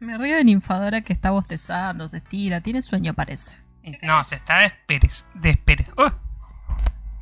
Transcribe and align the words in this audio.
Me 0.00 0.16
río 0.16 0.36
de 0.36 0.44
ninfadora 0.44 1.00
que 1.02 1.12
está 1.12 1.30
bostezando, 1.30 2.08
se 2.08 2.18
estira, 2.18 2.60
tiene 2.60 2.80
sueño 2.82 3.14
parece. 3.14 3.58
No, 4.02 4.22
se 4.24 4.36
está 4.36 4.58
desperez... 4.58 5.26
desperez... 5.34 5.90
¡Uh! 5.96 6.10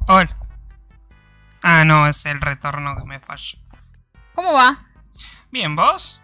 Hola. 0.08 0.36
Ah, 1.62 1.84
no, 1.84 2.06
es 2.06 2.24
el 2.26 2.40
retorno 2.40 2.96
que 2.96 3.04
me 3.04 3.20
falló. 3.20 3.58
¿Cómo 4.34 4.52
va? 4.52 4.86
Bien, 5.50 5.74
¿vos? 5.74 6.20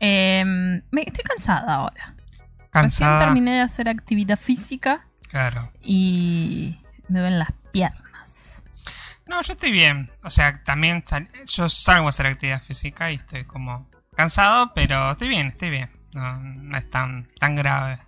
Em, 0.00 0.82
me, 0.90 1.02
estoy 1.02 1.24
cansada 1.24 1.74
ahora. 1.74 2.14
Recién 2.58 2.70
Cansada. 2.70 3.18
terminé 3.20 3.52
de 3.54 3.60
hacer 3.60 3.88
actividad 3.88 4.38
física 4.38 5.06
Claro. 5.28 5.72
y 5.80 6.80
me 7.08 7.20
ven 7.22 7.38
las 7.38 7.52
piernas. 7.72 8.62
No, 9.26 9.40
yo 9.42 9.52
estoy 9.54 9.72
bien. 9.72 10.10
O 10.24 10.30
sea, 10.30 10.62
también 10.62 11.02
sal- 11.06 11.28
yo 11.46 11.68
salgo 11.68 12.06
a 12.06 12.10
hacer 12.10 12.26
actividad 12.26 12.62
física 12.62 13.10
y 13.10 13.16
estoy 13.16 13.44
como 13.44 13.88
cansado, 14.16 14.72
pero 14.74 15.12
estoy 15.12 15.28
bien, 15.28 15.46
estoy 15.48 15.70
bien. 15.70 15.90
No, 16.12 16.38
no 16.38 16.76
es 16.76 16.88
tan, 16.90 17.28
tan 17.38 17.54
grave. 17.54 17.98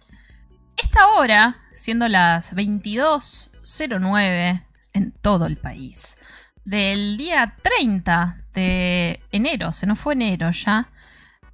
Esta 0.76 1.06
hora, 1.08 1.56
siendo 1.72 2.08
las 2.08 2.54
22.09 2.54 4.64
en 4.94 5.12
todo 5.12 5.46
el 5.46 5.56
país, 5.58 6.16
del 6.64 7.16
día 7.16 7.54
30 7.62 8.38
de 8.54 9.22
enero, 9.30 9.72
se 9.72 9.86
nos 9.86 9.98
fue 9.98 10.14
enero 10.14 10.50
ya, 10.50 10.88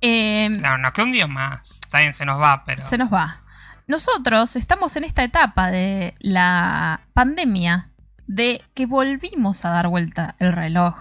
em, 0.01 0.53
No, 0.61 0.79
no, 0.79 0.93
que 0.93 1.03
un 1.03 1.13
día 1.13 1.27
más. 1.27 1.81
Está 1.85 2.01
bien, 2.01 2.15
se 2.15 2.25
nos 2.25 2.41
va, 2.41 2.65
pero. 2.65 2.83
se 2.83 2.99
nos 2.99 3.13
va. 3.13 3.43
Nosotros 3.87 4.57
estamos 4.57 4.97
en 4.97 5.05
esta 5.05 5.23
etapa 5.25 5.71
de 5.71 6.15
la 6.19 7.03
pandemia, 7.13 7.91
de 8.27 8.63
que 8.75 8.87
volvimos 8.87 9.65
a 9.65 9.71
dar 9.71 9.89
vuelta 9.89 10.35
el 10.39 10.53
reloj. 10.53 10.97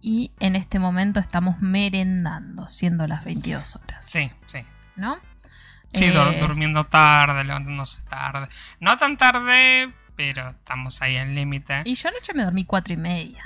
Y 0.00 0.32
en 0.40 0.56
este 0.56 0.78
momento 0.78 1.18
estamos 1.20 1.60
merendando, 1.60 2.68
siendo 2.68 3.06
las 3.06 3.24
22 3.24 3.76
horas. 3.76 4.04
Sí, 4.04 4.30
sí. 4.46 4.60
¿No? 4.96 5.16
Sí, 5.92 6.04
Eh, 6.04 6.12
dur- 6.14 6.38
durmiendo 6.38 6.84
tarde, 6.84 7.44
levantándose 7.44 8.02
tarde. 8.04 8.46
No 8.80 8.96
tan 8.96 9.16
tarde, 9.16 9.92
pero 10.16 10.50
estamos 10.50 11.00
ahí 11.02 11.16
al 11.16 11.34
límite. 11.34 11.82
Y 11.84 11.94
yo 11.94 12.08
anoche 12.10 12.32
me 12.34 12.44
dormí 12.44 12.64
cuatro 12.64 12.94
y 12.94 12.98
media. 12.98 13.44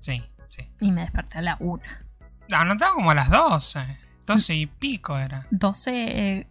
Sí, 0.00 0.24
sí. 0.48 0.68
Y 0.80 0.90
me 0.90 1.02
desperté 1.02 1.38
a 1.38 1.42
la 1.42 1.56
una. 1.60 2.04
No, 2.48 2.64
no 2.64 2.72
estaba 2.72 2.94
como 2.94 3.10
a 3.10 3.14
las 3.14 3.30
12. 3.30 3.80
12 4.26 4.54
y 4.54 4.66
pico 4.66 5.18
era. 5.18 5.46
12, 5.50 5.90
eh, 6.38 6.46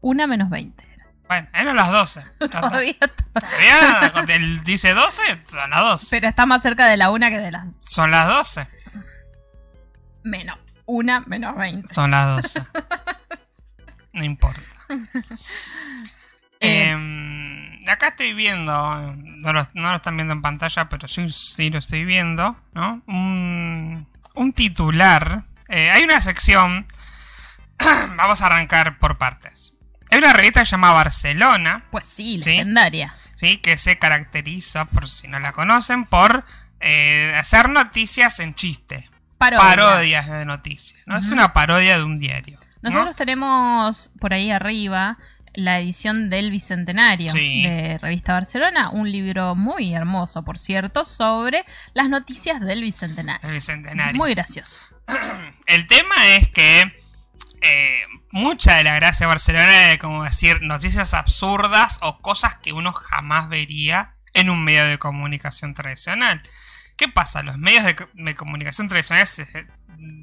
una 0.00 0.26
menos 0.26 0.50
20. 0.50 0.84
Bueno, 1.28 1.46
eran 1.52 1.76
las 1.76 1.90
12. 1.90 2.24
Todavía 2.50 2.94
Todavía, 3.32 4.12
él 4.34 4.64
dice 4.64 4.94
12, 4.94 5.22
son 5.46 5.70
las 5.70 5.80
12. 5.80 6.06
Pero 6.10 6.28
está 6.28 6.46
más 6.46 6.62
cerca 6.62 6.86
de 6.86 6.96
la 6.96 7.10
una 7.10 7.28
que 7.30 7.38
de 7.38 7.50
las 7.52 7.66
Son 7.82 8.10
las 8.10 8.26
12. 8.28 8.66
menos. 10.24 10.58
Una 10.86 11.20
menos 11.20 11.54
20. 11.56 11.92
Son 11.94 12.10
las 12.10 12.42
12. 12.42 12.62
No 14.12 14.24
importa. 14.24 14.60
Eh, 16.60 16.90
Em, 16.90 17.88
acá 17.88 18.08
estoy 18.08 18.32
viendo, 18.32 18.72
no 19.16 19.52
lo, 19.52 19.62
no 19.74 19.90
lo 19.90 19.94
están 19.94 20.16
viendo 20.16 20.34
en 20.34 20.42
pantalla, 20.42 20.88
pero 20.88 21.06
sí, 21.06 21.30
sí 21.30 21.70
lo 21.70 21.78
estoy 21.78 22.04
viendo, 22.04 22.56
¿no? 22.72 23.00
Un, 23.06 24.08
un 24.34 24.52
titular. 24.52 25.44
Eh, 25.68 25.88
hay 25.92 26.02
una 26.02 26.20
sección, 26.20 26.84
vamos 28.16 28.42
a 28.42 28.46
arrancar 28.46 28.98
por 28.98 29.18
partes. 29.18 29.72
Hay 30.10 30.18
una 30.18 30.32
revista 30.32 30.60
que 30.60 30.66
se 30.66 30.70
llama 30.72 30.92
Barcelona, 30.92 31.84
pues 31.90 32.06
sí, 32.06 32.38
legendaria. 32.38 33.14
¿sí? 33.36 33.58
que 33.58 33.76
se 33.76 33.98
caracteriza, 33.98 34.86
por 34.86 35.08
si 35.08 35.28
no 35.28 35.38
la 35.38 35.52
conocen, 35.52 36.04
por 36.04 36.44
eh, 36.80 37.34
hacer 37.38 37.68
noticias 37.68 38.40
en 38.40 38.54
chiste. 38.54 39.08
Parodia. 39.38 39.64
Parodias 39.64 40.28
de 40.28 40.44
noticias. 40.44 41.00
¿no? 41.06 41.16
Es 41.16 41.30
una 41.30 41.52
parodia 41.52 41.96
de 41.98 42.02
un 42.04 42.18
diario. 42.18 42.58
¿no? 42.82 42.90
Nosotros 42.90 43.14
tenemos 43.16 44.10
por 44.18 44.32
ahí 44.34 44.50
arriba 44.50 45.18
la 45.54 45.80
edición 45.80 46.30
del 46.30 46.50
Bicentenario 46.50 47.32
Sí. 47.32 47.62
de 47.62 47.98
Revista 47.98 48.32
Barcelona, 48.32 48.90
un 48.90 49.10
libro 49.10 49.54
muy 49.56 49.94
hermoso, 49.94 50.44
por 50.44 50.58
cierto, 50.58 51.04
sobre 51.04 51.64
las 51.94 52.08
noticias 52.08 52.60
del 52.60 52.80
Bicentenario. 52.80 53.46
El 53.48 53.54
bicentenario. 53.54 54.16
Muy 54.16 54.34
gracioso. 54.34 54.80
El 55.66 55.86
tema 55.86 56.14
es 56.36 56.48
que 56.50 56.97
eh, 57.62 58.02
mucha 58.30 58.76
de 58.76 58.84
la 58.84 58.94
gracia 58.94 59.24
de 59.26 59.28
Barcelona 59.28 59.92
es 59.92 59.98
como 59.98 60.24
decir 60.24 60.60
noticias 60.62 61.14
absurdas 61.14 61.98
o 62.02 62.20
cosas 62.20 62.56
que 62.56 62.72
uno 62.72 62.92
jamás 62.92 63.48
vería 63.48 64.14
en 64.34 64.50
un 64.50 64.62
medio 64.64 64.84
de 64.86 64.98
comunicación 64.98 65.74
tradicional. 65.74 66.42
¿Qué 66.96 67.08
pasa? 67.08 67.42
Los 67.42 67.58
medios 67.58 67.84
de, 67.84 67.96
co- 67.96 68.08
de 68.12 68.34
comunicación 68.34 68.88
tradicionales 68.88 69.30
se, 69.30 69.44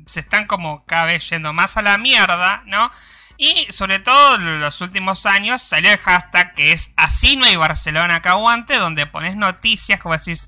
se 0.06 0.20
están 0.20 0.46
como 0.48 0.86
cada 0.86 1.06
vez 1.06 1.30
yendo 1.30 1.54
más 1.54 1.78
a 1.78 1.82
la 1.82 1.98
mierda, 1.98 2.64
¿no? 2.66 2.92
Y 3.38 3.68
sobre 3.72 4.00
todo 4.00 4.36
en 4.36 4.60
los 4.62 4.80
últimos 4.82 5.26
años 5.26 5.62
salió 5.62 5.92
el 5.92 5.98
hashtag 5.98 6.54
que 6.54 6.72
es 6.72 6.92
Así 6.96 7.36
no 7.36 7.46
hay 7.46 7.56
Barcelona 7.58 8.22
que 8.22 8.30
aguante, 8.30 8.76
donde 8.78 9.06
pones 9.08 9.36
noticias 9.36 10.00
como 10.00 10.18
decís, 10.18 10.48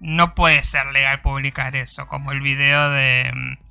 no 0.00 0.34
puede 0.34 0.62
ser 0.62 0.86
legal 0.86 1.20
publicar 1.20 1.76
eso, 1.76 2.06
como 2.06 2.32
el 2.32 2.40
video 2.40 2.90
de, 2.90 3.30
mm, 3.34 3.61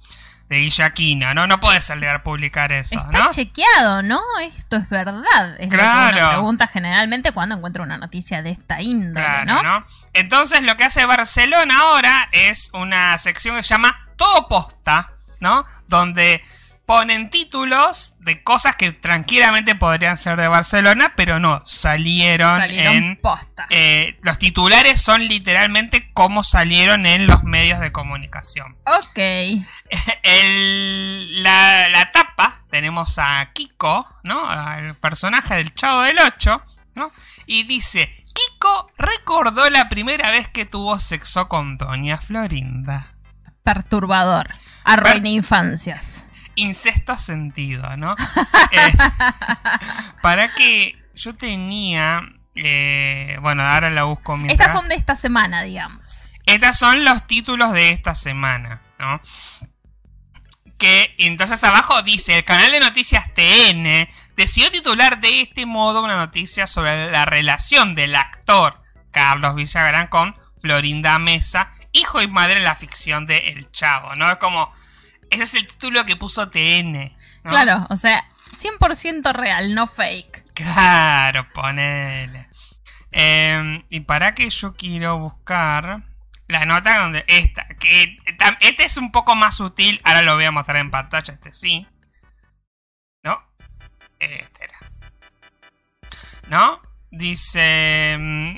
de 0.52 0.60
Guillaquina, 0.60 1.34
¿no? 1.34 1.48
No 1.48 1.62
puede 1.62 1.80
ser 1.80 1.98
legal 1.98 2.24
publicar 2.24 2.74
eso, 2.74 3.00
Está 3.00 3.18
¿no? 3.20 3.30
chequeado, 3.32 4.04
¿no? 4.04 4.20
Esto 4.44 4.76
es 4.76 4.90
verdad. 4.90 5.56
Es 5.58 5.68
lo 5.68 5.70
que 5.70 5.78
Claro. 5.78 6.18
uno 6.18 6.30
pregunta 6.32 6.68
generalmente 6.68 7.32
cuando 7.32 7.56
encuentra 7.56 7.84
una 7.84 7.98
noticia 7.98 8.42
de 8.42 8.52
esta 8.52 8.82
índole, 8.82 9.26
Claro, 9.26 9.46
¿no? 9.46 9.64
¿no? 9.64 9.86
Entonces 10.12 10.62
lo 10.64 10.76
que 10.76 10.84
hace 10.84 11.06
Barcelona 11.06 11.80
ahora 11.80 12.28
es 12.34 12.70
una 12.74 13.18
sección 13.18 13.56
que 13.56 13.64
se 13.64 13.70
llama 13.70 14.10
Todo 14.18 14.50
Posta, 14.50 15.12
¿no? 15.40 15.66
Donde 15.88 16.44
ponen 16.92 17.30
títulos 17.30 18.16
de 18.20 18.44
cosas 18.44 18.76
que 18.76 18.92
tranquilamente 18.92 19.76
podrían 19.76 20.18
ser 20.18 20.38
de 20.40 20.50
Barcelona, 20.50 21.14
pero 21.16 21.40
no, 21.40 21.62
salieron, 21.66 22.60
Salieron 22.60 22.94
en... 22.96 23.16
posta. 23.18 23.66
eh, 23.70 24.20
los 24.24 24.38
titulares 24.40 25.00
son 25.02 25.26
literalmente 25.26 26.12
como 26.14 26.44
salieron 26.44 27.06
en 27.06 27.28
los 27.28 27.44
medios 27.44 27.80
de 27.80 27.94
comunicación. 27.94 28.76
ok. 28.86 29.18
El- 30.24 31.44
la, 31.44 31.88
la 31.90 32.12
tapa 32.12 32.62
tenemos 32.70 33.18
a 33.20 33.50
Kiko, 33.54 34.06
¿no? 34.24 34.50
Al 34.50 34.96
personaje 34.96 35.56
del 35.56 35.74
Chavo 35.74 36.02
del 36.02 36.20
8, 36.20 36.62
¿no? 36.96 37.12
Y 37.46 37.64
dice, 37.64 38.10
Kiko 38.34 38.92
recordó 38.98 39.70
la 39.70 39.88
primera 39.90 40.30
vez 40.32 40.48
que 40.50 40.66
tuvo 40.66 41.00
sexo 41.00 41.48
con 41.48 41.78
Doña 41.78 42.18
Florinda. 42.18 43.14
Perturbador. 43.64 44.50
Arruina 44.84 45.30
infancias. 45.30 46.26
Incesto 46.56 47.18
sentido, 47.18 47.96
¿no? 47.98 48.16
Eh, 48.72 48.94
para 50.22 50.54
que 50.54 50.98
yo 51.14 51.36
tenía... 51.36 52.22
eh, 52.56 53.38
bueno, 53.42 53.64
ahora 53.64 53.90
la 53.90 54.04
busco 54.04 54.38
mientras... 54.38 54.60
Estas 54.68 54.72
son 54.72 54.88
de 54.88 54.96
esta 54.96 55.16
semana, 55.16 55.64
digamos. 55.64 56.30
Estos 56.46 56.78
son 56.78 57.04
los 57.04 57.28
títulos 57.28 57.74
de 57.74 57.90
esta 57.92 58.16
semana, 58.16 58.82
¿no? 58.98 59.22
Que 60.78 61.14
entonces 61.18 61.64
abajo 61.64 62.02
dice, 62.02 62.38
el 62.38 62.46
canal 62.46 62.72
de 62.72 62.80
noticias 62.80 63.26
TN 63.34 64.08
decidió 64.36 64.72
titular 64.72 65.20
de 65.20 65.42
este 65.42 65.66
modo 65.66 66.04
una 66.04 66.16
noticia 66.16 66.66
sobre 66.66 67.12
la 67.12 67.26
relación 67.26 67.94
del 67.94 68.16
actor 68.16 68.82
Carlos 69.12 69.56
Villagrán 69.56 70.08
con 70.08 70.36
Florinda 70.60 71.20
Mesa, 71.20 71.72
hijo 71.92 72.22
y 72.22 72.28
madre 72.28 72.60
en 72.60 72.64
la 72.64 72.76
ficción 72.76 73.26
de 73.26 73.50
El 73.50 73.72
Chavo, 73.72 74.16
¿no? 74.16 74.32
Es 74.32 74.38
como, 74.38 74.72
ese 75.32 75.44
es 75.44 75.54
el 75.56 75.68
título 75.68 76.06
que 76.06 76.16
puso 76.16 76.50
TN. 76.50 77.12
¿no? 77.44 77.50
Claro, 77.50 77.88
o 77.90 77.98
sea, 77.98 78.24
100% 78.56 79.34
real, 79.34 79.74
no 79.74 79.88
fake. 79.88 80.54
Claro, 80.54 81.48
ponele. 81.54 82.50
Eh, 83.12 83.84
y 83.90 84.02
para 84.02 84.36
que 84.36 84.50
yo 84.50 84.76
quiero 84.76 85.18
buscar 85.18 86.04
la 86.48 86.66
nota 86.66 87.00
donde 87.00 87.24
esta, 87.28 87.66
que 87.80 88.18
este 88.60 88.84
es 88.84 88.98
un 88.98 89.12
poco 89.12 89.36
más 89.36 89.56
sutil, 89.56 90.00
ahora 90.04 90.22
lo 90.22 90.36
voy 90.36 90.46
a 90.46 90.52
mostrar 90.52 90.78
en 90.78 90.92
pantalla, 90.92 91.34
este 91.34 91.54
sí. 91.54 91.88
¿No? 93.24 93.42
Este 94.20 94.66
era. 94.66 94.78
¿No? 96.48 96.82
Dice... 97.10 98.18
mm, 98.20 98.58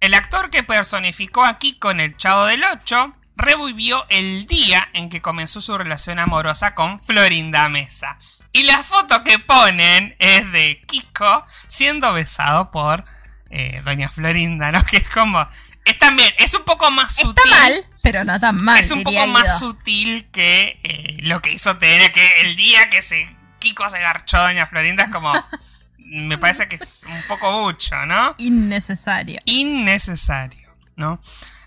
El 0.00 0.14
actor 0.14 0.50
que 0.50 0.62
personificó 0.62 1.44
aquí 1.44 1.78
con 1.78 1.98
el 2.00 2.16
Chavo 2.16 2.46
del 2.46 2.62
8 2.64 3.14
revivió 3.36 4.04
el 4.08 4.46
día 4.46 4.88
en 4.92 5.08
que 5.08 5.20
comenzó 5.20 5.60
su 5.60 5.76
relación 5.76 6.18
amorosa 6.18 6.74
con 6.74 7.02
Florinda 7.02 7.68
Mesa. 7.68 8.18
Y 8.52 8.62
la 8.64 8.84
foto 8.84 9.24
que 9.24 9.38
ponen 9.40 10.14
es 10.18 10.50
de 10.52 10.82
Kiko 10.86 11.44
siendo 11.66 12.12
besado 12.12 12.70
por 12.70 13.04
eh, 13.50 13.82
Doña 13.84 14.08
Florinda, 14.08 14.70
¿no? 14.72 14.82
Que 14.86 14.98
es 14.98 15.08
como... 15.08 15.46
Es 15.84 15.98
también, 15.98 16.32
es 16.38 16.54
un 16.54 16.62
poco 16.64 16.90
más 16.90 17.18
Está 17.18 17.26
sutil. 17.26 17.50
mal, 17.50 17.74
pero 18.00 18.24
no 18.24 18.40
tan 18.40 18.56
mal. 18.62 18.78
es 18.80 18.90
un 18.90 19.02
poco 19.02 19.26
más 19.26 19.42
Guido. 19.42 19.58
sutil 19.58 20.24
que 20.30 20.78
eh, 20.82 21.18
lo 21.24 21.42
que 21.42 21.52
hizo 21.52 21.76
TN, 21.76 22.10
que 22.10 22.40
el 22.40 22.56
día 22.56 22.88
que 22.88 23.02
se 23.02 23.36
Kiko 23.58 23.90
se 23.90 23.98
garchó 24.00 24.38
a 24.38 24.44
Doña 24.46 24.66
Florinda 24.66 25.04
es 25.04 25.10
como... 25.10 25.32
me 25.98 26.38
parece 26.38 26.68
que 26.68 26.76
es 26.76 27.04
un 27.06 27.22
poco 27.28 27.50
mucho, 27.62 27.96
¿no? 28.06 28.34
Innecesario. 28.38 29.40
innecesario, 29.46 30.74
¿no? 30.96 31.20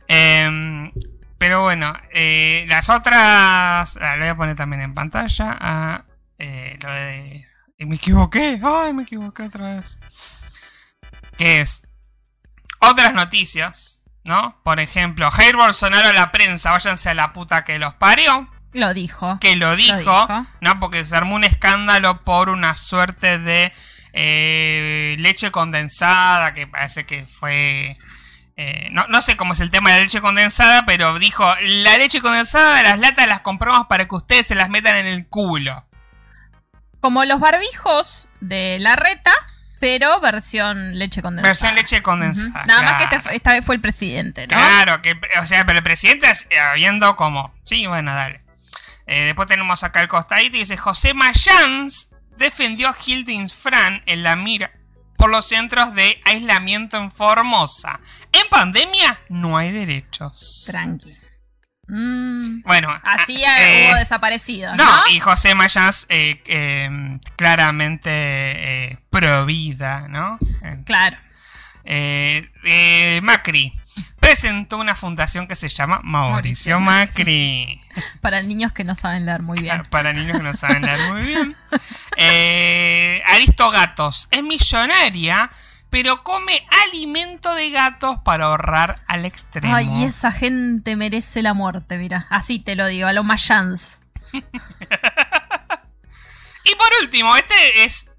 Eh, 0.08 0.92
pero 1.38 1.62
bueno, 1.62 1.94
eh, 2.13 2.66
las 2.68 2.89
otras. 2.89 3.98
ah, 4.01 4.16
lo 4.16 4.19
voy 4.19 4.28
a 4.30 4.38
poner 4.38 4.56
también 4.56 4.81
en 4.81 4.94
pantalla. 4.94 5.57
Ah, 5.60 6.06
eh, 6.38 6.78
lo 6.81 6.92
de. 6.92 7.45
y 7.78 7.86
me 7.86 7.95
equivoqué. 7.95 8.60
Ay, 8.63 8.94
me 8.94 9.04
equivoqué 9.04 9.44
otra 9.44 9.75
vez. 9.75 10.00
Que 11.38 11.62
es. 11.62 11.84
Otras 12.80 13.13
noticias, 13.13 14.01
¿no? 14.24 14.60
Por 14.63 14.80
ejemplo, 14.80 15.30
Jair 15.31 15.56
Bolsonaro 15.56 16.10
a 16.10 16.13
la 16.13 16.31
prensa, 16.31 16.72
váyanse 16.72 17.10
a 17.10 17.13
la 17.13 17.34
puta 17.34 17.63
que 17.63 17.80
los 17.80 17.94
parió. 17.95 18.50
Lo 18.74 18.94
dijo. 18.94 19.38
Que 19.40 19.56
lo 19.56 19.75
dijo, 19.75 19.98
dijo. 19.98 20.28
¿no? 20.62 20.80
Porque 20.80 21.04
se 21.04 21.16
armó 21.16 21.36
un 21.36 21.44
escándalo 21.44 22.24
por 22.24 22.50
una 22.50 22.75
suerte 22.75 23.40
de 23.40 23.74
eh, 24.13 25.16
leche 25.19 25.51
condensada, 25.51 26.54
que 26.54 26.68
parece 26.68 27.06
que 27.06 27.25
fue... 27.25 27.98
eh, 28.57 28.89
no, 28.92 29.06
no 29.07 29.21
sé 29.21 29.38
cómo 29.38 29.54
es 29.54 29.59
el 29.59 29.69
tema 29.69 29.92
de 29.92 29.98
la 29.98 30.04
leche 30.04 30.19
condensada, 30.19 30.83
pero 30.86 31.19
dijo, 31.19 31.45
la 31.62 31.98
leche 31.98 32.21
condensada 32.21 32.77
de 32.77 32.83
las 32.83 33.00
latas 33.00 33.27
las 33.27 33.42
compramos 33.42 33.86
para 33.88 34.06
que 34.07 34.15
ustedes 34.15 34.48
se 34.48 34.56
las 34.56 34.69
metan 34.69 34.95
en 34.95 35.06
el 35.06 35.27
culo. 35.27 35.86
Como 37.00 37.24
los 37.25 37.39
barbijos 37.39 38.30
de 38.42 38.80
la 38.80 38.95
reta, 38.95 39.31
pero 39.80 40.19
versión 40.19 40.98
leche 40.98 41.21
condensada. 41.21 41.50
Versión 41.50 41.75
leche 41.75 42.01
condensada. 42.01 42.65
Nada 42.65 42.81
más 42.81 42.94
que 42.94 43.07
claro. 43.07 43.18
este 43.18 43.36
esta 43.36 43.54
vez 43.54 43.63
fue 43.63 43.75
el 43.75 43.81
presidente, 43.81 44.48
¿no? 44.48 44.56
Claro, 44.57 45.01
que, 45.04 45.19
o 45.39 45.45
sea, 45.45 45.63
pero 45.65 45.77
el 45.77 45.83
presidente 45.83 46.27
es- 46.30 46.48
eh, 46.50 46.57
habiendo 46.57 47.15
como... 47.15 47.54
Sí, 47.63 47.86
bueno, 47.86 48.13
dale. 48.15 48.42
Eh, 49.06 49.25
después 49.25 49.48
tenemos 49.48 49.83
acá 49.83 50.01
el 50.01 50.07
costadito 50.07 50.57
y 50.57 50.62
dice, 50.62 50.75
José 50.77 51.13
Mayans 51.13 52.09
defendió 52.38 52.89
a 52.89 52.95
Hildings 53.06 53.54
Fran 53.54 54.01
en 54.07 54.24
la 54.24 54.36
mira 54.36 54.71
por 55.18 55.30
los 55.30 55.46
centros 55.48 55.94
de 55.96 56.22
aislamiento 56.25 56.98
en 56.98 57.12
Formosa. 57.12 58.00
En 58.31 58.48
pandemia 58.50 59.19
no 59.30 59.58
hay 59.58 59.72
derechos. 59.72 60.64
Tranqui. 60.68 61.18
Mm, 61.90 62.64
Bueno, 62.64 62.94
así 63.04 63.42
ah, 63.46 63.56
eh, 63.62 63.88
hubo 63.90 63.98
desaparecidos, 63.98 64.75
¿no? 64.75 64.84
no, 64.84 65.10
y 65.10 65.19
José 65.22 65.56
Mayans 65.56 66.06
eh, 66.10 66.42
eh, 66.48 66.90
claramente 67.38 68.10
eh, 68.12 69.00
pro 69.10 69.46
vida, 69.46 70.08
¿no? 70.10 70.38
Claro. 70.86 71.18
Eh, 71.86 72.50
eh, 72.66 73.22
Macri 73.24 73.74
presentó 74.19 74.77
una 74.77 74.95
fundación 74.95 75.47
que 75.47 75.55
se 75.55 75.69
llama 75.69 76.01
Mauricio, 76.03 76.79
Mauricio 76.79 76.79
Macri. 76.79 77.81
Para 78.21 78.41
niños 78.41 78.71
que 78.73 78.83
no 78.83 78.95
saben 78.95 79.25
leer 79.25 79.41
muy 79.41 79.59
bien. 79.59 79.83
Para 79.89 80.13
niños 80.13 80.38
que 80.38 80.44
no 80.44 80.53
saben 80.53 80.83
leer 80.83 80.99
muy 81.11 81.21
bien. 81.23 81.55
Eh, 82.17 83.21
Aristo 83.27 83.69
Gatos 83.69 84.27
es 84.31 84.44
millonaria, 84.44 85.51
pero 85.89 86.23
come 86.23 86.65
alimento 86.88 87.53
de 87.53 87.69
gatos 87.69 88.17
para 88.23 88.45
ahorrar 88.45 89.01
al 89.07 89.25
extremo. 89.25 89.75
Ay, 89.75 90.03
esa 90.03 90.31
gente 90.31 90.95
merece 90.95 91.41
la 91.41 91.53
muerte, 91.53 91.97
mira. 91.97 92.25
Así 92.29 92.59
te 92.59 92.75
lo 92.75 92.88
digo, 92.88 93.07
a 93.07 93.13
lo 93.13 93.23
Mayans. 93.23 94.01
Y 96.67 96.75
por 96.75 96.89
último, 97.01 97.35
este 97.38 97.83
es 97.85 98.09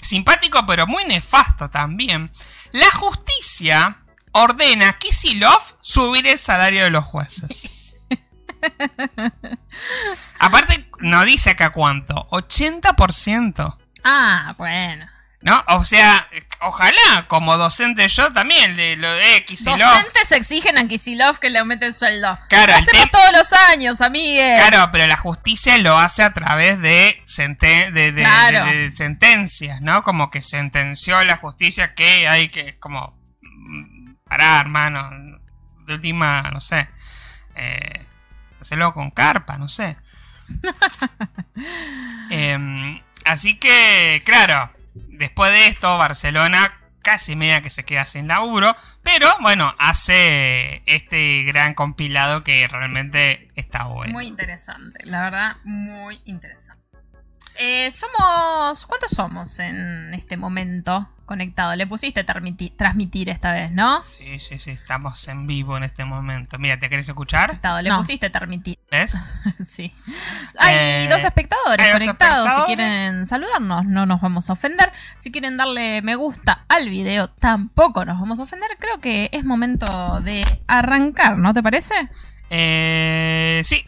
simpático 0.00 0.64
pero 0.66 0.86
muy 0.86 1.04
nefasto 1.04 1.68
también. 1.68 2.30
La 2.70 2.90
justicia 2.92 4.01
ordena 4.32 4.88
a 4.90 4.98
Kisilov 4.98 5.60
subir 5.80 6.26
el 6.26 6.38
salario 6.38 6.84
de 6.84 6.90
los 6.90 7.04
jueces. 7.04 7.96
Aparte, 10.38 10.88
no 11.00 11.24
dice 11.24 11.50
acá 11.50 11.70
cuánto, 11.70 12.26
80%. 12.30 13.76
Ah, 14.04 14.54
bueno. 14.58 15.06
¿No? 15.40 15.60
O 15.68 15.84
sea, 15.84 16.28
ojalá, 16.60 17.26
como 17.26 17.56
docente 17.56 18.06
yo 18.06 18.32
también, 18.32 18.76
de 18.76 18.94
lo 18.94 19.12
de 19.12 19.44
Kisilov. 19.44 19.76
Docentes 19.76 20.30
exigen 20.30 20.78
a 20.78 20.86
Kisilov 20.86 21.40
que 21.40 21.50
le 21.50 21.58
aumente 21.58 21.86
el 21.86 21.92
sueldo. 21.94 22.38
Claro, 22.48 22.72
Lo 22.72 22.78
hacemos 22.78 23.10
todos 23.10 23.32
los 23.32 23.52
años, 23.70 24.00
amigue. 24.00 24.54
Claro, 24.56 24.90
pero 24.92 25.08
la 25.08 25.16
justicia 25.16 25.76
lo 25.78 25.98
hace 25.98 26.22
a 26.22 26.32
través 26.32 26.80
de, 26.80 27.20
sente- 27.26 27.90
de, 27.90 28.12
de- 28.12 28.22
Claro. 28.22 28.66
de- 28.66 28.76
de 28.88 28.92
sentencias, 28.92 29.80
¿no? 29.80 30.04
Como 30.04 30.30
que 30.30 30.42
sentenció 30.42 31.22
la 31.24 31.36
justicia 31.36 31.94
que 31.94 32.28
hay 32.28 32.46
que, 32.48 32.78
como, 32.78 33.18
parar, 34.32 34.64
hermano. 34.64 35.38
De 35.84 35.94
última, 35.94 36.50
no 36.52 36.60
sé. 36.62 36.88
Eh, 37.54 38.06
hacerlo 38.58 38.94
con 38.94 39.10
carpa, 39.10 39.58
no 39.58 39.68
sé. 39.68 39.96
Em, 42.30 43.02
así 43.26 43.58
que, 43.58 44.22
claro, 44.24 44.72
después 44.94 45.52
de 45.52 45.66
esto, 45.66 45.98
Barcelona 45.98 46.78
casi 47.02 47.36
media 47.36 47.60
que 47.60 47.68
se 47.68 47.84
queda 47.84 48.06
sin 48.06 48.26
laburo, 48.26 48.74
pero 49.02 49.28
bueno, 49.42 49.74
hace 49.78 50.82
este 50.86 51.42
gran 51.42 51.74
compilado 51.74 52.42
que 52.42 52.66
realmente 52.68 53.50
está 53.54 53.84
bueno. 53.84 54.14
Muy 54.14 54.28
interesante, 54.28 55.04
la 55.04 55.24
verdad, 55.24 55.56
muy 55.64 56.22
interesante. 56.24 56.81
Eh, 57.58 57.90
somos. 57.90 58.86
¿Cuántos 58.86 59.10
somos 59.10 59.58
en 59.58 60.14
este 60.14 60.36
momento 60.36 61.08
conectado? 61.26 61.76
Le 61.76 61.86
pusiste 61.86 62.24
transmiti- 62.24 62.74
transmitir 62.76 63.28
esta 63.28 63.52
vez, 63.52 63.70
¿no? 63.70 64.02
Sí, 64.02 64.38
sí, 64.38 64.58
sí, 64.58 64.70
estamos 64.70 65.28
en 65.28 65.46
vivo 65.46 65.76
en 65.76 65.82
este 65.82 66.04
momento. 66.04 66.58
Mira, 66.58 66.78
¿te 66.78 66.88
querés 66.88 67.08
escuchar? 67.08 67.48
Conectado, 67.48 67.82
Le 67.82 67.90
No. 67.90 67.98
pusiste 67.98 68.30
transmitir. 68.30 68.78
¿Ves? 68.90 69.20
sí. 69.66 69.94
Hay 70.58 70.74
Eh, 71.04 71.08
dos 71.10 71.22
espectadores 71.24 71.84
hay 71.86 71.92
conectados. 71.92 72.46
espectadores. 72.46 72.54
Si 72.56 72.66
quieren 72.74 73.26
saludarnos, 73.26 73.84
no 73.84 74.06
nos 74.06 74.20
vamos 74.20 74.48
a 74.48 74.54
ofender. 74.54 74.90
Si 75.18 75.30
quieren 75.30 75.56
darle 75.56 76.00
me 76.02 76.14
gusta 76.16 76.64
al 76.68 76.88
video, 76.88 77.28
tampoco 77.28 78.04
nos 78.04 78.18
vamos 78.18 78.40
a 78.40 78.44
ofender. 78.44 78.70
Creo 78.78 79.00
que 79.00 79.28
es 79.32 79.44
momento 79.44 80.20
de 80.20 80.42
arrancar, 80.66 81.36
¿no 81.38 81.52
te 81.52 81.62
parece? 81.62 81.94
Eh, 82.50 83.60
sí. 83.64 83.84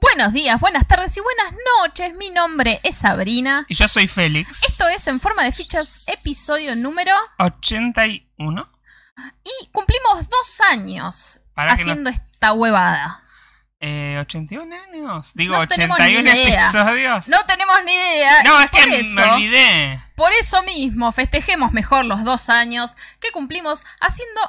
Buenos 0.00 0.32
días, 0.32 0.60
buenas 0.60 0.86
tardes 0.86 1.16
y 1.16 1.20
buenas 1.20 1.52
noches. 1.82 2.14
Mi 2.14 2.30
nombre 2.30 2.80
es 2.82 2.96
Sabrina. 2.96 3.64
Y 3.68 3.74
yo 3.74 3.88
soy 3.88 4.06
Félix. 4.06 4.62
Esto 4.62 4.86
es 4.88 5.06
En 5.08 5.20
Forma 5.20 5.42
de 5.44 5.52
Fichas, 5.52 6.04
episodio 6.08 6.74
número. 6.76 7.12
81. 7.38 8.72
Y 9.44 9.66
cumplimos 9.72 10.28
dos 10.28 10.60
años 10.70 11.40
Para 11.54 11.72
haciendo 11.72 12.10
esta 12.10 12.52
huevada. 12.52 13.22
Eh, 13.80 14.18
81 14.20 14.74
años. 14.90 15.30
Digo, 15.34 15.56
No 15.56 15.66
tenemos 15.68 15.98
81 15.98 16.32
ni 16.32 16.42
idea. 16.42 16.62
episodios. 16.62 17.28
No 17.28 17.44
tenemos 17.46 17.76
ni 17.84 17.92
idea. 17.92 18.42
No, 18.44 18.60
es 18.60 18.70
que 18.70 18.78
por 18.80 18.88
me 18.88 19.00
eso, 19.00 19.32
olvidé. 19.34 20.00
Por 20.14 20.32
eso 20.34 20.62
mismo, 20.62 21.12
festejemos 21.12 21.72
mejor 21.72 22.04
los 22.04 22.24
dos 22.24 22.48
años 22.48 22.96
que 23.20 23.30
cumplimos 23.32 23.84
haciendo 24.00 24.40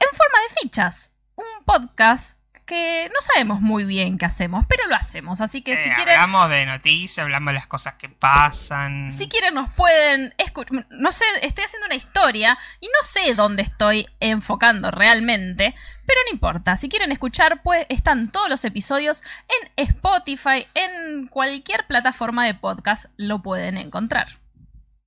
En 0.00 0.08
Forma 0.16 0.38
de 0.48 0.60
Fichas, 0.60 1.10
un 1.34 1.46
podcast 1.64 2.37
que 2.68 3.08
no 3.08 3.20
sabemos 3.22 3.62
muy 3.62 3.84
bien 3.84 4.18
qué 4.18 4.26
hacemos, 4.26 4.64
pero 4.68 4.86
lo 4.86 4.94
hacemos. 4.94 5.40
Así 5.40 5.62
que 5.62 5.76
si 5.76 5.88
Eh, 5.88 5.92
quieren 5.96 6.14
Hablamos 6.14 6.50
de 6.50 6.66
noticias, 6.66 7.18
hablamos 7.24 7.52
de 7.52 7.54
las 7.58 7.66
cosas 7.66 7.94
que 7.94 8.08
pasan. 8.10 9.10
Si 9.10 9.26
quieren 9.28 9.54
nos 9.54 9.70
pueden 9.72 10.34
escuchar. 10.36 10.86
No 10.90 11.10
sé, 11.10 11.24
estoy 11.42 11.64
haciendo 11.64 11.86
una 11.86 11.94
historia 11.94 12.58
y 12.80 12.86
no 12.86 13.02
sé 13.02 13.34
dónde 13.34 13.62
estoy 13.62 14.06
enfocando 14.20 14.90
realmente, 14.90 15.74
pero 16.06 16.20
no 16.26 16.32
importa. 16.32 16.76
Si 16.76 16.88
quieren 16.90 17.10
escuchar, 17.10 17.62
pues 17.62 17.86
están 17.88 18.30
todos 18.30 18.50
los 18.50 18.64
episodios 18.66 19.22
en 19.62 19.72
Spotify, 19.88 20.66
en 20.74 21.26
cualquier 21.28 21.86
plataforma 21.86 22.44
de 22.44 22.54
podcast 22.54 23.06
lo 23.16 23.40
pueden 23.42 23.78
encontrar. 23.78 24.28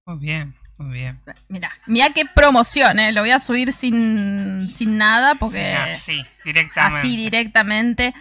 Muy 0.06 0.18
bien, 0.18 0.56
muy 0.78 0.94
bien. 0.98 1.22
Mira, 1.48 1.70
mira 1.86 2.10
qué 2.13 2.25
promoción, 2.25 3.00
¿eh? 3.00 3.12
Lo 3.12 3.22
voy 3.22 3.32
a 3.32 3.40
subir 3.40 3.72
sin, 3.74 4.72
sin 4.74 4.98
nada 4.98 5.36
porque 5.36 5.58
Sí, 5.58 5.63
ah, 5.63 6.00
sí, 6.00 6.25
directamente. 6.44 7.00
así 7.00 7.18
directamente. 7.18 8.13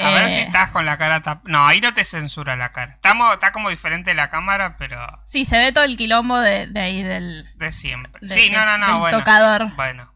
A 0.00 0.10
ver 0.10 0.26
eh, 0.26 0.30
si 0.30 0.40
estás 0.40 0.70
con 0.70 0.84
la 0.86 0.96
cara 0.96 1.22
tap- 1.22 1.42
No, 1.44 1.66
ahí 1.66 1.80
no 1.80 1.92
te 1.94 2.04
censura 2.04 2.54
la 2.56 2.70
cara. 2.72 2.92
Estamos, 2.92 3.32
está 3.34 3.50
como 3.52 3.68
diferente 3.70 4.14
la 4.14 4.30
cámara, 4.30 4.76
pero 4.76 4.98
Sí, 5.24 5.44
se 5.44 5.58
ve 5.58 5.72
todo 5.72 5.84
el 5.84 5.96
quilombo 5.96 6.38
de, 6.38 6.66
de 6.68 6.80
ahí 6.80 7.02
del, 7.02 7.48
de 7.56 7.72
siempre. 7.72 8.12
de- 8.20 8.28
sí, 8.28 8.48
no, 8.50 8.64
no, 8.64 8.78
no, 8.78 8.98
bueno. 9.00 9.18
tocador. 9.18 9.74
Bueno, 9.74 10.12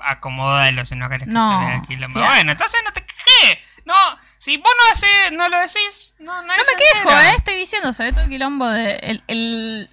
acomódalo 0.00 0.84
si 0.86 0.94
no 0.96 1.08
querés 1.08 1.28
que 1.28 1.32
No, 1.34 1.60
se 1.60 1.66
vea 1.66 1.76
el 1.76 1.82
quilombo. 1.82 2.20
Bueno, 2.20 2.52
entonces 2.52 2.80
no 2.84 2.92
te 2.92 3.04
quejes. 3.04 3.58
No, 3.86 3.94
si 4.38 4.56
vos 4.56 4.72
no, 4.78 4.92
haces, 4.92 5.32
no 5.32 5.48
lo 5.48 5.58
decís, 5.58 6.14
no, 6.18 6.42
No 6.42 6.52
se 6.54 6.72
me 6.74 6.82
quejo. 7.04 7.18
¿eh? 7.20 7.34
Estoy 7.36 7.54
diciendo, 7.56 7.92
se 7.92 8.04
ve 8.04 8.12
todo 8.12 8.22
el 8.22 8.28
quilombo 8.30 8.68
de. 8.68 8.96
El, 8.96 9.24
el, 9.26 9.88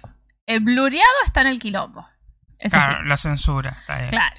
el 0.46 0.60
blureado 0.60 1.08
está 1.26 1.40
en 1.42 1.46
el 1.48 1.58
quilombo. 1.58 2.08
Eso 2.58 2.76
Claro, 2.76 2.96
sí. 2.96 3.02
lo 3.04 3.16
censura, 3.16 3.70
está 3.80 3.96
bien. 3.98 4.10
Claro. 4.10 4.36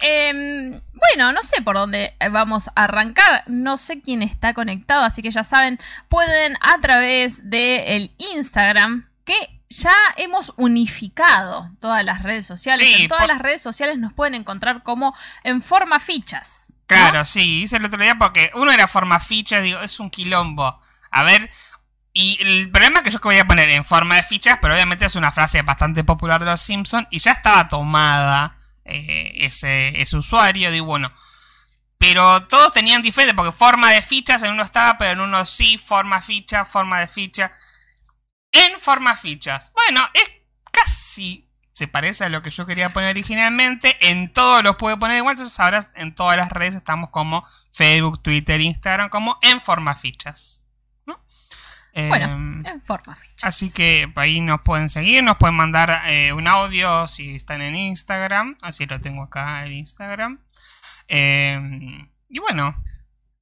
Em, 0.00 0.82
bueno, 0.92 1.32
no 1.32 1.42
sé 1.42 1.62
por 1.62 1.76
dónde 1.76 2.16
vamos 2.30 2.68
a 2.68 2.84
arrancar. 2.84 3.44
No 3.46 3.76
sé 3.78 4.02
quién 4.02 4.22
está 4.22 4.52
conectado, 4.52 5.04
así 5.04 5.22
que 5.22 5.30
ya 5.30 5.44
saben, 5.44 5.78
pueden 6.08 6.56
a 6.60 6.78
través 6.80 7.48
del 7.48 8.14
Instagram, 8.18 9.08
que 9.24 9.34
ya 9.70 9.94
hemos 10.16 10.52
unificado 10.56 11.70
todas 11.80 12.04
las 12.04 12.22
redes 12.22 12.46
sociales. 12.46 12.86
Sí, 12.86 13.02
en 13.02 13.08
todas 13.08 13.22
por- 13.24 13.32
las 13.32 13.40
redes 13.40 13.62
sociales 13.62 13.96
nos 13.98 14.12
pueden 14.12 14.34
encontrar 14.34 14.82
como 14.82 15.14
en 15.42 15.62
forma 15.62 15.98
fichas. 16.00 16.66
¿no? 16.70 16.76
Claro, 16.86 17.24
sí, 17.24 17.62
hice 17.62 17.78
el 17.78 17.84
otro 17.86 18.02
día 18.02 18.16
porque 18.16 18.50
uno 18.54 18.70
era 18.70 18.86
forma 18.88 19.18
ficha, 19.20 19.60
digo, 19.60 19.80
es 19.80 19.98
un 20.00 20.10
quilombo. 20.10 20.78
A 21.10 21.22
ver, 21.22 21.48
Y 22.16 22.38
el 22.40 22.70
problema 22.70 22.98
es 22.98 23.02
que 23.02 23.10
yo 23.10 23.20
que 23.20 23.26
voy 23.26 23.38
a 23.38 23.46
poner 23.46 23.68
en 23.70 23.84
forma 23.84 24.14
de 24.14 24.22
fichas, 24.22 24.58
pero 24.62 24.72
obviamente 24.72 25.04
es 25.04 25.16
una 25.16 25.32
frase 25.32 25.62
bastante 25.62 26.04
popular 26.04 26.44
de 26.44 26.48
los 26.48 26.60
Simpsons 26.60 27.08
y 27.10 27.18
ya 27.18 27.32
estaba 27.32 27.68
tomada 27.68 28.56
eh, 28.84 29.34
ese, 29.38 30.16
usuario. 30.16 30.70
Digo, 30.70 30.86
bueno, 30.86 31.10
pero 31.98 32.46
todos 32.46 32.70
tenían 32.70 33.02
diferente, 33.02 33.34
porque 33.34 33.50
forma 33.50 33.90
de 33.90 34.00
fichas 34.00 34.44
en 34.44 34.52
uno 34.52 34.62
estaba, 34.62 34.96
pero 34.96 35.10
en 35.10 35.20
uno 35.20 35.44
sí, 35.44 35.76
forma 35.76 36.22
ficha, 36.22 36.64
forma 36.64 37.00
de 37.00 37.08
ficha. 37.08 37.50
En 38.52 38.78
forma 38.78 39.16
fichas. 39.16 39.72
Bueno, 39.74 40.08
es 40.14 40.30
casi. 40.70 41.50
Se 41.72 41.88
parece 41.88 42.24
a 42.24 42.28
lo 42.28 42.42
que 42.42 42.50
yo 42.52 42.64
quería 42.64 42.92
poner 42.92 43.10
originalmente. 43.10 43.96
En 44.08 44.32
todos 44.32 44.62
los 44.62 44.76
puedo 44.76 45.00
poner 45.00 45.16
igual. 45.16 45.32
Entonces 45.32 45.58
ahora 45.58 45.90
en 45.96 46.14
todas 46.14 46.36
las 46.36 46.52
redes 46.52 46.76
estamos 46.76 47.10
como 47.10 47.44
Facebook, 47.72 48.22
Twitter, 48.22 48.60
Instagram, 48.60 49.08
como 49.08 49.36
en 49.42 49.60
forma 49.60 49.96
fichas. 49.96 50.63
¿No? 51.94 52.08
Bueno, 52.08 52.26
Em, 52.26 52.66
en 52.66 52.80
forma 52.80 53.14
ficha. 53.14 53.46
Así 53.46 53.72
que 53.72 54.10
ahí 54.16 54.40
nos 54.40 54.62
pueden 54.62 54.88
seguir, 54.88 55.22
nos 55.22 55.36
pueden 55.36 55.54
mandar 55.54 56.02
eh, 56.06 56.32
un 56.32 56.48
audio 56.48 57.06
si 57.06 57.34
están 57.36 57.62
en 57.62 57.74
Instagram. 57.76 58.56
Así 58.62 58.86
lo 58.86 58.98
tengo 58.98 59.22
acá 59.22 59.64
en 59.64 59.72
Instagram. 59.72 60.40
Eh, 61.08 61.60
y 62.28 62.38
bueno, 62.38 62.74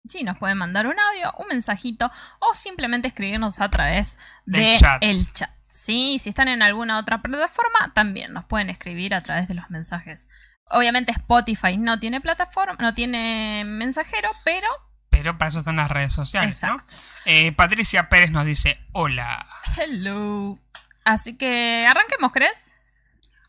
Sí, 0.04 0.24
nos 0.24 0.36
pueden 0.36 0.58
mandar 0.58 0.86
un 0.86 0.98
audio, 0.98 1.32
un 1.38 1.46
mensajito 1.48 2.10
o 2.40 2.54
simplemente 2.54 3.06
escribirnos 3.08 3.60
a 3.60 3.70
través 3.70 4.18
Del 4.44 4.76
chat. 4.78 5.02
el 5.02 5.32
chat. 5.32 5.50
Sí, 5.68 6.18
si 6.18 6.30
están 6.30 6.48
en 6.48 6.60
alguna 6.60 6.98
otra 6.98 7.22
plataforma, 7.22 7.92
también 7.94 8.32
nos 8.32 8.44
pueden 8.44 8.68
escribir 8.68 9.14
a 9.14 9.22
través 9.22 9.48
de 9.48 9.54
los 9.54 9.70
mensajes. 9.70 10.28
Obviamente 10.66 11.12
Spotify 11.12 11.78
no 11.78 12.00
tiene 12.00 12.20
plataforma, 12.20 12.76
no 12.80 12.94
tiene 12.94 13.62
mensajero, 13.64 14.28
pero 14.44 14.66
pero 15.12 15.38
para 15.38 15.50
eso 15.50 15.60
están 15.60 15.76
las 15.76 15.90
redes 15.90 16.12
sociales, 16.12 16.60
¿no? 16.62 16.70
exacto. 16.72 16.94
Eh, 17.26 17.52
Patricia 17.52 18.08
Pérez 18.08 18.32
nos 18.32 18.44
dice, 18.46 18.80
hola. 18.90 19.46
Hello. 19.76 20.58
Así 21.04 21.36
que 21.36 21.86
arranquemos, 21.88 22.32
¿crees? 22.32 22.76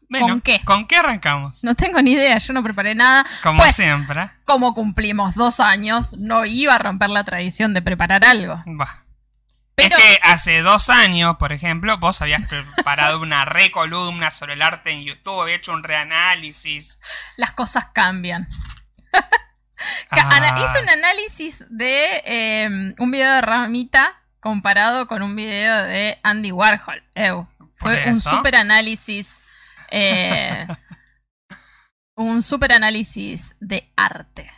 Bueno, 0.09 0.27
¿Con 0.27 0.41
qué? 0.41 0.61
¿Con 0.63 0.85
qué 0.85 0.97
arrancamos? 0.97 1.63
No 1.63 1.73
tengo 1.73 1.99
ni 2.01 2.11
idea, 2.11 2.37
yo 2.37 2.53
no 2.53 2.61
preparé 2.61 2.93
nada. 2.93 3.25
Como 3.41 3.59
Pues, 3.61 3.75
siempre. 3.75 4.29
como 4.45 4.75
cumplimos 4.75 5.33
dos 5.33 5.59
años, 5.59 6.13
no 6.19 6.45
iba 6.45 6.75
a 6.75 6.77
romper 6.77 7.09
la 7.09 7.23
tradición 7.23 7.73
de 7.73 7.81
preparar 7.81 8.23
algo. 8.25 8.61
Pero 9.75 9.95
Es 9.97 10.03
que 10.03 10.19
hace 10.21 10.61
dos 10.61 10.91
años, 10.91 11.37
por 11.37 11.51
ejemplo, 11.51 11.97
vos 11.97 12.21
habías 12.21 12.47
preparado 12.47 13.19
una 13.21 13.45
recolumna 13.45 14.29
sobre 14.29 14.53
el 14.53 14.61
arte 14.61 14.91
en 14.91 15.03
YouTube, 15.03 15.41
había 15.41 15.55
hecho 15.55 15.71
un 15.71 15.83
reanálisis. 15.83 16.99
las 17.37 17.53
cosas 17.53 17.85
cambian. 17.93 18.47
Ah, 20.09 20.55
Hice 20.63 20.81
un 20.81 20.89
análisis 20.89 21.65
de 21.69 22.21
eh, 22.25 22.93
un 22.97 23.11
video 23.11 23.31
de 23.33 23.41
Ramita 23.41 24.21
comparado 24.39 25.07
con 25.07 25.21
un 25.21 25.35
video 25.35 25.83
de 25.83 26.19
Andy 26.23 26.51
Warhol. 26.51 27.03
Ew. 27.15 27.47
Fue 27.75 28.03
un 28.09 28.19
super 28.19 28.55
análisis. 28.55 29.43
eh, 29.91 30.67
un 32.15 32.41
super 32.41 32.73
análisis 32.73 33.55
de 33.59 33.91
arte. 33.95 34.51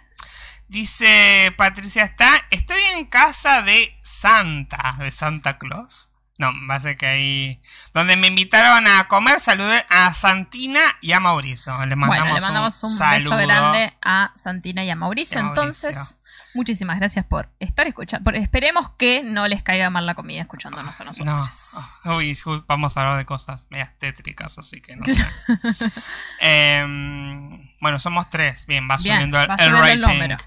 Dice 0.68 1.54
Patricia 1.58 2.04
está, 2.04 2.46
estoy 2.50 2.82
en 2.96 3.06
casa 3.06 3.62
de 3.62 3.98
Santa, 4.02 4.96
de 5.00 5.12
Santa 5.12 5.58
Claus. 5.58 6.10
No, 6.38 6.52
va 6.70 6.76
a 6.76 6.80
ser 6.82 6.98
que 6.98 7.06
ahí... 7.08 7.62
Donde 7.94 8.18
me 8.18 8.28
invitaron 8.28 8.86
a 8.88 9.08
comer, 9.08 9.40
saludé 9.40 9.86
a 9.90 10.14
Santina 10.14 10.82
y 11.00 11.14
a 11.14 11.22
Mauricio. 11.22 11.72
Les 11.86 11.96
mandamos, 11.98 12.08
bueno, 12.08 12.26
le 12.36 12.42
mandamos 12.42 12.84
un, 12.84 12.90
saludo. 12.90 13.38
beso 13.38 13.48
grande 13.48 13.94
a 14.02 14.34
Santina 14.36 14.84
y 14.84 14.90
a 14.90 14.98
Mauricio. 14.98 15.40
Entonces, 15.40 16.18
muchísimas 16.54 16.98
gracias 17.00 17.24
por 17.24 17.50
estar 17.60 17.88
escuchando. 17.88 18.32
Esperemos 18.32 18.90
que 18.98 19.24
no 19.24 19.48
les 19.48 19.64
caiga 19.64 19.90
mal 19.90 20.06
la 20.06 20.14
comida 20.14 20.42
escuchándonos 20.42 21.00
a 21.00 21.06
No, 21.06 21.12
nosotros. 21.12 21.86
uy, 22.04 22.34
ju- 22.36 22.66
vamos 22.68 22.98
a 22.98 23.02
hablar 23.02 23.18
de 23.18 23.26
cosas 23.26 23.66
medias 23.70 23.92
tétricas, 23.98 24.58
así 24.58 24.82
que 24.82 24.98
no 24.98 25.06
sé. 25.06 25.16
Em, 26.42 27.70
bueno, 27.80 27.98
somos 28.00 28.30
tres. 28.30 28.66
Bien, 28.66 28.90
va 28.90 28.98
Bien, 28.98 29.16
subiendo 29.16 29.40
el, 29.42 29.50
va 29.50 29.56
el 29.56 29.70
subiendo 29.70 30.10
el 30.10 30.30
rating. 30.32 30.46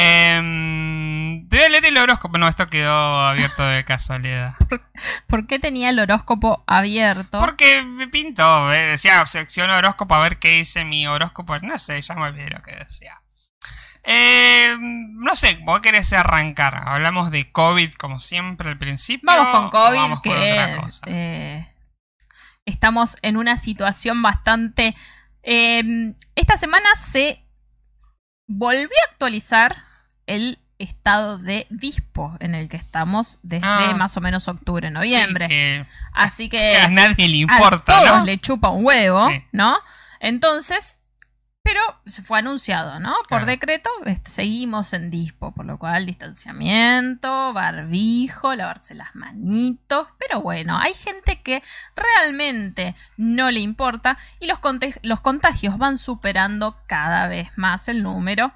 Em, 0.00 1.48
te 1.48 1.56
voy 1.56 1.66
a 1.66 1.68
leer 1.70 1.86
el 1.86 1.96
horóscopo. 1.98 2.38
No, 2.38 2.46
esto 2.46 2.68
quedó 2.68 3.20
abierto 3.26 3.64
de 3.64 3.84
casualidad. 3.84 4.54
¿Por 5.26 5.48
qué 5.48 5.58
tenía 5.58 5.90
el 5.90 5.98
horóscopo 5.98 6.62
abierto? 6.68 7.40
Porque 7.40 7.82
me 7.82 8.06
pintó, 8.06 8.72
eh, 8.72 8.86
decía 8.86 9.26
sección 9.26 9.70
horóscopo 9.70 10.14
a 10.14 10.20
ver 10.20 10.38
qué 10.38 10.50
dice 10.50 10.84
mi 10.84 11.06
horóscopo. 11.08 11.58
No 11.58 11.78
sé, 11.78 12.00
ya 12.00 12.14
me 12.14 12.22
olvidé 12.22 12.50
lo 12.50 12.62
que 12.62 12.76
decía. 12.76 13.20
Eh, 14.04 14.76
no 14.78 15.34
sé, 15.34 15.58
vos 15.64 15.80
querés 15.80 16.12
arrancar. 16.12 16.76
Hablamos 16.86 17.32
de 17.32 17.50
COVID 17.50 17.92
como 17.94 18.20
siempre 18.20 18.68
al 18.70 18.78
principio. 18.78 19.26
Vamos 19.26 19.48
con 19.58 19.70
COVID, 19.70 19.96
vamos 19.98 20.20
con 20.22 20.32
otra 20.32 20.70
que 20.70 20.76
cosa? 20.80 21.06
eh, 21.08 21.74
estamos 22.64 23.16
en 23.22 23.36
una 23.36 23.56
situación 23.56 24.22
bastante... 24.22 24.94
eh, 25.42 26.14
esta 26.36 26.56
semana 26.56 26.88
se 26.94 27.44
volvió 28.46 28.86
a 28.86 29.10
actualizar 29.10 29.76
el 30.28 30.60
estado 30.78 31.38
de 31.38 31.66
dispo 31.70 32.36
en 32.38 32.54
el 32.54 32.68
que 32.68 32.76
estamos 32.76 33.40
desde 33.42 33.66
Ah. 33.66 33.94
más 33.98 34.16
o 34.16 34.20
menos 34.20 34.46
octubre, 34.46 34.86
Sí, 34.88 34.94
noviembre. 34.94 35.48
que 35.48 35.84
Así 36.12 36.48
que 36.48 36.56
que 36.58 36.76
a 36.76 36.88
nadie 36.88 37.26
le 37.28 37.34
a 37.38 37.40
importa, 37.40 37.96
todos 38.00 38.18
¿no? 38.18 38.24
le 38.24 38.38
chupa 38.38 38.68
un 38.70 38.84
huevo, 38.86 39.28
Sí. 39.28 39.42
¿no? 39.50 39.76
Entonces, 40.20 41.00
pero 41.64 41.80
se 42.06 42.22
fue 42.22 42.38
anunciado, 42.38 42.98
¿no? 43.00 43.10
Por 43.28 43.40
Claro. 43.40 43.46
decreto, 43.46 43.90
este, 44.06 44.30
seguimos 44.30 44.92
en 44.92 45.10
dispo, 45.10 45.52
por 45.52 45.66
lo 45.66 45.78
cual 45.78 46.06
distanciamiento, 46.06 47.52
barbijo, 47.52 48.54
lavarse 48.54 48.94
las 48.94 49.14
manitos, 49.14 50.06
pero 50.18 50.40
bueno, 50.40 50.78
hay 50.78 50.94
gente 50.94 51.42
que 51.42 51.62
realmente 51.96 52.94
no 53.16 53.50
le 53.50 53.60
importa 53.60 54.16
y 54.40 54.46
los, 54.46 54.60
los 55.02 55.20
contagios 55.20 55.76
van 55.78 55.98
superando 55.98 56.80
cada 56.86 57.26
vez 57.28 57.50
más 57.56 57.88
el 57.88 58.02
número. 58.02 58.52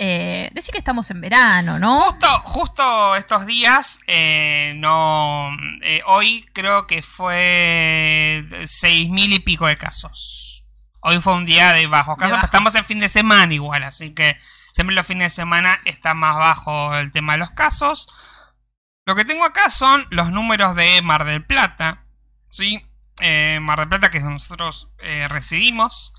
Eh, 0.00 0.48
decir 0.52 0.70
que 0.70 0.78
estamos 0.78 1.10
en 1.10 1.20
verano, 1.20 1.80
¿no? 1.80 2.02
Justo, 2.12 2.40
justo 2.44 3.16
estos 3.16 3.46
días, 3.46 3.98
eh, 4.06 4.74
no. 4.76 5.50
eh, 5.82 6.02
hoy 6.06 6.48
creo 6.52 6.86
que 6.86 7.02
fue 7.02 8.44
seis 8.66 9.10
mil 9.10 9.32
y 9.32 9.40
pico 9.40 9.66
de 9.66 9.76
casos. 9.76 10.64
Hoy 11.00 11.20
fue 11.20 11.34
un 11.34 11.46
día 11.46 11.72
de 11.72 11.88
bajos 11.88 12.16
De 12.16 12.20
casos, 12.22 12.36
pero 12.36 12.44
estamos 12.46 12.76
en 12.76 12.84
fin 12.84 13.00
de 13.00 13.08
semana 13.08 13.52
igual, 13.52 13.82
así 13.82 14.14
que 14.14 14.36
siempre 14.72 14.94
los 14.94 15.04
fines 15.04 15.32
de 15.32 15.42
semana 15.42 15.80
está 15.84 16.14
más 16.14 16.36
bajo 16.36 16.94
el 16.96 17.10
tema 17.10 17.32
de 17.32 17.40
los 17.40 17.50
casos. 17.50 18.08
Lo 19.04 19.16
que 19.16 19.24
tengo 19.24 19.44
acá 19.44 19.68
son 19.68 20.06
los 20.10 20.30
números 20.30 20.76
de 20.76 21.02
Mar 21.02 21.24
del 21.24 21.44
Plata, 21.44 22.04
¿sí? 22.50 22.84
Mar 23.60 23.80
del 23.80 23.88
Plata 23.88 24.10
que 24.10 24.20
nosotros 24.20 24.90
residimos. 25.28 26.12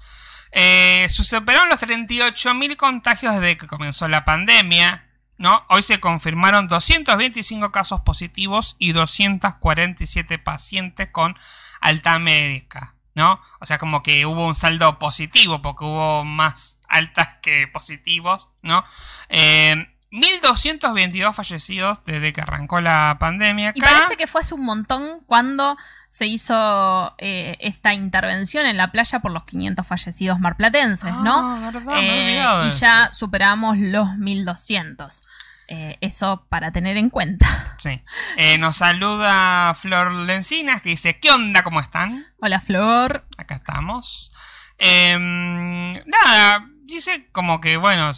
Eh, 0.52 1.08
superaron 1.10 1.70
los 1.70 1.80
38.000 1.80 2.76
contagios 2.76 3.36
desde 3.36 3.58
que 3.58 3.68
comenzó 3.68 4.08
la 4.08 4.26
pandemia. 4.26 5.06
¿no? 5.38 5.66
Hoy 5.70 5.82
se 5.82 6.00
confirmaron 6.00 6.68
225 6.68 7.72
casos 7.72 8.02
positivos 8.02 8.76
y 8.78 8.92
247 8.92 10.38
pacientes 10.38 11.10
con 11.12 11.38
alta 11.80 12.20
médica. 12.20 12.96
¿no? 13.16 13.42
O 13.60 13.66
sea, 13.66 13.78
como 13.78 14.04
que 14.04 14.26
hubo 14.26 14.46
un 14.46 14.56
saldo 14.56 15.00
positivo 15.00 15.62
porque 15.62 15.86
hubo 15.86 16.26
más 16.26 16.80
altas 16.88 17.30
que 17.42 17.68
positivos. 17.68 18.50
¿no? 18.62 18.84
Eh, 19.30 19.88
1.222 20.12 21.34
fallecidos 21.34 22.00
desde 22.06 22.34
que 22.34 22.42
arrancó 22.42 22.82
la 22.82 23.18
pandemia. 23.20 23.72
Y 23.76 23.82
acá. 23.82 23.92
parece 23.92 24.18
que 24.18 24.26
fue 24.28 24.42
hace 24.42 24.56
un 24.56 24.66
montón 24.66 25.20
cuando 25.28 25.78
se 26.10 26.26
hizo 26.26 27.14
eh, 27.20 27.58
esta 27.60 27.94
intervención 27.94 28.66
en 28.66 28.78
la 28.78 28.92
playa 28.92 29.20
por 29.20 29.32
los 29.32 29.44
500 29.46 29.86
fallecidos 29.86 30.40
marplatenses, 30.40 31.14
¿no? 31.14 31.52
Ah, 31.52 31.70
verdad, 31.72 31.86
me 31.86 32.00
he 32.00 32.32
Eh, 32.32 32.36
de 32.60 32.66
y 32.66 32.68
eso. 32.68 32.80
ya 32.80 33.14
superamos 33.14 33.78
los 33.78 34.18
1200. 34.18 35.24
Eh, 35.72 35.98
eso 36.02 36.48
para 36.50 36.72
tener 36.72 36.98
en 36.98 37.12
cuenta. 37.12 37.46
Sí. 37.78 38.02
Eh, 38.38 38.58
nos 38.60 38.78
saluda 38.78 39.76
Flor 39.76 40.12
Lencinas 40.12 40.82
que 40.82 40.90
dice, 40.90 41.20
¿qué 41.20 41.30
onda? 41.30 41.62
¿Cómo 41.62 41.80
están? 41.80 42.26
Hola 42.40 42.60
Flor. 42.60 43.28
Acá 43.38 43.56
estamos. 43.56 44.32
Em, 44.80 45.94
nada, 46.08 46.68
dice 46.86 47.28
como 47.32 47.62
que, 47.62 47.78
bueno... 47.78 48.12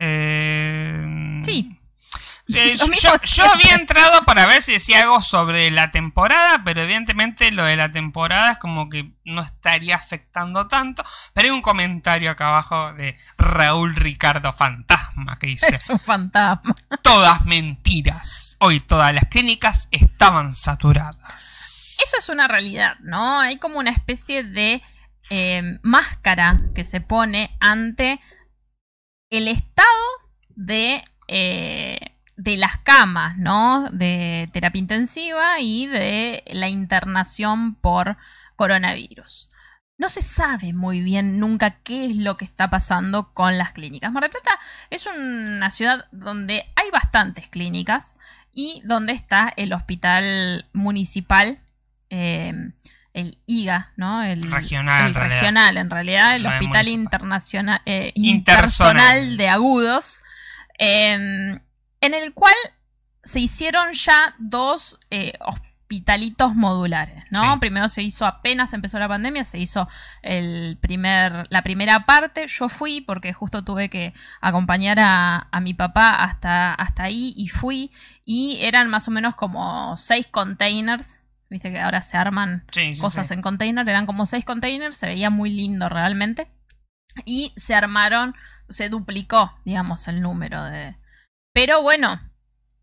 em, 0.00 1.42
Sí. 1.44 1.76
eh, 2.52 2.76
yo, 3.24 3.44
había 3.50 3.74
entrado 3.74 4.24
para 4.24 4.46
ver 4.46 4.62
si 4.62 4.72
decía 4.72 5.02
algo 5.02 5.22
sobre 5.22 5.70
la 5.70 5.90
temporada, 5.90 6.62
pero 6.64 6.82
evidentemente 6.82 7.50
lo 7.52 7.64
de 7.64 7.76
la 7.76 7.92
temporada 7.92 8.52
es 8.52 8.58
como 8.58 8.88
que 8.88 9.12
no 9.24 9.42
estaría 9.42 9.94
afectando 9.96 10.66
tanto. 10.66 11.04
Pero 11.32 11.46
hay 11.46 11.52
un 11.52 11.62
comentario 11.62 12.30
acá 12.30 12.48
abajo 12.48 12.92
de 12.94 13.16
Raúl 13.38 13.94
Ricardo 13.94 14.52
Fantasma 14.52 15.38
que 15.38 15.48
dice... 15.48 15.74
Es 15.74 15.90
un 15.90 16.00
fantasma. 16.00 16.74
Todas 17.02 17.44
mentiras. 17.46 18.56
Hoy 18.58 18.80
todas 18.80 19.14
las 19.14 19.24
clínicas 19.26 19.88
estaban 19.90 20.54
saturadas. 20.54 21.98
Eso 22.02 22.16
es 22.18 22.28
una 22.28 22.48
realidad, 22.48 22.96
¿no? 23.00 23.40
Hay 23.40 23.58
como 23.58 23.78
una 23.78 23.90
especie 23.90 24.42
de 24.42 24.82
eh, 25.28 25.78
máscara 25.82 26.60
que 26.74 26.82
se 26.84 27.00
pone 27.00 27.56
ante 27.60 28.20
el 29.30 29.48
estado 29.48 29.88
de, 30.48 31.04
eh, 31.28 31.98
de 32.36 32.56
las 32.56 32.78
camas, 32.78 33.38
¿no? 33.38 33.88
De 33.90 34.50
terapia 34.52 34.80
intensiva 34.80 35.60
y 35.60 35.86
de 35.86 36.42
la 36.48 36.68
internación 36.68 37.76
por 37.76 38.16
coronavirus. 38.56 39.48
No 39.96 40.08
se 40.08 40.22
sabe 40.22 40.72
muy 40.72 41.02
bien 41.02 41.38
nunca 41.38 41.82
qué 41.82 42.06
es 42.06 42.16
lo 42.16 42.36
que 42.36 42.44
está 42.44 42.70
pasando 42.70 43.32
con 43.34 43.58
las 43.58 43.72
clínicas. 43.72 44.10
Mar 44.10 44.22
del 44.22 44.30
Plata 44.30 44.58
es 44.88 45.06
una 45.06 45.70
ciudad 45.70 46.06
donde 46.10 46.64
hay 46.74 46.90
bastantes 46.90 47.50
clínicas 47.50 48.16
y 48.50 48.82
donde 48.84 49.12
está 49.12 49.52
el 49.56 49.72
hospital 49.72 50.68
municipal, 50.72 51.60
eh, 52.08 52.72
el 53.12 53.38
IGA, 53.46 53.92
¿no? 53.96 54.22
El 54.22 54.42
Regional, 54.44 55.02
El 55.02 55.08
en 55.08 55.14
realidad. 55.14 55.40
regional, 55.40 55.76
en 55.76 55.90
realidad, 55.90 56.36
el 56.36 56.42
No 56.44 56.50
Hospital. 56.50 56.88
Internacional, 56.88 57.82
eh. 57.86 58.12
Intersonal 58.14 59.36
de 59.36 59.48
Agudos, 59.48 60.20
eh, 60.78 61.12
en 61.12 62.14
el 62.14 62.32
cual 62.34 62.54
se 63.22 63.40
hicieron 63.40 63.92
ya 63.92 64.34
dos 64.38 64.98
eh, 65.10 65.32
hospitalitos 65.40 66.54
modulares, 66.54 67.24
¿no? 67.30 67.54
Sí. 67.54 67.58
Primero 67.58 67.88
se 67.88 68.02
hizo 68.02 68.24
apenas 68.24 68.72
empezó 68.72 68.98
la 69.00 69.08
pandemia, 69.08 69.44
se 69.44 69.58
hizo 69.58 69.88
el 70.22 70.78
primer, 70.80 71.46
la 71.50 71.62
primera 71.62 72.06
parte. 72.06 72.46
Yo 72.46 72.68
fui 72.68 73.00
porque 73.00 73.32
justo 73.32 73.64
tuve 73.64 73.88
que 73.90 74.14
acompañar 74.40 75.00
a, 75.00 75.48
a 75.50 75.60
mi 75.60 75.74
papá 75.74 76.10
hasta, 76.22 76.74
hasta 76.74 77.02
ahí 77.02 77.34
y 77.36 77.48
fui. 77.48 77.90
Y 78.24 78.58
eran 78.62 78.88
más 78.88 79.08
o 79.08 79.10
menos 79.10 79.34
como 79.34 79.96
seis 79.96 80.28
containers. 80.30 81.19
Viste 81.50 81.70
que 81.72 81.80
ahora 81.80 82.00
se 82.00 82.16
arman 82.16 82.64
Sí, 82.70 82.94
sí, 82.94 83.00
cosas 83.00 83.28
sí. 83.28 83.34
en 83.34 83.42
container, 83.42 83.88
eran 83.88 84.06
como 84.06 84.24
seis 84.24 84.44
containers, 84.44 84.96
se 84.96 85.08
veía 85.08 85.30
muy 85.30 85.50
lindo 85.50 85.88
realmente. 85.88 86.48
Y 87.24 87.52
se 87.56 87.74
armaron, 87.74 88.36
se 88.68 88.88
duplicó, 88.88 89.58
digamos, 89.64 90.06
el 90.06 90.22
número 90.22 90.64
de... 90.64 90.96
Pero 91.52 91.82
bueno, 91.82 92.20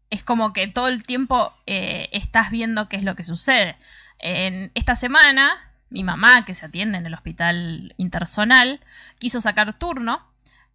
es 0.09 0.23
como 0.25 0.51
que 0.51 0.67
todo 0.67 0.89
el 0.89 1.03
tiempo 1.03 1.53
eh, 1.65 2.09
estás 2.11 2.51
viendo 2.51 2.89
qué 2.89 2.97
es 2.97 3.03
lo 3.03 3.15
que 3.15 3.23
sucede. 3.23 3.77
En 4.19 4.71
esta 4.75 4.95
semana, 4.95 5.73
mi 5.89 6.03
mamá, 6.03 6.43
que 6.43 6.53
se 6.53 6.65
atiende 6.65 6.97
en 6.97 7.05
el 7.05 7.13
hospital 7.13 7.93
intersonal, 7.95 8.81
quiso 9.17 9.39
sacar 9.39 9.79
turno 9.79 10.25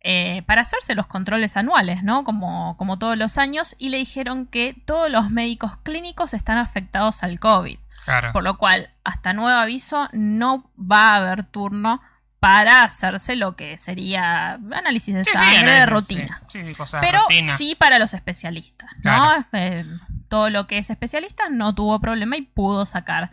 eh, 0.04 0.42
para 0.46 0.62
hacerse 0.62 0.94
los 0.94 1.06
controles 1.06 1.56
anuales, 1.56 2.02
¿no? 2.02 2.24
Como, 2.24 2.76
como 2.76 2.98
todos 2.98 3.16
los 3.16 3.38
años, 3.38 3.74
y 3.78 3.90
le 3.90 3.98
dijeron 3.98 4.46
que 4.46 4.74
todos 4.84 5.10
los 5.10 5.30
médicos 5.30 5.76
clínicos 5.82 6.34
están 6.34 6.58
afectados 6.58 7.22
al 7.22 7.38
COVID. 7.38 7.78
Claro. 8.04 8.32
Por 8.32 8.42
lo 8.42 8.58
cual, 8.58 8.90
hasta 9.04 9.32
nuevo 9.32 9.56
aviso, 9.56 10.08
no 10.12 10.70
va 10.76 11.10
a 11.10 11.16
haber 11.16 11.44
turno 11.44 12.00
para 12.40 12.82
hacerse 12.82 13.36
lo 13.36 13.54
que 13.54 13.78
sería 13.78 14.54
análisis 14.72 15.14
de 15.14 15.24
Sí, 15.24 15.30
sí, 15.30 15.36
sangre 15.38 15.70
de 15.70 15.86
rutina. 15.86 16.42
Sí, 16.48 16.74
cosas 16.74 17.00
Pero 17.00 17.20
rutina. 17.20 17.56
sí 17.56 17.76
para 17.76 18.00
los 18.00 18.14
especialistas, 18.14 18.90
¿no? 19.04 19.46
Eh, 19.52 19.86
todo 20.28 20.50
lo 20.50 20.66
que 20.66 20.78
es 20.78 20.90
especialista 20.90 21.48
no 21.48 21.76
tuvo 21.76 22.00
problema 22.00 22.36
y 22.36 22.42
pudo 22.42 22.84
sacar 22.84 23.30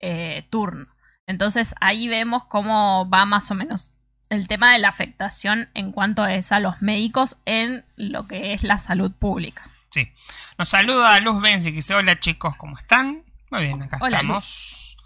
eh, 0.00 0.46
turno. 0.50 0.86
Entonces 1.26 1.74
ahí 1.80 2.06
vemos 2.06 2.44
cómo 2.44 3.08
va 3.10 3.24
más 3.24 3.50
o 3.50 3.56
menos 3.56 3.94
el 4.32 4.48
tema 4.48 4.72
de 4.72 4.78
la 4.78 4.88
afectación 4.88 5.68
en 5.74 5.92
cuanto 5.92 6.26
es 6.26 6.52
a 6.52 6.60
los 6.60 6.80
médicos 6.80 7.36
en 7.44 7.84
lo 7.96 8.26
que 8.26 8.54
es 8.54 8.62
la 8.62 8.78
salud 8.78 9.12
pública. 9.12 9.68
Sí. 9.90 10.10
Nos 10.56 10.70
saluda 10.70 11.20
Luz 11.20 11.40
Benzi 11.42 11.70
que 11.70 11.76
dice: 11.76 11.94
Hola 11.94 12.18
chicos, 12.18 12.56
¿cómo 12.56 12.78
están? 12.78 13.24
Muy 13.50 13.64
bien, 13.64 13.82
acá 13.82 13.98
Hola, 14.00 14.16
estamos. 14.16 14.96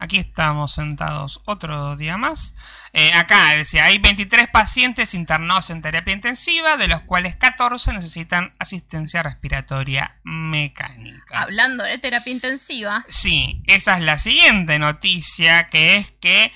Aquí 0.00 0.16
estamos 0.16 0.72
sentados 0.72 1.40
otro 1.44 1.94
día 1.94 2.16
más. 2.16 2.56
Eh, 2.92 3.12
acá 3.12 3.50
decía: 3.54 3.84
hay 3.84 3.98
23 3.98 4.48
pacientes 4.48 5.14
internados 5.14 5.70
en 5.70 5.80
terapia 5.80 6.12
intensiva, 6.12 6.76
de 6.76 6.88
los 6.88 7.02
cuales 7.02 7.36
14 7.36 7.92
necesitan 7.92 8.52
asistencia 8.58 9.22
respiratoria 9.22 10.16
mecánica. 10.24 11.40
Hablando 11.40 11.84
de 11.84 11.98
terapia 11.98 12.32
intensiva, 12.32 13.04
Sí, 13.06 13.62
esa 13.68 13.96
es 13.96 14.02
la 14.02 14.18
siguiente 14.18 14.80
noticia, 14.80 15.68
que 15.68 15.98
es 15.98 16.10
que 16.20 16.52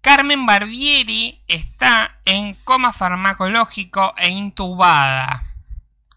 Carmen 0.00 0.46
Barbieri 0.46 1.42
está 1.48 2.18
en 2.24 2.54
coma 2.64 2.92
farmacológico 2.92 4.14
e 4.16 4.28
intubada, 4.28 5.44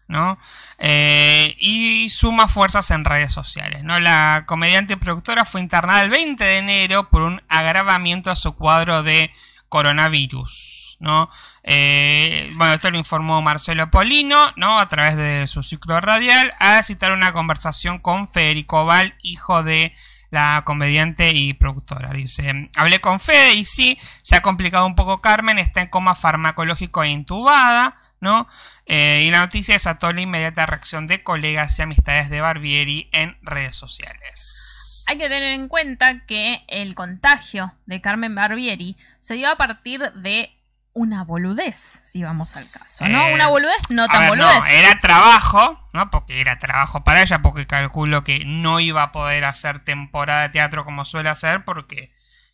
¿no? 0.08 0.38
Eh, 0.78 1.56
y 1.58 2.08
suma 2.08 2.48
fuerzas 2.48 2.90
en 2.90 3.04
redes 3.04 3.32
sociales, 3.32 3.82
¿no? 3.82 3.98
La 3.98 4.44
comediante 4.46 4.94
y 4.94 4.96
productora 4.96 5.44
fue 5.44 5.60
internada 5.60 6.02
el 6.02 6.10
20 6.10 6.44
de 6.44 6.58
enero 6.58 7.08
por 7.10 7.22
un 7.22 7.42
agravamiento 7.48 8.30
a 8.30 8.36
su 8.36 8.54
cuadro 8.54 9.02
de 9.02 9.30
coronavirus, 9.68 10.96
¿no? 11.00 11.28
Eh, 11.64 12.52
bueno, 12.54 12.74
esto 12.74 12.90
lo 12.90 12.98
informó 12.98 13.42
Marcelo 13.42 13.90
Polino, 13.90 14.52
¿no? 14.56 14.78
A 14.78 14.88
través 14.88 15.16
de 15.16 15.46
su 15.46 15.62
ciclo 15.62 16.00
radial, 16.00 16.52
al 16.60 16.84
citar 16.84 17.12
una 17.12 17.32
conversación 17.32 17.98
con 17.98 18.28
Federico 18.28 18.84
Val, 18.84 19.16
hijo 19.22 19.62
de 19.62 19.94
la 20.32 20.62
comediante 20.64 21.30
y 21.30 21.52
productora. 21.52 22.10
Dice, 22.10 22.70
hablé 22.76 23.00
con 23.00 23.20
Fede 23.20 23.54
y 23.54 23.64
sí, 23.66 23.98
se 24.22 24.34
ha 24.34 24.40
complicado 24.40 24.86
un 24.86 24.96
poco 24.96 25.20
Carmen, 25.20 25.58
está 25.58 25.82
en 25.82 25.88
coma 25.88 26.14
farmacológico 26.14 27.04
e 27.04 27.10
intubada, 27.10 28.00
¿no? 28.18 28.48
Eh, 28.86 29.24
y 29.26 29.30
la 29.30 29.40
noticia 29.40 29.74
desató 29.74 30.10
la 30.10 30.22
inmediata 30.22 30.64
reacción 30.64 31.06
de 31.06 31.22
colegas 31.22 31.78
y 31.78 31.82
amistades 31.82 32.30
de 32.30 32.40
Barbieri 32.40 33.10
en 33.12 33.36
redes 33.42 33.76
sociales. 33.76 35.04
hay 35.06 35.18
que 35.18 35.28
tener 35.28 35.52
en 35.52 35.68
cuenta 35.68 36.24
que 36.24 36.64
el 36.66 36.94
contagio 36.94 37.74
de 37.84 38.00
Carmen 38.00 38.34
Barbieri 38.34 38.96
se 39.20 39.34
dio 39.34 39.50
a 39.50 39.56
partir 39.56 40.00
de 40.12 40.56
una 40.94 41.24
boludez, 41.24 41.76
si 41.76 42.22
vamos 42.22 42.56
al 42.56 42.68
caso, 42.70 43.06
¿no? 43.06 43.28
Eh, 43.28 43.34
una 43.34 43.48
boludez 43.48 43.80
no 43.88 44.04
A 44.04 44.08
tan 44.08 44.20
ver, 44.20 44.28
boludez. 44.30 44.58
no, 44.58 44.66
era 44.66 45.00
trabajo, 45.00 45.88
¿no? 45.92 46.10
Porque 46.10 46.40
era 46.40 46.58
trabajo 46.58 47.02
para 47.02 47.22
ella, 47.22 47.40
porque 47.40 47.66
calculo 47.66 48.24
que 48.24 48.44
no 48.44 48.78
iba 48.80 49.02
a 49.02 49.12
poder 49.12 49.44
hacer 49.44 49.78
temporada 49.78 50.42
de 50.42 50.48
teatro 50.50 50.84
como 50.84 51.04
suele 51.04 51.30
hacer, 51.30 51.64
porque 51.64 52.10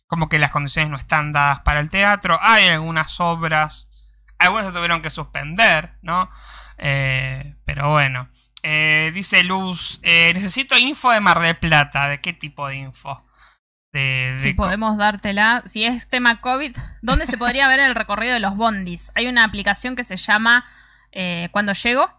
como 0.07 0.29
que 0.29 0.39
las 0.39 0.51
condiciones 0.51 0.89
no 0.89 0.97
están 0.97 1.33
dadas 1.33 1.59
para 1.59 1.79
el 1.79 1.89
teatro. 1.89 2.39
Hay 2.41 2.67
algunas 2.67 3.19
obras, 3.19 3.89
algunas 4.39 4.67
se 4.67 4.71
tuvieron 4.71 5.01
que 5.01 5.09
suspender, 5.09 5.97
¿no? 6.01 6.29
Eh, 6.77 7.55
pero 7.65 7.91
bueno. 7.91 8.29
Eh, 8.61 9.11
dice 9.13 9.43
Luz, 9.43 9.99
eh, 10.03 10.31
necesito 10.33 10.77
info 10.77 11.11
de 11.11 11.21
Mar 11.21 11.39
del 11.39 11.57
Plata. 11.57 12.07
¿De 12.09 12.19
qué 12.19 12.33
tipo 12.33 12.67
de 12.67 12.75
info? 12.75 13.25
De, 13.91 14.33
de 14.33 14.39
Si 14.39 14.53
podemos 14.53 14.97
dártela. 14.97 15.63
Si 15.65 15.83
es 15.83 16.07
tema 16.07 16.41
COVID, 16.41 16.75
¿dónde 17.01 17.25
se 17.25 17.37
podría 17.37 17.67
ver 17.67 17.79
el 17.79 17.95
recorrido 17.95 18.33
de 18.33 18.39
los 18.39 18.55
bondis? 18.55 19.11
Hay 19.15 19.27
una 19.27 19.43
aplicación 19.43 19.95
que 19.95 20.03
se 20.03 20.15
llama 20.15 20.63
eh, 21.11 21.49
Cuando 21.51 21.73
Llego 21.73 22.11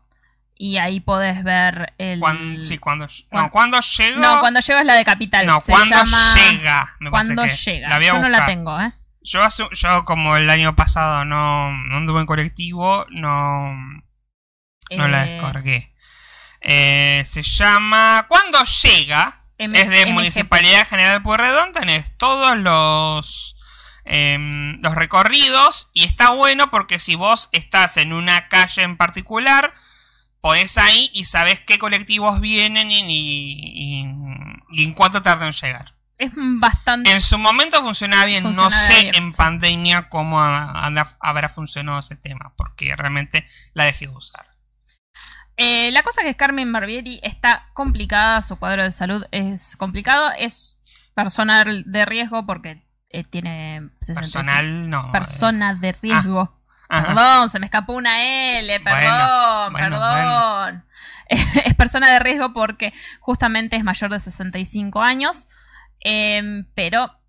y 0.56 0.76
ahí 0.78 1.00
podés 1.00 1.42
ver 1.44 1.94
el... 1.98 2.20
cuan- 2.20 2.62
sí, 2.62 2.76
cuando, 2.78 3.06
no, 3.30 3.50
cuando 3.50 3.80
llego. 3.80 4.20
No, 4.20 4.40
Cuando 4.40 4.60
Llego 4.60 4.78
es 4.80 4.84
la 4.84 4.94
de 4.94 5.04
Capital. 5.04 5.46
No, 5.46 5.60
se 5.60 5.72
cuando 5.72 5.96
llama 5.96 6.34
llega. 6.34 6.96
Me 7.00 7.10
parece 7.10 7.34
Cuando 7.34 7.42
que. 7.54 7.56
Llega. 7.70 7.88
La 7.88 7.96
voy 7.96 8.06
a 8.08 8.12
Yo 8.12 8.18
no 8.20 8.28
la 8.28 8.46
tengo, 8.46 8.80
¿eh? 8.80 8.92
Yo, 9.22 9.40
yo 9.72 10.04
como 10.04 10.36
el 10.36 10.50
año 10.50 10.74
pasado 10.76 11.24
no, 11.24 11.70
no 11.72 11.96
anduve 11.98 12.20
en 12.20 12.26
colectivo, 12.26 13.06
no, 13.10 13.72
no 14.96 15.08
la 15.08 15.26
Eh, 15.26 15.30
descargué. 15.34 15.94
Eh, 16.62 17.22
se 17.26 17.42
llama 17.42 18.26
Cuando 18.28 18.58
llega. 18.64 19.39
M- 19.64 19.80
es 19.80 19.88
de 19.88 20.06
MGP. 20.06 20.12
Municipalidad 20.14 20.86
General 20.88 21.22
Pueyrredón. 21.22 21.72
Tenés 21.72 22.16
todos 22.16 22.56
los, 22.56 23.56
em, 24.04 24.80
los 24.82 24.94
recorridos. 24.94 25.88
Y 25.92 26.04
está 26.04 26.30
bueno 26.30 26.70
porque 26.70 26.98
si 26.98 27.14
vos 27.14 27.48
estás 27.52 27.96
en 27.96 28.12
una 28.12 28.48
calle 28.48 28.82
en 28.82 28.96
particular, 28.96 29.72
podés 30.40 30.78
ahí 30.78 31.10
y 31.12 31.24
sabés 31.24 31.60
qué 31.60 31.78
colectivos 31.78 32.40
vienen 32.40 32.90
y, 32.90 33.00
y- 33.00 34.00
y- 34.00 34.06
y 34.72 34.84
en 34.84 34.94
cuánto 34.94 35.22
tardan 35.22 35.48
en 35.48 35.52
llegar. 35.52 35.94
Es 36.18 36.32
bastante... 36.34 37.10
En 37.10 37.20
su 37.22 37.38
momento 37.38 37.80
funcionaba 37.82 38.26
bien, 38.26 38.54
no 38.54 38.70
sé 38.70 39.00
bien, 39.00 39.14
en 39.14 39.32
sí. 39.32 39.38
pandemia 39.38 40.10
cómo 40.10 40.38
habrá 40.38 41.48
funcionado 41.48 41.98
ese 41.98 42.14
tema, 42.14 42.52
porque 42.58 42.94
realmente 42.94 43.46
la 43.72 43.84
dejé 43.84 44.06
de 44.06 44.12
usar. 44.14 44.49
Eh, 45.62 45.90
la 45.92 46.02
cosa 46.02 46.22
que 46.22 46.30
es 46.30 46.36
Carmen 46.36 46.72
Barbieri 46.72 47.20
está 47.22 47.68
complicada, 47.74 48.40
su 48.40 48.58
cuadro 48.58 48.82
de 48.82 48.90
salud 48.90 49.26
es 49.30 49.76
complicado, 49.76 50.30
es 50.38 50.78
persona 51.12 51.62
de 51.64 52.06
riesgo 52.06 52.46
porque 52.46 52.82
eh, 53.10 53.24
tiene 53.24 53.90
65 54.00 54.20
Personal, 54.20 54.88
no. 54.88 55.12
Persona 55.12 55.74
de 55.74 55.92
riesgo. 55.92 56.44
eh, 56.44 56.86
ajá. 56.88 57.06
Perdón, 57.08 57.48
se 57.50 57.58
me 57.58 57.66
escapó 57.66 57.92
una 57.92 58.22
L, 58.58 58.80
perdón, 58.80 59.72
bueno, 59.72 60.00
perdón. 60.00 60.86
es 61.28 61.74
persona 61.74 62.10
de 62.10 62.20
riesgo 62.20 62.54
porque 62.54 62.94
justamente 63.20 63.76
es 63.76 63.84
mayor 63.84 64.10
de 64.10 64.18
65 64.18 65.02
años, 65.02 65.46
em, 66.00 66.64
pero 66.74 67.19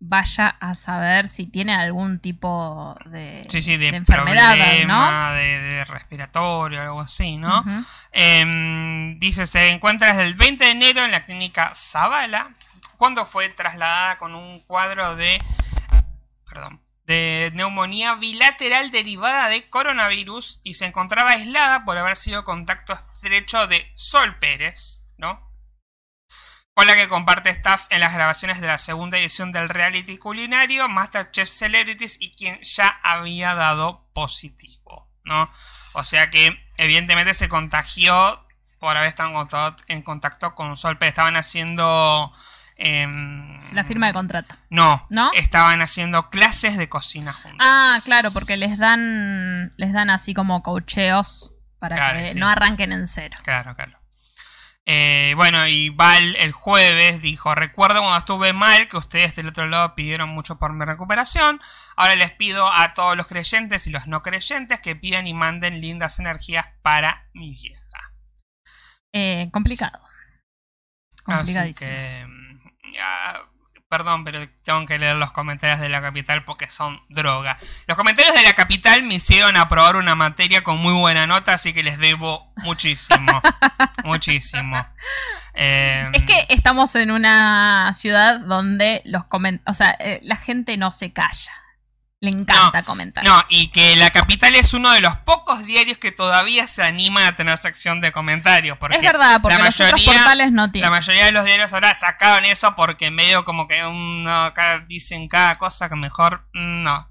vaya 0.00 0.48
a 0.60 0.74
saber 0.74 1.28
si 1.28 1.46
tiene 1.46 1.74
algún 1.74 2.20
tipo 2.20 2.96
de, 3.06 3.46
Sí, 3.48 3.62
sí, 3.62 3.76
de, 3.76 3.90
de 3.90 3.96
enfermedad, 3.96 4.56
problema, 4.56 5.32
de, 5.32 5.58
de 5.58 5.84
respiratorio, 5.84 6.80
algo 6.82 7.00
así, 7.00 7.36
¿no? 7.36 7.64
Em, 8.12 9.18
dice, 9.18 9.46
se 9.46 9.70
encuentra 9.70 10.08
desde 10.08 10.24
el 10.24 10.34
20 10.34 10.64
de 10.64 10.70
enero 10.70 11.04
en 11.04 11.10
la 11.10 11.24
clínica 11.24 11.72
Zavala, 11.74 12.54
cuando 12.96 13.26
fue 13.26 13.48
trasladada 13.48 14.18
con 14.18 14.34
un 14.34 14.60
cuadro 14.60 15.16
de, 15.16 15.42
perdón, 16.48 16.80
de 17.06 17.50
neumonía 17.54 18.14
bilateral 18.14 18.90
derivada 18.90 19.48
de 19.48 19.68
coronavirus 19.70 20.60
y 20.62 20.74
se 20.74 20.86
encontraba 20.86 21.30
aislada 21.30 21.84
por 21.84 21.96
haber 21.96 22.16
sido 22.16 22.44
contacto 22.44 22.92
estrecho 23.14 23.66
de 23.66 23.90
Sol 23.94 24.38
Pérez, 24.38 25.06
¿no? 25.16 25.47
Con 26.78 26.86
la 26.86 26.94
que 26.94 27.08
comparte 27.08 27.50
staff 27.50 27.86
en 27.90 27.98
las 27.98 28.14
grabaciones 28.14 28.60
de 28.60 28.68
la 28.68 28.78
segunda 28.78 29.18
edición 29.18 29.50
del 29.50 29.68
reality 29.68 30.16
culinario 30.16 30.88
Masterchef 30.88 31.48
Celebrities 31.48 32.18
y 32.20 32.30
quien 32.36 32.60
ya 32.62 33.00
había 33.02 33.56
dado 33.56 34.06
positivo, 34.12 35.10
¿no? 35.24 35.50
O 35.94 36.04
sea 36.04 36.30
que 36.30 36.56
evidentemente 36.76 37.34
se 37.34 37.48
contagió 37.48 38.46
por 38.78 38.96
haber 38.96 39.08
estado 39.08 39.74
en 39.88 40.02
contacto 40.02 40.54
con 40.54 40.76
Sol 40.76 40.98
Pérez. 40.98 41.14
Estaban 41.14 41.34
haciendo 41.34 42.32
Em, 42.80 43.58
la 43.72 43.82
firma 43.82 44.06
de 44.06 44.12
contrato. 44.12 44.54
No, 44.70 45.04
no, 45.10 45.32
estaban 45.34 45.82
haciendo 45.82 46.30
clases 46.30 46.76
de 46.76 46.88
cocina 46.88 47.32
juntos. 47.32 47.58
Ah, 47.60 47.98
claro, 48.04 48.30
porque 48.30 48.56
les 48.56 48.78
dan 48.78 49.74
les 49.76 49.92
dan 49.92 50.10
así 50.10 50.32
como 50.32 50.62
cocheos 50.62 51.52
para 51.80 52.12
que 52.12 52.34
no 52.36 52.48
arranquen 52.48 52.92
en 52.92 53.08
cero. 53.08 53.36
Claro, 53.42 53.74
claro. 53.74 53.97
Eh, 54.90 55.34
bueno, 55.36 55.66
y 55.66 55.90
Val 55.90 56.34
el 56.36 56.52
jueves 56.52 57.20
dijo, 57.20 57.54
recuerdo 57.54 58.00
cuando 58.00 58.16
estuve 58.16 58.54
mal 58.54 58.88
que 58.88 58.96
ustedes 58.96 59.36
del 59.36 59.48
otro 59.48 59.66
lado 59.66 59.94
pidieron 59.94 60.30
mucho 60.30 60.58
por 60.58 60.72
mi 60.72 60.82
recuperación. 60.86 61.60
Ahora 61.94 62.16
les 62.16 62.30
pido 62.30 62.72
a 62.72 62.94
todos 62.94 63.14
los 63.14 63.26
creyentes 63.26 63.86
y 63.86 63.90
los 63.90 64.06
no 64.06 64.22
creyentes 64.22 64.80
que 64.80 64.96
pidan 64.96 65.26
y 65.26 65.34
manden 65.34 65.82
lindas 65.82 66.18
energías 66.20 66.68
para 66.80 67.28
mi 67.34 67.50
vieja. 67.50 68.14
Eh, 69.12 69.50
complicado. 69.52 70.00
Complicadísimo. 71.22 71.92
Perdón, 73.88 74.22
pero 74.22 74.46
tengo 74.64 74.84
que 74.84 74.98
leer 74.98 75.16
los 75.16 75.32
comentarios 75.32 75.80
de 75.80 75.88
la 75.88 76.02
capital 76.02 76.44
porque 76.44 76.66
son 76.66 77.00
droga. 77.08 77.56
Los 77.86 77.96
comentarios 77.96 78.34
de 78.34 78.42
la 78.42 78.52
capital 78.52 79.02
me 79.02 79.14
hicieron 79.14 79.56
aprobar 79.56 79.96
una 79.96 80.14
materia 80.14 80.62
con 80.62 80.76
muy 80.76 80.92
buena 80.92 81.26
nota, 81.26 81.54
así 81.54 81.72
que 81.72 81.82
les 81.82 81.98
debo 81.98 82.52
muchísimo. 82.56 83.40
muchísimo. 84.04 84.86
Em, 85.54 86.06
es 86.12 86.22
que 86.24 86.46
estamos 86.50 86.94
en 86.96 87.10
una 87.10 87.90
ciudad 87.94 88.40
donde 88.40 89.00
los 89.06 89.24
o 89.64 89.74
sea, 89.74 89.96
eh, 89.98 90.20
la 90.22 90.36
gente 90.36 90.76
no 90.76 90.90
se 90.90 91.14
calla. 91.14 91.52
Le 92.20 92.30
encanta 92.30 92.82
comentar. 92.82 93.24
No, 93.24 93.44
y 93.48 93.68
que 93.68 93.94
La 93.94 94.10
Capital 94.10 94.56
es 94.56 94.74
uno 94.74 94.92
de 94.92 95.00
los 95.00 95.14
pocos 95.18 95.64
diarios 95.64 95.98
que 95.98 96.10
todavía 96.10 96.66
se 96.66 96.82
animan 96.82 97.24
a 97.24 97.36
tener 97.36 97.56
sección 97.58 98.00
de 98.00 98.10
comentarios. 98.10 98.76
Porque 98.76 98.96
es 98.96 99.02
verdad, 99.02 99.40
porque 99.40 99.56
la 99.56 99.64
los 99.64 99.78
mayoría, 99.78 99.94
otros 99.94 100.16
portales 100.16 100.52
no 100.52 100.72
tienen. 100.72 100.90
La 100.90 100.96
mayoría 100.96 101.26
de 101.26 101.32
los 101.32 101.44
diarios 101.44 101.72
ahora 101.72 101.94
sacaron 101.94 102.44
eso 102.44 102.74
porque 102.74 103.12
medio 103.12 103.44
como 103.44 103.68
que 103.68 103.84
uno, 103.84 104.52
dicen 104.88 105.28
cada 105.28 105.58
cosa 105.58 105.88
que 105.88 105.94
mejor 105.94 106.48
no. 106.52 107.08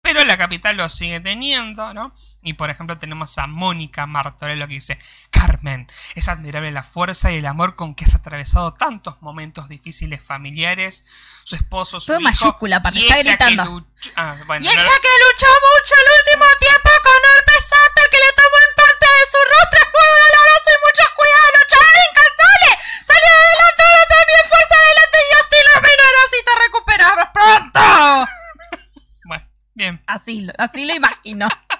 Pero 0.00 0.24
la 0.24 0.38
capital 0.38 0.76
lo 0.76 0.88
sigue 0.88 1.20
teniendo, 1.20 1.92
¿no? 1.92 2.12
Y 2.42 2.54
por 2.54 2.70
ejemplo 2.70 2.98
tenemos 2.98 3.36
a 3.38 3.46
Mónica 3.46 4.06
Martorello 4.06 4.68
que 4.68 4.74
dice, 4.74 4.98
Carmen, 5.44 5.92
es 6.14 6.28
admirable 6.28 6.72
la 6.72 6.82
fuerza 6.82 7.30
y 7.30 7.36
el 7.36 7.44
amor 7.44 7.76
con 7.76 7.94
que 7.94 8.06
has 8.06 8.14
atravesado 8.14 8.72
tantos 8.72 9.20
momentos 9.20 9.68
difíciles 9.68 10.24
familiares, 10.24 11.04
su 11.44 11.54
esposo, 11.54 12.00
su 12.00 12.06
Todo 12.06 12.20
hijo, 12.20 12.30
mayúscula, 12.30 12.82
para 12.82 12.96
está 12.96 13.18
gritando. 13.18 13.84
Ah, 14.16 14.36
y 14.58 14.66
ella 14.66 14.94
que 15.04 15.12
luchó 15.20 15.50
mucho 15.68 15.94
el 16.00 16.08
último 16.16 16.48
tiempo 16.58 16.90
con 17.04 17.20
el 17.20 17.42
pesante 17.44 18.00
que 18.10 18.18
le 18.24 18.30
tomó 18.32 18.56
en 18.56 18.72
parte 18.72 19.04
de 19.04 19.24
su 19.28 19.40
rostro, 19.52 19.80
pudo 19.92 20.12
doloroso 20.24 20.68
y 20.72 20.80
muchos 20.80 21.08
cuidados, 21.12 21.52
luchar 21.60 21.92
incansable, 22.08 22.70
salió 23.04 23.30
adelante, 23.36 23.82
ahora 23.84 24.06
también 24.16 24.44
fuerza 24.48 24.74
adelante 24.80 25.18
y 25.20 25.32
hasta 25.36 25.56
la 25.60 25.76
así 26.24 26.38
te 26.40 26.54
recuperas 26.64 27.12
pronto. 27.36 27.80
Bien. 29.76 30.00
Así, 30.06 30.46
así 30.56 30.84
lo 30.86 30.94
imagino. 30.94 31.48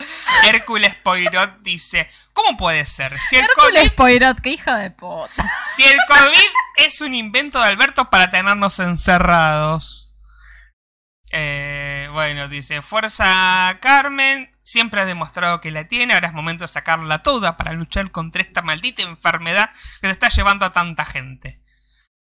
Hércules 0.44 0.94
Poirot 0.96 1.60
dice, 1.60 2.08
¿cómo 2.32 2.56
puede 2.56 2.84
ser? 2.84 3.18
Si 3.18 3.36
el 3.36 3.44
Hércules 3.44 3.90
Poirot, 3.92 4.40
qué 4.40 4.50
hija 4.50 4.76
de 4.76 4.90
puta. 4.90 5.50
Si 5.74 5.84
el 5.84 5.98
COVID 6.06 6.50
es 6.76 7.00
un 7.00 7.14
invento 7.14 7.58
de 7.60 7.66
Alberto 7.66 8.10
para 8.10 8.30
tenernos 8.30 8.78
encerrados. 8.78 10.14
Eh, 11.32 12.08
bueno, 12.12 12.48
dice, 12.48 12.82
Fuerza 12.82 13.78
Carmen, 13.80 14.50
siempre 14.62 15.00
ha 15.00 15.04
demostrado 15.04 15.60
que 15.60 15.70
la 15.70 15.86
tiene, 15.86 16.14
ahora 16.14 16.28
es 16.28 16.34
momento 16.34 16.64
de 16.64 16.68
sacarla 16.68 17.22
toda 17.22 17.56
para 17.56 17.72
luchar 17.72 18.10
contra 18.10 18.42
esta 18.42 18.62
maldita 18.62 19.02
enfermedad 19.02 19.70
que 20.00 20.08
le 20.08 20.12
está 20.12 20.28
llevando 20.28 20.64
a 20.64 20.72
tanta 20.72 21.04
gente. 21.04 21.62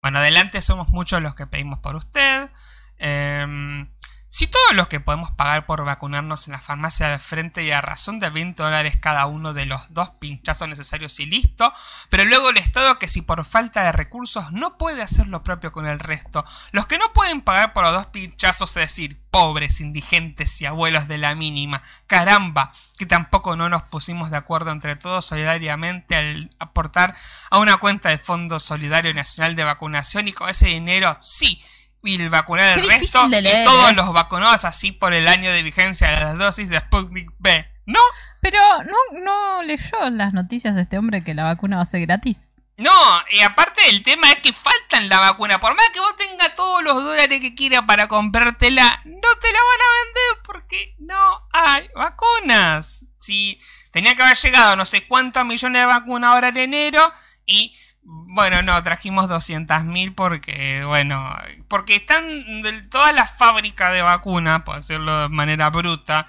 Bueno, 0.01 0.19
adelante 0.19 0.61
somos 0.61 0.89
muchos 0.89 1.23
los 1.23 1.35
que 1.35 1.47
pedimos 1.47 1.79
por 1.81 1.97
usted. 1.97 2.51
Eh, 2.99 3.87
si 4.35 4.47
todos 4.47 4.73
los 4.73 4.89
que 4.89 4.99
podemos 4.99 5.31
pagar 5.33 5.67
por 5.67 5.85
vacunarnos 5.85 6.47
en 6.47 6.53
la 6.53 6.59
farmacia 6.59 7.11
del 7.11 7.21
frente 7.21 7.65
y 7.65 7.71
a 7.71 7.83
razón 7.83 8.19
de 8.19 8.31
20 8.31 8.63
dólares 8.63 8.97
cada 8.97 9.27
uno 9.27 9.53
de 9.53 9.67
los 9.67 9.93
dos 9.93 10.09
pinchazos 10.21 10.67
necesarios 10.69 11.21
y 11.21 11.27
listo, 11.27 11.71
pero 12.09 12.25
luego 12.25 12.49
el 12.49 12.57
Estado 12.57 12.99
que 12.99 13.09
si 13.09 13.21
por 13.21 13.45
falta 13.45 13.83
de 13.83 13.93
recursos 13.93 14.51
no 14.51 14.79
puede 14.79 15.03
hacer 15.03 15.27
lo 15.27 15.45
propio 15.45 15.71
con 15.71 15.85
el 15.85 15.99
resto, 15.99 16.47
los 16.71 16.87
que 16.87 16.97
no 16.97 17.13
pueden 17.13 17.43
pagar 17.43 17.75
por 17.75 17.85
los 17.85 17.93
dos 17.93 18.07
pinchazos, 18.07 18.71
es 18.71 18.75
decir, 18.77 19.21
pobres, 19.31 19.83
indigentes 19.83 20.63
y 20.63 20.65
abuelos 20.65 21.09
de 21.09 21.19
la 21.19 21.35
mínima, 21.35 21.83
caramba, 22.07 22.73
que 22.97 23.05
tampoco 23.05 23.55
no 23.55 23.69
nos 23.69 23.83
pusimos 23.83 24.31
de 24.31 24.39
acuerdo 24.39 24.71
entre 24.71 24.97
todos 24.97 25.27
solidariamente 25.27 26.17
al 26.17 26.51
aportar 26.59 27.15
a 27.51 27.59
una 27.59 27.77
cuenta 27.77 28.09
de 28.09 28.17
Fondo 28.17 28.59
Solidario 28.61 29.13
Nacional 29.13 29.57
de 29.57 29.65
Vacunación 29.65 30.27
y 30.27 30.33
con 30.33 30.49
ese 30.49 30.69
dinero 30.69 31.19
sí 31.21 31.63
y 32.03 32.29
vacunar 32.29 32.79
el 32.79 32.87
resto 32.87 33.29
y 33.29 33.65
todos 33.65 33.91
¿eh? 33.91 33.95
los 33.95 34.13
vacunados 34.13 34.65
así 34.65 34.93
por 34.93 35.15
el 35.15 35.29
año 35.29 35.53
de 35.53 35.63
vigencia 35.63 36.11
de 36.11 36.21
las 36.21 36.39
dosis 36.39 36.69
de 36.69 36.79
Sputnik 36.79 37.31
B. 37.39 37.69
¿No? 37.87 38.01
Pero 38.41 38.59
no, 38.85 39.21
no 39.21 39.63
leyó 39.63 40.11
las 40.11 40.33
noticias 40.33 40.75
de 40.75 40.83
este 40.83 40.99
hombre 40.99 41.23
que 41.23 41.35
la 41.35 41.45
vacuna 41.45 41.77
va 41.77 41.83
a 41.83 41.87
ser 41.87 42.01
gratis. 42.01 42.51
No, 42.79 42.91
y 43.31 43.41
aparte 43.43 43.89
el 43.89 44.03
tema 44.03 44.33
es 44.33 44.39
que 44.39 44.53
faltan 44.53 45.09
la 45.09 45.21
vacuna. 45.21 45.61
Por 45.61 45.75
más 45.77 45.91
que 45.91 46.01
vos 46.01 46.17
tengas 46.17 46.55
todos 46.55 46.83
los 46.83 47.05
dólares 47.05 47.41
que 47.41 47.55
quieras 47.55 47.83
para 47.87 48.09
comprártela, 48.09 49.01
no 49.05 49.29
te 49.41 49.53
la 49.53 49.59
van 49.59 49.81
a 49.81 50.05
vender 50.05 50.43
porque 50.45 50.97
no 50.99 51.49
hay 51.53 51.89
vacunas. 51.95 53.07
Si 53.21 53.61
tenía 53.93 54.17
que 54.17 54.23
haber 54.23 54.37
llegado 54.37 54.75
no 54.75 54.85
sé 54.85 55.07
cuántos 55.07 55.45
millones 55.45 55.83
de 55.83 55.87
vacunas 55.87 56.31
ahora 56.31 56.49
en 56.49 56.57
enero 56.57 57.13
y 57.47 57.77
bueno, 58.05 58.63
no, 58.63 58.83
trajimos 58.83 59.29
200.000 59.29 60.15
porque, 60.15 60.85
bueno, 60.85 61.37
porque 61.69 61.97
están 61.97 62.63
de, 62.63 62.83
todas 62.83 63.15
las 63.15 63.31
fábricas 63.37 63.93
de 63.93 64.03
vacunas, 64.03 64.63
por 64.63 64.77
decirlo 64.77 65.23
de 65.23 65.29
manera 65.29 65.71
bruta. 65.71 66.27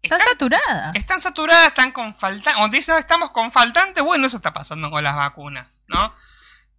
Están, 0.00 0.20
saturadas. 0.20 0.96
Están 0.96 1.20
saturadas, 1.20 1.68
están 1.68 1.92
con 1.92 2.14
faltantes. 2.14 2.62
O 2.62 2.68
dicen, 2.68 2.96
estamos 2.96 3.30
con 3.30 3.52
faltantes, 3.52 4.02
bueno, 4.02 4.26
eso 4.26 4.36
está 4.36 4.52
pasando 4.52 4.90
con 4.90 5.04
las 5.04 5.14
vacunas, 5.14 5.84
¿no? 5.86 6.14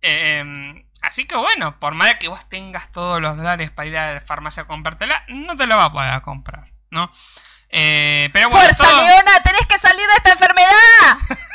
Em, 0.02 0.86
así 1.02 1.26
que 1.26 1.36
bueno, 1.36 1.80
por 1.80 1.94
más 1.94 2.16
que 2.16 2.28
vos 2.28 2.50
tengas 2.50 2.92
todos 2.92 3.22
los 3.22 3.38
dólares 3.38 3.72
para 3.72 3.88
ir 3.88 3.98
a 3.98 4.14
la 4.16 4.22
farmacia 4.22 4.64
a 4.64 4.68
comprártela, 4.68 5.24
no 5.30 5.56
te 5.56 5.68
la 5.68 5.76
va 5.76 5.86
a 5.86 5.92
poder 5.94 6.22
comprar, 6.22 6.74
¿no? 6.90 7.10
Eh, 7.70 8.30
pero 8.34 8.50
bueno, 8.50 8.62
¡Fuerza, 8.62 8.92
Leona! 8.92 9.42
¡Tenés 9.44 9.66
que 9.68 9.78
salir 9.78 10.06
de 10.06 10.16
esta 10.16 10.32
enfermedad! 10.32 11.18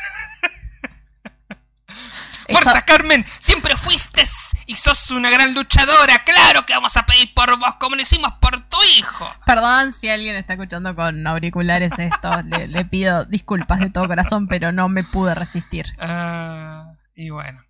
¡Fuerza, 2.48 2.82
Carmen! 2.82 3.24
¡Siempre 3.38 3.76
fuiste 3.76 4.22
y 4.66 4.74
sos 4.74 5.10
una 5.10 5.30
gran 5.30 5.54
luchadora! 5.54 6.24
¡Claro 6.24 6.66
que 6.66 6.72
vamos 6.72 6.96
a 6.96 7.06
pedir 7.06 7.32
por 7.34 7.58
vos 7.58 7.74
como 7.76 7.96
lo 7.96 8.02
hicimos 8.02 8.32
por 8.40 8.60
tu 8.68 8.76
hijo! 8.98 9.30
Perdón 9.46 9.92
si 9.92 10.08
alguien 10.08 10.36
está 10.36 10.54
escuchando 10.54 10.94
con 10.94 11.26
auriculares 11.26 11.92
esto. 11.98 12.30
le, 12.44 12.84
pido 12.84 13.24
disculpas 13.24 13.80
de 13.80 13.90
todo 13.90 14.06
corazón, 14.08 14.48
pero 14.48 14.72
no 14.72 14.88
me 14.88 15.04
pude 15.04 15.34
resistir. 15.34 15.86
Ah, 15.98 16.92
y 17.14 17.30
bueno. 17.30 17.67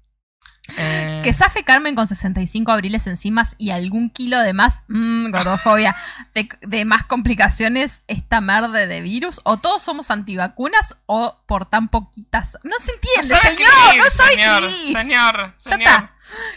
Eh, 0.76 1.22
que 1.24 1.33
safe 1.33 1.64
Carmen 1.64 1.94
con 1.94 2.07
65 2.07 2.70
abriles 2.70 3.07
encima 3.07 3.48
y 3.57 3.70
algún 3.70 4.11
kilo 4.11 4.38
de 4.40 4.52
más, 4.52 4.85
mmm, 4.88 5.31
gordofobia, 5.31 5.96
de, 6.62 6.85
más 6.85 7.04
complicaciones 7.04 8.02
esta 8.07 8.40
merde 8.40 8.87
de 8.87 9.00
virus. 9.00 9.40
O 9.44 9.57
todos 9.57 9.83
somos 9.83 10.11
antivacunas 10.11 10.96
o 11.07 11.40
por 11.46 11.66
tan 11.66 11.88
poquitas. 11.88 12.59
No 12.62 12.76
se 12.78 12.92
entiende, 12.92 13.37
señor, 13.37 13.96
no 13.96 14.04
soy 14.11 14.35
señor, 14.35 14.64
señor, 14.66 15.54
señor. 15.59 16.11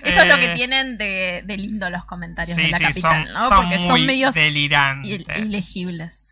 Eso 0.04 0.22
es 0.22 0.28
lo 0.28 0.36
que 0.36 0.52
eh, 0.52 0.56
tienen 0.56 0.98
de, 0.98 1.44
lindo 1.58 1.90
los 1.90 2.04
comentarios 2.04 2.58
de 2.58 2.68
la 2.68 2.80
capital, 2.80 3.32
¿no? 3.34 3.50
Porque 3.50 3.80
son 3.80 4.06
medios 4.06 4.36
ilegibles. 4.36 6.32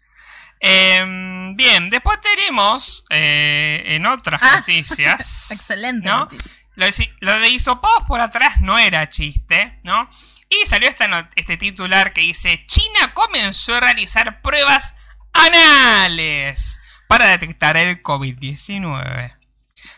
Em, 0.61 1.55
bien, 1.55 1.89
después 1.89 2.19
tenemos 2.19 3.05
eh, 3.09 3.81
en 3.85 4.05
otras 4.05 4.41
ah, 4.43 4.57
noticias. 4.57 5.51
Excelente. 5.51 6.05
¿no? 6.05 6.27
Lo 6.75 6.85
de, 7.39 7.49
hisopados 7.49 8.03
por 8.07 8.21
atrás 8.21 8.61
no 8.61 8.77
era 8.79 9.09
chiste, 9.09 9.79
¿no? 9.83 10.09
Y 10.49 10.65
salió 10.65 10.89
este 11.35 11.57
titular 11.57 12.13
que 12.13 12.21
dice, 12.21 12.65
China 12.65 13.13
comenzó 13.13 13.75
a 13.75 13.81
realizar 13.81 14.41
pruebas 14.41 14.95
anales 15.33 16.79
para 17.07 17.27
detectar 17.27 17.77
el 17.77 18.01
COVID-19. 18.01 19.35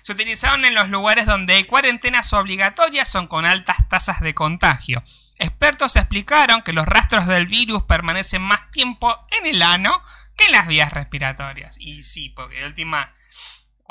se 0.02 0.12
utilizaron 0.12 0.66
en 0.66 0.74
los 0.74 0.90
lugares 0.90 1.26
donde 1.26 1.54
hay 1.54 1.64
cuarentenas 1.66 2.34
obligatorias 2.34 3.16
o 3.16 3.30
con 3.30 3.46
altas 3.46 3.78
tasas 3.88 4.20
de 4.20 4.34
contagio. 4.34 5.04
Expertos 5.38 5.96
explicaron 5.96 6.62
que 6.62 6.74
los 6.74 6.86
rastros 6.86 7.28
del 7.28 7.48
virus 7.48 7.84
permanecen 7.84 8.42
más 8.42 8.70
tiempo 8.72 9.26
en 9.40 9.48
el 9.48 9.62
ano 9.62 10.04
que 10.38 10.46
en 10.46 10.52
las 10.52 10.68
vías 10.68 10.94
respiratorias. 10.94 11.78
Y 11.80 12.04
sí, 12.04 12.30
porque 12.30 12.60
de 12.60 12.68
última, 12.68 13.14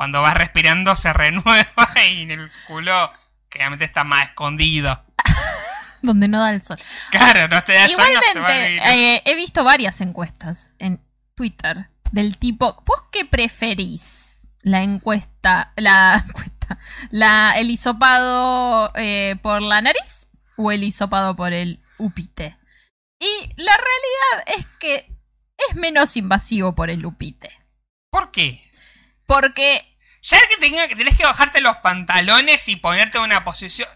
cuando 0.00 0.22
vas 0.22 0.32
respirando 0.32 0.96
se 0.96 1.12
renueva 1.12 1.90
y 2.10 2.22
en 2.22 2.30
el 2.30 2.50
culo 2.66 3.12
que 3.50 3.58
obviamente 3.58 3.84
está 3.84 4.02
más 4.02 4.28
escondido. 4.28 5.04
Donde 6.00 6.26
no 6.26 6.40
da 6.40 6.54
el 6.54 6.62
sol. 6.62 6.78
Claro, 7.10 7.46
no 7.48 7.62
te 7.62 7.74
da 7.74 7.84
el 7.84 7.90
sol, 7.90 8.06
Igualmente, 8.08 8.76
eh, 8.78 9.22
he 9.26 9.34
visto 9.34 9.62
varias 9.62 10.00
encuestas 10.00 10.70
en 10.78 11.02
Twitter 11.34 11.90
del 12.12 12.38
tipo, 12.38 12.82
¿vos 12.86 13.04
qué 13.12 13.26
preferís? 13.26 14.40
La 14.62 14.80
encuesta, 14.80 15.74
la 15.76 16.24
encuesta, 16.26 16.78
la, 17.10 17.52
el 17.58 17.70
hisopado 17.70 18.92
eh, 18.94 19.36
por 19.42 19.60
la 19.60 19.82
nariz 19.82 20.28
o 20.56 20.72
el 20.72 20.82
hisopado 20.82 21.36
por 21.36 21.52
el 21.52 21.82
upite. 21.98 22.56
Y 23.18 23.50
la 23.56 23.76
realidad 23.76 24.58
es 24.58 24.66
que 24.78 25.14
es 25.68 25.76
menos 25.76 26.16
invasivo 26.16 26.74
por 26.74 26.88
el 26.88 27.04
upite. 27.04 27.50
¿Por 28.10 28.30
qué? 28.30 28.66
Porque 29.26 29.89
Ya 30.30 30.38
que, 30.48 30.58
tenga, 30.58 30.86
que 30.86 30.94
tenés 30.94 31.16
que 31.16 31.24
bajarte 31.24 31.60
los 31.60 31.76
pantalones 31.78 32.68
y 32.68 32.76
ponerte 32.76 33.18
en 33.18 33.24
una 33.24 33.42
posición. 33.42 33.88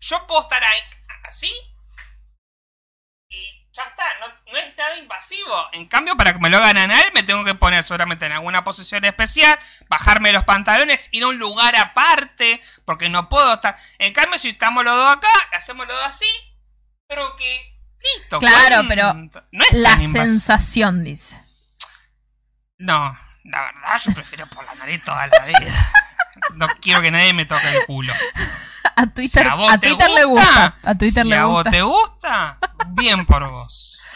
Yo 0.00 0.26
puedo 0.26 0.42
estar 0.42 0.62
ahí 0.64 0.80
así. 1.22 1.52
Y 3.28 3.68
ya 3.72 3.84
está, 3.84 4.02
no, 4.18 4.26
no 4.52 4.58
es 4.58 4.76
nada 4.76 4.96
invasivo. 4.96 5.68
En 5.70 5.86
cambio, 5.86 6.16
para 6.16 6.32
que 6.32 6.40
me 6.40 6.50
lo 6.50 6.56
hagan 6.56 6.78
anal, 6.78 7.04
me 7.14 7.22
tengo 7.22 7.44
que 7.44 7.54
poner 7.54 7.84
seguramente 7.84 8.26
en 8.26 8.32
alguna 8.32 8.64
posición 8.64 9.04
especial, 9.04 9.56
bajarme 9.88 10.32
los 10.32 10.42
pantalones, 10.42 11.08
ir 11.12 11.22
a 11.22 11.28
un 11.28 11.38
lugar 11.38 11.76
aparte, 11.76 12.60
porque 12.84 13.08
no 13.08 13.28
puedo 13.28 13.54
estar. 13.54 13.76
En 13.98 14.12
cambio, 14.12 14.40
si 14.40 14.48
estamos 14.48 14.82
los 14.84 14.96
dos 14.96 15.16
acá, 15.16 15.32
hacemos 15.52 15.86
los 15.86 15.96
dos 15.96 16.06
así, 16.06 16.28
pero 17.06 17.36
que. 17.36 17.72
Listo, 18.16 18.40
Claro, 18.40 18.82
pero 18.88 19.14
No 19.14 19.64
es 19.64 19.74
la 19.74 19.96
sensación, 19.96 21.04
dice. 21.04 21.40
No, 22.78 23.16
la 23.44 23.62
verdad 23.62 24.00
yo 24.04 24.12
prefiero 24.14 24.46
por 24.46 24.64
la 24.64 24.74
nariz 24.74 25.02
toda 25.04 25.26
la 25.26 25.44
vida. 25.46 25.72
No 26.54 26.66
quiero 26.80 27.00
que 27.02 27.10
nadie 27.10 27.32
me 27.32 27.44
toque 27.44 27.68
el 27.76 27.84
culo. 27.86 28.12
A 28.96 29.06
Twitter, 29.06 29.42
si 29.42 29.48
a 29.48 29.54
vos 29.54 29.72
a 29.72 29.78
te 29.78 29.88
Twitter 29.88 30.10
le 30.10 30.24
gusta. 30.24 30.76
A 30.82 30.94
Twitter 30.94 31.22
si 31.22 31.28
le 31.28 31.36
a 31.36 31.44
gusta. 31.44 31.62
vos 31.62 31.72
te 31.72 31.82
gusta, 31.82 32.58
bien 32.88 33.26
por 33.26 33.48
vos. 33.50 33.98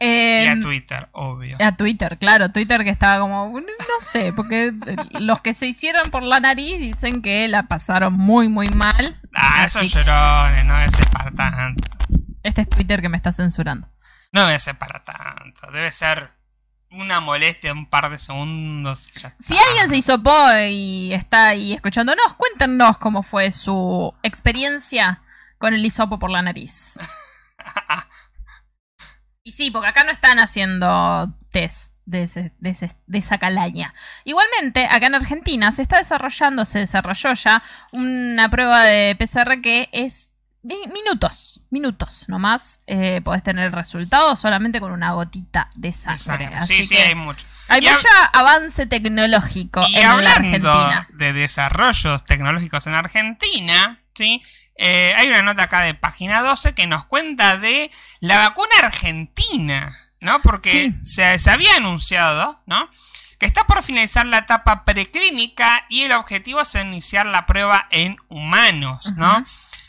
Y 0.00 0.46
a 0.46 0.60
Twitter, 0.60 1.08
obvio. 1.12 1.56
A 1.60 1.72
Twitter, 1.76 2.18
claro, 2.18 2.50
Twitter 2.50 2.84
que 2.84 2.90
estaba 2.90 3.20
como, 3.20 3.58
no 3.58 3.66
sé, 4.00 4.34
porque 4.34 4.72
los 5.12 5.40
que 5.40 5.54
se 5.54 5.66
hicieron 5.66 6.10
por 6.10 6.22
la 6.22 6.40
nariz 6.40 6.78
dicen 6.78 7.22
que 7.22 7.48
la 7.48 7.62
pasaron 7.64 8.12
muy, 8.12 8.48
muy 8.48 8.68
mal. 8.68 9.18
Ah, 9.34 9.64
esos 9.64 9.90
llorones, 9.90 10.64
no 10.66 10.78
ser 10.90 11.08
para 11.10 11.30
tanto. 11.30 11.88
este 12.42 12.60
es 12.60 12.68
Twitter 12.68 13.00
que 13.00 13.08
me 13.08 13.16
está 13.16 13.32
censurando. 13.32 13.88
No 14.32 14.46
debe 14.46 14.58
ser 14.58 14.76
para 14.76 15.02
tanto. 15.04 15.70
Debe 15.72 15.90
ser 15.90 16.30
una 16.94 17.20
molestia 17.20 17.72
de 17.72 17.78
un 17.78 17.86
par 17.86 18.10
de 18.10 18.18
segundos. 18.18 19.08
Si 19.38 19.56
alguien 19.56 19.88
se 19.88 19.96
hisopó 19.96 20.34
y 20.68 21.12
está 21.12 21.48
ahí 21.48 21.72
escuchándonos, 21.72 22.34
cuéntenos 22.34 22.98
cómo 22.98 23.22
fue 23.22 23.50
su 23.50 24.14
experiencia 24.22 25.22
con 25.58 25.74
el 25.74 25.84
hisopo 25.84 26.18
por 26.18 26.30
la 26.30 26.42
nariz. 26.42 26.98
Y 29.46 29.52
sí, 29.52 29.70
porque 29.70 29.88
acá 29.88 30.04
no 30.04 30.10
están 30.10 30.38
haciendo 30.38 31.34
test 31.50 31.92
de, 32.06 32.22
ese- 32.22 32.52
de, 32.60 32.70
ese- 32.70 32.96
de 33.06 33.18
esa 33.18 33.36
calaña. 33.36 33.92
Igualmente, 34.24 34.86
acá 34.90 35.06
en 35.06 35.14
Argentina 35.16 35.70
se 35.70 35.82
está 35.82 35.98
desarrollando, 35.98 36.64
se 36.64 36.78
desarrolló 36.78 37.34
ya 37.34 37.62
una 37.92 38.48
prueba 38.48 38.84
de 38.84 39.14
PCR 39.18 39.60
que 39.60 39.90
es 39.92 40.30
minutos, 40.64 41.60
minutos 41.70 42.24
nomás. 42.28 42.80
Eh, 42.86 43.20
podés 43.22 43.42
tener 43.42 43.66
el 43.66 43.72
resultado 43.72 44.34
solamente 44.36 44.80
con 44.80 44.92
una 44.92 45.12
gotita 45.12 45.68
de 45.76 45.92
sangre. 45.92 46.46
Así 46.54 46.76
Sí, 46.78 46.84
sí, 46.84 46.96
hay 46.96 47.14
mucho. 47.14 47.44
hay 47.68 47.82
Y 47.82 47.86
hab- 47.86 47.92
mucho 47.92 48.08
avance 48.32 48.86
tecnológico 48.86 49.80
Y 49.88 49.96
en 49.98 50.24
la 50.24 50.32
Argentina. 50.32 51.08
de 51.12 51.32
desarrollos 51.32 52.24
tecnológicos 52.24 52.86
en 52.86 52.94
Argentina, 52.94 54.00
¿sí? 54.14 54.42
Eh, 54.76 55.14
hay 55.16 55.28
una 55.28 55.42
nota 55.42 55.64
acá 55.64 55.82
de 55.82 55.94
página 55.94 56.42
12 56.42 56.74
que 56.74 56.86
nos 56.86 57.04
cuenta 57.04 57.56
de 57.58 57.90
la 58.20 58.38
vacuna 58.38 58.70
argentina, 58.82 59.96
¿no? 60.20 60.40
Porque 60.42 60.70
Sí. 60.70 60.94
se, 61.06 61.38
se 61.38 61.50
había 61.50 61.76
anunciado, 61.76 62.60
¿no? 62.66 62.88
Que 63.38 63.46
está 63.46 63.64
por 63.66 63.82
finalizar 63.82 64.24
la 64.26 64.38
etapa 64.38 64.84
preclínica 64.84 65.84
y 65.88 66.02
el 66.04 66.12
objetivo 66.12 66.60
es 66.60 66.74
iniciar 66.76 67.26
la 67.26 67.46
prueba 67.46 67.86
en 67.90 68.16
humanos, 68.28 69.12
¿no? 69.16 69.44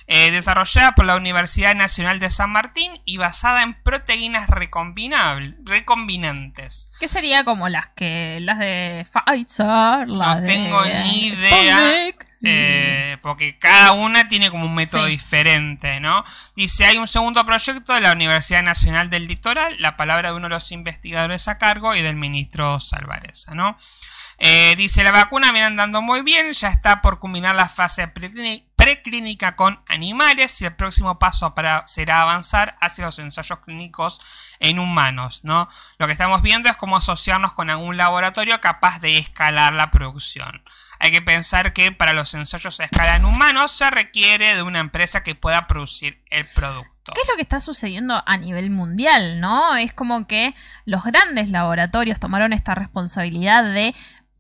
Eh, 0.08 0.30
desarrollada 0.30 0.94
por 0.94 1.06
la 1.06 1.16
Universidad 1.16 1.74
Nacional 1.74 2.20
de 2.20 2.30
San 2.30 2.52
Martín 2.52 3.02
y 3.06 3.18
basada 3.18 3.64
en 3.64 3.74
proteínas 3.74 4.48
recombinables, 4.48 5.56
recombinantes. 5.66 6.92
Que 7.00 7.08
sería 7.08 7.44
como 7.44 7.70
las 7.70 7.88
que 7.96 8.38
las 8.42 8.60
de 8.60 9.08
Pfizer, 9.12 10.08
No 10.08 10.42
de 10.42 10.48
tengo 10.48 10.84
ni 10.86 11.28
idea. 11.28 12.12
Eh, 12.48 13.18
porque 13.24 13.58
cada 13.58 13.94
una 13.94 14.28
tiene 14.28 14.52
como 14.52 14.66
un 14.66 14.76
método 14.76 15.06
Sí. 15.06 15.12
diferente, 15.14 16.00
¿no? 16.00 16.24
Dice, 16.56 16.86
hay 16.86 17.00
un 17.00 17.08
segundo 17.08 17.44
proyecto 17.44 17.94
de 17.96 18.02
la 18.02 18.12
Universidad 18.12 18.62
Nacional 18.62 19.10
del 19.10 19.26
Litoral, 19.26 19.76
la 19.80 19.98
palabra 19.98 20.30
de 20.30 20.36
uno 20.36 20.46
de 20.48 20.54
los 20.54 20.72
investigadores 20.72 21.48
a 21.48 21.58
cargo 21.58 21.96
y 21.96 22.04
del 22.04 22.16
ministro 22.16 22.80
Salvareza, 22.80 23.56
¿no? 23.56 23.76
Eh, 24.38 24.76
dice, 24.78 25.04
la 25.04 25.12
vacuna 25.12 25.52
viene 25.54 25.66
andando 25.68 26.02
muy 26.04 26.22
bien, 26.22 26.52
ya 26.54 26.68
está 26.68 27.02
por 27.02 27.20
culminar 27.20 27.56
la 27.56 27.70
fase 27.70 28.08
preclíni- 28.14 28.65
preclínica 28.86 29.56
con 29.56 29.80
animales 29.88 30.62
y 30.62 30.66
el 30.66 30.76
próximo 30.76 31.18
paso 31.18 31.56
será 31.88 32.22
avanzar 32.22 32.76
hacia 32.82 33.06
los 33.06 33.18
ensayos 33.18 33.58
clínicos 33.62 34.22
en 34.60 34.78
humanos, 34.78 35.40
¿no? 35.44 35.68
Lo 35.98 36.06
que 36.06 36.12
estamos 36.12 36.44
viendo 36.44 36.70
es 36.70 36.78
cómo 36.78 36.96
asociarnos 36.96 37.54
con 37.54 37.72
algún 37.72 37.98
laboratorio 37.98 38.62
capaz 38.62 39.00
de 39.00 39.18
escalar 39.18 39.74
la 39.74 39.90
producción. 39.90 40.64
Hay 41.00 41.10
que 41.10 41.24
pensar 41.24 41.74
que 41.74 41.92
para 41.94 42.14
los 42.14 42.36
ensayos 42.36 42.80
a 42.80 42.84
escala 42.84 43.16
en 43.16 43.26
humanos 43.26 43.72
se 43.72 43.90
requiere 43.90 44.54
de 44.54 44.62
una 44.62 44.82
empresa 44.82 45.24
que 45.24 45.34
pueda 45.34 45.66
producir 45.66 46.22
el 46.30 46.46
producto. 46.54 47.14
¿Qué 47.16 47.22
es 47.22 47.28
lo 47.28 47.38
que 47.38 47.42
está 47.42 47.62
sucediendo 47.62 48.22
a 48.24 48.38
nivel 48.38 48.70
mundial, 48.70 49.40
no? 49.40 49.76
Es 49.78 49.94
como 49.94 50.28
que 50.28 50.54
los 50.86 51.04
grandes 51.04 51.50
laboratorios 51.50 52.20
tomaron 52.20 52.54
esta 52.54 52.76
responsabilidad 52.76 53.64
de 53.64 53.96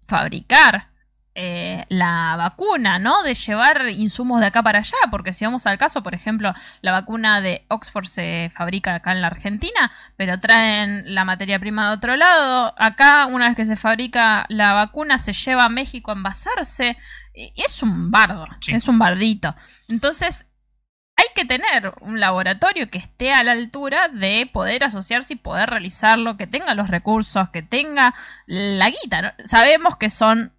fabricar 0.05 0.89
eh, 1.37 1.83
la 1.89 2.35
vacuna, 2.37 2.97
¿no? 2.97 3.21
De 3.21 3.33
llevar 3.33 3.89
insumos 3.89 4.39
de 4.39 4.47
acá 4.47 4.63
para 4.63 4.79
allá, 4.79 4.95
porque 5.11 5.33
si 5.33 5.43
vamos 5.43 5.65
al 5.65 5.77
caso, 5.77 6.01
por 6.01 6.15
ejemplo, 6.15 6.53
la 6.81 6.93
vacuna 6.93 7.41
de 7.41 7.65
Oxford 7.67 8.05
se 8.05 8.49
fabrica 8.53 8.95
acá 8.95 9.11
en 9.11 9.21
la 9.21 9.27
Argentina, 9.27 9.91
pero 10.15 10.39
traen 10.39 11.13
la 11.13 11.25
materia 11.25 11.59
prima 11.59 11.89
de 11.89 11.95
otro 11.95 12.15
lado. 12.15 12.73
Acá, 12.77 13.25
una 13.25 13.47
vez 13.47 13.55
que 13.57 13.65
se 13.65 13.75
fabrica 13.75 14.45
la 14.47 14.73
vacuna, 14.73 15.17
se 15.17 15.33
lleva 15.33 15.65
a 15.65 15.69
México 15.69 16.11
a 16.11 16.15
envasarse. 16.15 16.97
Y 17.33 17.51
es 17.61 17.83
un 17.83 18.11
bardo, 18.11 18.45
Sí. 18.61 18.73
es 18.73 18.87
un 18.87 18.97
bardito. 18.97 19.53
Entonces, 19.89 20.45
hay 21.17 21.27
que 21.35 21.45
tener 21.45 21.93
un 22.01 22.19
laboratorio 22.19 22.89
que 22.89 22.97
esté 22.97 23.33
a 23.33 23.43
la 23.43 23.51
altura 23.53 24.07
de 24.07 24.49
poder 24.51 24.83
asociarse 24.85 25.33
y 25.33 25.37
poder 25.37 25.69
realizarlo, 25.69 26.37
que 26.37 26.47
tenga 26.47 26.73
los 26.75 26.89
recursos, 26.89 27.49
que 27.49 27.61
tenga 27.61 28.13
la 28.45 28.89
guita. 28.89 29.21
¿no? 29.21 29.31
Sabemos 29.43 29.95
que 29.97 30.09
son 30.09 30.54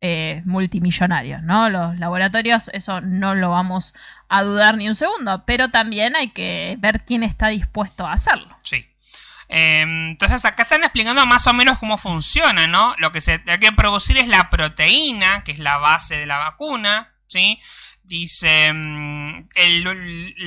eh, 0.00 0.42
multimillonarios, 0.44 1.42
¿no? 1.42 1.70
Los 1.70 1.98
laboratorios, 1.98 2.68
eso 2.74 3.00
no 3.00 3.34
lo 3.34 3.50
vamos 3.50 3.94
a 4.28 4.42
dudar 4.42 4.76
ni 4.76 4.88
un 4.88 4.94
segundo, 4.94 5.44
pero 5.46 5.70
también 5.70 6.16
hay 6.16 6.28
que 6.28 6.76
ver 6.78 7.02
quién 7.04 7.22
está 7.22 7.48
dispuesto 7.48 8.06
a 8.06 8.12
hacerlo. 8.12 8.56
Sí. 8.62 8.86
Eh, 9.48 9.82
entonces 9.82 10.44
acá 10.44 10.64
están 10.64 10.82
explicando 10.82 11.24
más 11.24 11.46
o 11.46 11.52
menos 11.52 11.78
cómo 11.78 11.96
funciona, 11.98 12.66
¿no? 12.66 12.94
Lo 12.98 13.12
que 13.12 13.20
se 13.20 13.42
hay 13.46 13.58
que 13.58 13.72
producir 13.72 14.18
es 14.18 14.28
la 14.28 14.50
proteína, 14.50 15.44
que 15.44 15.52
es 15.52 15.58
la 15.58 15.78
base 15.78 16.16
de 16.16 16.26
la 16.26 16.38
vacuna, 16.38 17.14
¿sí? 17.28 17.58
Dice, 18.02 18.72
mm, 18.72 19.48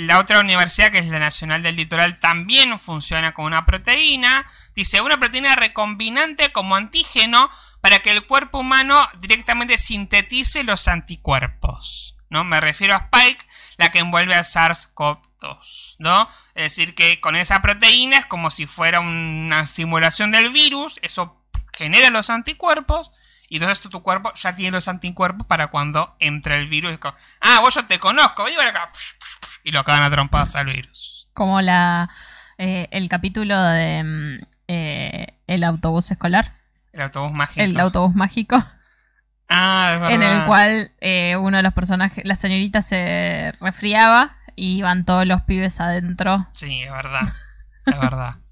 la 0.08 0.20
otra 0.20 0.40
universidad, 0.40 0.92
que 0.92 1.00
es 1.00 1.08
la 1.08 1.20
Nacional 1.20 1.62
del 1.62 1.76
Litoral, 1.76 2.18
también 2.18 2.80
funciona 2.80 3.34
con 3.34 3.46
una 3.46 3.66
proteína. 3.66 4.46
Dice, 4.76 5.02
una 5.02 5.20
proteína 5.20 5.56
recombinante 5.56 6.54
como 6.54 6.78
antígeno 6.78 7.50
para 7.82 8.00
que 8.00 8.12
el 8.12 8.26
cuerpo 8.26 8.60
humano 8.60 9.08
directamente 9.20 9.78
sintetice 9.78 10.64
los 10.64 10.88
anticuerpos, 10.88 12.16
¿no? 12.30 12.44
Me 12.44 12.62
refiero 12.62 12.96
a 12.96 13.10
Spike, 13.12 13.46
la 13.78 13.92
que 13.92 14.00
envuelve 14.00 14.36
al 14.36 14.44
SARS-CoV-2, 14.44 15.96
¿no? 16.00 16.28
Es 16.56 16.76
decir, 16.76 16.96
que 16.96 17.20
con 17.22 17.36
esa 17.36 17.62
proteína 17.62 18.18
es 18.18 18.26
como 18.26 18.52
si 18.52 18.68
fuera 18.68 19.00
una 19.00 19.66
simulación 19.66 20.32
del 20.32 20.50
virus, 20.50 21.00
eso 21.02 21.42
genera 21.74 22.10
los 22.10 22.30
anticuerpos, 22.30 23.12
y 23.50 23.56
entonces 23.56 23.90
tu, 23.90 24.04
cuerpo 24.04 24.32
ya 24.36 24.56
tiene 24.56 24.72
los 24.72 24.88
anticuerpos 24.88 25.48
para 25.48 25.68
cuando 25.68 26.16
entre 26.20 26.58
el 26.58 26.68
virus. 26.68 26.98
ah, 27.42 27.60
vos 27.62 27.74
yo 27.74 27.86
te 27.86 28.00
conozco, 28.00 28.44
ven 28.44 28.60
acá. 28.60 28.92
Y 29.64 29.72
lo 29.72 29.80
acaban 29.80 30.04
a 30.04 30.60
al 30.60 30.66
virus. 30.68 31.28
Como 31.34 31.60
la 31.62 32.10
eh, 32.60 32.90
el 32.92 33.10
capítulo 33.10 33.60
de 33.60 34.04
mm, 34.04 34.46
eh, 34.68 35.28
el 35.48 35.64
autobús 35.64 36.12
escolar, 36.12 36.59
El 36.94 37.02
autobús 37.02 37.32
mágico. 37.32 37.62
el 37.62 37.80
autobús 37.80 38.16
mágico. 38.16 38.64
Ah, 39.52 39.94
es 39.96 40.00
verdad. 40.00 40.16
en 40.16 40.22
el 40.22 40.46
cual 40.46 40.92
eh, 41.02 41.36
uno 41.38 41.58
de 41.58 41.64
los 41.64 41.74
personajes, 41.74 42.24
la 42.24 42.36
señorita 42.36 42.84
se 42.84 43.52
resfriaba 43.60 44.38
y 44.56 44.78
iban 44.78 45.06
todos 45.06 45.26
los 45.26 45.42
pibes 45.42 45.80
adentro. 45.80 46.48
Sí, 46.54 46.84
es 46.84 46.92
verdad. 46.92 47.28
Es 47.88 48.00
verdad. 48.00 48.36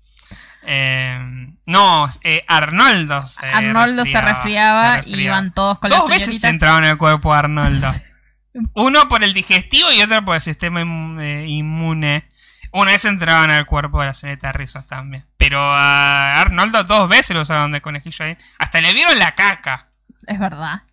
Eh, 0.69 1.17
no, 1.65 2.09
eh, 2.23 2.43
Arnoldo 2.45 3.21
se 3.25 3.45
Arnoldo 3.45 4.03
se 4.03 4.19
resfriaba 4.19 5.01
se 5.03 5.09
y 5.11 5.21
iban 5.21 5.53
todos 5.53 5.79
con 5.79 5.89
Dos 5.89 5.99
la 5.99 6.05
veces 6.07 6.25
señorita. 6.25 6.49
entraban 6.49 6.83
en 6.83 6.89
el 6.89 6.97
cuerpo 6.97 7.31
de 7.31 7.39
Arnoldo. 7.39 7.87
Uno 8.73 9.07
por 9.07 9.23
el 9.23 9.33
digestivo 9.33 9.89
y 9.93 10.01
otro 10.01 10.25
por 10.25 10.35
el 10.35 10.41
sistema 10.41 10.81
eh, 11.23 11.45
inmune. 11.47 12.27
Una 12.71 12.91
vez 12.91 13.05
entraban 13.05 13.49
al 13.51 13.65
cuerpo 13.65 13.99
de 14.01 14.07
la 14.07 14.13
señorita 14.13 14.51
Rizos 14.51 14.87
también. 14.87 15.25
Pero 15.37 15.59
a 15.61 16.41
Arnoldo 16.41 16.83
dos 16.83 17.07
veces 17.09 17.35
lo 17.35 17.41
usaron 17.41 17.71
de 17.71 17.81
conejillo 17.81 18.25
ahí. 18.25 18.37
Hasta 18.59 18.81
le 18.81 18.93
vieron 18.93 19.17
la 19.19 19.33
caca. 19.35 19.89
Es 20.27 20.39
verdad. 20.39 20.83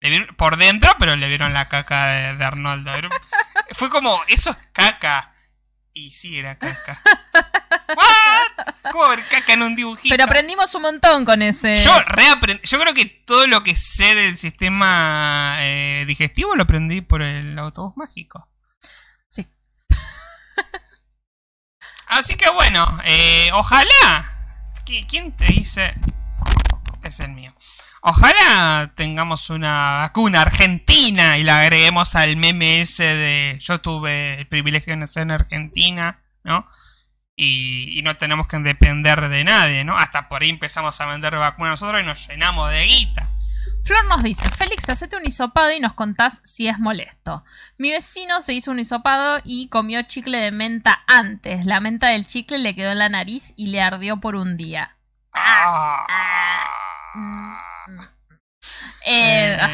Le 0.00 0.10
vieron- 0.10 0.34
por 0.36 0.56
dentro, 0.56 0.94
pero 0.98 1.16
le 1.16 1.28
vieron 1.28 1.52
la 1.52 1.68
caca 1.68 2.06
de, 2.06 2.36
de 2.36 2.44
Arnoldo. 2.44 2.92
Fue 3.72 3.90
como, 3.90 4.20
eso 4.28 4.50
es 4.50 4.56
caca. 4.72 5.32
Y 5.92 6.10
sí, 6.10 6.38
era 6.38 6.56
caca. 6.58 7.00
¿What? 7.88 8.92
¿Cómo 8.92 9.08
ver 9.08 9.20
caca 9.30 9.54
en 9.54 9.62
un 9.62 9.74
dibujito? 9.76 10.12
Pero 10.12 10.24
aprendimos 10.24 10.72
un 10.74 10.82
montón 10.82 11.24
con 11.24 11.42
ese. 11.42 11.74
Yo 11.82 11.92
reaprendí. 12.06 12.60
Yo 12.64 12.78
creo 12.80 12.94
que 12.94 13.06
todo 13.06 13.46
lo 13.46 13.62
que 13.62 13.74
sé 13.74 14.14
del 14.14 14.36
sistema 14.38 15.56
eh, 15.58 16.04
digestivo 16.06 16.54
lo 16.54 16.62
aprendí 16.64 17.00
por 17.00 17.22
el 17.22 17.58
autobús 17.58 17.96
mágico. 17.96 18.48
Así 22.08 22.34
que 22.36 22.48
bueno, 22.50 22.98
eh, 23.04 23.50
ojalá. 23.52 24.24
¿Qui- 24.84 25.06
¿Quién 25.08 25.32
te 25.36 25.46
dice? 25.46 25.94
Es 27.02 27.20
el 27.20 27.30
mío. 27.32 27.54
Ojalá 28.00 28.92
tengamos 28.94 29.50
una 29.50 29.98
vacuna 29.98 30.42
argentina 30.42 31.36
y 31.36 31.42
la 31.42 31.60
agreguemos 31.60 32.14
al 32.14 32.36
meme 32.36 32.80
ese 32.80 33.02
de 33.04 33.58
yo 33.60 33.80
tuve 33.80 34.40
el 34.40 34.46
privilegio 34.46 34.92
de 34.92 34.98
nacer 34.98 35.24
en 35.24 35.32
Argentina, 35.32 36.20
¿no? 36.44 36.66
Y, 37.36 37.98
y 37.98 38.02
no 38.02 38.16
tenemos 38.16 38.46
que 38.48 38.58
depender 38.58 39.28
de 39.28 39.44
nadie, 39.44 39.84
¿no? 39.84 39.98
Hasta 39.98 40.28
por 40.28 40.42
ahí 40.42 40.50
empezamos 40.50 41.00
a 41.00 41.06
vender 41.06 41.36
vacunas 41.36 41.72
nosotros 41.80 42.00
y 42.02 42.06
nos 42.06 42.26
llenamos 42.28 42.70
de 42.70 42.84
guita. 42.84 43.30
Flor 43.88 44.04
nos 44.04 44.22
dice, 44.22 44.46
Félix, 44.50 44.86
hacete 44.90 45.16
un 45.16 45.24
hisopado 45.24 45.72
y 45.72 45.80
nos 45.80 45.94
contás 45.94 46.42
si 46.44 46.68
es 46.68 46.78
molesto. 46.78 47.42
Mi 47.78 47.90
vecino 47.90 48.42
se 48.42 48.52
hizo 48.52 48.70
un 48.70 48.78
hisopado 48.78 49.40
y 49.44 49.68
comió 49.68 50.02
chicle 50.02 50.36
de 50.36 50.50
menta 50.50 51.04
antes. 51.06 51.64
La 51.64 51.80
menta 51.80 52.08
del 52.08 52.26
chicle 52.26 52.58
le 52.58 52.74
quedó 52.74 52.92
en 52.92 52.98
la 52.98 53.08
nariz 53.08 53.54
y 53.56 53.68
le 53.68 53.80
ardió 53.80 54.20
por 54.20 54.36
un 54.36 54.58
día. 54.58 54.98
Ah. 55.32 56.04
Eh, 59.06 59.54
Eh, 59.54 59.58
ah, 59.58 59.70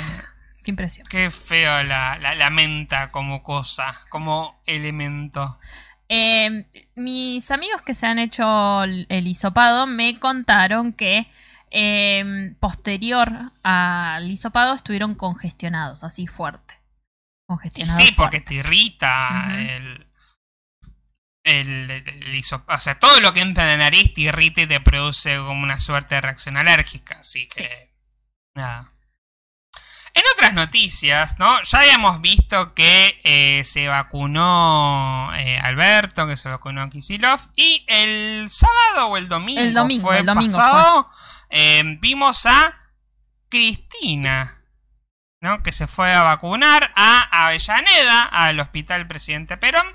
qué 0.62 0.70
impresión. 0.70 1.08
Qué 1.08 1.32
feo 1.32 1.82
la, 1.82 2.16
la, 2.20 2.36
la 2.36 2.50
menta 2.50 3.10
como 3.10 3.42
cosa, 3.42 4.00
como 4.10 4.60
elemento. 4.64 5.58
Eh, 6.08 6.62
mis 6.94 7.50
amigos 7.50 7.82
que 7.82 7.94
se 7.94 8.06
han 8.06 8.20
hecho 8.20 8.84
el 8.84 9.26
hisopado 9.26 9.88
me 9.88 10.20
contaron 10.20 10.92
que 10.92 11.28
eh, 11.76 12.54
posterior 12.60 13.28
al 13.64 14.30
hisopado 14.30 14.74
estuvieron 14.74 15.14
congestionados, 15.16 16.04
así 16.04 16.26
fuerte. 16.28 16.80
Congestionados. 17.46 18.02
sí, 18.02 18.12
porque 18.16 18.40
te 18.40 18.54
irrita 18.54 19.46
el, 19.58 20.06
el, 21.44 21.90
el- 21.90 22.44
O 22.68 22.78
sea, 22.78 22.98
todo 22.98 23.20
lo 23.20 23.34
que 23.34 23.40
entra 23.40 23.64
en 23.64 23.70
la 23.78 23.84
nariz 23.84 24.14
te 24.14 24.22
irrita 24.22 24.62
y 24.62 24.66
te 24.66 24.80
produce 24.80 25.36
como 25.38 25.62
una 25.62 25.78
suerte 25.78 26.14
de 26.14 26.20
reacción 26.22 26.56
alérgica. 26.56 27.18
Así 27.20 27.48
que. 27.48 27.92
Nada. 28.54 28.88
En 30.16 30.22
otras 30.36 30.54
noticias, 30.54 31.40
¿no? 31.40 31.60
Ya 31.64 31.80
habíamos 31.80 32.20
visto 32.20 32.72
que 32.72 33.18
eh, 33.24 33.64
se 33.64 33.88
vacunó 33.88 35.32
eh, 35.34 35.58
Alberto, 35.58 36.28
que 36.28 36.36
se 36.36 36.48
vacunó 36.48 36.88
Kisilov. 36.88 37.40
Y 37.56 37.84
el 37.88 38.48
sábado 38.48 39.08
o 39.08 39.16
el 39.16 39.28
domingo, 39.28 39.60
El 39.60 39.74
domingo, 39.74 40.06
fue 40.06 40.20
el 40.20 40.26
domingo 40.26 40.56
pasado, 40.56 41.10
eh, 41.56 41.82
vimos 42.00 42.46
a 42.46 42.74
Cristina, 43.48 44.60
¿no? 45.40 45.62
Que 45.62 45.70
se 45.72 45.86
fue 45.86 46.12
a 46.12 46.22
vacunar 46.22 46.92
a 46.96 47.46
Avellaneda, 47.46 48.24
al 48.24 48.58
Hospital 48.58 49.06
Presidente 49.06 49.56
Perón. 49.56 49.86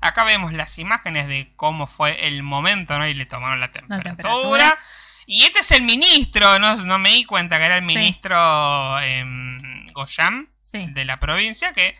Acá 0.00 0.24
vemos 0.24 0.52
las 0.52 0.78
imágenes 0.78 1.28
de 1.28 1.52
cómo 1.56 1.86
fue 1.86 2.26
el 2.26 2.42
momento, 2.42 2.98
¿no? 2.98 3.06
Y 3.06 3.14
le 3.14 3.26
tomaron 3.26 3.60
la 3.60 3.70
temperatura. 3.72 4.16
temperatura. 4.16 4.78
Y 5.26 5.44
este 5.44 5.60
es 5.60 5.70
el 5.70 5.82
ministro, 5.82 6.58
no, 6.58 6.76
no 6.76 6.98
me 6.98 7.10
di 7.10 7.24
cuenta 7.24 7.56
que 7.58 7.64
era 7.64 7.76
el 7.78 7.82
Sí. 7.82 7.86
ministro 7.86 8.98
em, 9.00 9.86
Goyam 9.92 10.48
Sí. 10.60 10.86
de 10.90 11.04
la 11.04 11.18
provincia 11.20 11.72
que 11.72 11.96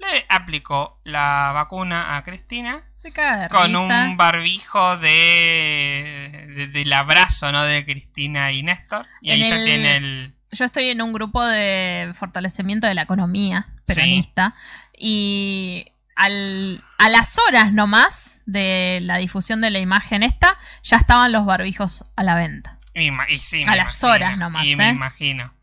le 0.00 0.26
aplicó 0.28 0.98
la 1.04 1.52
vacuna 1.54 2.16
a 2.16 2.22
Cristina 2.24 2.82
Se 2.94 3.12
caga 3.12 3.42
de 3.44 3.48
con 3.50 3.66
risa. 3.66 4.06
un 4.08 4.16
barbijo 4.16 4.96
de, 4.98 6.46
de- 6.56 6.66
del 6.68 6.92
abrazo, 6.92 7.52
¿no? 7.52 7.62
De 7.64 7.84
Cristina 7.84 8.50
y 8.52 8.62
Néstor. 8.62 9.06
Y 9.20 9.30
ahí 9.30 9.42
En 9.42 9.48
ya 9.50 9.56
el- 9.56 9.64
tiene 9.64 9.96
el... 9.96 10.34
Yo 10.52 10.64
estoy 10.64 10.90
en 10.90 11.00
un 11.00 11.12
grupo 11.12 11.46
de 11.46 12.10
fortalecimiento 12.14 12.86
de 12.88 12.94
la 12.94 13.02
economía 13.02 13.68
peronista 13.86 14.54
y 14.98 15.84
al- 16.16 16.82
a 16.98 17.08
las 17.08 17.38
horas 17.38 17.72
nomás 17.72 18.38
de 18.46 18.98
la 19.02 19.18
difusión 19.18 19.60
de 19.60 19.70
la 19.70 19.78
imagen 19.78 20.22
esta, 20.24 20.56
ya 20.82 20.96
estaban 20.96 21.30
los 21.30 21.44
barbijos 21.46 22.04
a 22.16 22.22
la 22.24 22.34
venta. 22.34 22.78
y 22.94 23.10
ma- 23.12 23.30
y 23.30 23.38
sí, 23.38 23.62
A 23.66 23.76
las 23.76 24.02
imagino, 24.02 24.12
horas 24.12 24.38
nomás, 24.38 24.66
Y 24.66 24.74
me 24.76 24.88
¿eh? 24.88 24.92
imagino. 24.92 25.54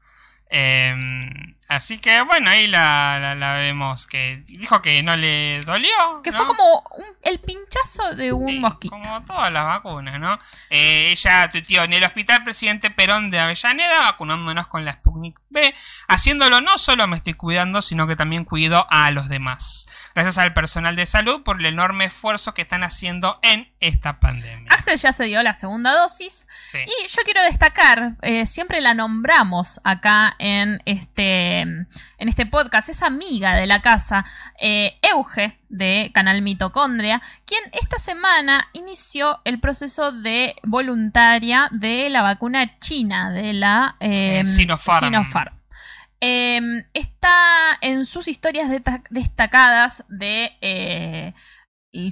Em, 0.49 1.55
así 1.67 1.97
que 1.99 2.21
bueno, 2.21 2.49
ahí 2.49 2.67
la, 2.67 3.17
la- 3.21 3.35
la 3.35 3.53
vemos 3.55 4.07
que 4.07 4.43
dijo 4.47 4.81
que 4.81 5.01
no 5.03 5.15
le 5.15 5.61
dolió. 5.61 5.89
Que 6.23 6.31
¿no? 6.31 6.37
fue 6.37 6.47
como 6.47 6.79
un- 6.97 7.05
el 7.23 7.39
pinchazo 7.39 8.15
de 8.15 8.31
un 8.33 8.49
Sí, 8.49 8.59
mosquito. 8.59 8.95
Como 8.95 9.23
todas 9.23 9.51
las 9.51 9.65
vacunas, 9.65 10.19
¿no? 10.19 10.39
Eh, 10.69 11.11
ella 11.11 11.49
tuiteó 11.49 11.83
en 11.83 11.93
el 11.93 12.03
Hospital 12.03 12.43
Presidente 12.43 12.89
Perón 12.89 13.29
de 13.31 13.39
Avellaneda, 13.39 14.01
vacunándonos 14.01 14.67
con 14.67 14.85
la 14.85 14.93
Sputnik 14.93 15.39
B. 15.49 15.73
Haciéndolo 16.07 16.61
no 16.61 16.77
solo 16.77 17.07
me 17.07 17.17
estoy 17.17 17.33
cuidando, 17.33 17.81
sino 17.81 18.07
que 18.07 18.15
también 18.15 18.45
cuido 18.45 18.85
a 18.89 19.11
los 19.11 19.27
demás. 19.29 19.87
Gracias 20.15 20.37
al 20.37 20.53
personal 20.53 20.95
de 20.95 21.05
salud 21.05 21.43
por 21.43 21.59
el 21.59 21.65
enorme 21.65 22.05
esfuerzo 22.05 22.53
que 22.53 22.61
están 22.61 22.83
haciendo 22.83 23.39
en 23.41 23.71
esta 23.79 24.19
pandemia. 24.19 24.71
Axel 24.71 24.97
ya 24.97 25.11
se 25.11 25.25
dio 25.25 25.41
la 25.43 25.53
segunda 25.53 25.93
dosis 25.93 26.47
Sí. 26.71 26.79
y 26.85 27.07
yo 27.07 27.21
quiero 27.23 27.41
destacar, 27.43 28.13
eh, 28.21 28.45
siempre 28.45 28.81
la 28.81 28.93
nombramos 28.93 29.79
acá 29.83 30.35
en 30.39 30.81
este, 30.85 31.56
en 31.61 32.29
este 32.29 32.45
podcast, 32.45 32.89
es 32.89 33.03
amiga 33.03 33.55
de 33.55 33.65
la 33.65 33.81
casa, 33.81 34.25
eh, 34.59 34.97
Euge 35.01 35.57
de 35.69 36.11
Canal 36.13 36.41
Mitocondria, 36.41 37.21
quien 37.45 37.61
esta 37.73 37.97
semana 37.99 38.67
inició 38.73 39.39
el 39.45 39.59
proceso 39.59 40.11
de 40.11 40.55
voluntaria 40.63 41.69
de 41.71 42.09
la 42.09 42.21
vacuna 42.21 42.79
china, 42.79 43.31
de 43.31 43.53
la 43.53 43.95
eh, 43.99 44.39
Eh, 44.39 44.45
Sinopharm. 44.45 45.05
Sinopharm. 45.05 45.55
Eh, 46.19 46.59
está 46.93 47.77
en 47.81 48.05
sus 48.05 48.27
historias 48.27 48.71
destacadas 49.09 50.03
de 50.09 51.33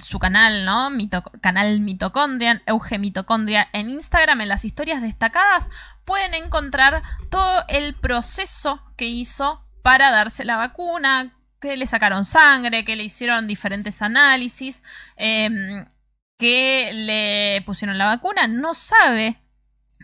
su 0.00 0.18
canal, 0.18 0.64
¿no? 0.64 0.90
Mito- 0.90 1.22
canal 1.40 1.80
Mitocondria, 1.80 2.62
Euge 2.66 2.98
Mitocondria 2.98 3.68
en 3.72 3.90
Instagram, 3.90 4.40
en 4.40 4.48
las 4.48 4.64
historias 4.64 5.02
destacadas, 5.02 5.70
pueden 6.04 6.34
encontrar 6.34 7.02
todo 7.30 7.64
el 7.68 7.94
proceso 7.94 8.82
que 8.96 9.06
hizo 9.06 9.62
para 9.82 10.10
darse 10.10 10.44
la 10.44 10.56
vacuna, 10.56 11.32
que 11.60 11.76
le 11.76 11.86
sacaron 11.86 12.24
sangre, 12.24 12.84
que 12.84 12.96
le 12.96 13.04
hicieron 13.04 13.46
diferentes 13.46 14.02
análisis, 14.02 14.82
eh, 15.16 15.48
que 16.38 16.90
le 16.92 17.62
pusieron 17.64 17.96
la 17.98 18.06
vacuna. 18.06 18.46
No 18.46 18.74
sabe 18.74 19.40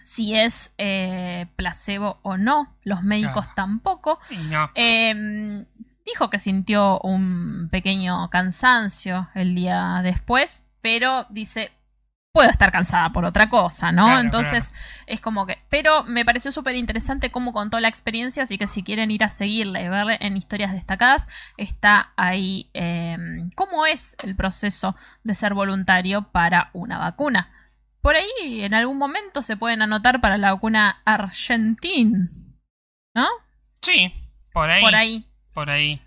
si 0.05 0.35
es 0.35 0.73
eh, 0.79 1.47
placebo 1.57 2.19
o 2.23 2.37
no, 2.37 2.75
los 2.83 3.03
médicos 3.03 3.47
tampoco. 3.55 4.19
No. 4.51 4.71
Eh, 4.75 5.65
dijo 6.05 6.31
que 6.31 6.39
sintió 6.39 7.01
un 7.01 7.69
pequeño 7.71 8.29
cansancio 8.31 9.29
el 9.35 9.55
día 9.55 10.01
después, 10.03 10.65
pero 10.81 11.27
dice, 11.31 11.71
puedo 12.33 12.49
estar 12.49 12.73
cansada 12.73 13.13
por 13.13 13.25
otra 13.25 13.49
cosa, 13.49 13.93
¿no? 13.93 14.05
Claro, 14.05 14.21
Entonces 14.21 14.73
es 15.07 15.21
como 15.21 15.47
que... 15.47 15.59
Pero 15.69 16.05
me 16.05 16.25
pareció 16.25 16.51
súper 16.51 16.77
interesante 16.77 17.31
cómo 17.31 17.53
contó 17.53 17.79
la 17.79 17.89
experiencia, 17.89 18.43
así 18.43 18.59
que 18.59 18.67
si 18.67 18.83
quieren 18.83 19.11
ir 19.11 19.23
a 19.23 19.29
seguirla 19.29 19.83
y 19.83 19.89
verla 19.89 20.17
en 20.19 20.37
historias 20.37 20.73
destacadas, 20.73 21.29
está 21.57 22.11
ahí 22.17 22.71
eh, 22.75 23.17
cómo 23.55 23.87
es 23.87 24.17
el 24.23 24.35
proceso 24.35 24.97
de 25.23 25.35
ser 25.35 25.55
voluntario 25.55 26.31
para 26.33 26.71
una 26.73 26.99
vacuna. 26.99 27.51
Por 28.01 28.17
ahí 28.17 28.65
en 28.65 28.75
algún 28.75 28.99
momento 28.99 29.43
se 29.43 29.57
pueden 29.57 29.83
anotar 29.83 30.21
para 30.21 30.39
la 30.39 30.53
vacuna 30.53 31.03
Argentina, 31.05 32.31
¿no? 33.15 33.29
Sí, 33.81 34.13
por 34.53 34.71
ahí. 34.71 34.83
Por 34.83 34.95
ahí. 34.95 35.32
Por 35.53 35.71
ahí. 35.71 36.01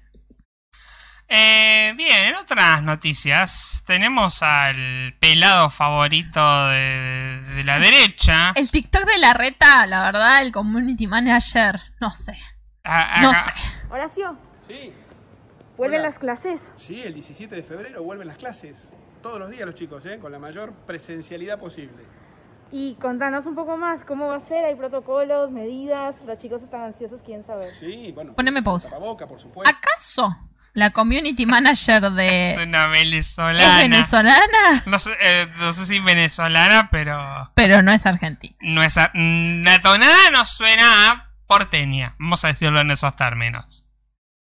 Eh, 1.27 1.93
bien, 1.97 2.19
en 2.25 2.35
otras 2.35 2.83
noticias 2.83 3.83
tenemos 3.87 4.43
al 4.43 5.15
pelado 5.19 5.71
favorito 5.71 6.67
de, 6.67 7.41
de 7.55 7.63
la 7.63 7.79
derecha. 7.79 8.51
El 8.55 8.69
TikTok 8.69 9.05
de 9.05 9.17
la 9.17 9.33
reta, 9.33 9.87
la 9.87 10.03
verdad, 10.03 10.41
el 10.43 10.51
community 10.51 11.07
manager, 11.07 11.79
no 11.99 12.11
sé. 12.11 12.37
a- 12.83 13.21
No 13.23 13.33
sé. 13.33 13.51
Horacio, 13.89 14.37
Sí. 14.67 14.93
vuelven 15.77 16.01
Hola. 16.01 16.09
las 16.09 16.19
clases. 16.19 16.61
Sí, 16.75 17.01
el 17.01 17.15
17 17.15 17.55
de 17.55 17.63
febrero 17.63 18.03
vuelven 18.03 18.27
las 18.27 18.37
clases. 18.37 18.91
Todos 19.23 19.39
los 19.39 19.49
días 19.49 19.65
los 19.65 19.73
chicos, 19.73 20.05
¿eh? 20.05 20.19
Con 20.19 20.31
la 20.31 20.37
mayor 20.37 20.73
presencialidad 20.85 21.57
posible. 21.59 22.03
Y 22.71 22.95
contanos 22.95 23.45
un 23.45 23.55
poco 23.55 23.77
más, 23.77 24.03
¿cómo 24.05 24.27
va 24.27 24.37
a 24.37 24.41
ser? 24.41 24.65
¿Hay 24.65 24.75
protocolos, 24.75 25.51
medidas? 25.51 26.15
Los 26.25 26.37
chicos 26.39 26.61
están 26.61 26.81
ansiosos, 26.81 27.21
quieren 27.21 27.45
saber. 27.45 27.73
Sí, 27.73 28.11
bueno. 28.13 28.33
Poneme 28.33 28.61
pausa. 28.63 28.89
Tapaboca, 28.89 29.27
por 29.27 29.39
supuesto. 29.39 29.73
¿Acaso 29.73 30.35
la 30.73 30.89
community 30.89 31.45
manager 31.45 32.03
es 32.05 32.15
de... 32.15 32.51
¿Es 32.51 32.57
venezolana. 32.57 33.77
venezolana? 33.79 34.83
No 34.87 34.99
sé, 34.99 35.11
eh, 35.21 35.47
no 35.59 35.71
sé 35.73 35.85
si 35.85 35.99
venezolana, 35.99 36.89
pero 36.91 37.51
Pero 37.53 37.81
no 37.81 37.91
es 37.93 38.05
argentina. 38.05 38.55
no 38.59 38.83
es 38.83 38.97
a- 38.97 39.11
mm, 39.13 39.63
la 39.63 39.79
tonada 39.81 40.31
no 40.31 40.43
suena 40.45 41.11
a 41.11 41.31
porteña. 41.47 42.15
Vamos 42.19 42.43
a 42.43 42.47
decirlo 42.49 42.81
en 42.81 42.91
esos 42.91 43.15
términos. 43.15 43.85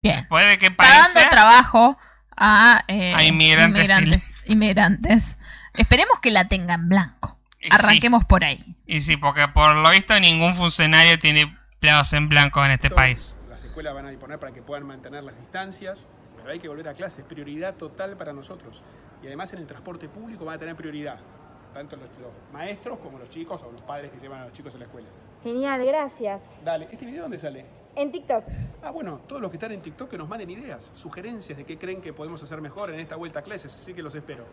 Bien. 0.03 0.27
Puede 0.29 0.57
que 0.59 0.67
Está 0.67 0.85
dando 0.87 1.29
trabajo 1.31 1.99
a, 2.37 2.85
eh, 2.89 3.13
A 3.15 3.25
inmigrantes 3.25 3.83
inmigrantes, 3.85 4.35
inmigrantes. 4.47 5.39
Esperemos 5.75 6.21
que 6.21 6.31
la 6.31 6.49
tenga 6.49 6.75
en 6.75 6.89
blanco. 6.89 7.36
Y 7.61 7.73
Arranquemos 7.73 8.25
por 8.25 8.45
ahí. 8.45 8.77
Y 8.87 9.01
sí, 9.01 9.17
porque 9.17 9.47
por 9.49 9.75
lo 9.77 9.91
visto 9.91 10.19
ningún 10.21 10.55
funcionario 10.55 11.19
tiene 11.19 11.57
empleados 11.73 12.13
en 12.13 12.29
blanco 12.29 12.65
en 12.65 12.73
este 12.73 12.91
país. 12.91 13.37
Las 13.49 13.65
escuelas 13.65 13.95
van 13.95 14.07
a 14.07 14.11
disponer 14.11 14.39
para 14.39 14.53
que 14.53 14.63
puedan 14.63 14.87
mantener 14.87 15.25
las 15.25 15.37
distancias, 15.39 16.07
pero 16.37 16.51
hay 16.51 16.59
que 16.59 16.69
volver 16.69 16.89
a 16.89 16.95
clases. 16.95 17.25
Prioridad 17.25 17.75
total 17.75 18.17
para 18.17 18.33
nosotros. 18.33 18.83
Y 19.23 19.27
además 19.27 19.53
en 19.53 19.61
el 19.61 19.67
transporte 19.67 20.09
público 20.09 20.45
van 20.45 20.57
a 20.57 20.59
tener 20.59 20.77
prioridad. 20.77 21.19
Tanto 21.73 21.97
los, 21.97 22.09
los 22.21 22.33
maestros 22.53 22.99
como 22.99 23.19
los 23.19 23.29
chicos 23.29 23.63
o 23.63 23.71
los 23.71 23.83
padres 23.83 24.11
que 24.11 24.19
llevan 24.19 24.41
a 24.41 24.45
los 24.45 24.53
chicos 24.53 24.75
a 24.75 24.79
la 24.79 24.85
escuela. 24.85 25.09
Genial, 25.43 25.85
gracias. 25.85 26.41
Dale, 26.65 26.89
¿este 26.91 27.07
video 27.07 27.23
dónde 27.23 27.39
sale? 27.39 27.67
En 27.95 28.13
TikTok. 28.13 28.45
Ah, 28.83 28.91
bueno, 28.91 29.23
todos 29.27 29.41
los 29.41 29.51
que 29.51 29.57
están 29.57 29.73
en 29.73 29.81
TikTok 29.81 30.11
que 30.11 30.19
nos 30.19 30.29
manden 30.29 30.51
ideas, 30.51 30.91
sugerencias 30.95 31.57
de 31.57 31.65
qué 31.65 31.79
creen 31.79 32.03
que 32.03 32.13
podemos 32.13 32.43
hacer 32.43 32.61
mejor 32.61 32.91
en 32.91 33.01
esta 33.01 33.17
vuelta 33.17 33.41
a 33.41 33.43
clases, 33.43 33.75
así 33.75 33.95
que 33.95 34.03
los 34.03 34.15
espero. 34.15 34.45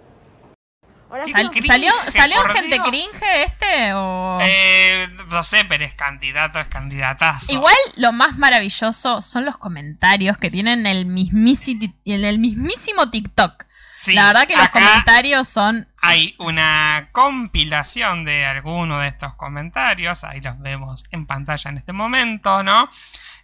Sal- 1.32 1.50
cringe, 1.52 1.68
¿Salió, 1.68 1.92
¿salió 2.10 2.38
gente 2.46 2.76
Dios. 2.76 2.88
cringe 2.88 3.44
este 3.46 3.94
o...? 3.94 4.40
Eh, 4.42 5.08
no 5.30 5.44
sé, 5.44 5.66
pero 5.66 5.84
es 5.86 5.94
candidato, 5.94 6.60
es 6.60 6.68
candidatazo. 6.68 7.52
Igual 7.54 7.76
lo 7.96 8.12
más 8.12 8.38
maravilloso 8.38 9.22
son 9.22 9.46
los 9.46 9.58
comentarios 9.58 10.38
que 10.38 10.50
tienen 10.52 10.86
el 10.88 11.06
en 11.06 12.26
el 12.26 12.40
mismísimo 12.40 13.10
TikTok. 13.10 13.66
Sí, 13.96 14.14
La 14.14 14.28
verdad 14.28 14.48
que 14.48 14.58
los 14.58 14.68
comentarios 14.68 15.48
son... 15.48 15.88
Hay 16.02 16.36
una 16.38 17.08
compilación 17.14 18.26
de 18.26 18.46
algunos 18.46 19.02
de 19.02 19.08
estos 19.08 19.34
comentarios. 19.36 20.26
Ahí 20.26 20.42
los 20.42 20.60
vemos 20.60 21.06
en 21.12 21.26
pantalla 21.26 21.70
en 21.72 21.78
este 21.78 21.94
momento, 21.94 22.64
¿no? 22.64 22.90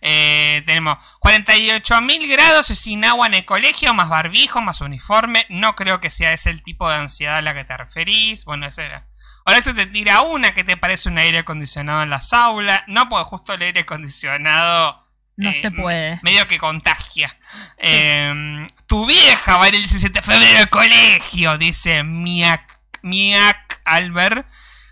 Eh, 0.02 0.64
tenemos 0.66 0.98
48.000 1.20 2.30
grados 2.30 2.68
sin 2.68 3.04
agua 3.04 3.28
en 3.28 3.34
el 3.34 3.46
colegio, 3.46 3.94
más 3.94 4.10
barbijo, 4.10 4.62
más 4.62 4.82
uniforme. 4.82 5.46
No 5.50 5.76
creo 5.76 6.00
que 6.00 6.10
sea 6.10 6.34
ese 6.34 6.50
el 6.50 6.62
tipo 6.62 6.90
de 6.90 6.96
ansiedad 6.96 7.38
a 7.38 7.42
la 7.42 7.54
que 7.54 7.66
te 7.66 7.76
referís. 7.76 8.46
Bueno, 8.46 8.66
ese 8.66 8.86
era. 8.86 9.08
Ahora 9.46 9.62
se 9.62 9.74
te 9.74 9.86
tira 9.86 10.22
una 10.22 10.54
que 10.54 10.64
te 10.64 10.78
parece 10.78 11.10
un 11.10 11.18
aire 11.18 11.40
acondicionado 11.40 12.04
en 12.04 12.10
las 12.10 12.34
aulas. 12.34 12.84
No, 12.88 13.10
porque 13.10 13.26
justo 13.26 13.54
el 13.54 13.62
aire 13.62 13.82
acondicionado 13.82 15.06
No 15.38 15.50
eh, 15.50 15.56
se 15.56 15.72
puede. 15.72 16.20
Medio 16.22 16.48
que 16.48 16.60
contagia. 16.60 17.38
Eh, 17.78 18.68
tu 18.86 19.06
vieja 19.06 19.58
va 19.58 19.66
a 19.66 19.68
ir 19.70 19.76
el 19.76 19.82
17 19.82 20.20
de 20.20 20.22
febrero 20.22 20.60
al 20.60 20.70
colegio, 20.70 21.58
dice 21.58 22.04
Miak, 22.04 22.80
Miak 23.02 23.82
Albert. 23.86 24.48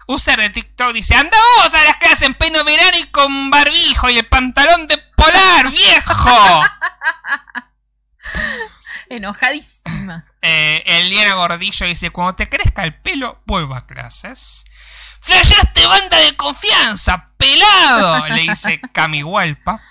User 0.08 0.39
de 0.39 0.49
TikTok 0.49 0.93
dice, 0.93 1.16
anda 1.16 1.38
vos 1.58 1.74
a 1.74 1.84
las 1.84 1.97
clases 1.97 2.24
en 2.24 2.34
pleno 2.34 2.64
verano 2.64 2.97
y 2.97 3.03
con 3.08 3.49
barbijo 3.49 4.10
y 4.10 4.18
el 4.18 4.26
pantalón 4.26 4.88
de 4.88 4.97
polar, 5.16 5.72
viejo. 5.72 6.64
Enojadísima. 9.10 10.26
Eh, 10.41 10.84
Eliana 10.86 11.36
Gordillo 11.36 11.86
dice, 11.86 12.10
cuando 12.10 12.36
te 12.36 12.47
crezca 12.47 12.84
el 12.84 12.99
pelo, 13.01 13.41
vuelva 13.45 13.80
a 13.80 13.86
clases. 13.86 14.64
¡Flashaste 15.22 15.86
banda 15.88 16.18
de 16.20 16.38
confianza, 16.38 17.32
pelado! 17.38 18.28
Le 18.30 18.43
dice 18.43 18.80
Cami 18.93 19.24
Hualpa. 19.24 19.82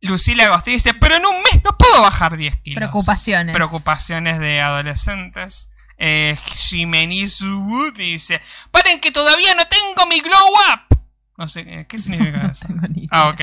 Lucila 0.00 0.46
Agostín 0.46 0.74
dice, 0.74 0.94
pero 0.94 1.16
en 1.16 1.26
un 1.26 1.42
mes 1.42 1.62
no 1.64 1.76
puedo 1.76 2.02
bajar 2.02 2.36
10 2.36 2.56
kilos. 2.58 2.76
Preocupaciones. 2.76 3.54
Preocupaciones 3.54 4.38
de 4.38 4.60
adolescentes. 4.60 5.69
Eh, 6.02 6.34
Jiménez 6.46 7.42
Wood 7.42 7.92
dice, 7.94 8.40
paren 8.70 9.00
que 9.00 9.10
todavía 9.10 9.54
no 9.54 9.66
tengo 9.68 10.06
mi 10.06 10.20
glow 10.20 10.48
up. 10.72 10.98
No 11.36 11.46
sé, 11.48 11.60
eh, 11.68 11.86
¿qué 11.86 11.98
significa 11.98 12.38
No 12.38 12.52
eso? 12.52 12.66
tengo 12.66 12.80
ni 12.88 13.00
idea. 13.04 13.08
Ah, 13.12 13.28
ok. 13.28 13.40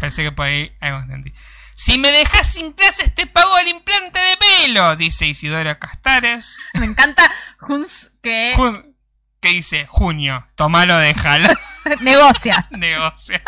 Pensé 0.00 0.22
que 0.22 0.32
por 0.32 0.46
ahí 0.46 0.74
algo 0.80 0.98
entendí. 1.00 1.32
Si 1.76 1.98
me 1.98 2.10
dejas 2.10 2.46
sin 2.52 2.72
clases 2.72 3.14
te 3.14 3.26
pago 3.26 3.58
el 3.58 3.68
implante 3.68 4.18
de 4.18 4.36
pelo, 4.36 4.96
dice 4.96 5.26
Isidora 5.26 5.78
Castares. 5.78 6.58
Me 6.74 6.86
encanta 6.86 7.30
Huns 7.68 8.12
que 8.22 8.54
Ju- 8.56 8.94
¿Qué 9.40 9.48
dice? 9.50 9.84
Junio. 9.86 10.46
Tomalo, 10.54 10.96
déjalo. 10.96 11.48
negocia. 12.00 12.66
Negocia. 12.70 13.42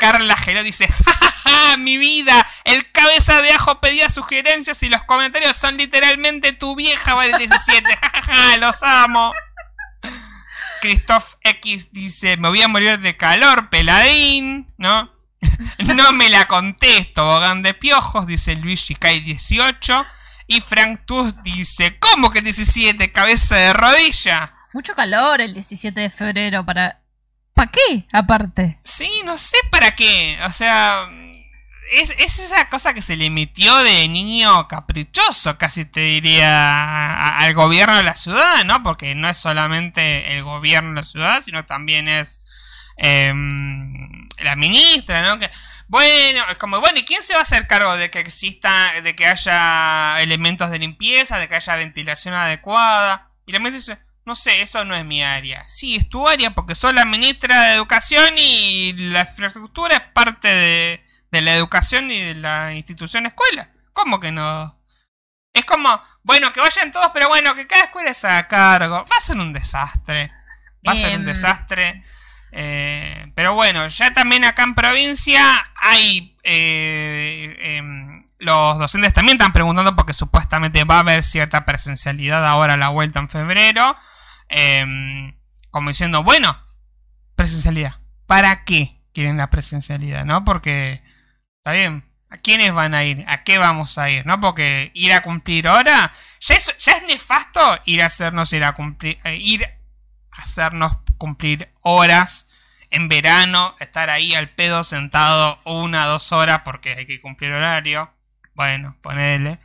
Carla 0.00 0.36
Gelo 0.36 0.62
dice, 0.62 0.88
jajaja, 1.46 1.76
mi 1.76 1.98
vida, 1.98 2.46
el 2.64 2.90
cabeza 2.92 3.42
de 3.42 3.52
ajo 3.52 3.80
pedía 3.80 4.08
sugerencias 4.08 4.82
y 4.82 4.88
los 4.88 5.02
comentarios 5.02 5.56
son 5.56 5.76
literalmente 5.76 6.52
tu 6.52 6.74
vieja 6.74 7.14
va 7.14 7.26
el 7.26 7.38
17, 7.38 7.96
jajaja, 7.96 8.56
los 8.58 8.82
amo. 8.82 9.32
Christoph 10.80 11.34
X 11.42 11.88
dice, 11.92 12.36
me 12.36 12.48
voy 12.48 12.62
a 12.62 12.68
morir 12.68 13.00
de 13.00 13.16
calor, 13.16 13.70
peladín, 13.70 14.72
¿no? 14.76 15.12
No 15.78 16.12
me 16.12 16.28
la 16.28 16.46
contesto, 16.46 17.24
Bogán 17.24 17.62
de 17.62 17.74
Piojos, 17.74 18.26
dice 18.26 18.56
Luis 18.56 18.80
Shikai 18.80 19.20
18. 19.20 20.06
Y 20.48 20.60
Frank 20.60 21.00
Tuz 21.06 21.34
dice, 21.42 21.98
¿cómo 21.98 22.30
que 22.30 22.40
17? 22.40 23.10
Cabeza 23.10 23.56
de 23.56 23.72
rodilla. 23.72 24.52
Mucho 24.72 24.94
calor 24.94 25.40
el 25.40 25.54
17 25.54 26.00
de 26.00 26.10
febrero 26.10 26.64
para... 26.64 27.00
¿Para 27.52 27.70
qué? 27.70 28.06
Aparte. 28.12 28.78
Sí, 28.84 29.22
no 29.24 29.38
sé 29.38 29.56
para 29.70 29.96
qué. 29.96 30.38
O 30.46 30.52
sea, 30.52 31.08
es, 31.92 32.10
es 32.18 32.38
esa 32.38 32.68
cosa 32.68 32.94
que 32.94 33.02
se 33.02 33.16
le 33.16 33.30
metió 33.30 33.76
de 33.78 34.08
niño 34.08 34.68
caprichoso, 34.68 35.58
casi 35.58 35.84
te 35.84 36.00
diría, 36.00 37.38
al 37.38 37.54
gobierno 37.54 37.96
de 37.96 38.02
la 38.02 38.14
ciudad, 38.14 38.64
¿no? 38.64 38.82
Porque 38.82 39.14
no 39.14 39.28
es 39.28 39.38
solamente 39.38 40.36
el 40.36 40.42
gobierno 40.44 40.90
de 40.90 40.96
la 40.96 41.02
ciudad, 41.02 41.40
sino 41.40 41.64
también 41.64 42.08
es 42.08 42.40
em, 42.96 44.28
la 44.38 44.56
ministra, 44.56 45.22
¿no? 45.22 45.38
Que, 45.38 45.50
bueno, 45.88 46.44
es 46.50 46.58
como, 46.58 46.80
bueno, 46.80 46.98
¿y 46.98 47.04
quién 47.04 47.22
se 47.22 47.34
va 47.34 47.40
a 47.40 47.42
hacer 47.42 47.66
cargo 47.66 47.96
de 47.96 48.10
que 48.10 48.20
exista, 48.20 48.90
de 49.02 49.14
que 49.14 49.26
haya 49.26 50.20
elementos 50.20 50.70
de 50.70 50.78
limpieza, 50.78 51.38
de 51.38 51.48
que 51.48 51.56
haya 51.56 51.76
ventilación 51.76 52.34
adecuada? 52.34 53.28
Y 53.46 53.52
la 53.52 53.60
ministra 53.60 53.94
dice, 53.94 54.06
no 54.24 54.34
sé, 54.34 54.60
eso 54.62 54.84
no 54.84 54.96
es 54.96 55.04
mi 55.04 55.22
área. 55.22 55.66
Sí, 55.68 55.94
es 55.94 56.08
tu 56.08 56.26
área 56.26 56.50
porque 56.50 56.74
soy 56.74 56.92
la 56.94 57.04
ministra 57.04 57.62
de 57.62 57.74
Educación 57.76 58.34
y 58.36 58.92
la 58.94 59.20
infraestructura 59.20 59.96
es 59.96 60.02
parte 60.12 60.48
de, 60.48 61.05
de 61.30 61.40
la 61.40 61.54
educación 61.54 62.10
y 62.10 62.20
de 62.20 62.34
la 62.34 62.74
institución 62.74 63.26
escuela. 63.26 63.70
¿Cómo 63.92 64.20
que 64.20 64.32
no? 64.32 64.78
Es 65.52 65.64
como, 65.64 66.00
bueno, 66.22 66.52
que 66.52 66.60
vayan 66.60 66.92
todos, 66.92 67.10
pero 67.14 67.28
bueno, 67.28 67.54
que 67.54 67.66
cada 67.66 67.84
escuela 67.84 68.12
se 68.12 68.26
haga 68.26 68.48
cargo. 68.48 69.04
Va 69.10 69.16
a 69.16 69.20
ser 69.20 69.36
un 69.38 69.52
desastre. 69.52 70.32
Va 70.86 70.92
a 70.92 70.96
ser 70.96 71.16
un 71.18 71.24
desastre. 71.24 72.04
Eh, 72.52 73.32
pero 73.34 73.54
bueno, 73.54 73.88
ya 73.88 74.12
también 74.12 74.44
acá 74.44 74.62
en 74.62 74.74
provincia 74.74 75.42
hay... 75.76 76.36
eh, 76.42 77.56
em, 77.60 78.26
los 78.38 78.78
docentes 78.78 79.12
también 79.12 79.36
están 79.36 79.52
preguntando 79.52 79.96
porque 79.96 80.12
supuestamente 80.12 80.84
va 80.84 80.96
a 80.96 81.00
haber 81.00 81.24
cierta 81.24 81.64
presencialidad 81.64 82.46
ahora 82.46 82.74
a 82.74 82.76
la 82.76 82.88
vuelta 82.88 83.18
en 83.18 83.28
febrero. 83.28 83.96
Em, 84.48 85.34
como 85.70 85.88
diciendo, 85.90 86.22
bueno, 86.22 86.58
presencialidad. 87.34 88.00
¿Para 88.26 88.64
qué 88.64 89.00
quieren 89.12 89.36
la 89.36 89.50
presencialidad? 89.50 90.24
¿No? 90.24 90.44
Porque, 90.44 91.02
está 91.66 91.72
bien, 91.72 92.04
¿a 92.30 92.36
quiénes 92.36 92.72
van 92.72 92.94
a 92.94 93.02
ir? 93.02 93.24
¿A 93.26 93.42
qué 93.42 93.58
vamos 93.58 93.98
a 93.98 94.08
ir? 94.08 94.24
¿No? 94.24 94.38
Porque 94.38 94.92
ir 94.94 95.12
a 95.12 95.22
cumplir 95.22 95.66
hora, 95.66 96.12
ya 96.38 96.54
es, 96.54 96.72
ya 96.78 96.92
es 96.92 97.02
nefasto 97.08 97.60
ir 97.86 98.04
a 98.04 98.06
hacernos 98.06 98.52
ir 98.52 98.62
a 98.62 98.72
cumplir, 98.72 99.18
eh, 99.24 99.34
ir 99.34 99.64
a 99.64 100.42
hacernos 100.42 100.98
cumplir 101.18 101.72
horas 101.80 102.46
en 102.90 103.08
verano, 103.08 103.74
estar 103.80 104.10
ahí 104.10 104.32
al 104.36 104.50
pedo 104.50 104.84
sentado 104.84 105.58
una, 105.64 106.06
dos 106.06 106.30
horas 106.30 106.60
porque 106.64 106.92
hay 106.92 107.04
que 107.04 107.20
cumplir 107.20 107.50
horario. 107.50 108.12
Bueno, 108.54 108.96
ponele. 109.02 109.58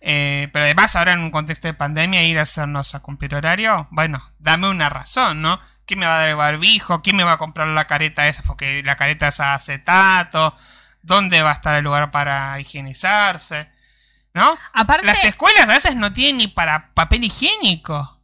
Eh, 0.00 0.48
pero 0.52 0.64
además 0.64 0.96
ahora 0.96 1.12
en 1.12 1.20
un 1.20 1.30
contexto 1.30 1.68
de 1.68 1.74
pandemia 1.74 2.24
ir 2.24 2.40
a 2.40 2.42
hacernos 2.42 2.96
a 2.96 3.00
cumplir 3.00 3.36
horario, 3.36 3.86
bueno, 3.92 4.32
dame 4.40 4.68
una 4.68 4.88
razón, 4.88 5.42
¿no? 5.42 5.60
¿Quién 5.86 6.00
me 6.00 6.06
va 6.06 6.16
a 6.16 6.18
dar 6.18 6.28
el 6.28 6.36
barbijo? 6.36 7.02
¿Quién 7.02 7.14
me 7.14 7.22
va 7.22 7.34
a 7.34 7.38
comprar 7.38 7.68
la 7.68 7.86
careta 7.86 8.26
esa? 8.26 8.42
Porque 8.42 8.82
la 8.84 8.96
careta 8.96 9.28
es 9.28 9.38
acetato. 9.38 10.52
¿Dónde 11.06 11.40
va 11.40 11.50
a 11.50 11.54
estar 11.54 11.76
el 11.76 11.84
lugar 11.84 12.10
para 12.10 12.58
higienizarse? 12.58 13.70
¿No? 14.34 14.58
Aparte, 14.72 15.06
Las 15.06 15.24
escuelas 15.24 15.68
a 15.68 15.72
veces 15.72 15.94
no 15.94 16.12
tienen 16.12 16.38
ni 16.38 16.48
para 16.48 16.92
papel 16.94 17.24
higiénico. 17.24 18.20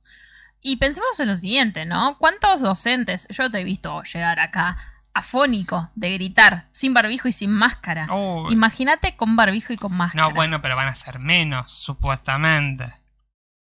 y 0.60 0.76
pensemos 0.76 1.18
en 1.18 1.28
lo 1.28 1.36
siguiente, 1.36 1.86
¿no? 1.86 2.18
¿Cuántos 2.18 2.60
docentes, 2.60 3.26
yo 3.30 3.50
te 3.50 3.60
he 3.60 3.64
visto 3.64 4.02
llegar 4.02 4.38
acá 4.40 4.76
afónico 5.14 5.90
de 5.94 6.12
gritar, 6.14 6.68
sin 6.72 6.94
barbijo 6.94 7.28
y 7.28 7.32
sin 7.32 7.50
máscara. 7.50 8.06
Imagínate 8.50 9.16
con 9.16 9.36
barbijo 9.36 9.72
y 9.72 9.76
con 9.76 9.92
máscara. 9.92 10.24
No, 10.28 10.34
bueno, 10.34 10.60
pero 10.62 10.76
van 10.76 10.88
a 10.88 10.94
ser 10.94 11.18
menos, 11.18 11.70
supuestamente. 11.72 12.92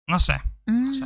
No 0.07 0.20
sé. 0.20 0.41
Mm, 0.66 0.93
sé. 0.93 1.05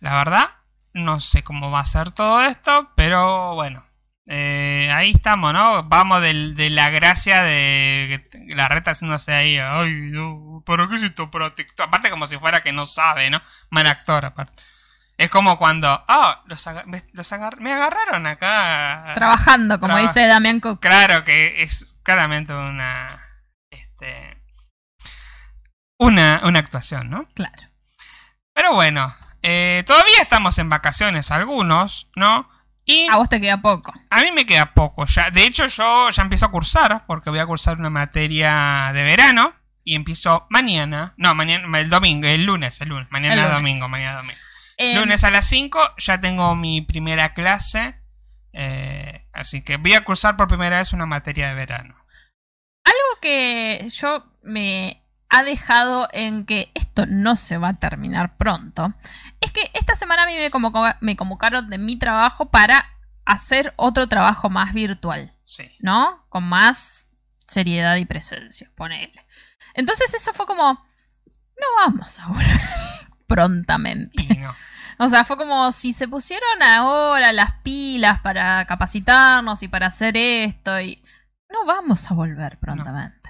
La 0.00 0.16
verdad, 0.16 0.50
no 0.92 1.20
sé 1.20 1.42
cómo 1.44 1.70
va 1.70 1.80
a 1.80 1.84
ser 1.84 2.10
todo 2.10 2.42
esto, 2.42 2.90
pero 2.96 3.54
bueno. 3.54 3.84
Eh, 4.26 4.88
ahí 4.94 5.10
estamos, 5.10 5.52
¿no? 5.52 5.82
Vamos 5.84 6.22
de, 6.22 6.70
la 6.70 6.90
gracia 6.90 7.42
de 7.42 8.24
que 8.32 8.54
la 8.54 8.68
reta 8.68 8.92
haciéndose 8.92 9.32
ahí. 9.32 9.58
Ay, 9.58 9.92
no, 9.92 10.62
¿para 10.64 10.88
qué 10.88 10.96
es 10.96 11.02
esto 11.02 11.30
para 11.30 11.54
TikTok? 11.54 11.88
Aparte, 11.88 12.10
como 12.10 12.26
si 12.26 12.38
fuera 12.38 12.60
que 12.62 12.72
no 12.72 12.86
sabe, 12.86 13.30
¿no? 13.30 13.40
Mal 13.70 13.86
actor, 13.86 14.24
aparte. 14.24 14.62
Es 15.18 15.28
como 15.30 15.58
cuando. 15.58 16.04
Ah, 16.08 16.42
los, 16.46 16.66
me, 16.86 17.02
los 17.12 17.32
agar- 17.32 17.60
me 17.60 17.72
agarraron 17.72 18.26
acá. 18.26 19.12
Trabajando, 19.14 19.78
como 19.78 19.96
dice 19.98 20.26
Damián 20.26 20.60
Cook. 20.60 20.80
Claro 20.80 21.24
que 21.24 21.62
es 21.62 21.96
claramente 22.02 22.52
una. 22.54 23.18
Este. 23.70 24.40
Una, 25.98 26.40
una 26.44 26.58
actuación, 26.58 27.10
¿no? 27.10 27.28
Claro. 27.34 27.62
Pero 28.54 28.74
bueno, 28.74 29.14
eh, 29.42 29.84
todavía 29.86 30.20
estamos 30.22 30.58
en 30.58 30.68
vacaciones 30.68 31.30
algunos, 31.30 32.08
¿no? 32.16 32.48
Y 32.92 33.08
A 33.10 33.16
vos 33.16 33.28
te 33.28 33.40
queda 33.40 33.60
poco. 33.62 33.92
a 34.10 34.22
mí 34.22 34.30
me 34.32 34.44
queda 34.46 34.74
poco 34.74 35.04
ya. 35.06 35.30
De 35.30 35.44
hecho, 35.44 35.66
yo 35.66 36.10
ya 36.10 36.22
empiezo 36.22 36.46
a 36.46 36.50
cursar, 36.50 37.04
porque 37.06 37.30
voy 37.30 37.38
a 37.38 37.46
cursar 37.46 37.78
una 37.78 37.90
materia 37.90 38.90
de 38.92 39.02
verano. 39.02 39.54
Y 39.84 39.96
empiezo 39.96 40.46
mañana. 40.50 41.12
No, 41.16 41.34
mañana, 41.34 41.80
el 41.80 41.90
domingo, 41.90 42.28
el 42.28 42.44
lunes, 42.44 42.80
el 42.80 42.88
lunes. 42.90 43.08
Mañana 43.10 43.34
El 43.34 43.40
lunes. 43.40 43.56
domingo, 43.56 43.88
mañana 43.88 44.18
domingo. 44.18 44.38
Eh, 44.78 44.96
Lunes 44.98 45.22
a 45.24 45.30
las 45.30 45.46
5 45.48 45.78
ya 45.98 46.18
tengo 46.20 46.54
mi 46.56 46.80
primera 46.82 47.34
clase. 47.34 47.96
eh, 48.52 49.26
así 49.32 49.62
que 49.62 49.76
voy 49.78 49.94
a 49.94 50.04
cursar 50.04 50.36
por 50.36 50.46
primera 50.48 50.78
vez 50.78 50.92
una 50.92 51.06
materia 51.06 51.48
de 51.48 51.54
verano. 51.54 51.94
Algo 52.84 53.20
que 53.20 53.86
yo 53.88 54.24
me 54.42 55.01
ha 55.34 55.42
dejado 55.42 56.08
en 56.12 56.44
que 56.44 56.70
esto 56.74 57.06
no 57.06 57.36
se 57.36 57.56
va 57.56 57.70
a 57.70 57.74
terminar 57.74 58.36
pronto 58.36 58.92
es 59.40 59.50
que 59.50 59.70
esta 59.72 59.96
semana 59.96 60.24
a 60.24 60.26
mí 60.26 60.34
me, 60.34 60.94
me 61.00 61.16
convocaron 61.16 61.70
de 61.70 61.78
mi 61.78 61.96
trabajo 61.98 62.50
para 62.50 62.84
hacer 63.24 63.72
otro 63.76 64.08
trabajo 64.08 64.50
más 64.50 64.74
virtual, 64.74 65.32
Sí. 65.44 65.64
¿no? 65.80 66.26
Con 66.28 66.44
más 66.44 67.08
seriedad 67.46 67.96
y 67.96 68.04
presencia, 68.04 68.70
ponele. 68.74 69.24
Entonces 69.74 70.12
eso 70.12 70.32
fue 70.34 70.44
como, 70.44 70.72
no 70.74 71.66
vamos 71.78 72.18
a 72.18 72.26
volver 72.26 72.60
prontamente. 73.26 74.22
Y 74.22 74.36
no. 74.36 74.54
O 74.98 75.08
sea, 75.08 75.24
fue 75.24 75.38
como 75.38 75.72
si 75.72 75.94
se 75.94 76.08
pusieron 76.08 76.62
ahora 76.62 77.32
las 77.32 77.54
pilas 77.62 78.20
para 78.20 78.66
capacitarnos 78.66 79.62
y 79.62 79.68
para 79.68 79.86
hacer 79.86 80.14
esto 80.16 80.78
y 80.78 81.02
no 81.50 81.64
vamos 81.64 82.10
a 82.10 82.14
volver 82.14 82.58
prontamente. 82.58 83.21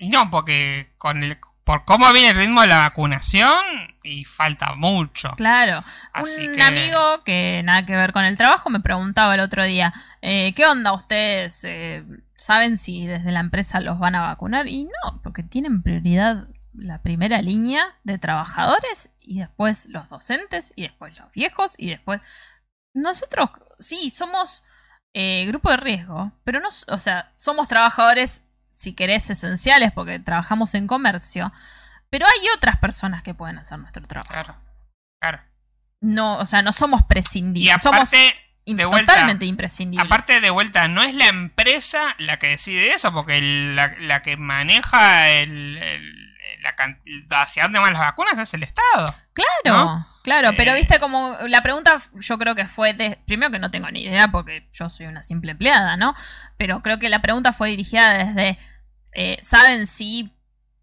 Y 0.00 0.08
no, 0.08 0.30
porque 0.30 0.92
con 0.98 1.22
el, 1.22 1.38
por 1.64 1.84
cómo 1.84 2.10
viene 2.12 2.30
el 2.30 2.36
ritmo 2.36 2.62
de 2.62 2.66
la 2.68 2.78
vacunación, 2.78 3.54
y 4.02 4.24
falta 4.24 4.74
mucho. 4.74 5.30
Claro. 5.36 5.84
Así 6.12 6.48
Un 6.48 6.54
que- 6.54 6.62
amigo 6.62 7.22
que 7.22 7.60
nada 7.64 7.84
que 7.84 7.94
ver 7.94 8.12
con 8.12 8.24
el 8.24 8.36
trabajo 8.36 8.70
me 8.70 8.80
preguntaba 8.80 9.34
el 9.34 9.40
otro 9.40 9.62
día, 9.64 9.92
eh, 10.22 10.54
¿qué 10.54 10.66
onda 10.66 10.92
ustedes? 10.94 11.62
eh, 11.64 12.04
¿Saben 12.38 12.78
si 12.78 13.06
desde 13.06 13.30
la 13.32 13.40
empresa 13.40 13.80
los 13.80 13.98
van 13.98 14.14
a 14.14 14.22
vacunar? 14.22 14.66
Y 14.68 14.84
no, 14.84 15.20
porque 15.22 15.42
tienen 15.42 15.82
prioridad 15.82 16.48
la 16.72 17.02
primera 17.02 17.42
línea 17.42 17.84
de 18.04 18.16
trabajadores 18.18 19.10
y 19.18 19.40
después 19.40 19.86
los 19.90 20.08
docentes 20.08 20.72
y 20.76 20.82
después 20.82 21.18
los 21.18 21.30
viejos 21.32 21.74
y 21.76 21.90
después... 21.90 22.20
Nosotros 22.94 23.50
sí 23.78 24.10
somos 24.10 24.64
eh, 25.12 25.44
grupo 25.46 25.70
de 25.70 25.76
riesgo, 25.76 26.32
pero 26.44 26.58
no, 26.60 26.68
o 26.88 26.98
sea, 26.98 27.32
somos 27.36 27.68
trabajadores, 27.68 28.44
si 28.80 28.94
querés, 28.94 29.28
esenciales 29.28 29.92
porque 29.92 30.18
trabajamos 30.18 30.74
en 30.74 30.86
comercio, 30.86 31.52
pero 32.08 32.24
hay 32.26 32.46
otras 32.56 32.78
personas 32.78 33.22
que 33.22 33.34
pueden 33.34 33.58
hacer 33.58 33.78
nuestro 33.78 34.02
trabajo. 34.06 34.32
Claro. 34.32 34.56
Claro. 35.20 35.42
No, 36.00 36.38
o 36.38 36.46
sea, 36.46 36.62
no 36.62 36.72
somos 36.72 37.02
Y 37.02 37.04
prescindibles. 37.04 37.82
somos 37.82 37.98
aparte, 38.08 38.34
de 38.64 38.84
vuelta- 38.86 39.12
totalmente 39.12 39.44
imprescindibles. 39.44 40.06
aparte 40.06 40.40
de 40.40 40.48
vuelta, 40.48 40.88
no 40.88 41.02
es 41.02 41.14
la 41.14 41.26
empresa 41.28 42.14
la 42.16 42.38
que 42.38 42.48
decide 42.48 42.94
eso, 42.94 43.12
porque 43.12 43.36
el- 43.36 43.76
la, 43.76 43.92
la 44.00 44.22
que 44.22 44.38
maneja 44.38 45.28
el, 45.28 45.76
el- 45.76 46.30
la 46.62 46.74
hacia 47.42 47.64
dónde 47.64 47.78
van 47.80 47.92
las 47.92 48.00
vacunas 48.02 48.38
es 48.38 48.54
el 48.54 48.62
Estado. 48.62 49.14
claro, 49.32 49.84
¿no? 49.84 50.06
claro, 50.22 50.50
pero 50.56 50.72
Eh. 50.72 50.74
viste 50.76 50.98
como 51.00 51.34
la 51.48 51.62
pregunta 51.62 51.96
yo 52.14 52.38
creo 52.38 52.54
que 52.54 52.66
fue 52.66 52.92
de, 52.92 53.18
primero 53.26 53.50
que 53.50 53.58
no 53.58 53.70
tengo 53.70 53.90
ni 53.90 54.02
idea 54.04 54.28
porque 54.28 54.68
yo 54.72 54.90
soy 54.90 55.06
una 55.06 55.22
simple 55.22 55.52
empleada, 55.52 55.96
¿no? 55.96 56.14
Pero 56.58 56.82
creo 56.82 56.98
que 56.98 57.08
la 57.08 57.20
pregunta 57.22 57.52
fue 57.52 57.70
dirigida 57.70 58.10
desde 58.24 58.58
eh, 59.12 59.38
¿saben 59.42 59.86
si 59.86 60.32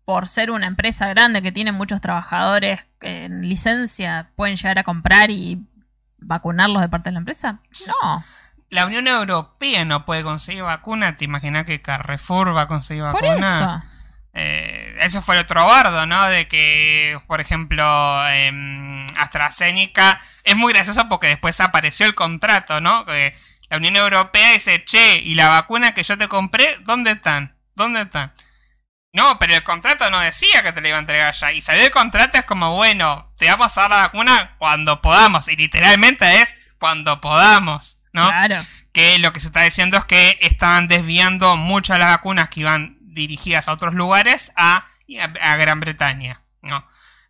por 0.05 0.28
ser 0.28 0.51
una 0.51 0.67
empresa 0.67 1.07
grande 1.07 1.41
que 1.41 1.51
tiene 1.51 1.71
muchos 1.71 1.99
trabajadores 1.99 2.88
en 3.01 3.47
licencia 3.47 4.32
pueden 4.36 4.55
llegar 4.55 4.80
a 4.80 4.84
comprar 4.84 5.30
y 5.32 5.65
vacunarlos 6.17 6.82
de 6.82 6.89
parte 6.89 7.09
de 7.09 7.13
la 7.13 7.19
empresa? 7.19 7.59
No. 7.88 8.23
La 8.69 8.86
Unión 8.86 9.07
Europea 9.07 9.86
no 9.86 10.05
puede 10.05 10.23
conseguir 10.23 10.63
vacuna, 10.63 11.15
te 11.17 11.25
imaginas 11.25 11.65
que 11.65 11.82
Carrefour 11.82 12.55
va 12.55 12.63
a 12.63 12.67
conseguir 12.67 13.03
Por 13.11 13.23
vacuna. 13.23 13.57
eso. 13.57 13.84
Eh, 14.34 14.95
eso 14.99 15.21
fue 15.21 15.36
el 15.36 15.41
otro 15.41 15.65
bardo, 15.65 16.05
¿no? 16.05 16.28
De 16.28 16.47
que, 16.47 17.19
por 17.28 17.41
ejemplo, 17.41 17.84
em, 18.30 19.05
AstraZeneca 19.17 20.19
es 20.43 20.55
muy 20.55 20.73
gracioso 20.73 21.09
porque 21.09 21.28
después 21.28 21.59
apareció 21.59 22.05
el 22.05 22.13
contrato, 22.13 22.80
¿no? 22.80 23.05
Que 23.05 23.36
la 23.69 23.78
Unión 23.78 23.95
Europea 23.95 24.51
dice, 24.53 24.84
che, 24.86 25.17
¿y 25.17 25.36
la 25.36 25.47
vacuna 25.47 25.93
que 25.93 26.03
yo 26.03 26.17
te 26.17 26.28
compré, 26.28 26.78
dónde 26.86 27.11
están? 27.11 27.57
¿Dónde 27.78 28.01
están? 28.01 28.34
No, 29.13 29.38
pero 29.38 29.53
el 29.53 29.63
contrato 29.63 30.09
no 30.09 30.19
decía 30.19 30.63
que 30.63 30.73
te 30.73 30.82
la 30.82 30.89
iba 30.89 30.97
a 30.97 31.01
entregar 31.01 31.34
ya. 31.34 31.51
Y 31.51 31.61
salió 31.61 31.86
el 31.86 31.91
contrato, 31.91 32.39
es 32.39 32.45
como, 32.45 32.75
bueno, 32.75 33.32
te 33.38 33.45
vamos 33.45 33.78
a 33.78 33.82
dar 33.82 33.89
la 33.91 33.97
vacuna 33.97 34.55
cuando 34.57 34.99
podamos. 34.99 35.47
Y 35.47 35.55
literalmente 35.55 36.41
es 36.41 36.57
cuando 36.80 37.21
podamos, 37.21 37.99
¿no? 38.13 38.28
Claro. 38.30 38.65
que 38.91 39.19
lo 39.19 39.32
que 39.32 39.39
se 39.39 39.47
está 39.47 39.61
diciendo 39.61 39.95
es 39.97 40.05
que 40.05 40.39
estaban 40.41 40.88
desviando 40.88 41.55
muchas 41.55 41.97
de 41.97 41.99
las 41.99 42.17
vacunas 42.17 42.49
que 42.49 42.61
iban 42.61 42.97
dirigidas 43.01 43.67
a 43.67 43.73
otros 43.73 43.93
lugares 43.93 44.51
a, 44.55 44.88
a 45.41 45.55
Gran 45.55 45.80
Bretaña, 45.80 46.41
¿no? 46.63 46.84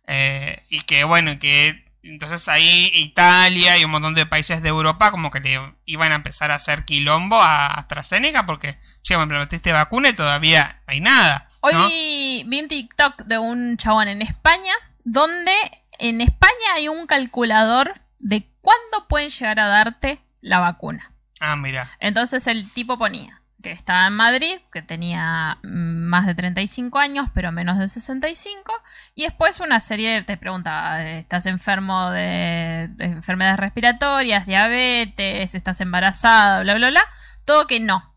Eh, 0.06 0.62
y 0.70 0.80
que 0.82 1.04
bueno, 1.04 1.32
y 1.32 1.38
que 1.38 1.84
entonces 2.02 2.48
ahí 2.48 2.90
Italia 2.94 3.76
y 3.76 3.84
un 3.84 3.90
montón 3.90 4.14
de 4.14 4.24
países 4.24 4.62
de 4.62 4.68
Europa 4.68 5.10
como 5.10 5.30
que 5.30 5.40
le 5.40 5.60
iban 5.84 6.12
a 6.12 6.14
empezar 6.14 6.50
a 6.50 6.54
hacer 6.54 6.84
quilombo 6.84 7.40
a 7.42 7.66
AstraZeneca 7.66 8.46
porque, 8.46 8.78
che, 9.08 9.16
me 9.16 9.26
prometiste 9.26 9.72
vacuna 9.72 10.10
y 10.10 10.12
todavía 10.12 10.80
no 10.86 10.92
hay 10.92 11.00
nada. 11.00 11.48
Hoy 11.60 11.72
¿no? 11.72 11.88
vi, 11.88 12.44
vi 12.46 12.60
un 12.60 12.68
TikTok 12.68 13.24
de 13.24 13.38
un 13.38 13.78
chabón 13.78 14.08
en 14.08 14.20
España 14.20 14.74
donde 15.04 15.52
en 15.98 16.20
España 16.20 16.74
hay 16.74 16.88
un 16.88 17.06
calculador 17.06 17.94
de 18.18 18.46
cuándo 18.60 19.08
pueden 19.08 19.30
llegar 19.30 19.60
a 19.60 19.68
darte 19.68 20.20
la 20.42 20.58
vacuna. 20.60 21.12
Ah, 21.40 21.56
mira. 21.56 21.90
Entonces 22.00 22.46
el 22.46 22.70
tipo 22.70 22.98
ponía 22.98 23.40
que 23.62 23.72
estaba 23.72 24.06
en 24.06 24.12
Madrid, 24.12 24.58
que 24.72 24.82
tenía 24.82 25.58
más 25.62 26.26
de 26.26 26.34
35 26.34 26.98
años, 26.98 27.28
pero 27.34 27.50
menos 27.50 27.78
de 27.78 27.88
65, 27.88 28.72
y 29.16 29.24
después 29.24 29.58
una 29.58 29.80
serie 29.80 30.12
de, 30.12 30.22
te 30.22 30.36
preguntaba, 30.36 31.02
¿estás 31.02 31.46
enfermo 31.46 32.10
de, 32.10 32.88
de 32.92 33.04
enfermedades 33.06 33.58
respiratorias, 33.58 34.46
diabetes, 34.46 35.56
estás 35.56 35.80
embarazada, 35.80 36.60
bla, 36.60 36.74
bla, 36.74 36.90
bla? 36.90 37.04
Todo 37.44 37.66
que 37.66 37.80
no. 37.80 38.14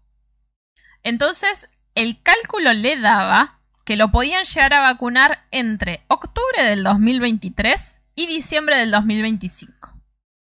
Entonces, 1.03 1.67
el 1.95 2.21
cálculo 2.21 2.73
le 2.73 2.97
daba 2.97 3.59
que 3.85 3.95
lo 3.95 4.11
podían 4.11 4.43
llegar 4.43 4.73
a 4.73 4.81
vacunar 4.81 5.45
entre 5.51 6.03
octubre 6.07 6.63
del 6.63 6.83
2023 6.83 8.01
y 8.15 8.27
diciembre 8.27 8.77
del 8.77 8.91
2025 8.91 9.81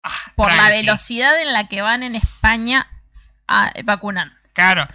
Ah, 0.06 0.32
por 0.36 0.54
la 0.54 0.68
velocidad 0.70 1.40
en 1.40 1.52
la 1.52 1.66
que 1.66 1.82
van 1.82 2.04
en 2.04 2.14
España 2.14 2.88
a 3.48 3.72
vacunar. 3.82 4.30
Claro. 4.52 4.86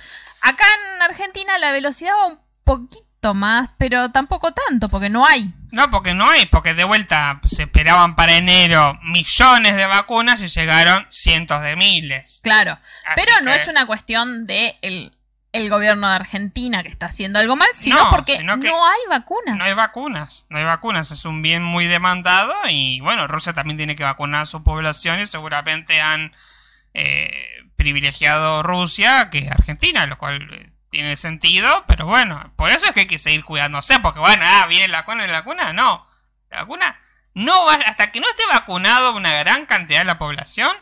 Acá 0.41 0.63
en 0.95 1.01
Argentina 1.01 1.57
la 1.59 1.73
velocidad 1.73 2.13
va 2.13 2.27
un 2.27 2.39
poquito 2.63 3.33
más, 3.33 3.71
pero 3.77 4.11
tampoco 4.11 4.53
tanto, 4.53 4.87
porque 4.87 5.09
no 5.09 5.25
hay. 5.25 5.53
No, 5.71 5.91
porque 5.91 6.13
no 6.13 6.29
hay, 6.29 6.45
porque 6.45 6.73
de 6.73 6.85
vuelta 6.85 7.41
se 7.45 7.63
esperaban 7.63 8.15
para 8.15 8.37
enero 8.37 8.97
millones 9.03 9.75
de 9.75 9.85
vacunas 9.85 10.41
y 10.41 10.47
llegaron 10.47 11.05
cientos 11.09 11.61
de 11.61 11.75
miles. 11.75 12.39
Claro. 12.41 12.77
Así 13.07 13.21
pero 13.25 13.41
no 13.43 13.51
es 13.51 13.67
una 13.67 13.85
cuestión 13.85 14.45
de 14.47 14.77
el, 14.81 15.11
el 15.51 15.69
gobierno 15.69 16.07
de 16.07 16.15
Argentina 16.15 16.81
que 16.81 16.89
está 16.89 17.07
haciendo 17.07 17.39
algo 17.39 17.55
mal, 17.55 17.67
sino 17.73 18.05
No, 18.05 18.09
porque 18.09 18.37
sino 18.37 18.55
no 18.55 18.85
hay 18.85 18.99
vacunas. 19.09 19.57
No 19.57 19.63
hay 19.63 19.73
vacunas, 19.73 20.45
no 20.49 20.57
hay 20.57 20.63
vacunas, 20.63 21.11
es 21.11 21.25
un 21.25 21.41
bien 21.41 21.61
muy 21.63 21.87
demandado 21.87 22.53
y 22.69 22.99
bueno, 23.01 23.27
Rusia 23.27 23.53
también 23.53 23.77
tiene 23.77 23.95
que 23.95 24.03
vacunar 24.03 24.43
a 24.43 24.45
su 24.45 24.63
población 24.63 25.19
y 25.19 25.25
seguramente 25.25 25.99
han 25.99 26.31
eh, 26.93 27.63
privilegiado 27.75 28.63
Rusia 28.63 29.29
que 29.29 29.49
Argentina, 29.49 30.05
lo 30.05 30.17
cual 30.17 30.47
eh, 30.53 30.71
tiene 30.89 31.17
sentido, 31.17 31.83
pero 31.87 32.05
bueno, 32.05 32.53
por 32.55 32.69
eso 32.69 32.85
es 32.85 32.93
que 32.93 33.01
hay 33.01 33.07
que 33.07 33.17
seguir 33.17 33.43
cuidándose, 33.43 33.99
porque 33.99 34.19
bueno, 34.19 34.43
ah, 34.45 34.67
viene 34.67 34.87
la 34.87 34.99
vacuna, 34.99 35.17
viene 35.17 35.33
la 35.33 35.39
vacuna, 35.39 35.73
no, 35.73 36.05
la 36.49 36.59
vacuna 36.59 36.99
no 37.33 37.65
va, 37.65 37.73
hasta 37.73 38.11
que 38.11 38.19
no 38.19 38.29
esté 38.29 38.43
vacunado 38.51 39.15
una 39.15 39.33
gran 39.35 39.65
cantidad 39.65 39.99
de 39.99 40.05
la 40.05 40.19
población, 40.19 40.75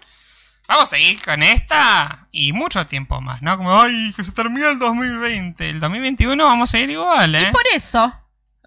vamos 0.70 0.84
a 0.84 0.96
seguir 0.96 1.22
con 1.22 1.44
esta 1.44 2.28
y 2.32 2.54
mucho 2.54 2.86
tiempo 2.86 3.20
más, 3.22 3.42
¿no? 3.42 3.58
Como, 3.58 3.82
ay, 3.82 4.14
que 4.16 4.24
se 4.24 4.32
termina 4.32 4.70
el 4.70 4.80
2020. 4.80 5.70
El 5.70 5.80
2021 5.80 6.44
vamos 6.44 6.70
a 6.70 6.72
seguir 6.72 6.92
igual, 6.92 7.34
¿eh? 7.36 7.48
Y 7.50 7.52
por 7.52 7.64
eso, 7.74 8.14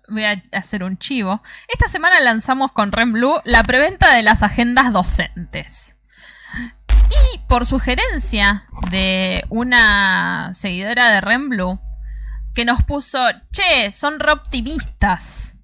voy 0.08 0.24
a 0.24 0.42
hacer 0.52 0.82
un 0.82 0.98
chivo. 0.98 1.40
Esta 1.68 1.86
semana 1.86 2.18
lanzamos 2.20 2.72
con 2.72 2.90
Renblue 2.90 3.40
la 3.44 3.62
preventa 3.62 4.12
de 4.14 4.22
las 4.22 4.42
agendas 4.42 4.92
docentes. 4.92 5.96
Y 7.34 7.38
por 7.46 7.66
sugerencia 7.66 8.64
de 8.90 9.44
una 9.48 10.50
seguidora 10.54 11.10
de 11.10 11.20
Renblue 11.20 11.78
que 12.54 12.64
nos 12.64 12.82
puso, 12.82 13.24
che, 13.52 13.92
son 13.92 14.18
re 14.18 14.32
optimistas. 14.32 15.54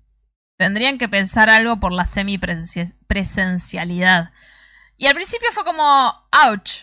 Tendrían 0.56 0.98
que 0.98 1.08
pensar 1.08 1.50
algo 1.50 1.80
por 1.80 1.92
la 1.92 2.04
semipresencialidad. 2.04 4.30
Y 4.98 5.06
al 5.06 5.14
principio 5.14 5.50
fue 5.52 5.64
como, 5.64 6.28
ouch, 6.48 6.82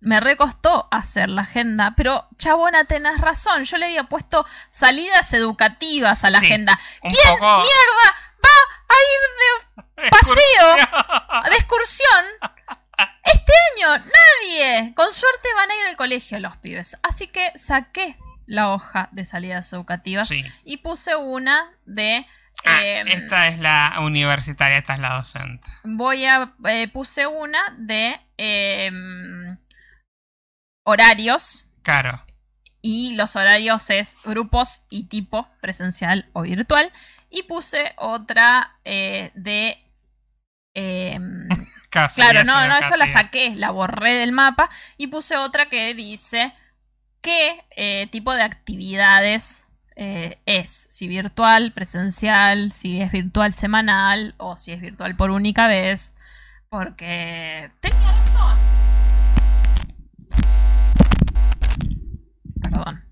me 0.00 0.20
recostó 0.20 0.88
hacer 0.90 1.28
la 1.28 1.42
agenda, 1.42 1.92
pero 1.96 2.26
chabona, 2.38 2.84
tenés 2.84 3.20
razón, 3.20 3.64
yo 3.64 3.76
le 3.76 3.86
había 3.86 4.04
puesto 4.04 4.46
salidas 4.70 5.32
educativas 5.34 6.24
a 6.24 6.30
la 6.30 6.40
Sí, 6.40 6.46
agenda. 6.46 6.78
¿Quién 7.02 7.12
poco- 7.38 7.58
mierda 7.58 8.14
va 8.44 8.50
a 8.88 8.96
ir 9.12 10.00
de 10.00 10.10
paseo, 10.10 10.76
de 11.50 11.56
excursión? 11.56 12.24
Este 13.24 13.52
año, 13.74 13.98
nadie. 13.98 14.94
Con 14.94 15.12
suerte 15.12 15.48
van 15.56 15.70
a 15.70 15.74
ir 15.76 15.86
al 15.88 15.96
colegio 15.96 16.38
los 16.38 16.56
pibes. 16.58 16.96
Así 17.02 17.26
que 17.26 17.50
saqué 17.56 18.16
la 18.46 18.72
hoja 18.72 19.08
de 19.10 19.24
salidas 19.24 19.72
educativas 19.72 20.28
Sí. 20.28 20.44
y 20.64 20.76
puse 20.78 21.16
una 21.16 21.72
de... 21.84 22.24
Ah, 22.66 22.84
em, 22.84 23.08
esta 23.08 23.48
es 23.48 23.58
la 23.58 23.94
universitaria, 24.00 24.78
esta 24.78 24.94
es 24.94 25.00
la 25.00 25.14
docente. 25.14 25.66
voy 25.84 26.24
a 26.26 26.52
eh, 26.68 26.88
puse 26.88 27.26
una 27.26 27.58
de 27.78 28.20
em, 28.36 29.56
horarios 30.84 31.64
Claro. 31.82 32.24
y 32.82 33.14
los 33.14 33.36
horarios 33.36 33.90
es 33.90 34.16
grupos 34.24 34.82
y 34.90 35.04
tipo 35.08 35.48
presencial 35.60 36.28
o 36.32 36.42
virtual 36.42 36.90
y 37.30 37.44
puse 37.44 37.92
otra 37.96 38.78
eh, 38.84 39.30
de 39.34 39.78
em, 40.74 41.48
Claro, 41.90 42.44
no 42.44 42.68
no 42.68 42.76
eso 42.76 42.96
la 42.96 43.06
saqué 43.08 43.54
la 43.54 43.70
borré 43.70 44.14
del 44.16 44.32
mapa 44.32 44.68
y 44.98 45.06
puse 45.06 45.36
otra 45.38 45.68
que 45.70 45.94
dice 45.94 46.52
qué 47.22 47.64
eh, 47.74 48.06
tipo 48.10 48.34
de 48.34 48.42
actividades 48.42 49.65
eh, 49.96 50.38
es 50.44 50.86
si 50.90 51.08
virtual 51.08 51.72
presencial 51.72 52.70
si 52.70 53.00
es 53.00 53.10
virtual 53.12 53.54
semanal 53.54 54.34
o 54.36 54.56
si 54.56 54.72
es 54.72 54.80
virtual 54.80 55.16
por 55.16 55.30
única 55.30 55.68
vez 55.68 56.14
porque 56.68 57.70
tenía 57.80 58.12
razón 58.12 58.58
perdón 62.62 63.04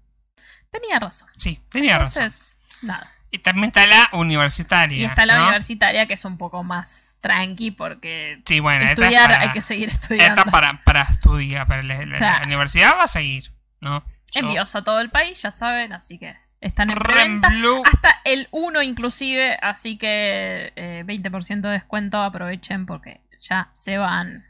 tenía 0.71 0.99
razón 0.99 1.29
Sí, 1.37 1.61
tenía 1.71 1.99
razón. 1.99 2.23
entonces 2.25 2.59
nada 2.83 3.11
Y 3.31 3.39
también 3.39 3.67
está 3.67 3.87
la 3.87 4.09
universitaria. 4.13 4.99
y 4.99 5.05
está 5.05 5.27
la 5.27 5.37
¿no? 5.39 5.45
universitaria 5.45 6.07
que 6.07 6.15
es 6.15 6.25
un 6.25 6.39
poco 6.39 6.63
más 6.63 7.15
tranqui 7.21 7.71
porque 7.71 8.43
Sí, 8.47 8.61
bueno, 8.61 8.83
esta 8.85 8.93
es 8.93 8.99
estudiar 9.01 9.31
para- 9.31 9.41
hay 9.43 9.51
que 9.53 9.61
seguir 9.61 9.89
Esta 9.89 10.03
estudiando 10.03 10.43
es 10.45 10.51
para, 10.53 10.83
para 10.85 11.03
estudiar, 11.03 11.67
para 11.67 11.83
la, 11.83 12.05
la- 12.05 12.19
Claro. 12.19 12.41
la 12.41 12.47
universidad 12.47 12.97
va 12.99 13.05
a 13.05 13.09
seguir, 13.09 13.53
¿no? 13.81 14.05
Yo- 14.33 14.41
envíos 14.41 14.75
a 14.75 14.83
todo 14.85 15.01
el 15.01 15.11
país 15.11 15.41
ya 15.43 15.51
saben 15.51 15.93
así 15.93 16.19
que 16.19 16.35
están 16.67 16.91
en 16.91 16.99
preventa 16.99 17.49
hasta 17.85 18.21
el 18.25 18.49
1 18.51 18.83
inclusive 18.83 19.59
así 19.63 19.97
que 19.99 20.73
eh, 20.77 21.05
20% 21.07 21.61
de 21.61 21.69
descuento 21.71 22.23
aprovechen 22.23 22.87
porque 22.87 23.21
ya 23.39 23.69
se 23.73 23.99
van 23.99 24.45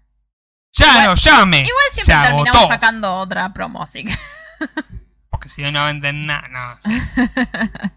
ya 0.73 0.87
igual- 0.87 1.05
no 1.07 1.15
llame. 1.17 1.59
igual 1.61 1.85
se 1.93 2.05
siempre 2.05 2.27
terminamos 2.29 2.57
agotó. 2.57 2.73
sacando 2.73 3.15
otra 3.17 3.53
promo 3.53 3.83
así 3.83 4.05
que 4.05 4.15
Porque 5.31 5.49
si 5.49 5.63
no, 5.63 5.73
no 5.73 5.85
venden 5.87 6.27
nada. 6.27 6.47
No, 6.49 6.77
sí. 6.81 6.93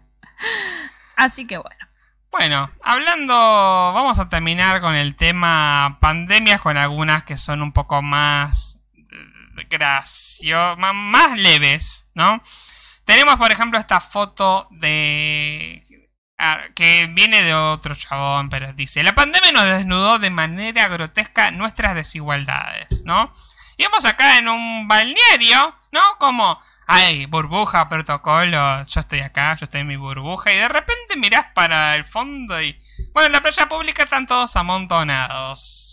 así 1.16 1.46
que 1.46 1.56
bueno 1.58 1.76
Bueno, 2.30 2.70
hablando, 2.82 3.32
vamos 3.34 4.18
a 4.18 4.28
terminar 4.28 4.80
con 4.80 4.94
el 4.94 5.14
tema 5.16 5.98
pandemias, 6.00 6.60
con 6.60 6.76
algunas 6.76 7.22
que 7.22 7.36
son 7.36 7.62
un 7.62 7.72
poco 7.72 8.02
más 8.02 8.78
graciosas, 9.70 10.76
más 10.78 11.38
leves, 11.38 12.08
¿no? 12.14 12.42
Tenemos, 13.08 13.36
por 13.36 13.50
ejemplo, 13.50 13.78
esta 13.78 14.02
foto 14.02 14.68
de... 14.70 15.82
que 16.74 17.08
viene 17.14 17.42
de 17.42 17.54
otro 17.54 17.94
chabón, 17.94 18.50
pero 18.50 18.74
dice, 18.74 19.02
la 19.02 19.14
pandemia 19.14 19.50
nos 19.50 19.64
desnudó 19.64 20.18
de 20.18 20.28
manera 20.28 20.88
grotesca 20.88 21.50
nuestras 21.50 21.94
desigualdades, 21.94 23.04
¿no? 23.06 23.32
Y 23.78 23.84
vamos 23.84 24.04
acá 24.04 24.36
en 24.36 24.46
un 24.48 24.86
balneario, 24.88 25.74
¿no? 25.90 26.02
Como, 26.18 26.60
ay, 26.86 27.24
burbuja, 27.24 27.88
protocolo, 27.88 28.84
yo 28.84 29.00
estoy 29.00 29.20
acá, 29.20 29.56
yo 29.56 29.64
estoy 29.64 29.80
en 29.80 29.86
mi 29.86 29.96
burbuja, 29.96 30.52
y 30.52 30.56
de 30.58 30.68
repente 30.68 31.16
mirás 31.16 31.46
para 31.54 31.96
el 31.96 32.04
fondo 32.04 32.60
y... 32.60 32.78
Bueno, 33.14 33.28
en 33.28 33.32
la 33.32 33.40
playa 33.40 33.68
pública 33.68 34.02
están 34.02 34.26
todos 34.26 34.54
amontonados. 34.54 35.87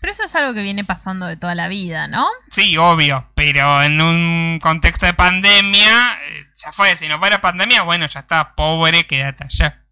Pero 0.00 0.12
eso 0.12 0.24
es 0.24 0.34
algo 0.36 0.54
que 0.54 0.62
viene 0.62 0.84
pasando 0.84 1.26
de 1.26 1.36
toda 1.36 1.54
la 1.54 1.68
vida 1.68 2.08
¿no? 2.08 2.26
Sí, 2.50 2.76
obvio, 2.76 3.30
pero 3.34 3.82
en 3.82 4.00
un 4.00 4.58
contexto 4.60 5.06
de 5.06 5.14
pandemia, 5.14 6.18
eh, 6.24 6.46
ya 6.62 6.72
fue, 6.72 6.96
si 6.96 7.08
no 7.08 7.18
fuera 7.18 7.40
pandemia, 7.40 7.82
bueno, 7.82 8.06
ya 8.06 8.20
está, 8.20 8.54
pobre, 8.54 9.06
quédate 9.06 9.44
allá. 9.44 9.84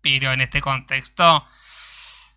Pero 0.00 0.32
en 0.32 0.40
este 0.40 0.60
contexto, 0.60 1.44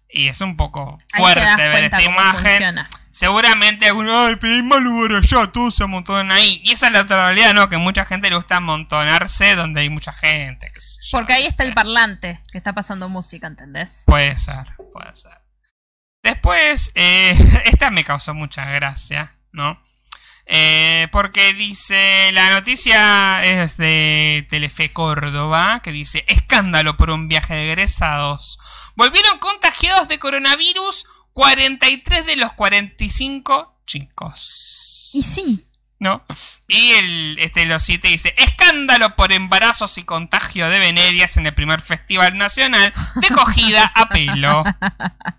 y 0.09 0.27
es 0.27 0.41
un 0.41 0.57
poco 0.57 0.97
fuerte 1.15 1.67
ver 1.69 1.83
esta 1.83 2.01
imagen. 2.01 2.41
funciona 2.41 2.89
Seguramente 3.11 3.85
alguno, 3.85 4.27
ay, 4.27 4.37
hay 4.41 4.61
mal 4.63 4.81
lugar 4.81 5.21
allá, 5.21 5.51
todos 5.51 5.75
se 5.75 5.83
amontonan 5.83 6.31
ahí. 6.31 6.61
Y 6.63 6.71
esa 6.71 6.87
es 6.87 6.93
la 6.93 7.01
otra 7.01 7.25
realidad, 7.25 7.53
¿no? 7.53 7.67
Que 7.67 7.75
mucha 7.75 8.05
gente 8.05 8.29
le 8.29 8.37
gusta 8.37 8.55
amontonarse 8.55 9.55
donde 9.55 9.81
hay 9.81 9.89
mucha 9.89 10.13
gente. 10.13 10.67
qué 10.73 10.79
sé 10.79 11.01
yo, 11.03 11.17
porque 11.17 11.33
ahí 11.33 11.45
está 11.45 11.63
el 11.63 11.71
¿viste? 11.71 11.75
parlante 11.75 12.43
que 12.49 12.57
está 12.57 12.71
pasando 12.73 13.09
música 13.09 13.47
¿entendés? 13.47 14.03
Puede 14.05 14.37
ser, 14.37 14.73
puede 14.93 15.13
ser. 15.15 15.33
Después, 16.49 16.91
eh, 16.95 17.61
esta 17.65 17.91
me 17.91 18.03
causó 18.03 18.33
mucha 18.33 18.65
gracia, 18.65 19.37
¿no? 19.51 19.79
Eh, 20.47 21.07
porque 21.11 21.53
dice, 21.53 22.31
la 22.31 22.49
noticia 22.49 23.45
es 23.45 23.77
de 23.77 24.47
Telefe 24.49 24.91
Córdoba, 24.91 25.81
que 25.83 25.91
dice, 25.91 26.25
escándalo 26.27 26.97
por 26.97 27.11
un 27.11 27.27
viaje 27.27 27.53
de 27.53 27.67
egresados. 27.67 28.57
Volvieron 28.95 29.37
contagiados 29.37 30.07
de 30.07 30.17
coronavirus 30.17 31.05
43 31.33 32.25
de 32.25 32.35
los 32.37 32.51
45 32.53 33.81
chicos. 33.85 35.11
y 35.13 35.21
sí 35.21 35.68
¿no? 35.99 36.25
Y 36.67 36.91
el, 36.91 37.37
este, 37.39 37.65
los 37.65 37.83
siete 37.83 38.07
dice, 38.07 38.33
escándalo 38.37 39.15
por 39.15 39.31
embarazos 39.33 39.97
y 39.97 40.03
contagio 40.03 40.69
de 40.69 40.79
venerias 40.79 41.35
en 41.37 41.45
el 41.45 41.53
primer 41.53 41.81
Festival 41.81 42.37
Nacional 42.37 42.93
de 43.15 43.27
Cogida 43.29 43.91
a 43.95 44.09
Pelo, 44.09 44.63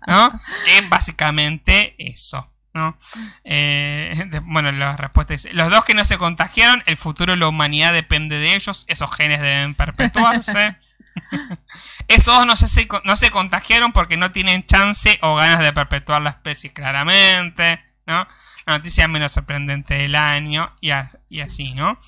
¿no? 0.07 0.31
Que 0.65 0.77
es 0.77 0.89
básicamente 0.89 1.95
eso, 1.97 2.51
¿no? 2.73 2.97
Eh, 3.43 4.29
bueno, 4.43 4.71
la 4.71 4.95
respuesta 4.97 5.33
dice, 5.33 5.53
los 5.53 5.69
dos 5.71 5.83
que 5.83 5.93
no 5.95 6.05
se 6.05 6.17
contagiaron, 6.17 6.83
el 6.85 6.97
futuro 6.97 7.33
de 7.33 7.37
la 7.37 7.47
humanidad 7.47 7.91
depende 7.93 8.37
de 8.37 8.53
ellos, 8.55 8.85
esos 8.87 9.13
genes 9.15 9.41
deben 9.41 9.73
perpetuarse. 9.75 10.75
Esos 12.07 12.45
no 12.45 12.55
se- 12.55 12.87
no 13.03 13.15
se 13.17 13.31
contagiaron 13.31 13.91
porque 13.91 14.15
no 14.15 14.31
tienen 14.31 14.65
chance 14.65 15.19
o 15.21 15.35
ganas 15.35 15.59
de 15.59 15.73
perpetuar 15.73 16.21
la 16.21 16.29
especie 16.31 16.71
claramente, 16.71 17.83
¿no? 18.05 18.27
La 18.65 18.77
noticia 18.77 19.07
menos 19.07 19.31
sorprendente 19.31 19.95
del 19.95 20.15
año 20.15 20.75
y, 20.81 20.91
a- 20.91 21.09
y 21.29 21.41
así, 21.41 21.73
¿no? 21.73 21.99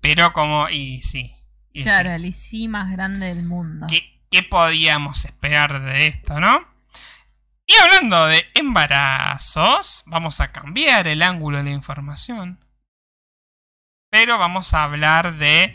Pero 0.00 0.32
como, 0.32 0.68
y 0.68 1.00
sí. 1.02 1.34
y 1.72 1.82
claro 1.82 2.10
el 2.10 2.32
sí 2.32 2.68
más 2.68 2.90
grande 2.92 3.26
del 3.34 3.44
mundo 3.44 3.86
¿Qué, 3.88 4.20
qué 4.30 4.42
podíamos 4.42 5.24
esperar 5.24 5.82
de 5.82 6.06
esto, 6.08 6.40
no? 6.40 6.66
Y 7.66 7.74
hablando 7.82 8.26
de 8.26 8.44
embarazos, 8.54 10.02
vamos 10.06 10.40
a 10.40 10.50
cambiar 10.52 11.06
el 11.06 11.22
ángulo 11.22 11.58
de 11.58 11.64
la 11.64 11.70
información. 11.70 12.58
Pero 14.10 14.36
vamos 14.38 14.74
a 14.74 14.82
hablar 14.84 15.38
de 15.38 15.74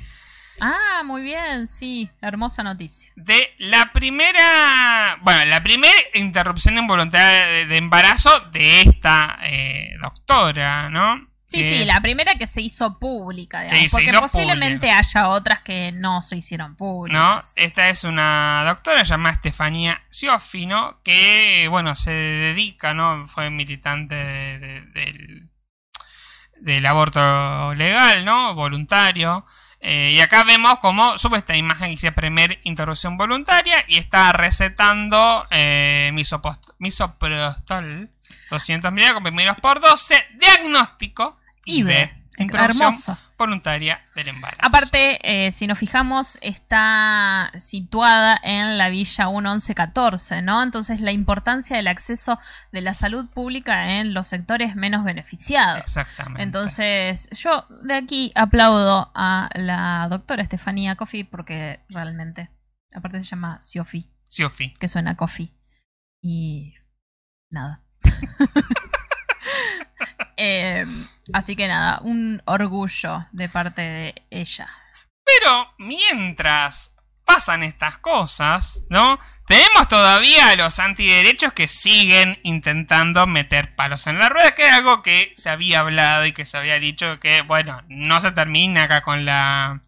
Ah, 0.59 1.03
muy 1.05 1.21
bien, 1.21 1.67
sí, 1.67 2.09
hermosa 2.21 2.63
noticia. 2.63 3.13
de 3.15 3.53
la 3.59 3.91
primera, 3.93 5.17
bueno, 5.21 5.45
la 5.45 5.61
primera 5.63 5.93
interrupción 6.15 6.77
involuntaria 6.77 7.45
de, 7.47 7.65
de 7.67 7.77
embarazo 7.77 8.39
de 8.51 8.81
esta 8.81 9.37
eh, 9.43 9.91
doctora, 10.01 10.89
¿no? 10.89 11.27
Sí, 11.45 11.59
Que- 11.61 11.69
sí, 11.69 11.85
la 11.85 12.01
primera 12.01 12.35
que 12.35 12.45
se 12.45 12.59
hizo 12.59 12.99
pública, 12.99 13.61
digamos, 13.61 13.79
Sí, 13.83 13.87
porque 13.89 14.11
posiblemente 14.19 14.91
haya 14.91 15.29
otras 15.29 15.61
que 15.61 15.93
no 15.93 16.21
se 16.21 16.35
hicieron 16.35 16.71
¿no? 16.71 16.77
públicas. 16.77 17.53
Esta 17.55 17.87
es 17.87 18.03
una 18.03 18.63
doctora 18.65 19.03
llamada 19.03 19.35
Estefanía 19.35 20.03
Ciofino 20.11 20.99
que, 21.03 21.67
bueno, 21.69 21.95
se 21.95 22.11
dedica, 22.11 22.93
¿no? 22.93 23.25
Fue 23.27 23.49
militante 23.49 24.15
de- 24.15 24.59
de- 24.59 24.81
del, 24.87 25.49
del 26.59 26.85
aborto 26.85 27.73
legal, 27.75 28.25
¿no? 28.25 28.53
Voluntario. 28.53 29.45
Eh, 29.79 30.11
y 30.15 30.21
acá 30.21 30.43
vemos 30.43 30.79
cómo 30.79 31.17
sube 31.17 31.37
esta 31.37 31.55
imagen 31.55 31.87
que 31.87 31.91
dice 31.91 32.11
primer 32.11 32.59
interrupción 32.63 33.15
voluntaria 33.15 33.83
y 33.87 33.97
está 33.97 34.33
recetando 34.33 35.45
eh, 35.51 36.11
misoprostol 36.79 38.09
200 38.49 38.91
mg 38.91 39.13
comprimidos 39.13 39.57
por 39.57 39.79
12, 39.79 40.15
diagnóstico 40.35 41.37
IBE. 41.65 42.15
Interrupción 42.37 42.89
Hermoso. 42.89 43.17
voluntaria 43.37 44.01
del 44.15 44.29
embarazo. 44.29 44.61
Aparte, 44.61 45.19
eh, 45.23 45.51
si 45.51 45.67
nos 45.67 45.77
fijamos, 45.77 46.37
está 46.41 47.51
situada 47.57 48.39
en 48.43 48.77
la 48.77 48.89
Villa 48.89 49.27
1114, 49.27 50.41
¿no? 50.41 50.61
Entonces, 50.61 51.01
la 51.01 51.11
importancia 51.11 51.75
del 51.77 51.87
acceso 51.87 52.39
de 52.71 52.81
la 52.81 52.93
salud 52.93 53.27
pública 53.29 53.99
en 53.99 54.13
los 54.13 54.27
sectores 54.27 54.75
menos 54.75 55.03
beneficiados. 55.03 55.81
Exactamente. 55.81 56.43
Entonces, 56.43 57.29
yo 57.31 57.65
de 57.83 57.95
aquí 57.95 58.31
aplaudo 58.35 59.11
a 59.15 59.49
la 59.53 60.07
doctora 60.09 60.43
Estefanía 60.43 60.95
Coffee 60.95 61.25
porque 61.25 61.81
realmente, 61.89 62.49
aparte 62.93 63.21
se 63.21 63.27
llama 63.27 63.59
Siofi, 63.63 64.09
Siofi. 64.27 64.73
que 64.75 64.87
suena 64.87 65.11
a 65.11 65.15
coffee. 65.15 65.51
Y 66.21 66.73
nada. 67.49 67.83
Eh, 70.39 70.85
así 71.33 71.55
que 71.55 71.67
nada, 71.67 71.99
un 72.01 72.41
orgullo 72.45 73.25
de 73.31 73.49
parte 73.49 73.81
de 73.81 74.25
ella. 74.29 74.67
Pero 75.25 75.73
mientras 75.77 76.93
pasan 77.27 77.61
estas 77.61 77.97
cosas, 77.97 78.83
¿no? 78.89 79.19
Tenemos 79.45 79.89
todavía 79.89 80.49
a 80.49 80.55
los 80.55 80.79
antiderechos 80.79 81.51
que 81.51 81.67
siguen 81.67 82.39
intentando 82.43 83.27
meter 83.27 83.75
palos 83.75 84.07
en 84.07 84.17
la 84.17 84.29
rueda, 84.29 84.55
que 84.55 84.65
es 84.65 84.73
algo 84.73 85.03
que 85.03 85.33
se 85.35 85.49
había 85.49 85.81
hablado 85.81 86.25
y 86.25 86.31
que 86.31 86.45
se 86.45 86.57
había 86.57 86.79
dicho 86.79 87.19
que, 87.19 87.41
bueno, 87.41 87.83
no 87.89 88.21
se 88.21 88.31
termina 88.31 88.83
acá 88.83 89.01
con 89.01 89.25
la. 89.25 89.81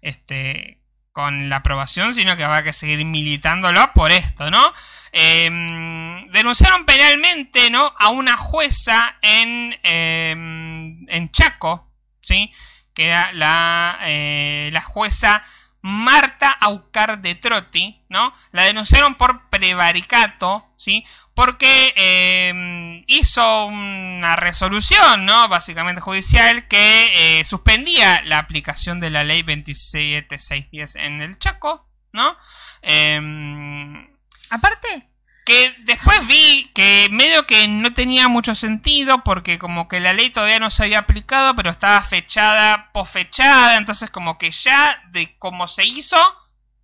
Este. 0.00 0.80
con 1.12 1.50
la 1.50 1.56
aprobación, 1.56 2.14
sino 2.14 2.36
que 2.36 2.44
a 2.44 2.62
que 2.62 2.72
seguir 2.72 3.04
militándolo 3.04 3.92
por 3.92 4.10
esto, 4.10 4.50
¿no? 4.50 4.72
Em, 5.12 6.30
denunciaron 6.32 6.84
penalmente, 6.84 7.70
¿no? 7.70 7.94
A 7.98 8.10
una 8.10 8.36
jueza 8.36 9.16
en. 9.22 9.78
em, 9.82 11.08
en 11.08 11.30
Chaco, 11.30 11.90
¿sí? 12.20 12.50
que 12.98 13.06
era 13.06 13.32
la, 13.32 13.96
eh, 14.06 14.70
la 14.72 14.80
jueza 14.80 15.44
Marta 15.82 16.50
Aucar 16.50 17.22
de 17.22 17.36
Trotti, 17.36 18.02
¿no? 18.08 18.34
La 18.50 18.64
denunciaron 18.64 19.14
por 19.14 19.48
prevaricato, 19.50 20.66
¿sí? 20.76 21.04
Porque 21.32 21.92
eh, 21.94 23.04
hizo 23.06 23.66
una 23.66 24.34
resolución, 24.34 25.26
¿no? 25.26 25.46
Básicamente 25.46 26.00
judicial 26.00 26.66
que 26.66 27.38
eh, 27.38 27.44
suspendía 27.44 28.20
la 28.22 28.38
aplicación 28.38 28.98
de 28.98 29.10
la 29.10 29.22
ley 29.22 29.44
27610 29.44 30.96
en 30.96 31.20
el 31.20 31.38
Chaco, 31.38 31.88
¿no? 32.12 32.36
Em, 32.82 34.08
Aparte, 34.50 35.08
que 35.48 35.74
después 35.78 36.26
vi 36.26 36.70
que 36.74 37.08
medio 37.10 37.46
que 37.46 37.66
no 37.68 37.94
tenía 37.94 38.28
mucho 38.28 38.54
sentido 38.54 39.24
porque 39.24 39.58
como 39.58 39.88
que 39.88 39.98
la 39.98 40.12
ley 40.12 40.28
todavía 40.28 40.58
no 40.58 40.68
se 40.68 40.82
había 40.84 40.98
aplicado, 40.98 41.54
pero 41.56 41.70
estaba 41.70 42.02
fechada, 42.02 42.90
posfechada, 42.92 43.78
entonces 43.78 44.10
como 44.10 44.36
que 44.36 44.50
ya 44.50 45.02
de 45.10 45.38
cómo 45.38 45.66
se 45.66 45.84
hizo 45.84 46.18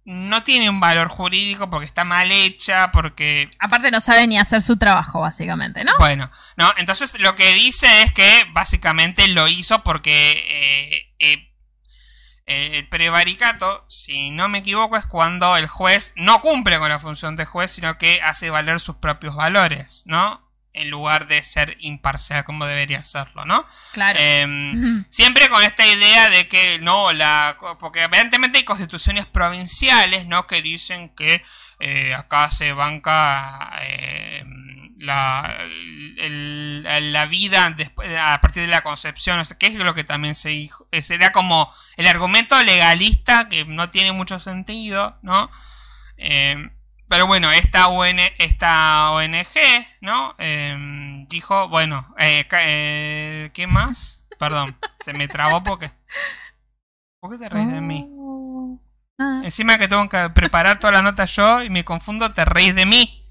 no 0.06 0.44
tiene 0.44 0.68
un 0.68 0.80
valor 0.80 1.08
jurídico 1.08 1.70
porque 1.70 1.86
está 1.86 2.04
mal 2.04 2.30
hecha, 2.30 2.90
porque 2.90 3.48
aparte 3.58 3.90
no 3.90 4.00
sabe 4.00 4.26
ni 4.26 4.38
hacer 4.38 4.60
su 4.60 4.76
trabajo, 4.76 5.20
básicamente, 5.20 5.82
¿no? 5.84 5.92
bueno, 5.98 6.30
no, 6.56 6.72
entonces 6.76 7.18
lo 7.20 7.34
que 7.34 7.52
dice 7.54 8.02
es 8.02 8.12
que 8.12 8.46
básicamente 8.52 9.28
lo 9.28 9.48
hizo 9.48 9.82
porque 9.82 10.32
eh, 10.48 11.14
eh, 11.18 11.53
eh, 12.46 12.72
el 12.74 12.88
prevaricato, 12.88 13.86
si 13.88 14.30
no 14.30 14.48
me 14.48 14.58
equivoco, 14.58 14.96
es 14.96 15.06
cuando 15.06 15.56
el 15.56 15.66
juez 15.66 16.12
no 16.16 16.42
cumple 16.42 16.78
con 16.78 16.90
la 16.90 16.98
función 16.98 17.36
de 17.36 17.46
juez, 17.46 17.70
sino 17.70 17.96
que 17.96 18.20
hace 18.22 18.50
valer 18.50 18.80
sus 18.80 18.96
propios 18.96 19.34
valores, 19.34 20.02
¿no? 20.06 20.42
En 20.74 20.90
lugar 20.90 21.26
de 21.26 21.42
ser 21.42 21.76
imparcial 21.80 22.44
como 22.44 22.66
debería 22.66 23.02
serlo, 23.02 23.46
¿no? 23.46 23.64
Claro. 23.92 24.18
Em. 24.20 25.04
Siempre 25.10 25.48
con 25.48 25.62
esta 25.62 25.86
idea 25.86 26.28
de 26.28 26.48
que 26.48 26.78
no, 26.80 27.12
la. 27.12 27.56
Porque 27.78 28.02
evidentemente 28.02 28.58
hay 28.58 28.64
constituciones 28.64 29.24
provinciales, 29.24 30.26
¿no? 30.26 30.46
Que 30.46 30.60
dicen 30.60 31.14
que 31.14 31.42
eh, 31.80 32.12
acá 32.14 32.50
se 32.50 32.72
banca 32.72 33.70
eh, 33.82 34.44
la, 35.04 35.56
el- 36.18 37.12
la 37.12 37.26
vida 37.26 37.70
después, 37.76 38.08
a 38.18 38.40
partir 38.40 38.62
de 38.62 38.68
la 38.68 38.82
concepción, 38.82 39.38
o 39.38 39.44
sea, 39.44 39.58
que 39.58 39.66
es 39.66 39.74
lo 39.74 39.94
que 39.94 40.04
también 40.04 40.34
se 40.34 40.50
dijo. 40.50 40.86
eh, 40.92 41.02
Sería 41.02 41.32
como 41.32 41.72
el 41.96 42.06
argumento 42.06 42.60
legalista 42.62 43.48
que 43.48 43.64
no 43.64 43.90
tiene 43.90 44.12
mucho 44.12 44.38
sentido, 44.38 45.18
¿no? 45.22 45.50
Eh, 46.16 46.56
pero 47.08 47.26
bueno, 47.26 47.52
esta, 47.52 47.86
esta 48.38 49.10
ONG, 49.10 49.86
¿no? 50.00 50.34
Eh, 50.38 50.76
dijo, 51.28 51.68
bueno, 51.68 52.14
eh, 52.18 53.50
¿qué 53.54 53.66
más? 53.66 54.24
Perdón, 54.38 54.76
se 55.00 55.12
me 55.12 55.28
trabó 55.28 55.62
porque... 55.62 55.90
¿Por 57.20 57.30
qué 57.32 57.38
te 57.38 57.48
reís 57.48 57.70
de 57.70 57.80
mí? 57.80 58.06
Oh. 58.18 58.78
Encima 59.44 59.78
que 59.78 59.88
tengo 59.88 60.08
que 60.08 60.28
preparar 60.30 60.78
toda 60.78 60.92
la 60.92 61.02
nota 61.02 61.24
yo 61.24 61.62
y 61.62 61.70
me 61.70 61.84
confundo, 61.84 62.32
te 62.32 62.44
reís 62.44 62.74
de 62.74 62.84
mí. 62.84 63.26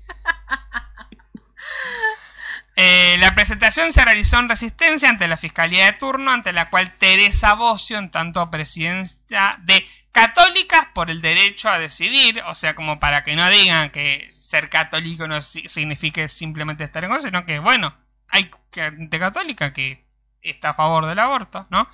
Eh, 2.76 3.18
la 3.20 3.36
presentación 3.36 3.92
se 3.94 4.04
realizó 4.04 4.40
en 4.40 4.50
resistencia 4.50 5.08
ante 5.08 5.28
la 5.28 5.38
Fiscalía 5.38 5.86
de 5.86 5.94
turno, 5.94 6.32
ante 6.32 6.54
la 6.54 6.72
cual 6.72 6.92
Teresa 6.98 7.54
Bocio, 7.54 8.00
en 8.00 8.10
tanto 8.10 8.50
presidencia 8.50 9.60
de 9.62 9.86
Católicas 10.12 10.88
por 10.94 11.10
el 11.12 11.22
derecho 11.22 11.70
a 11.70 11.78
decidir, 11.80 12.42
o 12.48 12.56
sea, 12.56 12.76
como 12.76 13.00
para 13.00 13.24
que 13.24 13.36
no 13.36 13.48
digan 13.50 13.90
que 13.92 14.28
ser 14.32 14.70
católico 14.70 15.28
no 15.28 15.42
si- 15.42 15.68
signifique 15.70 16.28
simplemente 16.28 16.84
estar 16.84 17.04
en 17.04 17.10
contra, 17.12 17.30
sino 17.30 17.46
que, 17.46 17.60
bueno, 17.60 17.96
hay 18.30 18.50
gente 18.72 19.20
católica 19.20 19.74
que 19.74 20.06
está 20.42 20.70
a 20.70 20.74
favor 20.76 21.06
del 21.08 21.18
aborto, 21.20 21.66
¿no? 21.70 21.88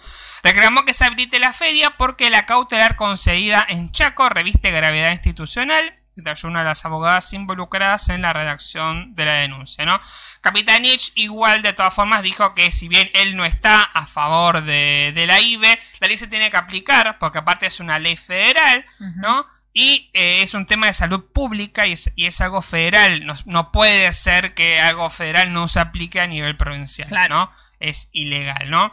Reclamó 0.44 0.84
que 0.84 0.94
se 0.94 1.06
habilite 1.06 1.40
la 1.40 1.54
feria 1.54 1.92
porque 1.98 2.30
la 2.30 2.46
cautelar 2.46 2.96
concedida 2.96 3.66
en 3.70 3.92
Chaco 3.92 4.28
reviste 4.30 4.72
gravedad 4.72 5.12
institucional. 5.12 5.94
Detalló 6.20 6.50
una 6.50 6.60
de 6.60 6.66
las 6.66 6.86
abogadas 6.86 7.34
involucradas 7.34 8.10
en 8.10 8.22
la 8.22 8.34
redacción 8.34 9.16
de 9.16 9.26
la 9.26 9.34
denuncia, 9.34 9.86
¿no? 9.86 10.00
Capitanich 10.42 11.12
igual 11.16 11.62
de 11.62 11.74
todas 11.74 11.94
formas 11.94 12.24
dijo 12.24 12.54
que 12.56 12.72
si 12.72 12.88
bien 12.88 13.10
él 13.14 13.36
no 13.36 13.46
está 13.46 13.84
a 13.84 14.06
favor 14.06 14.64
de, 14.64 15.12
de 15.16 15.28
la 15.28 15.40
IBE, 15.40 15.80
la 16.00 16.08
ley 16.08 16.18
se 16.18 16.28
tiene 16.28 16.50
que 16.50 16.58
aplicar 16.58 17.18
porque 17.20 17.40
aparte 17.40 17.66
es 17.66 17.80
una 17.80 18.00
ley 18.00 18.16
federal. 18.16 18.86
¿no? 19.18 19.46
Y 19.74 20.10
eh, 20.14 20.42
es 20.42 20.54
un 20.54 20.66
tema 20.66 20.88
de 20.88 20.94
salud 20.94 21.26
pública 21.32 21.86
y 21.86 21.94
es, 21.94 22.12
y 22.16 22.26
es 22.26 22.42
algo 22.42 22.62
federal. 22.62 23.26
No, 23.26 23.36
no 23.46 23.72
puede 23.72 24.12
ser 24.14 24.54
que 24.54 24.80
algo 24.82 25.10
federal 25.10 25.54
no 25.54 25.68
se 25.68 25.80
aplique 25.80 26.20
a 26.20 26.28
nivel 26.28 26.58
provincial, 26.58 27.08
Claro. 27.08 27.36
¿no? 27.36 27.52
Es 27.80 28.10
ilegal, 28.12 28.70
¿no? 28.70 28.92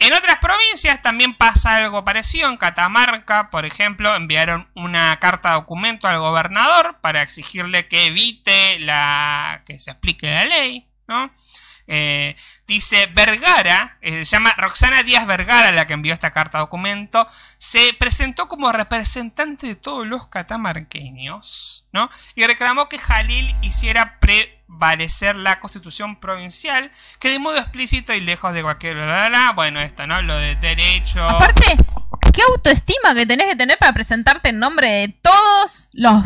En 0.00 0.14
otras 0.14 0.38
provincias 0.38 1.02
también 1.02 1.34
pasa 1.34 1.76
algo 1.76 2.04
parecido. 2.06 2.48
En 2.48 2.56
Catamarca, 2.56 3.50
por 3.50 3.66
ejemplo, 3.66 4.16
enviaron 4.16 4.66
una 4.74 5.18
carta 5.20 5.52
documento 5.52 6.08
al 6.08 6.18
gobernador 6.18 6.98
para 7.02 7.20
exigirle 7.20 7.86
que 7.86 8.06
evite 8.06 8.78
la 8.78 9.62
que 9.66 9.78
se 9.78 9.90
aplique 9.90 10.30
la 10.30 10.46
ley, 10.46 10.88
¿no? 11.06 11.30
Eh, 11.86 12.34
dice 12.66 13.06
Vergara, 13.06 13.98
eh, 14.00 14.24
se 14.24 14.36
llama 14.36 14.54
Roxana 14.56 15.02
Díaz 15.02 15.26
Vergara, 15.26 15.70
la 15.70 15.86
que 15.86 15.92
envió 15.92 16.14
esta 16.14 16.32
carta 16.32 16.60
documento, 16.60 17.28
se 17.58 17.92
presentó 17.92 18.48
como 18.48 18.72
representante 18.72 19.66
de 19.66 19.74
todos 19.74 20.06
los 20.06 20.28
catamarqueños, 20.28 21.88
¿no? 21.92 22.08
Y 22.36 22.46
reclamó 22.46 22.88
que 22.88 22.98
Jalil 22.98 23.54
hiciera 23.60 24.18
prevalecer 24.78 25.36
la 25.36 25.60
constitución 25.60 26.16
provincial, 26.16 26.90
que 27.18 27.30
de 27.30 27.38
modo 27.38 27.58
explícito 27.58 28.12
y 28.12 28.20
lejos 28.20 28.52
de 28.52 28.62
cualquier... 28.62 28.94
bla, 28.94 29.04
bla, 29.04 29.28
bla, 29.28 29.52
bueno, 29.52 29.80
esto, 29.80 30.06
¿no? 30.06 30.22
Lo 30.22 30.36
de 30.36 30.56
derecho... 30.56 31.28
Aparte, 31.28 31.76
¿qué 32.32 32.42
autoestima 32.48 33.14
que 33.14 33.26
tenés 33.26 33.48
que 33.48 33.56
tener 33.56 33.78
para 33.78 33.92
presentarte 33.92 34.50
en 34.50 34.58
nombre 34.58 34.88
de 34.88 35.08
todos 35.22 35.88
los 35.92 36.24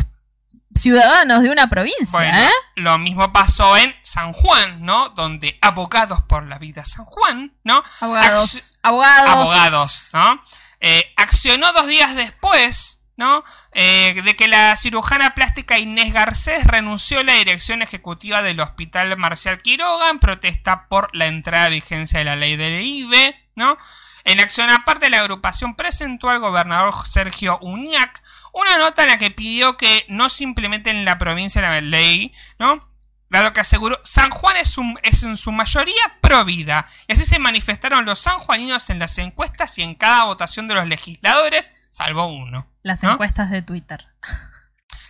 ciudadanos 0.75 1.41
de 1.41 1.49
una 1.49 1.67
provincia, 1.69 2.11
Bueno, 2.11 2.37
eh? 2.37 2.49
lo 2.75 2.97
mismo 2.97 3.31
pasó 3.31 3.77
en 3.77 3.95
San 4.01 4.33
Juan, 4.33 4.81
¿no? 4.81 5.09
Donde 5.09 5.57
Abogados 5.61 6.21
por 6.23 6.45
la 6.47 6.59
Vida 6.59 6.83
San 6.83 7.05
Juan, 7.05 7.57
¿no? 7.63 7.81
Abogados. 8.01 8.73
Abogados. 8.83 9.29
abogados, 9.29 10.09
¿no? 10.13 10.43
Eh, 10.81 11.13
accionó 11.15 11.71
dos 11.71 11.87
días 11.87 12.13
después, 12.15 12.99
¿no? 13.17 13.43
Eh, 13.73 14.21
de 14.23 14.35
que 14.35 14.47
la 14.47 14.75
cirujana 14.75 15.35
plástica 15.35 15.79
Inés 15.79 16.13
Garcés 16.13 16.65
renunció 16.65 17.19
a 17.19 17.23
la 17.23 17.33
dirección 17.33 17.81
ejecutiva 17.81 18.41
del 18.41 18.59
Hospital 18.59 19.15
Marcial 19.17 19.61
Quiroga 19.61 20.09
en 20.09 20.19
protesta 20.19 20.87
por 20.87 21.15
la 21.15 21.27
entrada 21.27 21.65
a 21.65 21.69
vigencia 21.69 22.19
de 22.19 22.25
la 22.25 22.35
ley 22.35 22.55
del 22.57 22.81
IBE, 22.81 23.35
¿no? 23.55 23.77
En 24.25 24.39
acción 24.39 24.69
aparte, 24.69 25.09
la 25.09 25.19
agrupación 25.19 25.75
presentó 25.75 26.29
al 26.29 26.39
gobernador 26.39 26.93
Sergio 27.05 27.59
Uñac 27.61 28.23
una 28.53 28.77
nota 28.77 29.03
en 29.03 29.09
la 29.09 29.17
que 29.17 29.31
pidió 29.31 29.77
que 29.77 30.05
no 30.09 30.29
se 30.29 30.43
implemente 30.43 30.89
en 30.89 31.05
la 31.05 31.17
provincia 31.17 31.61
la 31.61 31.79
ley, 31.81 32.33
¿no? 32.57 32.81
dado 33.29 33.53
que 33.53 33.59
aseguró 33.59 33.99
San 34.03 34.29
Juan 34.29 34.55
es, 34.57 35.23
en 35.23 35.37
su 35.37 35.51
mayoría 35.51 36.17
pro 36.21 36.45
vida. 36.45 36.87
Y 37.07 37.13
así 37.13 37.25
se 37.25 37.39
manifestaron 37.39 38.05
los 38.05 38.19
sanjuaninos 38.19 38.89
en 38.89 38.99
las 38.99 39.17
encuestas 39.17 39.77
y 39.77 39.81
en 39.81 39.95
cada 39.95 40.25
votación 40.25 40.67
de 40.67 40.75
los 40.75 40.87
legisladores, 40.87 41.73
salvo 41.95 42.27
uno. 42.27 42.67
Las 42.83 43.03
¿no? 43.03 43.13
encuestas 43.13 43.49
de 43.49 43.61
Twitter. 43.61 44.05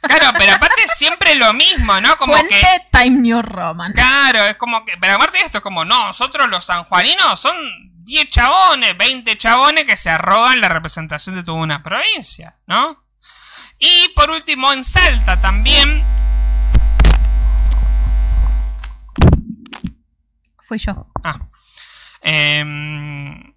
Claro, 0.02 0.28
pero 0.38 0.54
aparte 0.54 0.88
siempre 0.96 1.34
lo 1.34 1.52
mismo, 1.52 2.00
¿no? 2.00 2.16
Como 2.18 2.34
Fuente 2.34 2.60
que. 2.60 2.82
Time 2.92 3.22
New 3.22 3.42
Roman. 3.42 3.92
Claro, 3.92 4.44
es 4.46 4.56
como 4.56 4.86
que. 4.86 4.96
Pero 5.02 5.16
aparte 5.16 5.40
de 5.40 5.46
esto, 5.46 5.58
es 5.58 5.64
como, 5.64 5.84
no, 5.84 6.06
nosotros 6.06 6.48
los 6.48 6.64
sanjuaninos 6.64 7.40
son 7.40 7.56
10 8.04 8.30
chabones, 8.30 8.96
20 8.96 9.36
chabones 9.36 9.86
que 9.86 9.98
se 9.98 10.12
arrogan 10.12 10.62
la 10.62 10.70
representación 10.70 11.34
de 11.36 11.44
toda 11.44 11.58
una 11.58 11.82
provincia, 11.82 12.60
¿no? 12.68 13.04
Y 13.80 14.10
por 14.10 14.30
último, 14.30 14.72
en 14.72 14.84
Salta 14.84 15.42
también. 15.42 16.04
Fui 20.60 20.78
yo. 20.78 21.08
Ah. 21.24 21.40
em, 22.22 23.55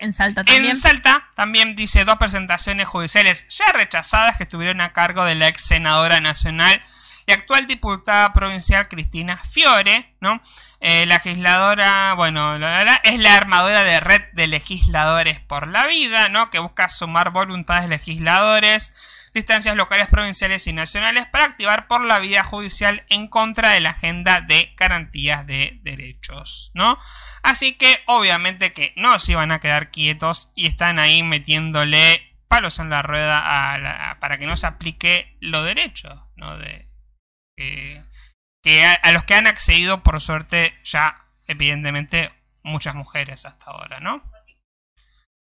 En 0.00 0.12
Salta 0.12 0.44
también. 0.44 0.64
En 0.70 0.76
Salta 0.76 1.28
también 1.34 1.74
dice 1.76 2.04
dos 2.04 2.16
presentaciones 2.16 2.88
judiciales 2.88 3.46
ya 3.48 3.66
rechazadas 3.72 4.36
que 4.36 4.44
estuvieron 4.44 4.80
a 4.80 4.92
cargo 4.92 5.24
de 5.24 5.34
la 5.34 5.48
ex 5.48 5.62
senadora 5.62 6.20
nacional 6.20 6.80
y 7.26 7.32
actual 7.32 7.66
diputada 7.66 8.32
provincial 8.32 8.88
Cristina 8.88 9.36
Fiore, 9.36 10.14
¿no? 10.20 10.40
Eh, 10.80 11.04
la 11.06 11.16
legisladora, 11.22 12.14
bueno, 12.14 12.58
la- 12.58 12.82
la- 12.84 12.94
es 13.04 13.18
la 13.18 13.36
armadora 13.36 13.84
de 13.84 14.00
red 14.00 14.22
de 14.32 14.46
legisladores 14.46 15.38
por 15.40 15.68
la 15.68 15.86
vida, 15.86 16.28
¿no? 16.30 16.50
Que 16.50 16.58
busca 16.58 16.88
sumar 16.88 17.30
voluntades 17.30 17.82
de 17.82 17.88
legisladores, 17.90 18.94
distancias 19.32 19.76
locales, 19.76 20.08
provinciales 20.08 20.66
y 20.66 20.72
nacionales 20.72 21.26
para 21.26 21.44
activar 21.44 21.86
por 21.86 22.04
la 22.04 22.18
vía 22.18 22.42
judicial 22.44 23.04
en 23.08 23.28
contra 23.28 23.70
de 23.70 23.80
la 23.80 23.90
agenda 23.90 24.40
de 24.40 24.72
garantías 24.76 25.46
de 25.46 25.78
derechos, 25.82 26.70
¿no? 26.74 26.98
Así 27.42 27.74
que 27.74 28.00
obviamente 28.06 28.72
que 28.72 28.92
no 28.96 29.18
se 29.18 29.32
iban 29.32 29.52
a 29.52 29.60
quedar 29.60 29.90
quietos 29.90 30.50
y 30.54 30.66
están 30.66 30.98
ahí 30.98 31.22
metiéndole 31.22 32.26
palos 32.48 32.78
en 32.80 32.90
la 32.90 33.02
rueda 33.02 33.72
a 33.74 33.78
la- 33.78 34.18
para 34.20 34.38
que 34.38 34.46
no 34.46 34.56
se 34.56 34.66
aplique 34.66 35.36
lo 35.40 35.62
derecho, 35.62 36.30
¿no? 36.36 36.56
De, 36.58 36.88
que 37.56 38.02
que 38.62 38.84
a, 38.84 38.92
a 38.94 39.12
los 39.12 39.24
que 39.24 39.34
han 39.34 39.46
accedido, 39.46 40.02
por 40.02 40.20
suerte, 40.20 40.76
ya 40.84 41.16
evidentemente 41.46 42.30
muchas 42.62 42.94
mujeres 42.94 43.46
hasta 43.46 43.70
ahora, 43.70 44.00
¿no? 44.00 44.22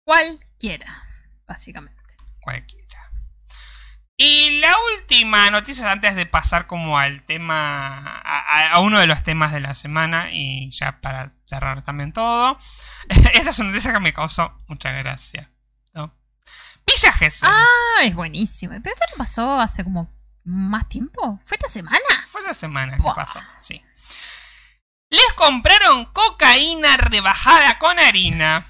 Cualquiera, 0.06 1.04
básicamente. 1.48 2.02
Cualquiera. 2.42 2.83
Y 4.16 4.60
la 4.60 4.76
última 4.96 5.50
noticia 5.50 5.92
antes 5.92 6.16
de 6.16 6.26
pasar 6.26 6.68
como 6.68 7.00
al 7.00 7.24
tema, 7.24 8.22
a, 8.24 8.80
uno 8.80 9.00
de 9.00 9.08
los 9.08 9.24
temas 9.24 9.52
de 9.52 9.60
la 9.60 9.74
semana 9.74 10.30
y 10.32 10.70
ya 10.72 11.02
para 11.02 11.34
cerrar 11.46 11.82
también 11.82 12.14
todo. 12.14 12.58
Esta 13.10 13.50
es 13.50 13.60
una 13.60 13.70
noticia 13.70 13.92
que 13.92 14.00
me 14.00 14.14
causó 14.14 14.56
mucha 14.68 14.92
gracia. 14.92 15.52
¿no? 15.94 16.16
Villa 16.86 17.12
Gesell. 17.14 17.50
Ah, 17.52 18.04
es 18.04 18.14
buenísimo. 18.14 18.74
¿Pero 18.84 18.94
esto 18.94 19.06
no 19.12 19.18
pasó 19.18 19.60
hace 19.60 19.84
como 19.84 20.14
más 20.44 20.88
tiempo? 20.90 21.40
¿Fue 21.46 21.58
esta 21.58 21.70
semana? 21.70 22.00
Fue 22.32 22.44
la 22.44 22.54
semana 22.54 22.98
que 22.98 23.04
pasó, 23.16 23.40
sí. 23.60 23.84
Les 25.10 25.34
compraron 25.34 26.06
cocaína 26.06 26.98
rebajada 26.98 27.80
con 27.80 27.98
harina. 28.00 28.66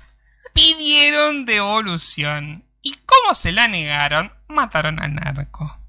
Pidieron 0.54 1.46
devolución. 1.46 2.66
¿Y 2.82 2.96
cómo 3.06 3.34
se 3.34 3.52
la 3.54 3.68
negaron? 3.68 4.34
Mataron 4.54 5.02
al 5.02 5.16
narco. 5.16 5.80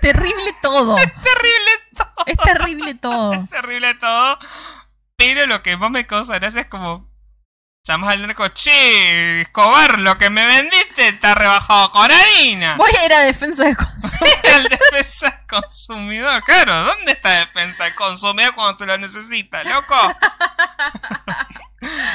Terrible 0.00 0.54
todo. 0.62 0.96
Terrible 0.96 1.70
todo. 1.94 2.24
Es 2.26 2.36
terrible 2.36 2.94
todo. 2.94 3.48
terrible 3.50 3.94
todo. 3.94 4.38
Pero 5.16 5.46
lo 5.46 5.62
que 5.62 5.76
más 5.76 5.90
me 5.90 6.06
causa 6.06 6.38
gracia 6.38 6.62
es 6.62 6.66
como. 6.66 7.08
Llamas 7.84 8.10
al 8.10 8.26
narco, 8.26 8.46
che, 8.48 9.40
Escobar, 9.40 9.98
lo 10.00 10.18
que 10.18 10.28
me 10.28 10.44
vendiste 10.44 11.08
está 11.08 11.34
rebajado 11.34 11.90
con 11.90 12.10
harina. 12.10 12.74
Voy 12.76 12.90
a 12.90 13.06
ir 13.06 13.14
a 13.14 13.20
defensa 13.20 13.64
de 13.64 13.76
consumo. 13.76 14.30
el 14.42 14.68
defensa 14.68 15.30
del 15.30 15.46
consumidor. 15.46 16.42
Claro, 16.44 16.74
¿dónde 16.84 17.12
está 17.12 17.30
defensa 17.30 17.84
del 17.84 17.94
consumidor 17.94 18.54
cuando 18.54 18.76
se 18.76 18.84
lo 18.84 18.98
necesita, 18.98 19.64
loco? 19.64 19.94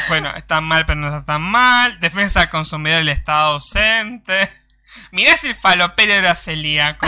bueno, 0.10 0.32
está 0.36 0.62
mal, 0.62 0.86
pero 0.86 1.00
no 1.00 1.08
está 1.08 1.26
tan 1.26 1.42
mal. 1.42 2.00
Defensa 2.00 2.42
del 2.42 2.50
consumidor, 2.50 3.00
el 3.00 3.10
Estado 3.10 3.54
ausente. 3.54 4.63
Mirá 5.12 5.36
si 5.36 5.48
el 5.48 5.56
falopero 5.56 6.14
era 6.14 6.36
celíaco. 6.36 7.08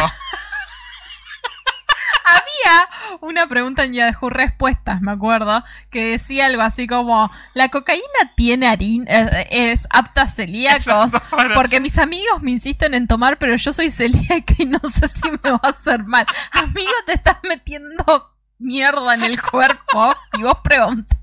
Había 2.27 2.89
una 3.21 3.47
pregunta 3.47 3.83
en 3.83 3.93
Yahoo 3.93 4.31
Respuestas, 4.31 4.99
me 5.01 5.11
acuerdo, 5.11 5.63
que 5.91 6.05
decía 6.11 6.47
algo 6.47 6.63
así 6.63 6.87
como: 6.87 7.31
¿La 7.53 7.69
cocaína 7.69 8.03
tiene 8.35 8.67
harina? 8.67 9.05
eh, 9.07 9.47
¿Es 9.51 9.87
apta 9.91 10.23
a 10.23 10.27
celíacos? 10.27 11.11
Porque 11.53 11.79
mis 11.79 11.99
amigos 11.99 12.41
me 12.41 12.49
insisten 12.51 12.95
en 12.95 13.07
tomar, 13.07 13.37
pero 13.37 13.55
yo 13.55 13.71
soy 13.71 13.91
celíaca 13.91 14.55
y 14.57 14.65
no 14.65 14.79
sé 14.79 15.07
si 15.07 15.29
me 15.43 15.51
va 15.51 15.59
a 15.61 15.69
hacer 15.69 16.03
mal. 16.03 16.25
Amigo, 16.51 16.91
te 17.05 17.13
estás 17.13 17.37
metiendo 17.43 18.33
mierda 18.57 19.13
en 19.13 19.23
el 19.23 19.39
cuerpo 19.39 20.15
y 20.39 20.41
vos 20.41 20.57
preguntas. 20.63 21.19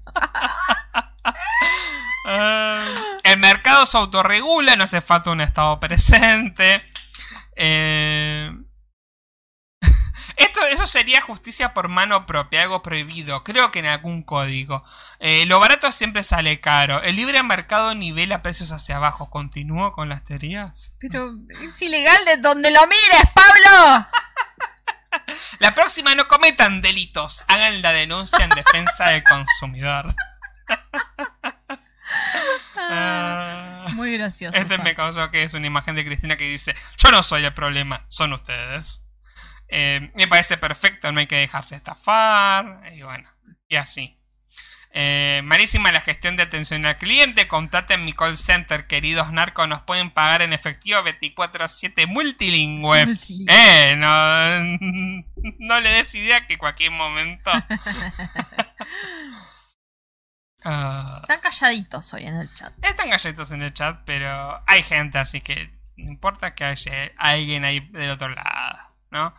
Ah, 2.26 2.84
el 3.32 3.38
mercado 3.38 3.86
se 3.86 3.96
autorregula, 3.96 4.76
no 4.76 4.84
hace 4.84 5.00
falta 5.00 5.30
un 5.30 5.40
Estado 5.40 5.80
presente. 5.80 6.84
Eh, 7.56 8.50
Esto, 10.36 10.64
eso 10.66 10.86
sería 10.86 11.20
justicia 11.20 11.74
por 11.74 11.88
mano 11.88 12.26
propia, 12.26 12.62
algo 12.62 12.82
prohibido, 12.82 13.42
creo 13.44 13.70
que 13.70 13.80
en 13.80 13.86
algún 13.86 14.22
código. 14.22 14.84
Eh, 15.18 15.44
lo 15.46 15.60
barato 15.60 15.90
siempre 15.92 16.22
sale 16.22 16.60
caro. 16.60 17.02
El 17.02 17.16
libre 17.16 17.42
mercado 17.42 17.94
nivela 17.94 18.42
precios 18.42 18.72
hacia 18.72 18.96
abajo. 18.96 19.30
¿Continúo 19.30 19.92
con 19.92 20.08
las 20.08 20.24
teorías? 20.24 20.94
Pero 20.98 21.32
es 21.62 21.80
ilegal 21.82 22.24
de 22.26 22.36
donde 22.36 22.70
lo 22.70 22.80
mires, 22.86 23.22
Pablo. 23.34 24.06
La 25.58 25.74
próxima 25.74 26.14
no 26.14 26.26
cometan 26.26 26.80
delitos. 26.80 27.44
Hagan 27.48 27.82
la 27.82 27.92
denuncia 27.92 28.44
en 28.44 28.50
defensa 28.50 29.10
del 29.10 29.22
consumidor. 29.22 30.14
Ah. 32.90 33.86
Muy 33.94 34.16
gracioso. 34.16 34.56
Este 34.56 34.74
eso. 34.74 34.82
me 34.82 34.94
causó 34.94 35.30
que 35.30 35.42
es 35.42 35.54
una 35.54 35.66
imagen 35.66 35.94
de 35.96 36.04
Cristina 36.04 36.36
que 36.36 36.48
dice: 36.48 36.74
Yo 36.96 37.10
no 37.10 37.22
soy 37.22 37.44
el 37.44 37.54
problema, 37.54 38.04
son 38.08 38.32
ustedes. 38.32 39.04
Eh, 39.68 40.10
me 40.14 40.28
parece 40.28 40.58
perfecto, 40.58 41.10
no 41.12 41.20
hay 41.20 41.26
que 41.26 41.36
dejarse 41.36 41.74
estafar. 41.74 42.82
Y 42.94 43.02
bueno, 43.02 43.28
y 43.68 43.76
así. 43.76 44.18
Eh, 44.94 45.40
malísima 45.44 45.90
la 45.90 46.02
gestión 46.02 46.36
de 46.36 46.42
atención 46.42 46.84
al 46.84 46.98
cliente. 46.98 47.48
Contate 47.48 47.94
en 47.94 48.04
mi 48.04 48.12
call 48.12 48.36
center, 48.36 48.86
queridos 48.86 49.32
narcos. 49.32 49.66
Nos 49.66 49.80
pueden 49.82 50.10
pagar 50.10 50.42
en 50.42 50.52
efectivo 50.52 51.00
24-7 51.00 52.06
multilingüe. 52.06 53.06
Multilingüe. 53.06 53.54
Eh, 53.54 53.96
no, 53.96 55.24
no 55.58 55.80
le 55.80 55.88
des 55.88 56.14
idea 56.14 56.46
que 56.46 56.58
cualquier 56.58 56.90
momento. 56.90 57.50
Ah. 60.64 61.18
Están 61.22 61.40
calladitos 61.40 62.12
hoy 62.14 62.24
en 62.24 62.36
el 62.36 62.52
chat. 62.54 62.72
Están 62.82 63.10
galletos 63.10 63.50
en 63.50 63.62
el 63.62 63.74
chat, 63.74 64.00
pero 64.04 64.62
hay 64.66 64.82
gente, 64.82 65.18
así 65.18 65.40
que 65.40 65.70
no 65.96 66.10
importa 66.10 66.54
que 66.54 66.64
haya 66.64 67.12
alguien 67.16 67.64
ahí 67.64 67.80
del 67.90 68.10
otro 68.10 68.28
lado, 68.28 68.78
¿no? 69.10 69.34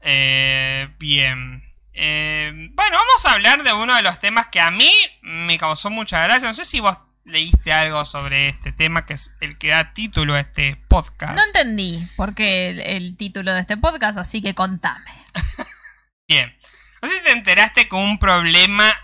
Eh, 0.00 0.88
bien. 0.98 1.62
Eh, 1.92 2.70
bueno, 2.72 2.96
vamos 2.96 3.26
a 3.26 3.32
hablar 3.32 3.62
de 3.62 3.72
uno 3.72 3.94
de 3.94 4.02
los 4.02 4.18
temas 4.18 4.48
que 4.48 4.60
a 4.60 4.70
mí 4.70 4.90
me 5.22 5.58
causó 5.58 5.90
mucha 5.90 6.22
gracia. 6.22 6.48
No 6.48 6.54
sé 6.54 6.64
si 6.64 6.80
vos 6.80 6.98
leíste 7.24 7.72
algo 7.72 8.04
sobre 8.04 8.48
este 8.48 8.72
tema, 8.72 9.06
que 9.06 9.14
es 9.14 9.32
el 9.40 9.56
que 9.58 9.68
da 9.68 9.94
título 9.94 10.34
a 10.34 10.40
este 10.40 10.76
podcast. 10.88 11.34
No 11.34 11.44
entendí 11.44 12.06
por 12.16 12.34
qué 12.34 12.70
el, 12.70 12.80
el 12.80 13.16
título 13.16 13.54
de 13.54 13.60
este 13.60 13.76
podcast, 13.76 14.18
así 14.18 14.42
que 14.42 14.54
contame. 14.54 15.10
Bien. 16.28 16.54
No 17.00 17.08
sé 17.08 17.16
si 17.18 17.22
te 17.22 17.32
enteraste 17.32 17.88
con 17.88 18.00
un 18.00 18.18
problema. 18.18 18.94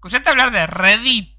¿Escuchaste 0.00 0.30
hablar 0.30 0.50
de 0.50 0.66
Reddit? 0.66 1.38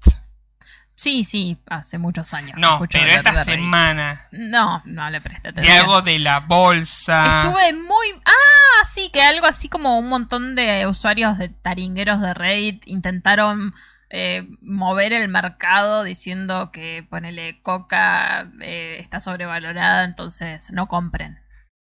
Sí, 0.94 1.24
sí, 1.24 1.60
hace 1.66 1.98
muchos 1.98 2.32
años. 2.32 2.56
No, 2.56 2.78
pero 2.88 3.10
esta 3.10 3.42
semana. 3.42 4.28
No, 4.30 4.80
no 4.84 5.10
le 5.10 5.20
presté 5.20 5.48
atención. 5.48 5.78
algo 5.78 6.00
de 6.00 6.20
la 6.20 6.38
bolsa. 6.38 7.40
Estuve 7.40 7.72
muy... 7.72 8.06
Ah, 8.24 8.86
sí, 8.88 9.10
que 9.12 9.20
algo 9.20 9.46
así 9.46 9.68
como 9.68 9.98
un 9.98 10.08
montón 10.08 10.54
de 10.54 10.86
usuarios 10.86 11.38
de 11.38 11.48
taringueros 11.48 12.20
de 12.20 12.34
Reddit 12.34 12.86
intentaron 12.86 13.74
eh, 14.10 14.46
mover 14.60 15.12
el 15.12 15.28
mercado 15.28 16.04
diciendo 16.04 16.70
que 16.70 17.04
ponele 17.10 17.60
coca 17.62 18.52
eh, 18.60 18.98
está 19.00 19.18
sobrevalorada, 19.18 20.04
entonces 20.04 20.70
no 20.70 20.86
compren. 20.86 21.40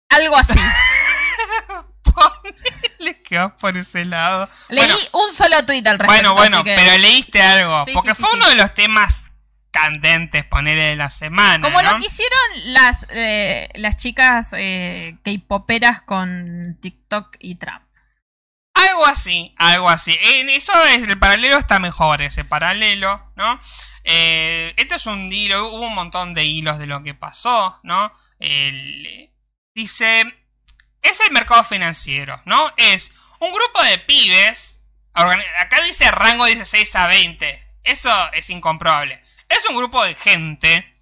Algo 0.09 0.37
así. 0.37 0.59
Le 2.99 3.23
quedó 3.23 3.57
por 3.57 3.77
ese 3.77 4.05
lado. 4.05 4.49
Leí 4.69 4.85
Bueno, 4.85 4.97
un 5.13 5.33
solo 5.33 5.65
tweet 5.67 5.83
al 5.87 5.99
respecto. 5.99 6.07
Bueno, 6.07 6.35
bueno, 6.35 6.65
que- 6.65 6.75
pero 6.75 6.99
leíste 6.99 7.43
algo. 7.43 7.85
Sí, 7.85 7.93
porque 7.93 8.15
sí, 8.15 8.23
fue 8.23 8.31
uno 8.33 8.49
de 8.49 8.55
los 8.57 8.73
temas 8.75 9.33
candentes, 9.71 10.45
ponerle 10.47 10.85
de 10.85 10.97
la 10.97 11.11
semana. 11.11 11.63
Como 11.63 11.83
¿no? 11.83 11.93
lo 11.93 11.99
que 11.99 12.07
hicieron 12.07 12.41
las, 12.73 13.07
eh, 13.11 13.69
las 13.75 13.97
chicas 13.97 14.55
eh, 14.57 15.19
K-poperas 15.23 16.01
con 16.03 16.79
TikTok 16.81 17.37
y 17.39 17.57
Trump. 17.57 17.83
Algo 18.73 19.07
así, 19.07 19.55
algo 19.59 19.89
así. 19.91 20.17
En 20.21 20.49
eso 20.49 20.73
es, 20.87 21.03
el 21.03 21.19
paralelo 21.19 21.59
está 21.59 21.79
mejor, 21.79 22.23
ese 22.23 22.45
paralelo, 22.45 23.33
¿no? 23.37 23.61
Eh, 24.05 24.73
este 24.77 24.95
es 24.95 25.07
un 25.07 25.31
hilo, 25.33 25.69
hubo 25.69 25.87
un 25.87 25.95
montón 25.95 26.33
de 26.35 26.45
hilos 26.45 26.79
de 26.79 26.87
lo 26.87 27.03
que 27.03 27.15
pasó, 27.15 27.79
¿no? 27.83 28.13
El- 28.39 29.31
dice, 29.75 30.25
es 31.09 31.21
el 31.21 31.31
mercado 31.33 31.65
financiero, 31.65 32.41
¿no? 32.45 32.73
Es 32.77 33.13
un 33.39 33.53
grupo 33.53 33.83
de 33.83 33.99
pibes, 33.99 34.83
acá 35.13 35.83
dice 35.83 36.11
rango 36.11 36.47
16 36.47 36.97
a 36.97 37.07
20, 37.07 37.67
eso 37.85 38.33
es 38.33 38.51
incomprobable. 38.51 39.23
Es 39.49 39.65
un 39.69 39.77
grupo 39.77 40.03
de 40.05 40.15
gente 40.15 40.97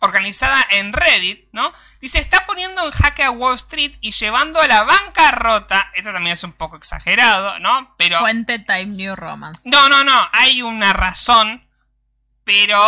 organizada 0.00 0.66
en 0.70 0.92
Reddit, 0.92 1.48
¿no? 1.52 1.72
Dice, 2.00 2.18
está 2.18 2.46
poniendo 2.46 2.84
en 2.84 2.90
jaque 2.90 3.22
a 3.22 3.30
Wall 3.30 3.54
Street 3.56 3.96
y 4.00 4.12
llevando 4.12 4.60
a 4.60 4.66
la 4.66 4.82
bancarrota, 4.84 5.90
esto 5.94 6.12
también 6.12 6.32
es 6.32 6.42
un 6.42 6.52
poco 6.52 6.76
exagerado, 6.76 7.58
¿no? 7.58 7.94
Pero... 7.98 8.18
Fuente 8.18 8.58
Time 8.58 8.86
New 8.86 9.14
Romance. 9.14 9.68
No, 9.68 9.88
no, 9.88 10.02
no, 10.02 10.28
hay 10.32 10.62
una 10.62 10.92
razón, 10.92 11.68
pero 12.44 12.78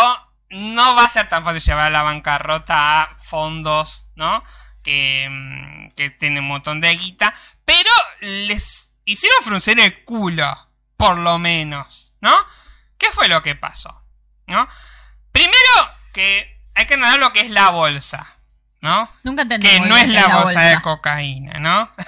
no 0.49 0.95
va 0.95 1.05
a 1.05 1.09
ser 1.09 1.27
tan 1.27 1.43
fácil 1.43 1.61
llevar 1.61 1.85
a 1.85 1.89
la 1.91 2.03
bancarrota 2.03 3.03
a 3.03 3.15
fondos, 3.17 4.07
¿no? 4.15 4.43
Que, 4.83 5.89
que 5.95 6.09
tienen 6.09 6.43
un 6.43 6.49
montón 6.49 6.81
de 6.81 6.95
guita, 6.95 7.33
pero 7.65 7.89
les 8.19 8.93
hicieron 9.05 9.43
fruncir 9.43 9.79
el 9.79 10.03
culo, 10.03 10.69
por 10.97 11.17
lo 11.17 11.39
menos, 11.39 12.13
¿no? 12.21 12.35
¿Qué 12.97 13.07
fue 13.11 13.27
lo 13.27 13.41
que 13.41 13.55
pasó? 13.55 14.03
¿No? 14.45 14.67
Primero 15.31 15.57
que 16.13 16.59
hay 16.75 16.85
que 16.85 16.93
entender 16.95 17.19
lo 17.19 17.31
que 17.33 17.41
es 17.41 17.49
la 17.49 17.69
bolsa, 17.69 18.37
¿no? 18.81 19.09
Nunca 19.23 19.43
entendí. 19.43 19.67
Que 19.67 19.79
no 19.79 19.95
es 19.97 20.09
la 20.09 20.27
bolsa 20.39 20.61
de 20.61 20.81
cocaína, 20.81 21.59
¿no? 21.59 21.89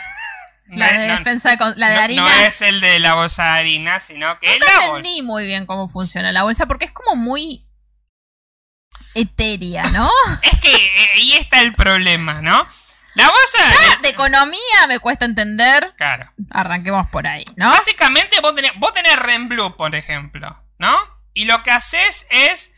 La 0.67 0.91
de 0.91 1.07
No- 1.07 1.17
defensa 1.17 1.51
de, 1.55 1.57
la 1.77 1.89
de 1.89 1.95
no- 1.95 2.01
harina. 2.01 2.21
No 2.23 2.27
es 2.27 2.59
el 2.63 2.81
de 2.81 2.97
la 2.99 3.13
bolsa 3.13 3.43
de 3.53 3.59
harina, 3.59 3.99
sino 3.99 4.39
que 4.39 4.47
es 4.55 4.59
Nunca 4.59 4.65
la 4.73 4.79
bolsa. 4.87 4.97
entendí 4.97 5.21
muy 5.21 5.45
bien 5.45 5.67
cómo 5.67 5.87
funciona 5.87 6.31
la 6.31 6.41
bolsa 6.41 6.65
porque 6.65 6.85
es 6.85 6.91
como 6.91 7.15
muy 7.15 7.63
etérea, 9.13 9.89
¿no? 9.91 10.09
Es 10.43 10.59
que 10.59 10.73
eh, 10.73 11.09
ahí 11.15 11.33
está 11.33 11.61
el 11.61 11.73
problema, 11.73 12.41
¿no? 12.41 12.67
La 13.15 13.29
bolsa. 13.29 13.99
De 14.01 14.09
economía 14.09 14.87
me 14.89 14.99
cuesta 14.99 15.23
entender. 15.25 15.93
Claro. 15.95 16.31
Arranquemos 16.51 17.09
por 17.09 17.25
ahí, 17.25 17.45
¿no? 17.55 17.71
Básicamente 17.71 18.41
vos 18.41 18.53
tenés, 18.53 18.73
vos 18.75 18.91
tenés 18.91 19.15
Renblue, 19.17 19.77
por 19.77 19.95
ejemplo, 19.95 20.61
¿no? 20.77 20.97
Y 21.33 21.45
lo 21.45 21.63
que 21.63 21.71
haces 21.71 22.27
es 22.29 22.73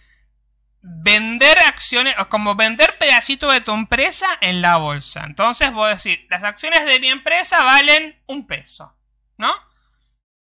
vender 0.81 1.57
acciones, 1.59 2.15
o 2.19 2.29
como 2.29 2.55
vender 2.55 2.97
pedacitos 2.99 3.51
de 3.51 3.61
tu 3.61 3.73
empresa 3.73 4.27
en 4.41 4.61
la 4.61 4.77
bolsa. 4.77 5.23
Entonces 5.25 5.71
vos 5.71 6.03
decís, 6.03 6.25
las 6.29 6.43
acciones 6.43 6.85
de 6.85 6.99
mi 6.99 7.09
empresa 7.09 7.63
valen 7.63 8.21
un 8.27 8.45
peso, 8.45 8.95
¿no? 9.37 9.53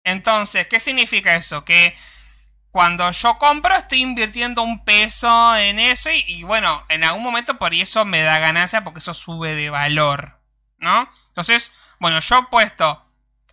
Entonces, 0.02 0.66
¿qué 0.66 0.80
significa 0.80 1.34
eso? 1.34 1.64
Que 1.64 1.96
cuando 2.74 3.08
yo 3.12 3.38
compro 3.38 3.76
estoy 3.76 4.02
invirtiendo 4.02 4.60
un 4.62 4.84
peso 4.84 5.54
en 5.54 5.78
eso 5.78 6.10
y, 6.10 6.24
y, 6.26 6.42
bueno, 6.42 6.82
en 6.88 7.04
algún 7.04 7.22
momento 7.22 7.56
por 7.56 7.72
eso 7.72 8.04
me 8.04 8.20
da 8.22 8.40
ganancia 8.40 8.82
porque 8.82 8.98
eso 8.98 9.14
sube 9.14 9.54
de 9.54 9.70
valor, 9.70 10.40
¿no? 10.78 11.08
Entonces, 11.28 11.70
bueno, 12.00 12.18
yo 12.18 12.36
he 12.36 12.42
puesto 12.50 13.00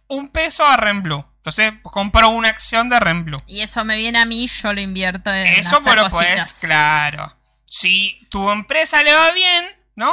un 0.07 0.29
peso 0.29 0.65
a 0.65 0.75
Renblue. 0.75 1.23
Entonces 1.37 1.71
compro 1.83 2.29
una 2.29 2.49
acción 2.49 2.89
de 2.89 2.99
Renblue. 2.99 3.37
Y 3.45 3.61
eso 3.61 3.85
me 3.85 3.95
viene 3.95 4.17
a 4.17 4.25
mí, 4.25 4.47
yo 4.47 4.73
lo 4.73 4.81
invierto 4.81 5.31
en 5.31 5.45
Eso, 5.45 5.77
hacer 5.77 5.83
bueno, 5.83 6.09
cositas. 6.09 6.35
pues, 6.35 6.59
claro. 6.61 7.37
Si 7.65 8.19
tu 8.31 8.49
empresa 8.49 9.03
le 9.03 9.13
va 9.13 9.29
bien, 9.33 9.67
¿no? 9.93 10.11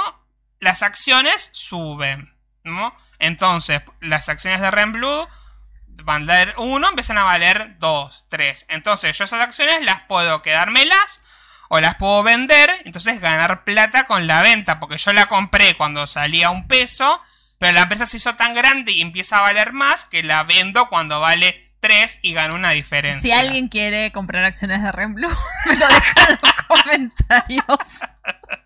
Las 0.61 0.83
acciones 0.83 1.49
suben, 1.55 2.37
¿no? 2.63 2.95
Entonces, 3.19 3.81
las 4.01 4.29
acciones 4.29 4.61
de 4.61 4.71
Renblue 4.71 5.27
van 6.05 6.23
a 6.23 6.27
valer 6.27 6.55
1, 6.57 6.89
empiezan 6.89 7.19
a 7.19 7.25
valer 7.25 7.77
2, 7.79 8.25
3. 8.29 8.67
Entonces, 8.69 9.17
yo 9.17 9.25
esas 9.25 9.41
acciones 9.41 9.83
las 9.83 10.01
puedo 10.03 10.43
quedármelas 10.43 11.23
o 11.69 11.81
las 11.81 11.97
puedo 11.97 12.23
vender, 12.23 12.71
entonces 12.85 13.21
ganar 13.21 13.65
plata 13.65 14.05
con 14.05 14.27
la 14.27 14.43
venta, 14.43 14.81
porque 14.81 14.97
yo 14.97 15.13
la 15.13 15.27
compré 15.27 15.77
cuando 15.77 16.07
salía 16.07 16.51
un 16.51 16.67
peso, 16.67 17.21
pero 17.59 17.73
la 17.73 17.83
empresa 17.83 18.07
se 18.07 18.17
hizo 18.17 18.37
tan 18.37 18.55
grande 18.55 18.93
y 18.93 19.03
empieza 19.03 19.39
a 19.39 19.43
valer 19.43 19.73
más 19.73 20.05
que 20.05 20.23
la 20.23 20.45
vendo 20.45 20.89
cuando 20.89 21.21
vale 21.21 21.73
3 21.81 22.21
y 22.23 22.33
gano 22.33 22.55
una 22.55 22.71
diferencia. 22.71 23.21
Si 23.21 23.33
alguien 23.33 23.69
quiere 23.69 24.11
comprar 24.13 24.45
acciones 24.45 24.83
de 24.83 24.91
Renblue, 24.91 25.29
me 25.67 25.77
lo 25.77 25.89
deja 25.89 26.27
en 26.29 26.39
los 26.43 26.53
comentarios. 26.67 28.01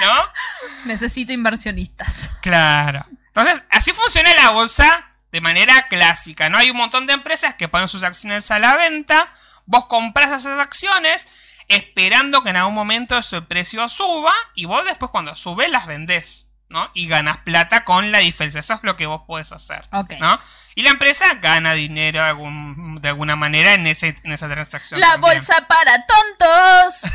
¿No? 0.00 0.86
Necesito 0.86 1.32
inversionistas. 1.32 2.30
Claro. 2.40 3.06
Entonces, 3.28 3.62
así 3.70 3.92
funciona 3.92 4.34
la 4.34 4.50
bolsa 4.50 5.15
de 5.32 5.40
manera 5.40 5.88
clásica, 5.88 6.48
¿no? 6.48 6.58
Hay 6.58 6.70
un 6.70 6.76
montón 6.76 7.06
de 7.06 7.12
empresas 7.14 7.54
que 7.54 7.68
ponen 7.68 7.88
sus 7.88 8.02
acciones 8.02 8.50
a 8.50 8.58
la 8.58 8.76
venta, 8.76 9.32
vos 9.66 9.86
compras 9.86 10.30
esas 10.32 10.58
acciones 10.58 11.26
esperando 11.68 12.42
que 12.42 12.50
en 12.50 12.56
algún 12.56 12.74
momento 12.74 13.20
su 13.22 13.44
precio 13.46 13.88
suba 13.88 14.32
y 14.54 14.66
vos 14.66 14.84
después 14.84 15.10
cuando 15.10 15.34
sube 15.34 15.68
las 15.68 15.86
vendés, 15.86 16.48
¿no? 16.68 16.90
Y 16.94 17.08
ganas 17.08 17.38
plata 17.38 17.84
con 17.84 18.12
la 18.12 18.18
diferencia. 18.18 18.60
Eso 18.60 18.74
es 18.74 18.80
lo 18.82 18.96
que 18.96 19.06
vos 19.06 19.22
podés 19.26 19.50
hacer. 19.52 19.88
¿no? 20.20 20.38
Y 20.76 20.82
la 20.82 20.90
empresa 20.90 21.34
gana 21.34 21.72
dinero 21.72 22.22
de, 22.22 22.28
algún- 22.28 23.00
de 23.00 23.08
alguna 23.08 23.34
manera 23.34 23.74
en, 23.74 23.86
ese, 23.86 24.16
en 24.22 24.32
esa 24.32 24.48
transacción. 24.48 25.00
La 25.00 25.12
también. 25.12 25.34
bolsa 25.34 25.66
para 25.66 26.04
tontos. 26.06 27.12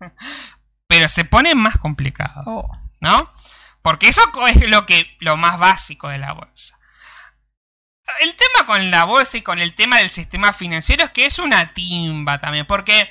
Pero 0.86 1.08
se 1.08 1.24
pone 1.24 1.54
más 1.54 1.78
complicado. 1.78 2.42
Oh. 2.46 2.70
¿no? 3.00 3.32
Porque 3.82 4.08
eso 4.08 4.22
es 4.48 4.68
lo 4.68 4.86
que 4.86 5.16
lo 5.20 5.36
más 5.36 5.58
básico 5.58 6.08
de 6.08 6.18
la 6.18 6.32
bolsa. 6.32 6.78
El 8.20 8.34
tema 8.34 8.66
con 8.66 8.90
la 8.90 9.04
bolsa 9.04 9.38
y 9.38 9.42
con 9.42 9.58
el 9.58 9.74
tema 9.74 9.98
del 9.98 10.10
sistema 10.10 10.52
financiero 10.52 11.04
es 11.04 11.10
que 11.10 11.26
es 11.26 11.38
una 11.38 11.72
timba 11.72 12.40
también, 12.40 12.66
porque 12.66 13.10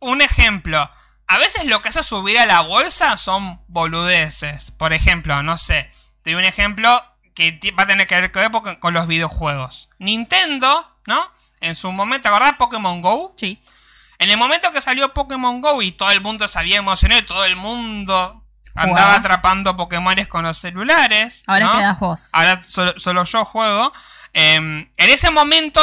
un 0.00 0.20
ejemplo, 0.20 0.90
a 1.26 1.38
veces 1.38 1.64
lo 1.64 1.82
que 1.82 1.88
hace 1.88 2.02
subir 2.02 2.38
a 2.38 2.46
la 2.46 2.60
bolsa 2.60 3.16
son 3.16 3.60
boludeces. 3.68 4.70
Por 4.72 4.92
ejemplo, 4.92 5.42
no 5.42 5.58
sé, 5.58 5.90
te 6.22 6.32
doy 6.32 6.40
un 6.40 6.46
ejemplo 6.46 7.02
que 7.34 7.58
va 7.78 7.84
a 7.84 7.86
tener 7.86 8.06
que 8.06 8.20
ver 8.20 8.30
con, 8.30 8.76
con 8.76 8.94
los 8.94 9.06
videojuegos. 9.06 9.90
Nintendo, 9.98 10.90
¿no? 11.06 11.30
En 11.60 11.74
su 11.74 11.90
momento, 11.92 12.22
¿te 12.22 12.28
acordás 12.28 12.54
Pokémon 12.54 13.02
Go? 13.02 13.32
Sí. 13.36 13.58
En 14.18 14.30
el 14.30 14.38
momento 14.38 14.72
que 14.72 14.80
salió 14.80 15.12
Pokémon 15.12 15.60
Go 15.60 15.82
y 15.82 15.92
todo 15.92 16.10
el 16.10 16.20
mundo 16.20 16.48
se 16.48 16.58
había 16.58 16.78
emocionado 16.78 17.20
y 17.20 17.26
todo 17.26 17.44
el 17.44 17.56
mundo 17.56 18.45
andaba 18.76 18.88
Jugaba. 18.88 19.14
atrapando 19.16 19.76
Pokémones 19.76 20.28
con 20.28 20.44
los 20.44 20.58
celulares. 20.58 21.42
Ahora 21.46 21.66
¿no? 21.66 21.72
quedas 21.76 21.98
vos. 22.00 22.30
Ahora 22.32 22.62
solo, 22.62 22.98
solo 22.98 23.24
yo 23.24 23.44
juego. 23.44 23.92
em, 24.32 24.88
en 24.96 25.10
ese 25.10 25.30
momento 25.30 25.80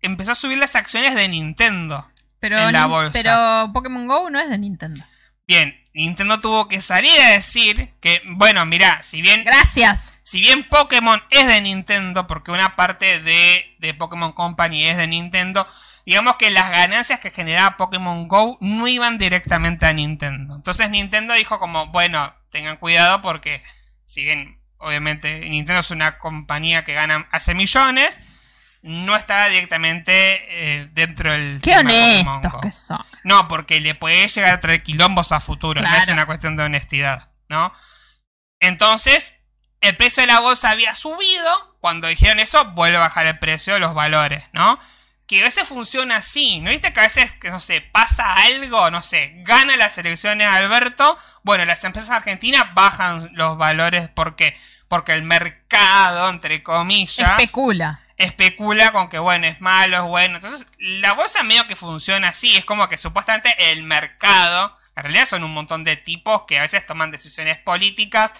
empezó 0.00 0.32
a 0.32 0.34
subir 0.34 0.58
las 0.58 0.76
acciones 0.76 1.14
de 1.14 1.28
Nintendo. 1.28 2.06
Pero, 2.38 2.58
en 2.58 2.72
la 2.72 2.86
bolsa. 2.86 3.12
pero 3.12 3.70
Pokémon 3.72 4.06
Go 4.06 4.30
no 4.30 4.40
es 4.40 4.48
de 4.48 4.56
Nintendo. 4.58 5.04
Bien, 5.46 5.76
Nintendo 5.92 6.40
tuvo 6.40 6.68
que 6.68 6.80
salir 6.80 7.20
a 7.20 7.30
decir 7.30 7.92
que, 8.00 8.22
bueno, 8.24 8.64
mira, 8.64 9.02
si 9.02 9.20
bien 9.20 9.42
Gracias. 9.44 10.20
si 10.22 10.40
bien 10.40 10.62
Pokémon 10.64 11.20
es 11.30 11.46
de 11.46 11.60
Nintendo, 11.60 12.26
porque 12.26 12.52
una 12.52 12.76
parte 12.76 13.20
de, 13.20 13.64
de 13.78 13.94
Pokémon 13.94 14.32
Company 14.32 14.84
es 14.84 14.96
de 14.96 15.08
Nintendo, 15.08 15.66
digamos 16.10 16.34
que 16.38 16.50
las 16.50 16.72
ganancias 16.72 17.20
que 17.20 17.30
generaba 17.30 17.76
Pokémon 17.76 18.26
Go 18.26 18.58
no 18.60 18.88
iban 18.88 19.16
directamente 19.16 19.86
a 19.86 19.92
Nintendo. 19.92 20.56
Entonces 20.56 20.90
Nintendo 20.90 21.34
dijo 21.34 21.60
como, 21.60 21.86
bueno, 21.92 22.34
tengan 22.50 22.78
cuidado 22.78 23.22
porque 23.22 23.62
si 24.06 24.24
bien 24.24 24.60
obviamente 24.78 25.38
Nintendo 25.48 25.78
es 25.78 25.92
una 25.92 26.18
compañía 26.18 26.82
que 26.82 26.94
gana 26.94 27.28
hace 27.30 27.54
millones, 27.54 28.20
no 28.82 29.14
estaba 29.14 29.46
directamente 29.50 30.40
eh, 30.48 30.88
dentro 30.94 31.30
del 31.30 31.60
Qué 31.62 31.76
tema 31.76 31.90
Pokémon 31.90 32.42
Go. 32.42 32.60
que 32.60 32.72
son. 32.72 32.98
No, 33.22 33.46
porque 33.46 33.78
le 33.78 33.94
puede 33.94 34.26
llegar 34.26 34.54
a 34.54 34.58
traer 34.58 34.82
quilombos 34.82 35.30
a 35.30 35.38
futuro. 35.38 35.80
No 35.80 35.94
es 35.94 36.08
una 36.08 36.26
cuestión 36.26 36.56
de 36.56 36.64
honestidad, 36.64 37.28
¿no? 37.48 37.72
Entonces, 38.58 39.36
el 39.80 39.96
precio 39.96 40.24
de 40.24 40.26
la 40.26 40.40
bolsa 40.40 40.70
había 40.70 40.92
subido. 40.96 41.78
Cuando 41.78 42.08
dijeron 42.08 42.40
eso, 42.40 42.64
vuelve 42.72 42.96
a 42.96 43.00
bajar 43.00 43.28
el 43.28 43.38
precio 43.38 43.74
de 43.74 43.78
los 43.78 43.94
valores, 43.94 44.42
¿no? 44.52 44.80
Que 45.30 45.40
a 45.40 45.44
veces 45.44 45.68
funciona 45.68 46.16
así. 46.16 46.60
¿No 46.60 46.70
viste 46.70 46.92
que 46.92 46.98
a 46.98 47.04
veces, 47.04 47.34
que 47.34 47.50
no 47.50 47.60
sé, 47.60 47.80
pasa 47.80 48.34
algo, 48.34 48.90
no 48.90 49.00
sé, 49.00 49.32
gana 49.44 49.76
las 49.76 49.96
elecciones 49.96 50.48
Alberto? 50.48 51.16
Bueno, 51.44 51.64
las 51.64 51.84
empresas 51.84 52.10
argentinas 52.10 52.74
bajan 52.74 53.30
los 53.34 53.56
valores 53.56 54.08
porque 54.14 54.58
porque 54.88 55.12
el 55.12 55.22
mercado, 55.22 56.28
entre 56.30 56.64
comillas, 56.64 57.30
Especula. 57.30 58.00
especula 58.16 58.90
con 58.90 59.08
que 59.08 59.20
bueno, 59.20 59.46
es 59.46 59.60
malo, 59.60 59.98
es 59.98 60.02
bueno. 60.02 60.34
Entonces, 60.34 60.66
la 60.78 61.12
bolsa 61.12 61.44
medio 61.44 61.68
que 61.68 61.76
funciona 61.76 62.30
así, 62.30 62.56
es 62.56 62.64
como 62.64 62.88
que 62.88 62.96
supuestamente 62.96 63.54
el 63.70 63.84
mercado, 63.84 64.76
en 64.96 65.04
realidad 65.04 65.26
son 65.26 65.44
un 65.44 65.54
montón 65.54 65.84
de 65.84 65.96
tipos 65.96 66.42
que 66.42 66.58
a 66.58 66.62
veces 66.62 66.84
toman 66.84 67.12
decisiones 67.12 67.56
políticas 67.58 68.32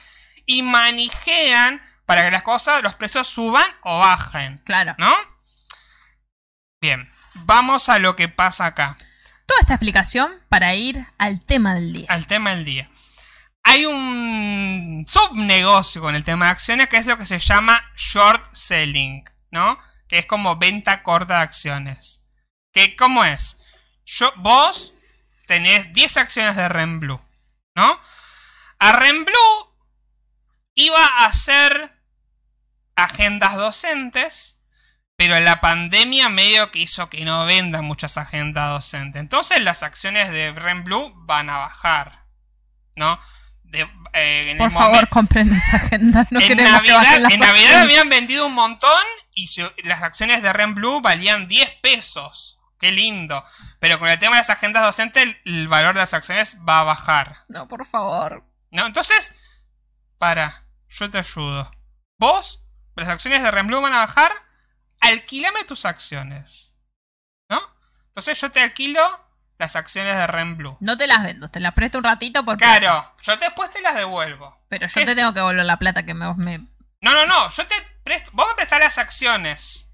y 0.45 0.62
manejean 0.62 1.80
para 2.05 2.24
que 2.24 2.32
las 2.32 2.43
cosas, 2.43 2.82
los 2.82 2.97
precios 2.97 3.28
suban 3.28 3.66
o 3.82 4.01
bajen, 4.01 4.59
Claro. 4.64 4.97
¿no? 4.99 5.14
Bien, 6.81 7.12
vamos 7.35 7.89
a 7.91 7.99
lo 7.99 8.16
que 8.16 8.28
pasa 8.28 8.66
acá, 8.66 8.97
Toda 9.47 9.61
esta 9.61 9.74
explicación 9.74 10.33
para 10.49 10.74
ir 10.74 11.05
al 11.18 11.45
tema 11.45 11.74
del 11.74 11.93
día. 11.93 12.07
al 12.09 12.26
tema 12.26 12.51
del 12.51 12.64
día. 12.64 12.89
hay 13.64 13.85
un 13.85 15.05
subnegocio 15.09 16.01
con 16.01 16.14
el 16.14 16.24
tema 16.24 16.47
de 16.47 16.53
acciones 16.53 16.89
que 16.89 16.97
es 16.97 17.07
lo 17.07 17.18
que 17.18 17.26
se 17.26 17.39
llama 17.39 17.85
short 17.97 18.43
selling, 18.55 19.24
¿no? 19.51 19.76
Que 20.09 20.18
es 20.18 20.26
como 20.26 20.57
venta 20.57 21.03
corta 21.03 21.35
de 21.35 21.41
acciones. 21.41 22.24
¿Qué, 22.72 22.97
¿Cómo 22.97 23.24
es? 23.24 23.59
Yo, 24.07 24.33
vos 24.37 24.95
tenés 25.47 25.93
10 25.93 26.16
acciones 26.16 26.57
de 26.57 26.68
Renblue, 26.68 27.20
¿no? 27.74 27.99
A 28.78 28.93
Renblue 28.93 29.74
iba 30.74 31.05
a 31.05 31.26
hacer 31.26 31.93
agendas 32.97 33.57
docentes, 33.57 34.57
pero 35.21 35.39
la 35.39 35.61
pandemia 35.61 36.31
medio 36.31 36.71
que 36.71 36.79
hizo 36.79 37.11
que 37.11 37.27
no 37.27 37.45
vendan 37.45 37.85
muchas 37.85 38.16
agendas 38.16 38.71
docentes. 38.71 39.21
Entonces 39.21 39.61
las 39.61 39.83
acciones 39.83 40.31
de 40.31 40.51
Renblue 40.53 41.12
van 41.27 41.51
a 41.51 41.59
bajar, 41.59 42.25
¿no? 42.97 43.18
De, 43.64 43.81
eh, 44.14 44.45
en 44.53 44.57
Por 44.57 44.68
el 44.68 44.73
favor, 44.73 45.09
compren 45.11 45.53
esa 45.53 45.77
agenda. 45.77 46.27
No 46.31 46.41
en 46.41 46.49
que 46.49 46.55
Navidad, 46.55 46.97
bajen 46.97 47.23
las 47.25 47.33
en 47.35 47.41
Navidad 47.41 47.83
habían 47.83 48.09
vendido 48.09 48.47
un 48.47 48.55
montón 48.55 48.99
y 49.35 49.49
se- 49.49 49.75
las 49.85 50.01
acciones 50.03 50.41
de 50.43 50.55
Renblue 50.55 51.03
valían 51.03 51.49
10 51.49 51.71
pesos. 51.83 52.59
Qué 52.79 52.91
lindo. 52.91 53.45
Pero 53.79 53.99
con 53.99 54.09
el 54.09 54.18
tema 54.18 54.37
de 54.37 54.41
las 54.41 54.49
agendas 54.49 54.83
docentes, 54.83 55.23
el, 55.23 55.39
el 55.45 55.68
valor 55.68 55.93
de 55.93 56.01
las 56.01 56.14
acciones 56.14 56.57
va 56.66 56.79
a 56.79 56.85
bajar. 56.85 57.37
No, 57.51 57.68
por 57.68 57.85
favor. 57.85 58.43
¿No? 58.71 58.87
Entonces, 58.87 59.35
para, 60.16 60.64
yo 60.89 61.11
te 61.11 61.18
ayudo. 61.18 61.71
Vos, 62.16 62.64
las 62.97 63.11
acciones 63.11 63.43
de 63.43 63.51
Renblue 63.51 63.83
van 63.83 63.93
a 63.93 63.99
bajar, 63.99 64.33
alquilame 65.01 65.64
tus 65.64 65.84
acciones. 65.84 66.72
¿No? 67.48 67.61
Entonces 68.09 68.40
yo 68.40 68.51
te 68.51 68.61
alquilo 68.61 69.03
las 69.59 69.76
acciones 69.76 70.16
de 70.16 70.26
Renblue. 70.26 70.76
No 70.80 70.96
te 70.96 71.07
las 71.07 71.22
vendo, 71.22 71.48
te 71.51 71.61
las 71.61 71.74
presto 71.74 71.98
un 71.98 72.05
ratito 72.05 72.44
por 72.44 72.57
Claro, 72.57 73.14
yo 73.22 73.36
después 73.36 73.70
te 73.70 73.82
las 73.82 73.94
devuelvo. 73.94 74.59
Pero 74.68 74.86
yo 74.86 75.05
te 75.05 75.14
tengo 75.14 75.34
que 75.34 75.40
volver 75.40 75.64
la 75.66 75.78
plata 75.78 76.05
que 76.05 76.14
me, 76.14 76.32
me- 76.34 76.59
No, 77.03 77.14
no, 77.14 77.26
no, 77.26 77.51
yo 77.51 77.66
te 77.66 77.74
presto, 78.03 78.30
vos 78.32 78.46
me 78.48 78.55
prestás 78.55 78.80
las 78.80 78.98
acciones, 78.98 79.86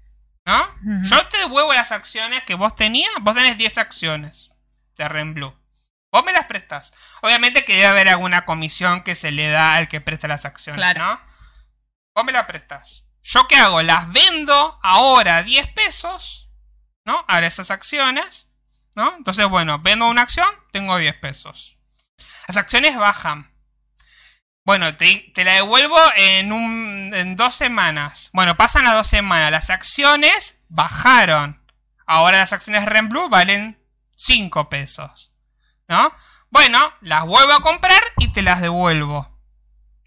¿no? 0.45 0.65
Yo 1.03 1.27
te 1.27 1.37
devuelvo 1.39 1.73
las 1.73 1.91
acciones 1.91 2.43
que 2.45 2.55
vos 2.55 2.75
tenías, 2.75 3.11
vos 3.21 3.35
tenés 3.35 3.57
10 3.57 3.77
acciones 3.77 4.51
de 4.97 5.07
Renblue. 5.09 5.53
Vos 6.13 6.23
me 6.23 6.31
las 6.31 6.45
prestás. 6.45 6.93
Obviamente 7.21 7.65
que 7.65 7.73
debe 7.73 7.87
haber 7.87 8.07
alguna 8.07 8.45
comisión 8.45 9.03
que 9.03 9.15
se 9.15 9.31
le 9.31 9.49
da 9.49 9.75
al 9.75 9.87
que 9.89 9.99
presta 9.99 10.27
las 10.29 10.45
acciones, 10.45 10.77
Claro. 10.77 10.99
¿no? 11.05 11.21
Vos 12.15 12.23
me 12.23 12.31
las 12.31 12.45
prestás. 12.45 13.03
¿Yo 13.27 13.45
qué 13.45 13.57
hago? 13.57 13.81
Las 13.81 14.09
vendo 14.13 14.79
ahora 14.81 15.37
a 15.37 15.43
10 15.43 15.67
pesos, 15.73 16.49
¿no? 17.03 17.25
A 17.27 17.39
esas 17.39 17.71
acciones, 17.71 18.47
¿no? 18.95 19.13
Entonces, 19.17 19.45
bueno, 19.49 19.79
vendo 19.79 20.07
una 20.07 20.21
acción, 20.21 20.47
tengo 20.71 20.97
10 20.97 21.13
pesos. 21.15 21.77
Las 22.47 22.55
acciones 22.55 22.95
bajan. 22.95 23.53
Bueno, 24.63 24.95
te, 24.95 25.29
te 25.35 25.43
la 25.43 25.55
devuelvo 25.55 25.97
en, 26.15 26.53
un, 26.53 27.11
en 27.13 27.35
dos 27.35 27.53
semanas. 27.53 28.29
Bueno, 28.31 28.55
pasan 28.55 28.85
las 28.85 28.93
dos 28.93 29.07
semanas. 29.07 29.51
Las 29.51 29.71
acciones 29.71 30.61
bajaron. 30.69 31.61
Ahora 32.05 32.37
las 32.37 32.53
acciones 32.53 32.85
Renblue 32.85 33.27
valen 33.27 33.77
5 34.15 34.69
pesos. 34.69 35.33
¿No? 35.89 36.13
Bueno, 36.49 36.93
las 37.01 37.25
vuelvo 37.25 37.51
a 37.51 37.61
comprar 37.61 38.01
y 38.19 38.31
te 38.31 38.41
las 38.41 38.61
devuelvo. 38.61 39.37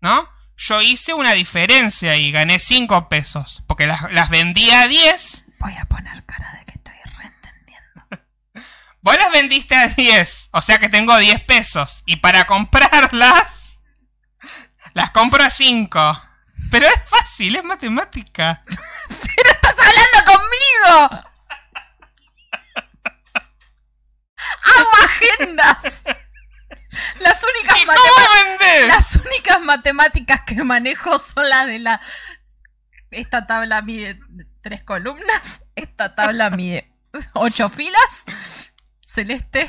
¿No? 0.01 0.27
Yo 0.63 0.83
hice 0.83 1.15
una 1.15 1.33
diferencia 1.33 2.17
y 2.17 2.31
gané 2.31 2.59
5 2.59 3.09
pesos. 3.09 3.63
Porque 3.67 3.87
las, 3.87 4.13
las 4.13 4.29
vendí 4.29 4.71
a 4.71 4.87
10. 4.87 5.47
Voy 5.59 5.75
a 5.75 5.87
poner 5.87 6.23
cara 6.27 6.53
de 6.53 6.67
que 6.67 6.73
estoy 6.73 6.95
reentendiendo. 7.17 8.03
Vos 9.01 9.17
las 9.17 9.33
vendiste 9.33 9.75
a 9.75 9.89
10. 9.89 10.51
O 10.53 10.61
sea 10.61 10.77
que 10.77 10.91
tengo 10.91 11.17
10 11.17 11.45
pesos. 11.45 12.03
Y 12.05 12.17
para 12.17 12.45
comprarlas, 12.45 13.81
las 14.93 15.11
compro 15.13 15.43
a 15.43 15.49
5. 15.49 16.23
Pero 16.71 16.87
es 16.87 16.95
fácil, 17.07 17.57
es 17.57 17.65
matemática. 17.65 18.63
¡Estás 19.09 19.77
hablando 19.79 20.19
conmigo! 20.27 21.25
¡Hago 24.63 24.91
agendas! 25.05 26.05
Las 27.20 27.44
únicas, 27.44 27.78
¿Y 27.80 27.86
cómo 27.86 27.98
matemáticas, 27.98 28.86
las 28.88 29.16
únicas 29.16 29.61
matemáticas 29.61 30.40
que 30.46 30.62
manejo 30.64 31.18
son 31.18 31.48
las 31.48 31.66
de 31.66 31.78
la... 31.78 32.01
Esta 33.11 33.46
tabla 33.46 33.82
mide 33.82 34.20
tres 34.62 34.82
columnas, 34.82 35.62
esta 35.74 36.14
tabla 36.14 36.51
mide 36.51 36.92
ocho 37.34 37.68
filas. 37.68 38.24
Celeste, 39.05 39.68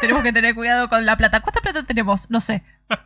tenemos 0.00 0.22
que 0.22 0.32
tener 0.32 0.54
cuidado 0.54 0.88
con 0.88 1.06
la 1.06 1.16
plata. 1.16 1.40
¿Cuánta 1.40 1.60
plata 1.60 1.82
tenemos? 1.82 2.30
No 2.30 2.40
sé. 2.40 2.62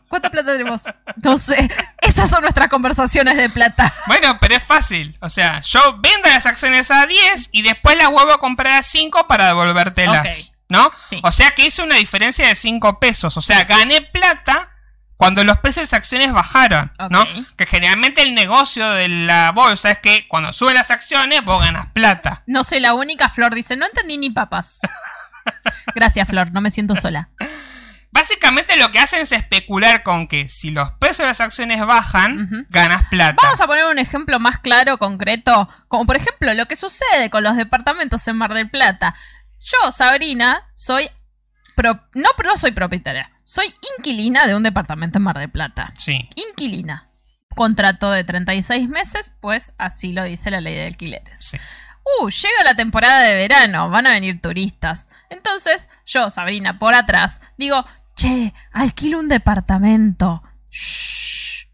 ¿Cuánta 0.08 0.30
plata 0.30 0.52
tenemos? 0.52 0.84
No 1.22 1.36
sé. 1.36 1.70
Esas 2.00 2.30
son 2.30 2.42
nuestras 2.42 2.68
conversaciones 2.68 3.36
de 3.36 3.48
plata. 3.48 3.92
Bueno, 4.06 4.38
pero 4.40 4.56
es 4.56 4.62
fácil. 4.62 5.16
O 5.20 5.28
sea, 5.28 5.62
yo 5.62 5.98
vendo 6.00 6.28
las 6.28 6.46
acciones 6.46 6.90
a 6.90 7.06
10 7.06 7.50
y 7.52 7.62
después 7.62 7.96
las 7.96 8.10
vuelvo 8.10 8.32
a 8.32 8.38
comprar 8.38 8.78
a 8.78 8.82
5 8.82 9.26
para 9.26 9.46
devolvértelas. 9.46 10.50
Ok. 10.50 10.51
¿No? 10.72 10.90
Sí. 11.06 11.20
O 11.22 11.30
sea 11.30 11.50
que 11.50 11.66
hice 11.66 11.82
una 11.82 11.96
diferencia 11.96 12.48
de 12.48 12.54
5 12.54 12.98
pesos. 12.98 13.36
O 13.36 13.42
sea, 13.42 13.64
gané 13.64 14.00
plata 14.00 14.70
cuando 15.18 15.44
los 15.44 15.58
precios 15.58 15.82
de 15.82 15.82
las 15.82 15.92
acciones 15.92 16.32
bajaron. 16.32 16.90
¿no? 17.10 17.24
Que 17.58 17.66
generalmente 17.66 18.22
el 18.22 18.34
negocio 18.34 18.90
de 18.90 19.06
la 19.08 19.52
bolsa 19.52 19.90
es 19.90 19.98
que 19.98 20.26
cuando 20.28 20.52
suben 20.52 20.74
las 20.74 20.90
acciones 20.90 21.44
vos 21.44 21.62
ganas 21.62 21.92
plata. 21.92 22.42
No 22.46 22.64
soy 22.64 22.80
la 22.80 22.94
única, 22.94 23.28
Flor 23.28 23.54
dice, 23.54 23.76
no 23.76 23.84
entendí 23.84 24.16
ni 24.16 24.30
papas. 24.30 24.80
Gracias, 25.94 26.26
Flor, 26.26 26.52
no 26.52 26.62
me 26.62 26.70
siento 26.70 26.96
sola. 26.96 27.28
Básicamente 28.10 28.76
lo 28.76 28.90
que 28.90 28.98
hacen 28.98 29.20
es 29.20 29.32
especular 29.32 30.02
con 30.02 30.26
que 30.26 30.48
si 30.48 30.70
los 30.70 30.90
precios 30.92 31.18
de 31.18 31.28
las 31.28 31.40
acciones 31.40 31.84
bajan, 31.86 32.66
ganas 32.68 33.08
plata. 33.08 33.36
Vamos 33.42 33.60
a 33.60 33.66
poner 33.66 33.86
un 33.86 33.98
ejemplo 33.98 34.40
más 34.40 34.58
claro, 34.58 34.98
concreto, 34.98 35.68
como 35.88 36.04
por 36.04 36.16
ejemplo 36.16 36.52
lo 36.54 36.66
que 36.66 36.76
sucede 36.76 37.30
con 37.30 37.42
los 37.42 37.56
departamentos 37.56 38.26
en 38.26 38.36
Mar 38.36 38.54
del 38.54 38.68
Plata. 38.68 39.14
Yo, 39.62 39.92
Sabrina, 39.92 40.68
soy... 40.74 41.08
pro- 41.76 42.08
no, 42.14 42.30
no 42.44 42.56
soy 42.56 42.72
propietaria, 42.72 43.30
soy 43.44 43.72
inquilina 43.96 44.46
de 44.46 44.54
un 44.54 44.62
departamento 44.62 45.18
en 45.18 45.24
Mar 45.24 45.38
del 45.38 45.50
Plata. 45.50 45.92
Sí. 45.96 46.28
Inquilina. 46.34 47.06
Contrato 47.54 48.10
de 48.10 48.24
36 48.24 48.88
meses, 48.88 49.32
pues 49.40 49.72
así 49.78 50.12
lo 50.12 50.24
dice 50.24 50.50
la 50.50 50.60
ley 50.60 50.74
de 50.74 50.86
alquileres. 50.86 51.38
sí. 51.38 51.58
Uh, 52.20 52.28
llega 52.30 52.64
la 52.64 52.74
temporada 52.74 53.20
de 53.20 53.36
verano, 53.36 53.88
van 53.88 54.08
a 54.08 54.10
venir 54.10 54.40
turistas. 54.40 55.06
Entonces, 55.30 55.88
yo, 56.04 56.30
Sabrina, 56.30 56.76
por 56.80 56.94
atrás, 56.94 57.40
digo, 57.56 57.86
che, 58.16 58.52
alquilo 58.72 59.20
un 59.20 59.28
departamento. 59.28 60.42
Shh. 60.70 61.68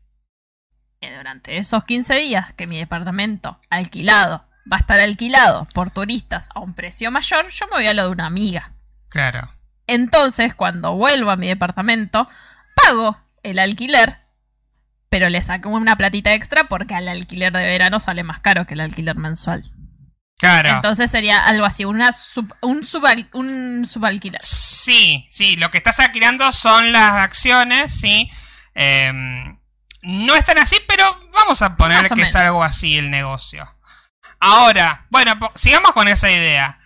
Y 1.00 1.08
durante 1.08 1.56
esos 1.56 1.82
15 1.84 2.14
días 2.16 2.52
que 2.52 2.66
mi 2.66 2.76
departamento 2.76 3.58
alquilado 3.70 4.46
va 4.70 4.76
a 4.76 4.80
estar 4.80 5.00
alquilado 5.00 5.66
por 5.74 5.90
turistas 5.90 6.48
a 6.54 6.60
un 6.60 6.74
precio 6.74 7.10
mayor, 7.10 7.48
yo 7.48 7.66
me 7.66 7.76
voy 7.76 7.86
a 7.86 7.94
lo 7.94 8.04
de 8.04 8.10
una 8.10 8.26
amiga. 8.26 8.72
Claro. 9.08 9.50
Entonces, 9.86 10.54
cuando 10.54 10.94
vuelvo 10.96 11.30
a 11.30 11.36
mi 11.36 11.48
departamento, 11.48 12.28
pago 12.74 13.18
el 13.42 13.58
alquiler, 13.58 14.16
pero 15.08 15.30
le 15.30 15.40
saco 15.40 15.70
una 15.70 15.96
platita 15.96 16.34
extra 16.34 16.64
porque 16.64 16.94
al 16.94 17.08
alquiler 17.08 17.52
de 17.52 17.62
verano 17.66 17.98
sale 17.98 18.22
más 18.24 18.40
caro 18.40 18.66
que 18.66 18.74
el 18.74 18.80
alquiler 18.80 19.16
mensual. 19.16 19.62
Claro. 20.36 20.68
Entonces 20.68 21.10
sería 21.10 21.46
algo 21.46 21.64
así, 21.64 21.84
una 21.84 22.12
sub- 22.12 22.54
un, 22.60 22.82
subal- 22.82 23.28
un 23.32 23.84
subalquiler. 23.86 24.40
Sí, 24.42 25.26
sí, 25.30 25.56
lo 25.56 25.70
que 25.70 25.78
estás 25.78 25.98
alquilando 25.98 26.52
son 26.52 26.92
las 26.92 27.12
acciones, 27.14 27.92
sí. 27.98 28.30
Em, 28.74 29.58
no 30.02 30.34
es 30.36 30.44
tan 30.44 30.58
así, 30.58 30.76
pero 30.86 31.18
vamos 31.32 31.60
a 31.62 31.76
poner 31.76 32.08
que 32.10 32.22
es 32.22 32.36
algo 32.36 32.62
así 32.62 32.98
el 32.98 33.10
negocio. 33.10 33.66
Ahora, 34.40 35.06
bueno, 35.10 35.38
sigamos 35.54 35.92
con 35.92 36.08
esa 36.08 36.30
idea. 36.30 36.78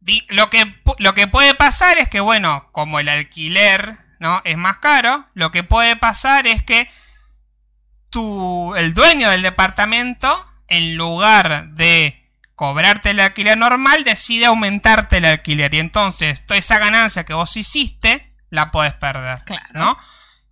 Di- 0.00 0.24
lo, 0.28 0.50
que, 0.50 0.80
lo 0.98 1.14
que 1.14 1.26
puede 1.26 1.54
pasar 1.54 1.98
es 1.98 2.08
que, 2.08 2.20
bueno, 2.20 2.68
como 2.72 3.00
el 3.00 3.08
alquiler 3.08 3.98
¿no? 4.18 4.40
es 4.44 4.56
más 4.56 4.78
caro, 4.78 5.26
lo 5.34 5.50
que 5.50 5.62
puede 5.62 5.96
pasar 5.96 6.46
es 6.46 6.62
que 6.62 6.88
tu, 8.10 8.74
el 8.76 8.94
dueño 8.94 9.30
del 9.30 9.42
departamento, 9.42 10.46
en 10.68 10.96
lugar 10.96 11.68
de 11.70 12.16
cobrarte 12.54 13.10
el 13.10 13.20
alquiler 13.20 13.56
normal, 13.56 14.04
decide 14.04 14.46
aumentarte 14.46 15.18
el 15.18 15.24
alquiler. 15.24 15.72
Y 15.74 15.78
entonces, 15.78 16.44
toda 16.44 16.58
esa 16.58 16.78
ganancia 16.78 17.24
que 17.24 17.34
vos 17.34 17.56
hiciste, 17.56 18.34
la 18.50 18.70
podés 18.70 18.94
perder. 18.94 19.42
Claro. 19.44 19.68
¿no? 19.72 19.96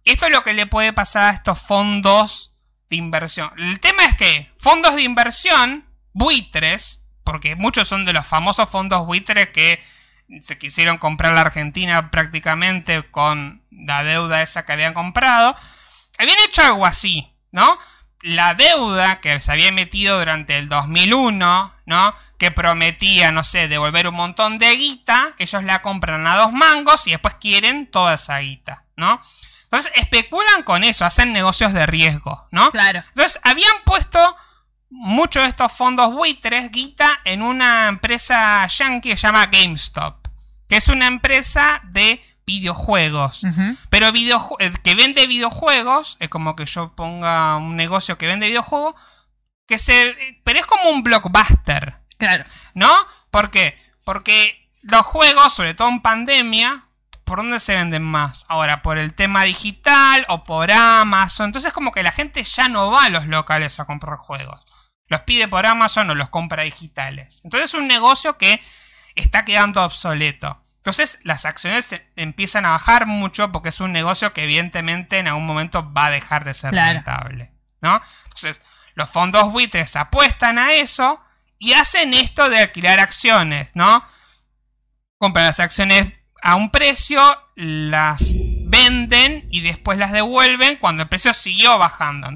Esto 0.04 0.26
es 0.26 0.32
lo 0.32 0.42
que 0.44 0.54
le 0.54 0.66
puede 0.66 0.92
pasar 0.92 1.24
a 1.24 1.34
estos 1.34 1.60
fondos 1.60 2.54
de 2.88 2.96
inversión. 2.96 3.50
El 3.58 3.80
tema 3.80 4.04
es 4.04 4.14
que 4.14 4.50
fondos 4.58 4.94
de 4.94 5.02
inversión, 5.02 5.84
buitres, 6.12 7.02
porque 7.24 7.56
muchos 7.56 7.89
son 7.89 8.05
de 8.05 8.12
los 8.12 8.26
famosos 8.26 8.68
fondos 8.68 9.06
buitres 9.06 9.51
que 9.51 9.80
se 10.40 10.59
quisieron 10.59 10.98
comprar 10.98 11.35
la 11.35 11.43
Argentina 11.43 12.10
prácticamente 12.10 13.02
con 13.10 13.62
la 13.70 14.02
deuda 14.02 14.43
esa 14.43 14.64
que 14.64 14.72
habían 14.72 14.94
comprado, 14.94 15.56
habían 16.18 16.39
hecho 16.47 16.62
algo 16.62 16.86
así, 16.86 17.32
¿no? 17.51 17.78
La 18.20 18.55
deuda 18.55 19.20
que 19.20 19.39
se 19.40 19.52
había 19.52 19.72
metido 19.72 20.18
durante 20.18 20.59
el 20.59 20.68
2001, 20.68 21.74
¿no? 21.86 22.14
Que 22.36 22.51
prometía, 22.51 23.30
no 23.30 23.44
sé, 23.44 23.68
devolver 23.68 24.09
un 24.09 24.16
montón 24.16 24.59
de 24.59 24.74
guita, 24.76 25.35
ellos 25.39 25.62
la 25.64 25.82
compran 25.82 26.26
a 26.26 26.36
dos 26.36 26.52
mangos 26.52 27.06
y 27.06 27.12
después 27.12 27.35
quieren 27.35 27.90
toda 27.90 28.14
esa 28.14 28.39
guita, 28.39 28.85
¿no? 28.97 29.20
Entonces 29.64 29.93
especulan 29.97 30.62
con 30.62 30.82
eso, 30.82 31.05
hacen 31.05 31.32
negocios 31.32 31.72
de 31.72 31.86
riesgo, 31.86 32.47
¿no? 32.51 32.70
Claro. 32.70 33.02
Entonces 33.10 33.39
habían 33.44 33.74
puesto 33.85 34.36
muchos 34.90 35.43
de 35.43 35.48
estos 35.48 35.73
fondos 35.73 36.12
buitres, 36.12 36.70
guita, 36.70 37.20
en 37.24 37.43
una 37.43 37.89
empresa 37.89 38.66
yankee 38.66 39.10
que 39.10 39.16
se 39.16 39.27
llama 39.27 39.47
GameStop, 39.47 40.27
que 40.69 40.77
es 40.77 40.89
una 40.89 41.06
empresa 41.06 41.81
de 41.85 42.23
videojuegos. 42.47 43.43
Pero 43.90 44.09
eh, 44.09 44.73
que 44.82 44.94
vende 44.94 45.27
videojuegos, 45.27 46.16
es 46.20 46.28
como 46.28 46.56
que 46.56 46.65
yo 46.66 46.94
ponga 46.94 47.56
un 47.56 47.77
negocio 47.77 48.16
que 48.16 48.27
vende 48.27 48.47
videojuegos, 48.48 48.94
que 49.66 49.77
se... 49.78 50.16
Pero 50.44 50.59
es 50.59 50.66
como 50.66 50.89
un 50.90 51.02
blockbuster, 51.02 51.97
Claro. 52.16 52.44
¿no? 52.74 52.93
¿Por 53.31 53.51
qué? 53.51 53.78
Porque 54.02 54.70
los 54.82 55.05
juegos, 55.06 55.52
sobre 55.52 55.74
todo 55.74 55.89
en 55.89 56.01
pandemia, 56.01 56.86
¿por 57.24 57.39
dónde 57.39 57.60
se 57.60 57.74
venden 57.74 58.02
más? 58.02 58.47
Ahora, 58.48 58.82
por 58.82 58.98
el 58.98 59.15
tema 59.15 59.44
digital 59.44 60.24
o 60.28 60.43
por 60.44 60.70
Amazon. 60.73 61.47
Entonces 61.47 61.73
como 61.73 61.93
que 61.93 62.02
la 62.02 62.10
gente 62.12 62.43
ya 62.43 62.69
no 62.69 62.90
va 62.90 63.05
a 63.05 63.09
los 63.10 63.27
locales 63.27 63.78
a 63.78 63.85
comprar 63.85 64.16
juegos. 64.16 64.60
Los 65.09 65.22
pide 65.22 65.48
por 65.48 65.66
Amazon 65.66 66.10
o 66.10 66.14
los 66.14 66.28
compra 66.28 66.62
digitales. 66.64 67.40
Entonces 67.44 67.70
es 67.70 67.74
un 67.74 67.89
negocio 67.89 68.36
que 68.39 68.60
está 69.14 69.44
quedando 69.44 69.82
obsoleto. 69.85 70.60
Entonces 70.76 71.18
las 71.22 71.44
acciones 71.44 71.89
empiezan 72.16 72.64
a 72.64 72.70
bajar 72.70 73.06
mucho 73.06 73.51
porque 73.52 73.70
es 73.70 73.80
un 73.80 73.93
negocio 73.93 74.32
que 74.32 74.44
evidentemente 74.44 75.18
en 75.18 75.28
algún 75.28 75.47
momento 75.47 75.93
va 75.93 76.06
a 76.06 76.10
dejar 76.10 76.44
de 76.44 76.55
ser 76.55 76.70
Claro. 76.70 76.94
rentable. 76.94 77.52
¿no? 77.80 78.01
Entonces 78.24 78.60
los 78.94 79.09
fondos 79.10 79.52
buitres 79.52 79.97
apuestan 79.97 80.59
a 80.59 80.72
eso 80.74 81.20
y 81.59 81.72
hacen 81.72 82.14
esto 82.14 82.48
de 82.51 82.59
alquilar 82.60 83.01
acciones, 83.01 83.70
¿no? 83.74 84.05
Compran 85.18 85.47
las 85.47 85.60
acciones 85.60 86.12
a 86.43 86.55
un 86.55 86.70
precio, 86.70 87.20
las 87.56 88.35
venden 88.66 89.47
y 89.51 89.60
después 89.62 89.98
las 89.98 90.12
devuelven 90.12 90.76
cuando 90.76 91.02
el 91.02 91.09
precio 91.09 91.32
siguió 91.32 91.78
bajando. 91.78 92.28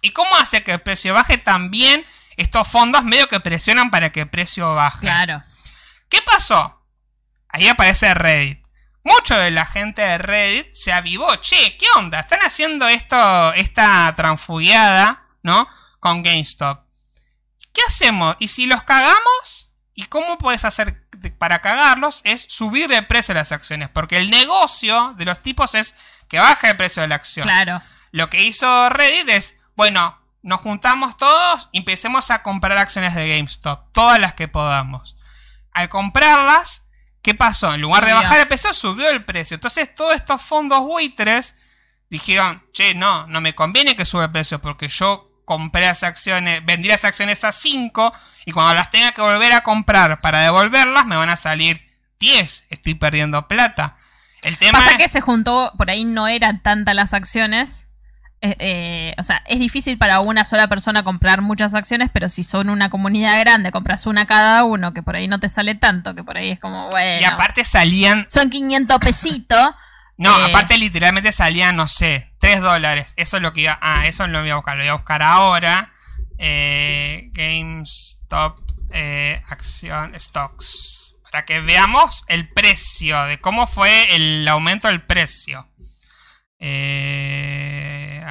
¿Y 0.00 0.10
cómo 0.12 0.34
hace 0.36 0.62
que 0.62 0.72
el 0.72 0.80
precio 0.80 1.14
baje? 1.14 1.38
También 1.38 2.04
estos 2.36 2.68
fondos 2.68 3.04
medio 3.04 3.28
que 3.28 3.40
presionan 3.40 3.90
para 3.90 4.10
que 4.10 4.20
el 4.20 4.30
precio 4.30 4.74
baje. 4.74 5.00
Claro. 5.00 5.42
¿Qué 6.08 6.22
pasó? 6.22 6.82
Ahí 7.50 7.68
aparece 7.68 8.12
Reddit. 8.14 8.60
Mucho 9.02 9.36
de 9.36 9.50
la 9.50 9.64
gente 9.66 10.02
de 10.02 10.18
Reddit 10.18 10.68
se 10.72 10.92
avivó. 10.92 11.34
Che, 11.36 11.76
¿qué 11.76 11.86
onda? 11.96 12.20
Están 12.20 12.40
haciendo 12.40 12.86
esto, 12.88 13.52
esta 13.54 14.12
transfugiada, 14.16 15.24
¿no? 15.42 15.66
Con 16.00 16.22
GameStop. 16.22 16.80
¿Qué 17.72 17.80
hacemos? 17.86 18.36
¿Y 18.38 18.48
si 18.48 18.66
los 18.66 18.82
cagamos? 18.82 19.70
¿Y 19.94 20.04
cómo 20.06 20.38
puedes 20.38 20.64
hacer 20.64 21.06
de- 21.16 21.30
para 21.30 21.60
cagarlos? 21.60 22.20
Es 22.24 22.42
subir 22.48 22.90
el 22.92 23.06
precio 23.06 23.34
de 23.34 23.40
las 23.40 23.52
acciones. 23.52 23.88
Porque 23.90 24.16
el 24.16 24.30
negocio 24.30 25.14
de 25.16 25.24
los 25.24 25.40
tipos 25.42 25.74
es 25.74 25.94
que 26.28 26.38
baje 26.38 26.70
el 26.70 26.76
precio 26.76 27.02
de 27.02 27.08
la 27.08 27.14
acción. 27.16 27.44
Claro. 27.46 27.80
Lo 28.12 28.28
que 28.30 28.42
hizo 28.42 28.88
Reddit 28.88 29.28
es, 29.28 29.56
bueno, 29.80 30.14
nos 30.42 30.60
juntamos 30.60 31.16
todos 31.16 31.70
y 31.72 31.78
empecemos 31.78 32.30
a 32.30 32.42
comprar 32.42 32.76
acciones 32.76 33.14
de 33.14 33.34
GameStop, 33.34 33.90
todas 33.92 34.18
las 34.20 34.34
que 34.34 34.46
podamos. 34.46 35.16
Al 35.72 35.88
comprarlas, 35.88 36.86
¿qué 37.22 37.32
pasó? 37.34 37.72
En 37.72 37.80
lugar 37.80 38.04
de 38.04 38.12
bajar 38.12 38.40
el 38.40 38.46
precio, 38.46 38.74
subió 38.74 39.08
el 39.08 39.24
precio. 39.24 39.54
Entonces 39.54 39.94
todos 39.94 40.14
estos 40.14 40.42
fondos 40.42 40.80
buitres 40.80 41.56
dijeron, 42.10 42.62
che, 42.74 42.94
no, 42.94 43.26
no 43.28 43.40
me 43.40 43.54
conviene 43.54 43.96
que 43.96 44.04
suba 44.04 44.24
el 44.24 44.30
precio 44.30 44.60
porque 44.60 44.90
yo 44.90 45.32
compré 45.46 45.86
las 45.86 46.02
acciones, 46.02 46.62
vendí 46.62 46.86
las 46.90 47.06
acciones 47.06 47.42
a 47.44 47.50
5 47.50 48.12
y 48.44 48.52
cuando 48.52 48.74
las 48.74 48.90
tenga 48.90 49.12
que 49.12 49.22
volver 49.22 49.54
a 49.54 49.62
comprar 49.62 50.20
para 50.20 50.40
devolverlas 50.40 51.06
me 51.06 51.16
van 51.16 51.30
a 51.30 51.36
salir 51.36 51.80
10. 52.18 52.66
Estoy 52.68 52.96
perdiendo 52.96 53.48
plata. 53.48 53.96
El 54.42 54.58
tema 54.58 54.78
Pasa 54.80 54.90
es- 54.90 54.96
que 54.98 55.08
se 55.08 55.22
juntó, 55.22 55.72
por 55.78 55.88
ahí 55.88 56.04
no 56.04 56.28
eran 56.28 56.62
tantas 56.62 56.94
las 56.94 57.14
acciones. 57.14 57.86
Eh, 58.42 58.56
eh, 58.58 59.14
o 59.18 59.22
sea, 59.22 59.42
es 59.46 59.58
difícil 59.58 59.98
para 59.98 60.20
una 60.20 60.46
sola 60.46 60.66
persona 60.66 61.02
comprar 61.02 61.42
muchas 61.42 61.74
acciones, 61.74 62.08
pero 62.10 62.28
si 62.28 62.42
son 62.42 62.70
una 62.70 62.88
comunidad 62.88 63.38
grande, 63.38 63.70
compras 63.70 64.06
una 64.06 64.26
cada 64.26 64.64
uno, 64.64 64.94
que 64.94 65.02
por 65.02 65.14
ahí 65.16 65.28
no 65.28 65.40
te 65.40 65.50
sale 65.50 65.74
tanto, 65.74 66.14
que 66.14 66.24
por 66.24 66.38
ahí 66.38 66.50
es 66.50 66.58
como, 66.58 66.88
bueno. 66.88 67.20
y 67.20 67.24
aparte 67.24 67.64
salían 67.64 68.24
son 68.28 68.50
500 68.50 68.98
pesitos. 68.98 69.58
No, 70.16 70.38
Eh, 70.38 70.50
aparte 70.50 70.76
literalmente 70.76 71.32
salían, 71.32 71.76
no 71.76 71.88
sé, 71.88 72.30
3 72.40 72.60
dólares. 72.60 73.14
Eso 73.16 73.38
es 73.38 73.42
lo 73.42 73.54
que 73.54 73.62
iba. 73.62 73.78
Ah, 73.80 74.06
eso 74.06 74.26
lo 74.26 74.40
voy 74.42 74.50
a 74.50 74.56
buscar. 74.56 74.76
Lo 74.76 74.82
voy 74.82 74.90
a 74.90 74.92
buscar 74.92 75.22
ahora. 75.22 75.94
Eh, 76.36 77.30
GameStop 77.32 78.58
Acción 79.48 80.12
Stocks. 80.20 81.14
Para 81.30 81.46
que 81.46 81.62
veamos 81.62 82.22
el 82.28 82.50
precio, 82.50 83.22
de 83.24 83.38
cómo 83.38 83.66
fue 83.66 84.14
el 84.14 84.46
aumento 84.46 84.88
del 84.88 85.00
precio. 85.00 85.70
Eh, 86.58 87.79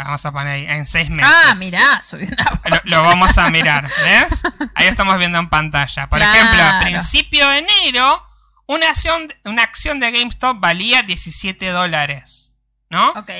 vamos 0.04 0.26
a 0.26 0.32
poner 0.32 0.54
ahí, 0.54 0.66
en 0.68 0.86
6 0.86 1.10
meses. 1.10 1.34
Ah, 1.46 1.56
mirá, 1.56 2.02
subió 2.02 2.28
una 2.28 2.60
Lo, 2.66 2.98
lo 2.98 3.04
vamos 3.04 3.38
a 3.38 3.50
mirar, 3.50 3.90
¿ves? 4.04 4.44
Ahí 4.76 4.88
estamos 4.88 5.18
viendo 5.18 5.38
en 5.40 5.50
pantalla. 5.50 6.08
Por 6.10 6.20
Claro. 6.20 6.34
ejemplo, 6.38 6.64
a 6.64 6.80
principio 6.82 7.48
de 7.50 7.58
enero, 7.60 8.24
una 8.68 8.90
acción, 8.90 9.34
una 9.46 9.64
acción 9.64 10.00
de 10.00 10.12
GameStop 10.12 10.60
valía 10.60 11.02
17 11.04 11.68
dólares, 11.70 12.54
¿no? 12.90 13.10
Ok. 13.12 13.32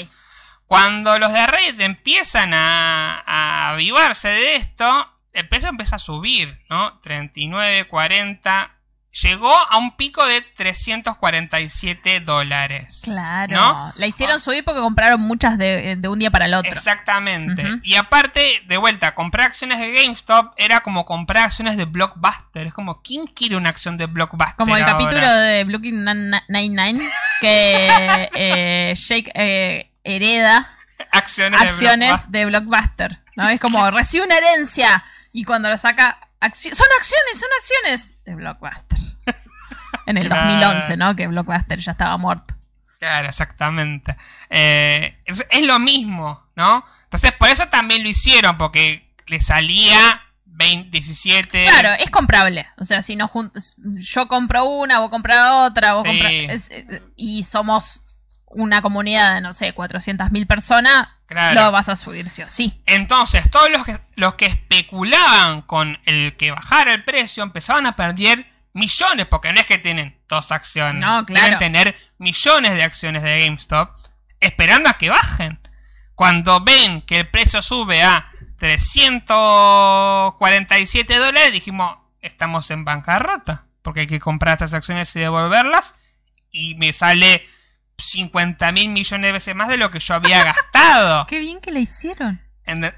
Cuando 0.66 1.18
los 1.18 1.34
de 1.34 1.48
Reddit 1.48 1.80
empiezan 1.82 2.54
a, 2.54 3.22
a 3.26 3.70
avivarse 3.72 4.30
de 4.30 4.56
esto, 4.56 5.12
el 5.34 5.48
precio 5.48 5.70
empieza 5.70 5.96
a 5.96 6.00
subir, 6.00 6.62
¿no? 6.70 7.00
39, 7.00 7.86
40. 7.86 8.76
Llegó 9.12 9.52
a 9.52 9.78
un 9.78 9.96
pico 9.96 10.24
de 10.26 10.42
347 10.42 12.20
dólares. 12.20 13.02
Claro. 13.04 13.56
¿no? 13.56 13.94
La 13.96 14.06
hicieron 14.08 14.40
subir 14.40 14.64
porque 14.64 14.82
compraron 14.82 15.20
muchas 15.22 15.58
de, 15.58 15.96
de 15.98 16.08
un 16.08 16.20
día 16.20 16.30
para 16.30 16.46
el 16.46 16.54
otro. 16.54 16.72
Exactamente. 16.72 17.66
Y 17.84 17.96
aparte, 17.96 18.62
de 18.68 18.78
vuelta, 18.78 19.16
comprar 19.16 19.48
acciones 19.48 19.80
de 19.80 19.92
GameStop 19.92 20.54
era 20.58 20.82
como 20.82 21.06
comprar 21.06 21.46
acciones 21.46 21.76
de 21.76 21.86
Blockbuster. 21.86 22.68
Es 22.68 22.74
como, 22.74 23.02
¿quién 23.02 23.26
quiere 23.26 23.56
una 23.56 23.70
acción 23.70 23.98
de 23.98 24.06
Blockbuster? 24.06 24.56
Como 24.58 24.76
el 24.78 24.84
ahora? 24.84 24.98
capítulo 24.98 25.28
de 25.34 25.64
Brooklyn 25.64 26.06
Nine-Nine 26.48 27.00
que 27.42 28.30
eh, 28.36 28.94
Jake 28.96 29.32
eh, 29.34 29.92
hereda 30.04 30.68
Acciones, 31.12 31.60
de 31.60 31.66
acciones 31.68 32.10
Blockbuster. 32.10 32.32
de 32.32 32.46
Blockbuster. 32.46 33.20
¿no? 33.36 33.50
Es 33.50 33.60
como 33.60 33.90
recibe 33.90 34.26
una 34.26 34.38
herencia 34.38 35.04
y 35.34 35.44
cuando 35.46 35.68
lo 35.70 35.78
saca. 35.78 36.20
Acci- 36.42 36.74
son 36.74 36.88
acciones, 36.98 37.40
son 37.40 37.50
acciones 37.58 38.24
de 38.26 38.36
Blockbuster. 38.36 38.98
En 40.06 40.18
el 40.18 40.28
Claro. 40.30 40.50
2011, 40.52 40.98
¿no? 40.98 41.16
Que 41.16 41.28
Blockbuster 41.28 41.80
ya 41.80 41.92
estaba 41.94 42.18
muerto. 42.18 42.56
Claro, 43.00 43.30
exactamente. 43.30 44.16
Eh, 44.50 45.18
es, 45.26 45.46
es 45.50 45.62
lo 45.66 45.80
mismo, 45.80 46.46
¿no? 46.56 46.86
Entonces, 47.06 47.32
por 47.32 47.48
eso 47.50 47.68
también 47.70 48.04
lo 48.04 48.10
hicieron, 48.10 48.58
porque 48.58 49.10
le 49.28 49.40
salía 49.40 50.22
20, 50.46 50.90
17. 50.92 51.66
Claro, 51.66 51.90
es 52.00 52.10
comprable. 52.10 52.68
O 52.78 52.84
sea, 52.84 53.02
si 53.02 53.16
no 53.16 53.28
juntas. 53.30 53.76
Yo 53.78 54.28
compro 54.28 54.66
una, 54.66 55.00
vos 55.00 55.10
compras 55.10 55.50
otra, 55.54 55.94
vos 55.94 56.04
Sí. 56.04 56.20
compras. 56.20 56.70
y 57.16 57.44
somos 57.44 58.02
una 58.52 58.82
comunidad 58.82 59.36
de, 59.36 59.42
no 59.42 59.54
sé, 59.54 59.76
400.000 59.76 60.48
personas, 60.48 61.08
Claro. 61.28 61.62
lo 61.62 61.72
vas 61.72 61.90
a 61.90 61.96
subir 61.96 62.28
sí 62.30 62.42
o 62.42 62.50
sí. 62.50 62.82
Entonces, 62.88 63.50
todos 63.52 63.70
los 63.70 63.86
que, 63.86 64.00
los 64.16 64.34
que 64.34 64.48
especulaban 64.48 65.62
con 65.62 66.00
el 66.06 66.36
que 66.38 66.50
bajara 66.52 66.94
el 66.94 67.04
precio 67.04 67.44
empezaban 67.44 67.86
a 67.86 67.96
perder 67.96 68.48
millones, 68.74 69.28
porque 69.28 69.54
no 69.54 69.60
es 69.60 69.68
que 69.68 69.78
tienen 69.78 70.20
dos 70.28 70.52
acciones. 70.52 71.04
No, 71.04 71.24
claro. 71.26 71.46
Deben 71.46 71.60
tener 71.60 71.96
millones 72.18 72.74
de 72.74 72.84
acciones 72.84 73.22
de 73.24 73.46
GameStop 73.46 73.96
esperando 74.40 74.90
a 74.90 74.94
que 74.94 75.10
bajen. 75.10 75.60
Cuando 76.16 76.62
ven 76.64 77.02
que 77.04 77.20
el 77.20 77.28
precio 77.30 77.62
sube 77.62 78.02
a 78.04 78.28
347 78.58 81.18
dólares, 81.18 81.52
dijimos, 81.52 81.98
estamos 82.22 82.70
en 82.72 82.86
bancarrota, 82.86 83.66
porque 83.82 84.02
hay 84.02 84.08
que 84.08 84.20
comprar 84.20 84.54
estas 84.54 84.74
acciones 84.74 85.16
y 85.16 85.20
devolverlas, 85.20 85.96
y 86.52 86.76
me 86.76 86.94
sale 86.94 87.46
50 88.02 88.72
mil 88.72 88.90
millones 88.90 89.28
de 89.28 89.32
veces 89.32 89.56
más 89.56 89.68
de 89.68 89.78
lo 89.78 89.92
que 89.92 90.00
yo 90.00 90.16
había 90.16 90.44
gastado. 90.44 91.26
Qué 91.30 91.40
bien 91.40 91.60
que 91.60 91.72
la 91.72 91.80
hicieron. 91.80 92.42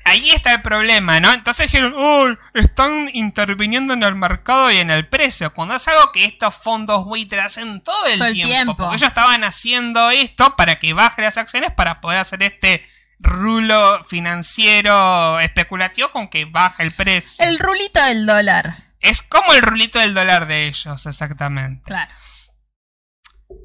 Ahí 0.04 0.32
está 0.32 0.54
el 0.54 0.62
problema, 0.62 1.20
¿no? 1.20 1.32
Entonces 1.32 1.72
dijeron, 1.72 1.94
uy, 1.96 2.38
están 2.54 3.10
interviniendo 3.14 3.94
en 3.94 4.04
el 4.04 4.16
mercado 4.16 4.70
y 4.70 4.78
en 4.78 4.90
el 4.90 5.08
precio. 5.08 5.54
Cuando 5.54 5.76
es 5.76 5.88
algo 5.88 6.12
que 6.12 6.26
estos 6.26 6.56
fondos 6.56 7.06
buitres 7.06 7.46
hacen 7.46 7.82
todo 7.82 8.06
el, 8.06 8.20
Todo 8.20 8.28
el 8.28 8.34
tiempo, 8.34 8.54
tiempo. 8.54 8.76
Porque 8.78 8.98
ellos 8.98 9.08
estaban 9.08 9.44
haciendo 9.44 10.10
esto 10.10 10.56
para 10.56 10.78
que 10.78 10.94
bajen 10.94 11.24
las 11.24 11.38
acciones 11.38 11.72
para 11.72 12.02
poder 12.02 12.20
hacer 12.20 12.44
este 12.44 12.84
rulo 13.20 14.04
financiero 14.04 15.40
especulativo 15.40 16.12
con 16.12 16.28
que 16.28 16.46
baja 16.46 16.84
el 16.84 16.92
precio. 16.92 17.46
El 17.46 17.60
rulito 17.60 18.04
del 18.04 18.26
dólar. 18.26 18.76
Es 19.00 19.22
como 19.22 19.54
el 19.54 19.62
rulito 19.62 20.00
del 20.00 20.14
dólar 20.14 20.48
de 20.48 20.68
ellos, 20.68 21.06
exactamente. 21.06 21.84
Claro. 21.86 22.12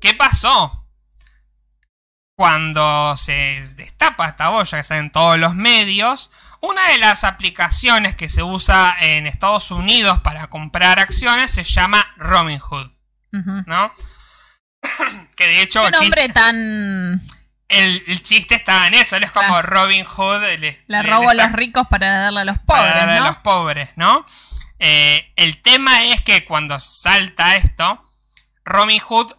¿Qué 0.01 0.15
pasó? 0.15 0.86
Cuando 2.37 3.17
se 3.17 3.63
destapa 3.77 4.29
esta 4.29 4.51
olla 4.51 4.77
que 4.77 4.85
sale 4.85 5.01
en 5.01 5.11
todos 5.11 5.39
los 5.39 5.55
medios, 5.55 6.31
una 6.61 6.89
de 6.89 6.99
las 6.99 7.25
aplicaciones 7.25 8.15
que 8.15 8.29
se 8.29 8.43
usa 8.43 8.95
en 9.01 9.27
Estados 9.27 9.71
Unidos 9.71 10.21
para 10.21 10.47
comprar 10.49 10.99
acciones 11.01 11.51
se 11.51 11.65
llama 11.65 12.07
Robinhood, 12.19 12.91
Ujú. 13.33 13.63
¿no? 13.67 13.91
que 15.37 15.47
de 15.47 15.63
hecho... 15.63 15.83
Qué 15.85 15.91
nombre 15.93 16.29
tan 16.29 17.23
el, 17.69 18.05
el 18.07 18.23
chiste 18.23 18.55
estaba 18.55 18.87
en 18.87 18.95
eso, 18.95 19.17
él 19.17 19.25
es 19.25 19.31
como 19.33 19.57
Ah. 19.57 19.63
Robin 19.63 20.05
Hood. 20.05 20.43
Le, 20.59 20.85
Le 20.87 21.03
robo 21.03 21.33
le 21.33 21.43
a 21.43 21.47
los 21.47 21.53
ricos 21.53 21.87
para 21.89 22.21
darle 22.21 22.41
a 22.41 22.45
los 22.45 22.59
para 22.59 22.81
pobres, 22.83 22.95
darle 22.97 23.13
a 23.15 23.21
¿no? 23.21 23.27
los 23.27 23.37
pobres, 23.39 23.91
¿no? 23.97 24.27
Eh, 24.79 25.33
el 25.37 25.63
tema 25.63 26.05
es 26.05 26.21
que 26.21 26.45
cuando 26.45 26.79
salta 26.79 27.57
esto, 27.57 28.05
Robin 28.65 29.01
Hood 29.01 29.33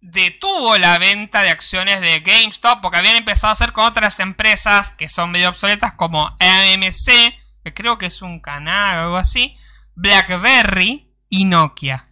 detuvo 0.00 0.78
la 0.78 0.98
venta 0.98 1.42
de 1.42 1.50
acciones 1.50 2.00
de 2.00 2.20
GameStop 2.20 2.80
porque 2.80 2.98
habían 2.98 3.16
empezado 3.16 3.48
a 3.48 3.52
hacer 3.52 3.72
con 3.72 3.84
otras 3.84 4.18
empresas 4.20 4.92
que 4.92 5.08
son 5.08 5.30
medio 5.30 5.48
obsoletas 5.50 5.92
como 5.92 6.26
AMC, 6.40 7.34
que 7.64 7.74
creo 7.74 7.98
que 7.98 8.06
es 8.06 8.22
un 8.22 8.40
canal 8.40 8.98
o 8.98 9.02
algo 9.02 9.16
así, 9.18 9.54
BlackBerry 9.94 11.12
y 11.28 11.44
Nokia. 11.44 12.06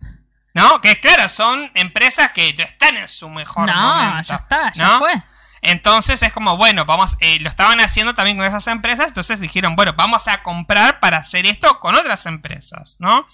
¿No? 0.55 0.81
Que 0.81 0.97
claro, 0.97 1.29
son 1.29 1.71
empresas 1.75 2.33
que 2.33 2.49
están 2.59 2.97
en 2.97 3.07
su 3.09 3.29
mejor 3.31 3.67
No, 3.67 3.75
momento. 4.05 4.29
ya 4.29 4.37
está, 4.37 4.73
ya 4.73 4.87
¿no? 4.89 4.99
fue. 4.99 5.23
Entonces 5.61 6.23
es 6.23 6.33
como, 6.33 6.57
bueno, 6.57 6.85
vamos, 6.85 7.17
eh, 7.21 7.39
lo 7.41 7.49
estaban 7.49 7.81
haciendo 7.81 8.15
también 8.15 8.37
con 8.37 8.47
esas 8.47 8.67
empresas, 8.69 9.09
entonces 9.09 9.41
dijeron, 9.41 9.77
bueno, 9.77 9.93
vamos 9.97 10.29
a 10.29 10.43
comprar 10.43 11.01
para 11.01 11.19
hacer 11.19 11.47
esto 11.47 11.81
con 11.81 11.95
otras 11.97 12.27
empresas, 12.27 12.97
¿no? 13.01 13.27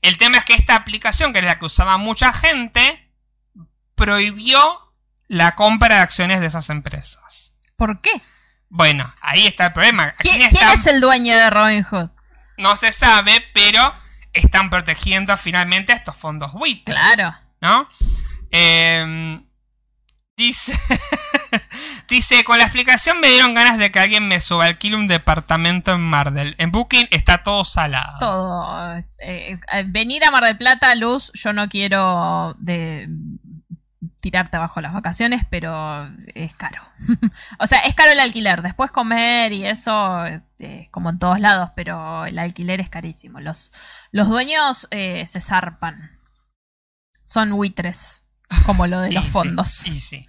El 0.00 0.16
tema 0.18 0.38
es 0.38 0.44
que 0.44 0.54
esta 0.54 0.74
aplicación, 0.74 1.32
que 1.32 1.38
es 1.40 1.44
la 1.44 1.58
que 1.58 1.64
usaba 1.66 1.96
mucha 1.98 2.32
gente, 2.32 3.03
prohibió 3.94 4.60
la 5.28 5.54
compra 5.54 5.96
de 5.96 6.00
acciones 6.02 6.40
de 6.40 6.46
esas 6.46 6.70
empresas. 6.70 7.54
¿Por 7.76 8.00
qué? 8.00 8.10
Bueno, 8.68 9.12
ahí 9.20 9.46
está 9.46 9.66
el 9.66 9.72
problema. 9.72 10.14
¿Qui- 10.14 10.22
¿Quién 10.22 10.36
¿Quién, 10.50 10.50
está- 10.52 10.72
es 10.74 10.86
el 10.86 11.00
dueño 11.00 11.34
de 11.36 11.50
Robin 11.50 11.82
Hood? 11.84 12.10
No 12.58 12.76
se 12.76 12.92
sabe, 12.92 13.44
pero 13.52 13.94
están 14.32 14.70
protegiendo 14.70 15.36
finalmente 15.36 15.92
a 15.92 15.96
estos 15.96 16.16
fondos 16.16 16.52
buitres. 16.52 16.96
Claro. 16.96 17.36
¿no? 17.60 17.88
Eh, 18.50 19.40
dice, 20.36 20.78
dice, 22.08 22.44
con 22.44 22.58
la 22.58 22.64
explicación 22.64 23.20
me 23.20 23.28
dieron 23.28 23.54
ganas 23.54 23.78
de 23.78 23.90
que 23.90 23.98
alguien 24.00 24.28
me 24.28 24.40
subalquile 24.40 24.96
un 24.96 25.08
departamento 25.08 25.92
en 25.94 26.00
Mardel. 26.00 26.54
En 26.58 26.70
Booking 26.70 27.08
está 27.10 27.42
todo 27.42 27.64
salado. 27.64 28.18
Todo. 28.18 28.96
eh, 29.18 29.58
eh, 29.72 29.84
venir 29.88 30.24
a 30.24 30.30
Mar 30.30 30.44
del 30.44 30.58
Plata, 30.58 30.94
Luz, 30.94 31.30
yo 31.34 31.52
no 31.52 31.68
quiero 31.68 32.54
de 32.58 33.08
tirarte 34.24 34.56
abajo 34.56 34.80
las 34.80 34.94
vacaciones, 34.94 35.44
pero 35.50 36.08
es 36.34 36.54
caro. 36.54 36.80
o 37.58 37.66
sea, 37.66 37.80
es 37.80 37.94
caro 37.94 38.10
el 38.10 38.20
alquiler. 38.20 38.62
Después 38.62 38.90
comer 38.90 39.52
y 39.52 39.66
eso 39.66 40.24
eh, 40.24 40.40
es 40.58 40.88
como 40.88 41.10
en 41.10 41.18
todos 41.18 41.38
lados, 41.40 41.72
pero 41.76 42.24
el 42.24 42.38
alquiler 42.38 42.80
es 42.80 42.88
carísimo. 42.88 43.40
Los, 43.40 43.70
los 44.12 44.26
dueños 44.28 44.88
eh, 44.90 45.26
se 45.26 45.42
zarpan. 45.42 46.18
Son 47.22 47.50
buitres, 47.50 48.24
como 48.64 48.86
lo 48.86 49.00
de 49.00 49.10
Y 49.10 49.12
los 49.12 49.26
sí, 49.26 49.30
fondos. 49.30 49.86
y 49.88 50.00
sí. 50.00 50.26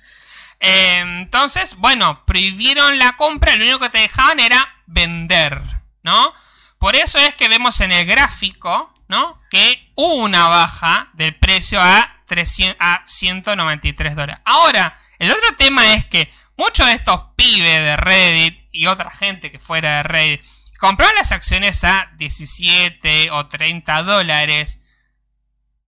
Eh, 0.59 0.99
entonces, 0.99 1.77
bueno, 1.77 2.25
prohibieron 2.25 2.99
la 2.99 3.15
compra, 3.15 3.55
lo 3.55 3.63
único 3.63 3.79
que 3.79 3.89
te 3.89 3.99
dejaban 3.99 4.41
era 4.41 4.67
vender, 4.87 5.61
¿no? 6.03 6.33
Por 6.79 6.97
eso 6.97 7.17
es 7.17 7.33
que 7.33 7.47
vemos 7.47 7.79
en 7.79 7.93
el 7.93 8.05
gráfico, 8.05 8.93
¿no? 9.07 9.41
Que 9.49 9.89
hubo 9.95 10.15
una 10.15 10.49
baja 10.49 11.11
del 11.13 11.33
precio 11.37 11.79
a, 11.81 12.14
300, 12.25 12.77
a 12.79 13.03
193 13.05 14.15
dólares. 14.15 14.41
Ahora, 14.45 14.97
el 15.19 15.31
otro 15.31 15.55
tema 15.57 15.93
es 15.93 16.05
que 16.05 16.31
muchos 16.57 16.87
de 16.87 16.93
estos 16.93 17.21
pibes 17.35 17.83
de 17.83 17.97
Reddit 17.97 18.67
y 18.71 18.87
otra 18.87 19.09
gente 19.09 19.51
que 19.51 19.59
fuera 19.59 19.97
de 19.97 20.03
Reddit 20.03 20.45
compraron 20.79 21.15
las 21.15 21.31
acciones 21.31 21.83
a 21.83 22.11
17 22.17 23.31
o 23.31 23.47
30 23.47 24.03
dólares. 24.03 24.81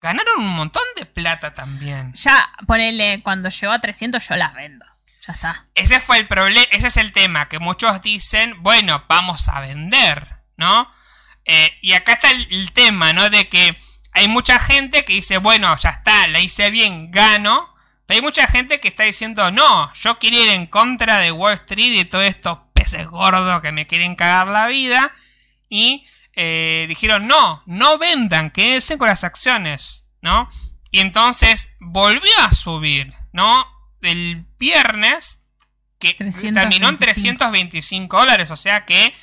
Ganaron 0.00 0.40
un 0.40 0.56
montón 0.56 0.82
de 0.96 1.04
plata 1.04 1.52
también. 1.52 2.12
Ya, 2.14 2.50
ponele, 2.66 3.22
cuando 3.22 3.50
llegó 3.50 3.72
a 3.72 3.80
300 3.80 4.26
yo 4.26 4.36
las 4.36 4.54
vendo. 4.54 4.86
Ya 5.26 5.34
está. 5.34 5.66
Ese 5.74 6.00
fue 6.00 6.16
el 6.16 6.26
problema, 6.26 6.66
ese 6.70 6.86
es 6.86 6.96
el 6.96 7.12
tema, 7.12 7.48
que 7.48 7.58
muchos 7.58 8.00
dicen, 8.00 8.62
bueno, 8.62 9.04
vamos 9.08 9.50
a 9.50 9.60
vender, 9.60 10.38
¿no? 10.56 10.90
Eh, 11.44 11.70
y 11.82 11.92
acá 11.92 12.14
está 12.14 12.30
el, 12.30 12.46
el 12.50 12.72
tema, 12.72 13.12
¿no? 13.12 13.28
De 13.28 13.48
que 13.48 13.76
hay 14.12 14.28
mucha 14.28 14.58
gente 14.58 15.04
que 15.04 15.14
dice, 15.14 15.38
bueno, 15.38 15.76
ya 15.78 15.90
está, 15.90 16.26
la 16.28 16.40
hice 16.40 16.70
bien, 16.70 17.10
gano. 17.10 17.74
Pero 18.06 18.18
hay 18.18 18.22
mucha 18.22 18.46
gente 18.46 18.80
que 18.80 18.88
está 18.88 19.04
diciendo, 19.04 19.50
no, 19.50 19.92
yo 19.94 20.18
quiero 20.18 20.42
ir 20.42 20.48
en 20.48 20.66
contra 20.66 21.18
de 21.18 21.30
Wall 21.30 21.54
Street 21.54 22.00
y 22.00 22.04
todos 22.04 22.24
estos 22.24 22.58
peces 22.72 23.06
gordos 23.06 23.62
que 23.62 23.72
me 23.72 23.86
quieren 23.86 24.16
cagar 24.16 24.48
la 24.48 24.66
vida. 24.66 25.12
Y 25.68 26.04
eh, 26.34 26.86
dijeron, 26.88 27.26
no, 27.26 27.62
no 27.66 27.98
vendan, 27.98 28.50
quédense 28.50 28.98
con 28.98 29.08
las 29.08 29.24
acciones, 29.24 30.06
¿no? 30.22 30.50
Y 30.90 31.00
entonces 31.00 31.70
volvió 31.78 32.32
a 32.40 32.52
subir, 32.52 33.14
¿no? 33.32 33.64
El 34.02 34.46
viernes, 34.58 35.44
que 35.98 36.14
325. 36.14 36.60
terminó 36.60 36.88
en 36.88 36.98
325 36.98 38.18
dólares, 38.18 38.50
o 38.50 38.56
sea 38.56 38.84
que, 38.86 39.14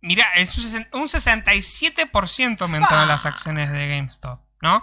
mira, 0.00 0.26
es 0.36 0.56
un 0.58 0.64
sesen- 0.64 0.88
un 0.92 1.08
67% 1.08 2.62
aumentaron 2.62 3.00
Fa. 3.00 3.06
las 3.06 3.26
acciones 3.26 3.70
de 3.70 3.88
GameStop, 3.88 4.40
¿no? 4.60 4.82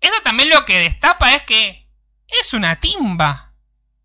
Eso 0.00 0.14
también 0.22 0.50
lo 0.50 0.64
que 0.64 0.78
destapa 0.78 1.34
es 1.34 1.42
que 1.44 1.88
es 2.28 2.52
una 2.52 2.76
timba. 2.76 3.52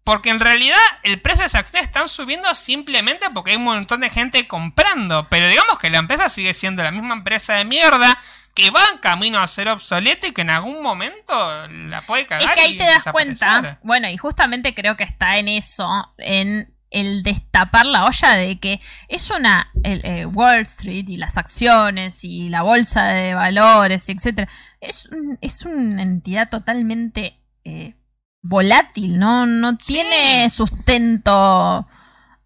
Porque 0.06 0.30
en 0.32 0.40
realidad 0.40 0.80
el 1.04 1.22
precio 1.22 1.42
de 1.42 1.48
esas 1.48 1.60
acciones 1.60 1.88
están 1.88 2.08
subiendo 2.10 2.56
simplemente 2.56 3.30
porque 3.32 3.52
hay 3.52 3.58
un 3.58 3.66
montón 3.66 4.00
de 4.00 4.10
gente 4.10 4.48
comprando. 4.48 5.28
Pero 5.30 5.48
digamos 5.48 5.78
que 5.78 5.90
la 5.92 6.00
empresa 6.00 6.30
sigue 6.30 6.54
siendo 6.56 6.82
la 6.82 6.90
misma 6.90 7.14
empresa 7.14 7.54
de 7.56 7.66
mierda 7.66 8.18
que 8.56 8.72
va 8.72 8.82
en 8.92 8.98
camino 8.98 9.40
a 9.40 9.48
ser 9.48 9.68
obsoleta 9.68 10.26
y 10.26 10.32
que 10.32 10.42
en 10.42 10.50
algún 10.50 10.82
momento 10.82 11.68
la 11.68 12.02
puede 12.02 12.26
cagar. 12.26 12.48
Es 12.48 12.56
que 12.56 12.62
ahí 12.62 12.74
y 12.74 12.78
te 12.78 12.86
das 12.86 13.06
cuenta, 13.12 13.80
bueno, 13.84 14.10
y 14.10 14.18
justamente 14.18 14.74
creo 14.74 14.98
que 14.98 15.04
está 15.04 15.38
en 15.38 15.48
eso, 15.48 15.88
en 16.18 16.74
el 16.92 17.24
destapar 17.24 17.86
la 17.86 18.06
olla 18.06 18.36
de 18.36 18.60
que 18.60 18.80
es 19.08 19.30
una 19.30 19.72
el, 19.84 20.02
eh, 20.04 20.26
Wall 20.26 20.62
Street 20.62 21.06
y 21.08 21.18
las 21.18 21.38
acciones 21.38 22.24
y 22.24 22.50
la 22.50 22.62
bolsa 22.64 23.06
de 23.08 23.34
valores, 23.36 24.10
etcétera, 24.10 24.48
es, 24.82 25.08
un- 25.12 25.38
es 25.42 25.66
una 25.66 26.02
entidad 26.02 26.50
totalmente 26.50 27.40
eh, 27.66 27.96
volátil, 28.42 29.20
¿no? 29.20 29.46
No 29.46 29.72
Sí. 29.80 29.94
tiene 29.94 30.50
sustento 30.50 31.86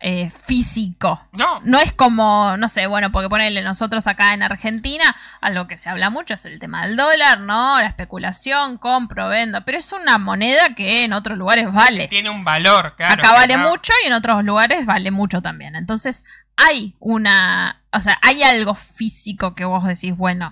eh, 0.06 0.30
físico. 0.32 1.26
No, 1.32 1.62
No 1.62 1.80
es 1.80 1.94
como, 1.94 2.58
no 2.58 2.68
sé, 2.68 2.88
bueno, 2.88 3.12
porque 3.14 3.30
ponerle 3.30 3.62
nosotros 3.64 4.06
acá 4.06 4.34
en 4.34 4.44
Argentina, 4.44 5.16
algo 5.40 5.66
que 5.66 5.78
se 5.78 5.90
habla 5.90 6.10
mucho 6.10 6.34
es 6.34 6.44
el 6.46 6.60
tema 6.60 6.86
del 6.86 6.98
dólar, 6.98 7.40
¿no? 7.40 7.80
La 7.80 7.88
especulación, 7.88 8.78
compro, 8.78 9.30
vendo, 9.30 9.64
pero 9.64 9.78
es 9.78 9.94
una 9.94 10.18
moneda 10.18 10.76
que 10.76 11.06
en 11.06 11.14
otros 11.14 11.38
lugares 11.38 11.72
vale. 11.72 12.10
tiene 12.10 12.30
un 12.30 12.44
valor, 12.44 12.96
claro. 12.98 13.14
acá 13.14 13.32
vale 13.32 13.56
mucho 13.58 13.94
y 14.04 14.08
en 14.08 14.14
otros 14.14 14.44
lugares 14.44 14.86
vale 14.86 15.10
mucho 15.10 15.42
también. 15.42 15.76
Entonces, 15.76 16.26
hay 16.58 16.96
una, 17.00 17.82
o 17.94 18.00
sea, 18.02 18.20
hay 18.22 18.44
algo 18.44 18.76
físico 18.76 19.56
que 19.56 19.64
vos 19.66 19.86
decís, 19.86 20.18
bueno, 20.18 20.52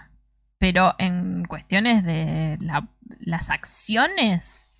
pero 0.60 0.96
en 0.98 1.44
cuestiones 1.46 2.04
de 2.06 2.58
la- 2.62 2.88
las 3.20 3.50
acciones... 3.50 4.71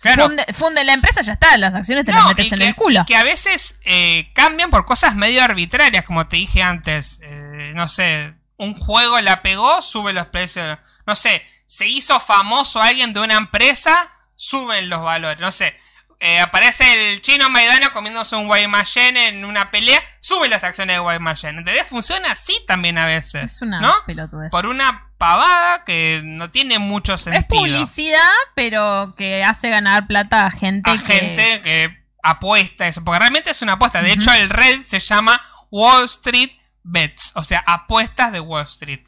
Claro. 0.00 0.26
Funde, 0.26 0.44
funde 0.54 0.84
la 0.84 0.92
empresa, 0.92 1.20
ya 1.22 1.32
está, 1.32 1.56
las 1.58 1.74
acciones 1.74 2.04
te 2.04 2.12
No, 2.12 2.18
las 2.18 2.26
metes 2.28 2.52
en 2.52 2.58
que- 2.58 2.68
el 2.68 2.74
culo. 2.74 3.04
que 3.06 3.16
a 3.16 3.24
veces 3.24 3.78
eh, 3.84 4.28
cambian 4.34 4.70
por 4.70 4.86
cosas 4.86 5.14
medio 5.16 5.42
arbitrarias, 5.42 6.04
como 6.04 6.26
te 6.28 6.36
dije 6.36 6.62
antes. 6.62 7.18
Eh, 7.22 7.72
no 7.74 7.88
sé, 7.88 8.34
un 8.56 8.74
juego 8.74 9.20
la 9.20 9.42
pegó, 9.42 9.82
sube 9.82 10.12
los 10.12 10.26
precios. 10.28 10.78
No 11.06 11.14
sé, 11.14 11.42
se 11.66 11.86
hizo 11.88 12.18
famoso 12.20 12.80
alguien 12.80 13.12
de 13.12 13.20
una 13.20 13.34
empresa, 13.34 14.08
suben 14.36 14.88
los 14.88 15.02
valores. 15.02 15.40
No 15.40 15.50
sé, 15.52 15.74
eh, 16.20 16.40
aparece 16.40 17.12
el 17.12 17.20
chino 17.20 17.48
Maidana 17.48 17.90
comiéndose 17.90 18.34
un 18.34 18.48
Guaymallén 18.48 19.16
en 19.16 19.44
una 19.44 19.70
pelea, 19.70 20.02
suben 20.20 20.50
las 20.50 20.64
acciones 20.64 20.96
de 20.96 21.00
Guaymallén. 21.00 21.58
¿Entendés? 21.58 21.86
Funciona 21.86 22.32
así 22.32 22.58
también 22.66 22.98
a 22.98 23.06
veces. 23.06 23.44
Es 23.44 23.62
una 23.62 23.80
¿no? 23.80 23.94
pelotudez. 24.06 24.50
Por 24.50 24.66
una 24.66 25.12
pavada 25.16 25.84
que 25.84 26.20
no 26.24 26.50
tiene 26.50 26.78
mucho 26.78 27.16
sentido. 27.16 27.42
Es 27.42 27.46
publicidad, 27.46 28.30
pero 28.54 29.14
que 29.16 29.44
hace 29.44 29.70
ganar 29.70 30.06
plata 30.06 30.46
a 30.46 30.50
gente 30.50 30.90
a 30.90 30.98
que... 30.98 31.14
gente 31.20 31.60
que 31.62 31.98
apuesta 32.22 32.88
eso, 32.88 33.04
porque 33.04 33.20
realmente 33.20 33.50
es 33.50 33.62
una 33.62 33.74
apuesta. 33.74 34.02
De 34.02 34.12
hecho, 34.12 34.32
el 34.32 34.50
red 34.50 34.84
se 34.86 34.98
llama 34.98 35.40
Wall 35.70 36.04
Street 36.04 36.50
Bets, 36.82 37.32
o 37.34 37.44
sea, 37.44 37.62
apuestas 37.66 38.32
de 38.32 38.40
Wall 38.40 38.64
Street. 38.64 39.06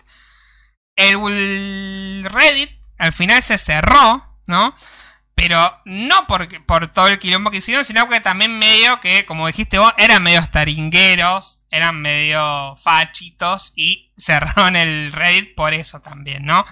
El 0.96 2.24
Reddit 2.24 2.70
al 2.98 3.12
final 3.12 3.42
se 3.42 3.56
cerró, 3.56 4.38
¿no? 4.46 4.74
Pero 5.40 5.80
no 5.86 6.26
porque, 6.26 6.60
por 6.60 6.88
todo 6.88 7.08
el 7.08 7.18
quilombo 7.18 7.50
que 7.50 7.56
hicieron, 7.56 7.82
sino 7.82 8.06
que 8.10 8.20
también 8.20 8.58
medio 8.58 9.00
que, 9.00 9.24
como 9.24 9.46
dijiste 9.46 9.78
vos, 9.78 9.90
eran 9.96 10.22
medio 10.22 10.46
taringueros, 10.46 11.62
eran 11.70 11.98
medio 12.02 12.76
fachitos 12.76 13.72
y 13.74 14.12
cerraron 14.18 14.76
el 14.76 15.12
Reddit 15.12 15.54
por 15.54 15.72
eso 15.72 16.02
también, 16.02 16.44
¿no? 16.44 16.66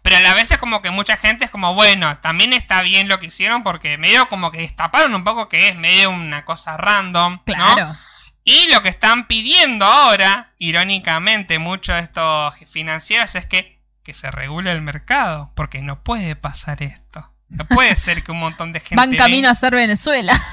Pero 0.00 0.16
a 0.16 0.20
la 0.20 0.32
vez 0.32 0.50
es 0.50 0.56
como 0.56 0.80
que 0.80 0.90
mucha 0.90 1.18
gente 1.18 1.44
es 1.44 1.50
como, 1.50 1.74
bueno, 1.74 2.16
también 2.20 2.54
está 2.54 2.80
bien 2.80 3.08
lo 3.08 3.18
que 3.18 3.26
hicieron 3.26 3.62
porque 3.62 3.98
medio 3.98 4.26
como 4.28 4.50
que 4.50 4.62
destaparon 4.62 5.14
un 5.14 5.22
poco 5.22 5.50
que 5.50 5.68
es 5.68 5.76
medio 5.76 6.08
una 6.08 6.46
cosa 6.46 6.78
random, 6.78 7.40
¿no? 7.58 7.96
Y 8.42 8.72
lo 8.72 8.82
que 8.82 8.88
están 8.88 9.26
pidiendo 9.26 9.84
ahora, 9.84 10.54
irónicamente, 10.56 11.58
muchos 11.58 11.96
de 11.96 12.02
estos 12.02 12.54
financieros 12.70 13.34
es 13.34 13.44
que, 13.44 13.82
que 14.02 14.14
se 14.14 14.30
regule 14.30 14.72
el 14.72 14.80
mercado, 14.80 15.52
porque 15.54 15.82
no 15.82 16.02
puede 16.02 16.36
pasar 16.36 16.82
esto. 16.82 17.33
No 17.48 17.64
puede 17.66 17.94
ser 17.96 18.22
que 18.22 18.32
un 18.32 18.38
montón 18.40 18.72
de 18.72 18.80
gente. 18.80 18.96
Van 18.96 19.14
camino 19.14 19.48
a 19.48 19.54
ser 19.54 19.74
Venezuela. 19.74 20.32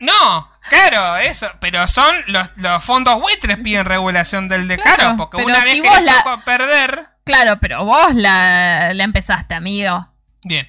No, 0.00 0.50
claro, 0.68 1.16
eso. 1.16 1.50
Pero 1.60 1.86
son 1.88 2.14
los, 2.26 2.50
los 2.56 2.84
fondos 2.84 3.18
buitres 3.20 3.56
piden 3.58 3.86
regulación 3.86 4.48
del 4.48 4.68
decaro. 4.68 4.96
Claro, 4.96 5.16
porque 5.16 5.38
una 5.38 5.64
vez 5.64 5.80
que 5.80 6.00
la- 6.02 6.22
tocó 6.22 6.42
perder. 6.44 7.08
Claro, 7.24 7.58
pero 7.58 7.84
vos 7.86 8.14
la, 8.14 8.92
la 8.92 9.04
empezaste, 9.04 9.54
amigo. 9.54 10.06
Bien. 10.42 10.68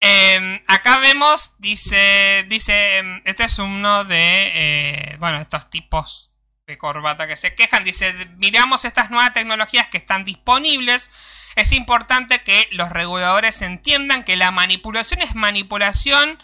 Eh, 0.00 0.60
acá 0.66 0.98
vemos, 0.98 1.52
dice, 1.58 2.44
dice, 2.48 2.98
em, 2.98 3.22
este 3.24 3.44
es 3.44 3.58
uno 3.60 4.02
de, 4.02 4.16
eh, 4.54 5.16
bueno, 5.20 5.38
estos 5.38 5.70
tipos 5.70 6.32
de 6.66 6.76
corbata 6.76 7.28
que 7.28 7.36
se 7.36 7.54
quejan, 7.54 7.84
dice, 7.84 8.12
miramos 8.38 8.84
estas 8.84 9.10
nuevas 9.10 9.32
tecnologías 9.32 9.86
que 9.86 9.98
están 9.98 10.24
disponibles, 10.24 11.12
es 11.56 11.72
importante 11.72 12.42
que 12.42 12.68
los 12.72 12.90
reguladores 12.90 13.62
entiendan 13.62 14.24
que 14.24 14.36
la 14.36 14.50
manipulación 14.50 15.22
es 15.22 15.34
manipulación, 15.34 16.38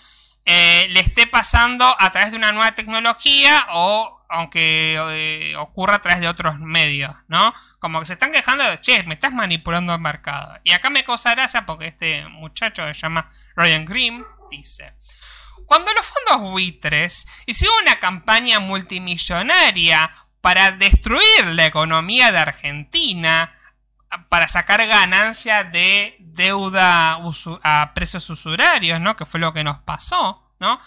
eh, 0.45 0.87
le 0.91 1.01
esté 1.01 1.27
pasando 1.27 1.95
a 1.99 2.11
través 2.11 2.31
de 2.31 2.39
una 2.39 2.53
nueva 2.53 2.73
tecnología 2.73 3.67
o 3.71 4.15
aunque 4.31 4.97
eh, 5.11 5.57
ocurra 5.57 5.97
a 5.97 6.01
través 6.01 6.21
de 6.21 6.29
otros 6.29 6.59
medios, 6.59 7.15
¿no? 7.29 7.55
Como 7.79 8.01
que 8.01 8.07
se 8.07 8.13
están 8.15 8.33
quejando 8.33 8.65
de, 8.65 8.81
che, 8.81 9.03
me 9.05 9.15
estás 9.15 9.33
manipulando 9.33 9.95
el 9.95 10.01
mercado. 10.01 10.59
Y 10.65 10.73
acá 10.73 10.91
me 10.91 11.05
causa 11.05 11.35
gracia 11.35 11.65
porque 11.65 11.87
este 11.87 12.27
muchacho 12.29 12.85
que 12.85 12.95
se 12.95 13.01
llama 13.01 13.29
Ryan 13.57 13.85
Grimm 13.87 14.25
dice, 14.51 14.95
cuando 15.67 15.93
los 15.93 16.07
fondos 16.07 16.51
buitres 16.51 17.27
hicieron 17.47 17.77
una 17.83 17.99
campaña 18.01 18.59
multimillonaria 18.59 20.11
para 20.41 20.71
destruir 20.73 21.47
la 21.49 21.67
economía 21.67 22.33
de 22.33 22.39
Argentina, 22.39 23.55
para 24.29 24.49
sacar 24.49 24.87
ganancia 24.87 25.65
de 25.65 26.17
deuda 26.21 27.19
a 27.63 27.93
precios 27.95 28.29
usurarios, 28.31 29.01
¿no? 29.01 29.17
Que 29.17 29.27
fue 29.27 29.41
lo 29.41 29.53
que 29.53 29.65
nos 29.65 29.79
pasó, 29.79 30.51
¿no? 30.61 30.81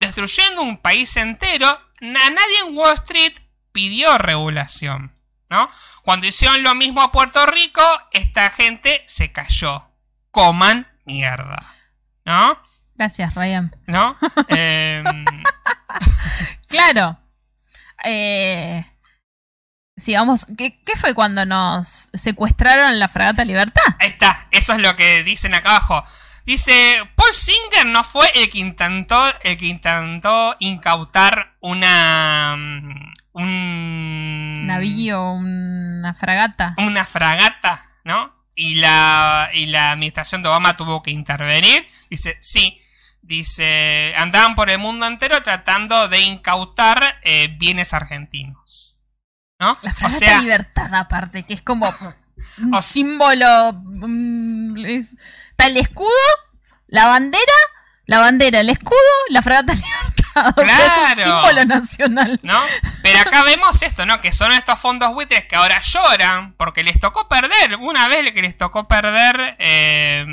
Destruyendo 0.00 0.62
un 0.62 0.78
país 0.78 1.16
entero, 1.16 1.66
na- 2.00 2.30
nadie 2.30 2.58
en 2.66 2.76
Wall 2.76 2.94
Street 2.94 3.32
pidió 3.72 4.16
regulación, 4.18 5.14
¿no? 5.50 5.70
Cuando 6.02 6.26
hicieron 6.26 6.62
lo 6.62 6.74
mismo 6.74 7.02
a 7.02 7.12
Puerto 7.12 7.44
Rico, 7.46 7.82
esta 8.12 8.50
gente 8.50 9.02
se 9.06 9.32
cayó. 9.32 9.84
Coman 10.30 10.86
mierda, 11.04 11.56
¿no? 12.24 12.58
Gracias, 12.94 13.34
Ryan. 13.34 13.74
¿No? 13.86 14.16
Em, 14.48 15.04
Claro. 16.68 17.18
Eh, 18.04 18.84
sigamos. 19.98 20.46
¿qué, 20.56 20.78
qué 20.84 20.96
fue 20.96 21.14
cuando 21.14 21.44
nos 21.44 22.08
secuestraron 22.14 22.98
la 22.98 23.08
fragata 23.08 23.44
Libertad? 23.44 23.82
Ahí 23.98 24.08
está, 24.08 24.46
eso 24.50 24.72
es 24.72 24.80
lo 24.80 24.96
que 24.96 25.22
dicen 25.24 25.54
acá 25.54 25.70
abajo. 25.70 26.04
Dice, 26.48 27.02
Paul 27.14 27.34
Singer 27.34 27.84
no 27.84 28.02
fue 28.02 28.26
el 28.34 28.48
que 28.48 28.58
intentó, 28.58 29.22
el 29.42 29.58
que 29.58 29.66
intentó 29.66 30.56
incautar 30.60 31.56
una 31.60 32.56
mm, 32.56 33.12
un 33.32 34.66
Navío, 34.66 35.32
una 35.32 36.14
fragata. 36.14 36.74
una 36.78 37.04
fragata, 37.04 37.84
¿no? 38.04 38.34
Y 38.54 38.76
la 38.76 39.50
y 39.52 39.66
la 39.66 39.92
administración 39.92 40.42
de 40.42 40.48
Obama 40.48 40.74
tuvo 40.74 41.02
que 41.02 41.10
intervenir. 41.10 41.86
Dice, 42.08 42.38
sí. 42.40 42.80
Dice, 43.20 44.14
andaban 44.16 44.54
por 44.54 44.70
el 44.70 44.78
mundo 44.78 45.06
entero 45.06 45.42
tratando 45.42 46.08
de 46.08 46.20
incautar 46.20 47.18
eh, 47.22 47.54
bienes 47.58 47.92
argentinos. 47.92 48.87
¿No? 49.60 49.72
La 49.82 49.90
O 49.90 49.94
fragata 49.94 50.18
sea, 50.18 50.40
Libertad, 50.40 50.94
aparte, 50.94 51.44
que 51.44 51.54
es 51.54 51.62
como 51.62 51.86
un 52.58 52.74
O- 52.74 52.80
símbolo. 52.80 53.72
mm, 53.74 54.76
es- 54.86 55.14
Está 55.50 55.66
el 55.66 55.76
escudo, 55.78 56.08
la 56.86 57.06
bandera, 57.06 57.42
la 58.06 58.20
bandera, 58.20 58.60
el 58.60 58.70
escudo, 58.70 58.96
la 59.30 59.42
fragata 59.42 59.74
Libertad. 59.74 60.17
O 60.56 60.64
sea, 60.64 60.86
es 60.86 60.96
un 60.96 61.14
Claro. 61.14 61.22
símbolo 61.42 61.64
nacional. 61.64 62.40
¿No? 62.42 62.58
Pero 63.02 63.20
acá 63.20 63.42
vemos 63.44 63.80
esto, 63.82 64.06
¿no? 64.06 64.20
Que 64.20 64.32
son 64.32 64.52
estos 64.52 64.78
fondos 64.78 65.12
buitres 65.14 65.44
que 65.46 65.56
ahora 65.56 65.80
lloran 65.80 66.54
porque 66.54 66.82
les 66.82 66.98
tocó 67.00 67.28
perder. 67.28 67.76
Una 67.80 68.08
vez 68.08 68.32
que 68.32 68.42
les 68.42 68.56
tocó 68.56 68.86
perder, 68.88 69.56
eh, 69.58 70.24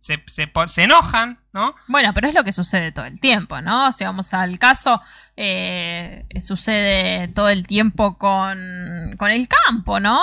se, 0.00 0.22
se 0.68 0.82
enojan, 0.82 1.38
¿no? 1.52 1.74
Bueno, 1.86 2.12
pero 2.14 2.28
es 2.28 2.34
lo 2.34 2.44
que 2.44 2.52
sucede 2.52 2.92
todo 2.92 3.04
el 3.04 3.20
tiempo, 3.20 3.60
¿no? 3.60 3.92
Si 3.92 4.04
vamos 4.04 4.32
al 4.34 4.58
caso, 4.58 5.00
eh, 5.36 6.24
sucede 6.40 7.28
todo 7.28 7.48
el 7.48 7.66
tiempo 7.66 8.18
con, 8.18 9.14
con 9.18 9.30
el 9.30 9.48
campo, 9.48 10.00
¿no? 10.00 10.20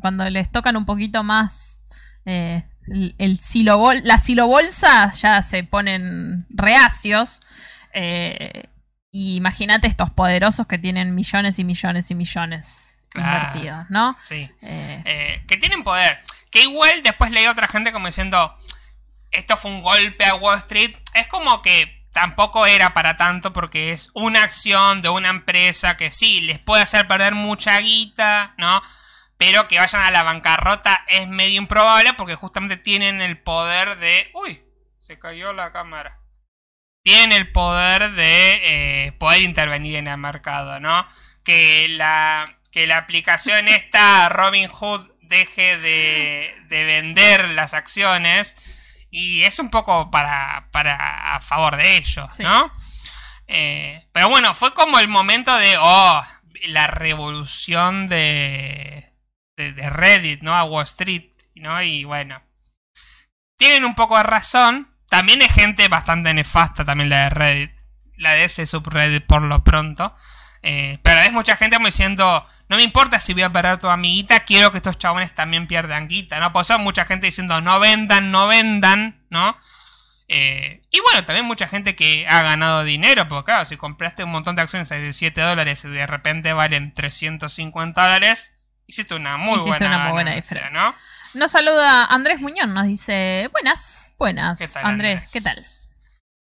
Cuando 0.00 0.28
les 0.30 0.50
tocan 0.50 0.76
un 0.76 0.84
poquito 0.86 1.22
más 1.24 1.80
eh, 2.26 2.64
el, 2.86 3.14
el 3.18 3.38
silobol- 3.40 4.02
la 4.04 4.18
silobolsa, 4.18 5.12
ya 5.12 5.42
se 5.42 5.64
ponen 5.64 6.46
reacios. 6.50 7.40
Eh, 7.94 8.64
imagínate 9.10 9.86
estos 9.86 10.10
poderosos 10.10 10.66
que 10.66 10.78
tienen 10.78 11.14
millones 11.14 11.58
y 11.58 11.64
millones 11.64 12.10
y 12.10 12.14
millones 12.14 13.02
Claro. 13.08 13.46
invertidos, 13.48 13.90
¿no? 13.90 14.16
Sí. 14.20 14.50
Eh, 14.62 15.02
Eh, 15.04 15.44
que 15.46 15.56
tienen 15.56 15.84
poder. 15.84 16.20
Que 16.50 16.62
igual 16.62 17.02
después 17.02 17.30
leí 17.30 17.44
a 17.44 17.50
otra 17.52 17.68
gente 17.68 17.92
como 17.92 18.06
diciendo, 18.06 18.56
esto 19.30 19.56
fue 19.56 19.70
un 19.70 19.82
golpe 19.82 20.24
a 20.24 20.34
Wall 20.34 20.58
Street. 20.58 20.96
Es 21.14 21.28
como 21.28 21.62
que 21.62 22.04
tampoco 22.12 22.66
era 22.66 22.92
para 22.94 23.16
tanto 23.16 23.52
porque 23.52 23.92
es 23.92 24.10
una 24.14 24.42
acción 24.42 25.00
de 25.02 25.08
una 25.08 25.28
empresa 25.30 25.96
que 25.96 26.10
sí, 26.10 26.40
les 26.40 26.58
puede 26.58 26.82
hacer 26.82 27.06
perder 27.06 27.34
mucha 27.34 27.78
guita, 27.78 28.54
¿no? 28.58 28.80
Pero 29.36 29.66
que 29.68 29.78
vayan 29.78 30.02
a 30.04 30.10
la 30.12 30.22
bancarrota 30.22 31.04
es 31.08 31.26
medio 31.28 31.60
improbable 31.60 32.14
porque 32.14 32.36
justamente 32.36 32.76
tienen 32.76 33.20
el 33.20 33.38
poder 33.38 33.98
de... 33.98 34.30
Uy, 34.34 34.62
se 35.00 35.18
cayó 35.18 35.52
la 35.52 35.72
cámara. 35.72 36.18
Tienen 37.04 37.32
el 37.32 37.52
poder 37.52 38.12
de 38.12 39.06
eh, 39.06 39.12
poder 39.12 39.42
intervenir 39.42 39.96
en 39.96 40.08
el 40.08 40.16
mercado, 40.16 40.80
¿no? 40.80 41.06
Que 41.44 41.86
la, 41.90 42.46
que 42.72 42.86
la 42.86 42.96
aplicación 42.96 43.68
esta 43.68 44.28
Robin 44.30 44.68
Hood 44.68 45.10
deje 45.20 45.76
de, 45.78 46.54
de 46.68 46.84
vender 46.84 47.50
las 47.50 47.74
acciones 47.74 48.56
y 49.10 49.42
es 49.42 49.58
un 49.58 49.70
poco 49.70 50.10
para, 50.10 50.68
para 50.72 51.34
a 51.36 51.40
favor 51.40 51.76
de 51.76 51.96
ellos, 51.98 52.34
Sí. 52.34 52.42
¿no? 52.42 52.72
Eh, 53.46 54.06
pero 54.12 54.30
bueno, 54.30 54.54
fue 54.54 54.72
como 54.72 54.98
el 54.98 55.06
momento 55.08 55.54
de, 55.56 55.76
oh, 55.78 56.22
la 56.68 56.86
revolución 56.86 58.08
de, 58.08 59.12
de, 59.58 59.72
de 59.74 59.90
Reddit, 59.90 60.40
¿no? 60.40 60.56
A 60.56 60.64
Wall 60.64 60.84
Street, 60.84 61.30
¿no? 61.56 61.82
Y 61.82 62.04
bueno, 62.04 62.42
tienen 63.58 63.84
un 63.84 63.94
poco 63.94 64.16
de 64.16 64.22
razón. 64.22 64.93
También 65.14 65.42
hay 65.42 65.48
gente 65.48 65.86
bastante 65.86 66.34
nefasta, 66.34 66.84
también 66.84 67.08
la 67.08 67.20
de 67.20 67.30
Reddit, 67.30 67.70
la 68.16 68.32
de 68.32 68.42
ese 68.42 68.66
subreddit 68.66 69.24
por 69.24 69.42
lo 69.42 69.62
pronto. 69.62 70.12
Eh, 70.60 70.98
pero 71.04 71.20
es 71.20 71.30
mucha 71.30 71.54
gente 71.56 71.76
como 71.76 71.86
diciendo, 71.86 72.44
no 72.68 72.76
me 72.76 72.82
importa 72.82 73.20
si 73.20 73.32
voy 73.32 73.44
a 73.44 73.52
perder 73.52 73.78
tu 73.78 73.88
amiguita, 73.88 74.40
quiero 74.40 74.72
que 74.72 74.78
estos 74.78 74.98
chabones 74.98 75.32
también 75.32 75.68
pierdan 75.68 76.08
guita, 76.08 76.40
¿no? 76.40 76.52
Pues 76.52 76.66
son 76.66 76.80
mucha 76.80 77.04
gente 77.04 77.26
diciendo, 77.26 77.60
no 77.60 77.78
vendan, 77.78 78.32
no 78.32 78.48
vendan, 78.48 79.24
¿no? 79.30 79.56
Eh, 80.26 80.82
y 80.90 80.98
bueno, 80.98 81.24
también 81.24 81.46
mucha 81.46 81.68
gente 81.68 81.94
que 81.94 82.26
ha 82.26 82.42
ganado 82.42 82.82
dinero, 82.82 83.28
porque 83.28 83.52
claro, 83.52 83.66
si 83.66 83.76
compraste 83.76 84.24
un 84.24 84.32
montón 84.32 84.56
de 84.56 84.62
acciones 84.62 84.90
a 84.90 84.96
17 84.96 85.40
dólares 85.40 85.84
y 85.84 85.90
de 85.90 86.08
repente 86.08 86.52
valen 86.52 86.92
350 86.92 88.02
dólares, 88.02 88.58
hiciste 88.88 89.14
una 89.14 89.36
muy 89.36 89.60
Hiciste 89.60 89.78
buena, 89.78 89.86
una 89.86 89.98
muy 90.06 90.12
buena 90.12 90.34
diferencia. 90.34 90.76
¿no? 90.76 90.92
Nos 91.34 91.50
saluda 91.50 92.04
Andrés 92.04 92.40
Muñoz, 92.40 92.68
nos 92.68 92.86
dice, 92.86 93.48
buenas, 93.52 94.14
buenas. 94.18 94.58
¿Qué 94.58 94.68
tal, 94.68 94.86
Andrés, 94.86 95.30
¿qué 95.32 95.40
tal? 95.40 95.56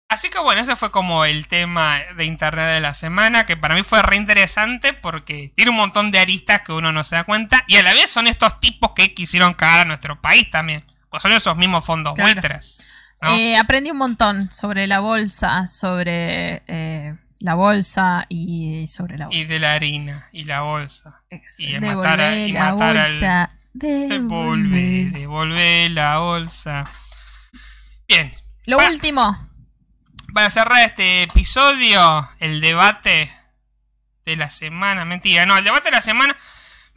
Así 0.08 0.28
que 0.28 0.38
bueno, 0.38 0.60
ese 0.60 0.76
fue 0.76 0.90
como 0.90 1.24
el 1.24 1.48
tema 1.48 1.98
de 2.16 2.24
internet 2.26 2.66
de 2.74 2.80
la 2.80 2.92
semana, 2.94 3.46
que 3.46 3.56
para 3.56 3.74
mí 3.74 3.82
fue 3.82 4.02
re 4.02 4.16
interesante 4.16 4.92
porque 4.92 5.50
tiene 5.56 5.70
un 5.70 5.78
montón 5.78 6.10
de 6.10 6.18
aristas 6.18 6.60
que 6.60 6.72
uno 6.72 6.92
no 6.92 7.02
se 7.02 7.16
da 7.16 7.24
cuenta 7.24 7.64
y 7.66 7.76
a 7.78 7.82
la 7.82 7.94
vez 7.94 8.10
son 8.10 8.26
estos 8.26 8.60
tipos 8.60 8.92
que 8.94 9.14
quisieron 9.14 9.54
cagar 9.54 9.80
a 9.80 9.84
nuestro 9.86 10.20
país 10.20 10.50
también, 10.50 10.84
pues 11.08 11.22
son 11.22 11.32
esos 11.32 11.56
mismos 11.56 11.84
fondos 11.84 12.12
Claro. 12.14 12.32
buitres. 12.34 12.84
¿no? 13.22 13.30
Eh, 13.34 13.56
aprendí 13.56 13.90
un 13.90 13.96
montón 13.96 14.50
sobre 14.54 14.86
la 14.86 15.00
bolsa, 15.00 15.66
sobre 15.66 16.62
eh, 16.66 17.14
la 17.40 17.54
bolsa 17.54 18.26
y 18.28 18.86
sobre 18.86 19.16
la 19.16 19.26
bolsa. 19.26 19.38
y 19.40 19.44
de 19.46 19.58
la 19.58 19.72
harina 19.72 20.28
y 20.30 20.44
la 20.44 20.60
bolsa. 20.60 21.22
Ex- 21.30 21.58
y 21.60 21.72
de 21.72 21.80
matar 21.80 22.20
a- 22.20 22.36
y 22.36 22.52
la 22.52 22.72
matar 22.74 22.96
al- 22.98 23.10
bolsa. 23.10 23.50
Devolve, 23.74 25.10
devolve 25.12 25.88
la 25.90 26.18
bolsa. 26.18 26.84
Bien, 28.08 28.32
Lo 28.66 28.78
Pa- 28.78 28.88
último, 28.88 29.48
Para 30.32 30.48
cerrar 30.50 30.84
este 30.88 31.24
episodio, 31.24 32.28
el 32.40 32.60
debate 32.60 33.30
de 34.24 34.36
la 34.36 34.48
semana. 34.50 35.04
Mentira, 35.04 35.44
no, 35.46 35.56
el 35.58 35.64
debate 35.64 35.86
de 35.86 35.96
la 35.96 36.00
semana. 36.00 36.36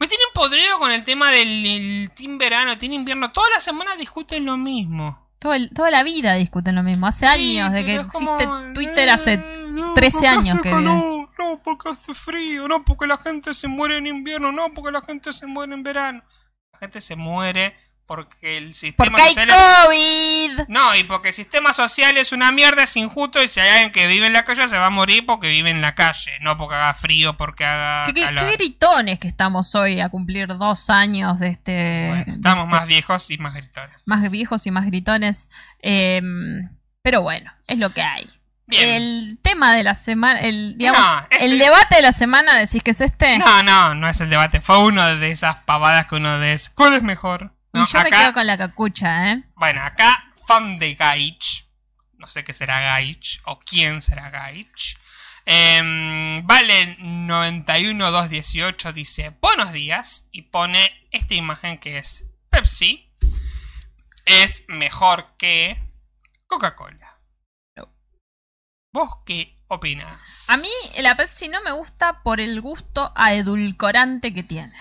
Me 0.00 0.06
tienen 0.06 0.26
podrido 0.34 0.78
con 0.78 0.90
el 0.92 1.02
tema 1.04 1.30
del 1.32 1.66
el 1.66 2.10
team 2.14 2.38
verano, 2.38 2.78
team 2.78 2.92
invierno. 2.92 3.32
Todas 3.32 3.50
las 3.54 3.64
semanas 3.64 3.98
discuten 3.98 4.44
lo 4.44 4.56
mismo. 4.56 5.26
todo 5.40 5.54
el- 5.54 5.70
toda 5.70 5.90
la 5.92 6.02
vida 6.02 6.34
discuten 6.34 6.74
lo 6.74 6.82
mismo. 6.82 7.06
Hace 7.06 7.26
Sí, 7.26 7.58
años, 7.60 7.72
de 7.72 7.84
que 7.84 8.04
como, 8.08 8.34
existe 8.36 8.72
Twitter 8.74 9.08
hace 9.08 9.36
no, 9.68 9.94
13 9.94 10.16
porque 10.16 10.28
años 10.28 10.60
que 10.60 10.70
calor, 10.70 11.28
No, 11.38 11.60
porque 11.62 11.90
hace 11.90 12.12
frío. 12.12 12.66
No, 12.66 12.84
porque 12.84 13.06
la 13.06 13.16
gente 13.18 13.54
se 13.54 13.68
muere 13.68 13.98
en 13.98 14.08
invierno. 14.08 14.50
No, 14.50 14.72
porque 14.74 14.90
la 14.90 15.00
gente 15.00 15.32
se 15.32 15.46
muere 15.46 15.74
en 15.74 15.84
verano. 15.84 16.24
La 16.72 16.78
gente 16.80 17.00
se 17.00 17.16
muere 17.16 17.74
porque 18.06 18.56
el 18.56 18.72
sistema 18.74 19.10
Porque 19.10 19.22
hay 19.22 19.28
social 19.34 19.50
es- 19.50 19.86
COVID. 19.86 20.68
No, 20.68 20.94
y 20.96 21.04
porque 21.04 21.28
el 21.28 21.34
sistema 21.34 21.74
social 21.74 22.16
es 22.16 22.32
una 22.32 22.50
mierda, 22.52 22.84
es 22.84 22.96
injusto, 22.96 23.42
y 23.42 23.48
si 23.48 23.60
hay 23.60 23.68
alguien 23.68 23.92
que 23.92 24.06
vive 24.06 24.26
en 24.26 24.32
la 24.32 24.44
calle 24.44 24.66
se 24.66 24.78
va 24.78 24.86
a 24.86 24.90
morir 24.90 25.26
porque 25.26 25.48
vive 25.50 25.70
en 25.70 25.82
la 25.82 25.94
calle, 25.94 26.32
no 26.40 26.56
porque 26.56 26.76
haga 26.76 26.94
frío, 26.94 27.36
porque 27.36 27.66
haga 27.66 28.06
¿Qué, 28.06 28.14
qué- 28.14 28.22
calor. 28.22 28.44
qué 28.48 28.52
gritones 28.56 29.18
que 29.18 29.28
estamos 29.28 29.74
hoy 29.74 30.00
a 30.00 30.08
cumplir 30.08 30.48
dos 30.56 30.88
años 30.88 31.38
de 31.40 31.48
este. 31.48 32.06
Bueno, 32.08 32.24
de 32.26 32.32
estamos 32.32 32.64
este- 32.64 32.76
más 32.76 32.86
viejos 32.86 33.30
y 33.30 33.38
más 33.38 33.54
gritones. 33.54 34.02
más 34.06 34.30
viejos 34.30 34.66
y 34.66 34.70
más 34.70 34.86
gritones. 34.86 35.48
Eh, 35.82 36.22
pero 37.02 37.20
bueno, 37.20 37.52
es 37.66 37.78
lo 37.78 37.90
que 37.90 38.00
hay. 38.02 38.26
Bien. 38.68 38.88
El 38.88 39.38
tema 39.42 39.74
de 39.74 39.82
la 39.82 39.94
semana, 39.94 40.38
el, 40.40 40.76
digamos, 40.76 41.00
No, 41.00 41.26
el 41.30 41.58
debate 41.58 41.96
de 41.96 42.02
la 42.02 42.12
semana, 42.12 42.54
decís 42.54 42.82
que 42.82 42.92
es 42.92 43.00
este. 43.00 43.38
No, 43.38 43.62
no, 43.62 43.94
no 43.94 44.08
es 44.08 44.20
el 44.20 44.30
debate, 44.30 44.60
fue 44.60 44.78
uno 44.78 45.16
de 45.16 45.30
esas 45.30 45.56
pavadas 45.64 46.06
que 46.06 46.16
uno 46.16 46.38
dice, 46.38 46.70
¿cuál 46.74 46.94
es 46.94 47.02
mejor? 47.02 47.54
y 47.72 47.84
yo 47.84 48.02
me 48.02 48.10
quedo 48.10 48.32
con 48.32 48.46
la 48.46 48.56
cacucha, 48.58 49.32
¿eh? 49.32 49.42
Bueno, 49.56 49.82
acá 49.82 50.32
fan 50.46 50.78
de 50.78 50.94
Gaich, 50.94 51.66
no 52.18 52.26
sé 52.28 52.44
qué 52.44 52.52
será 52.52 52.80
Gaich 52.80 53.40
o 53.44 53.58
quién 53.58 54.00
será 54.02 54.30
Gaich. 54.30 54.96
em, 55.46 56.46
vale 56.46 56.98
91.218, 56.98 58.92
dice 58.92 59.34
buenos 59.40 59.72
días 59.72 60.28
y 60.30 60.42
pone 60.42 60.92
esta 61.10 61.34
imagen 61.34 61.78
que 61.78 61.98
es 61.98 62.24
Pepsi 62.50 63.08
es 64.28 64.64
mejor 64.68 65.36
que 65.38 65.82
Coca-Cola. 66.46 66.97
¿Vos 68.98 69.18
qué 69.24 69.54
opinas? 69.68 70.46
A 70.48 70.56
mí 70.56 70.66
la 71.02 71.14
Pepsi 71.14 71.48
no 71.48 71.62
me 71.62 71.70
gusta 71.70 72.20
por 72.24 72.40
el 72.40 72.60
gusto 72.60 73.12
a 73.14 73.32
edulcorante 73.32 74.34
que 74.34 74.42
tiene. 74.42 74.74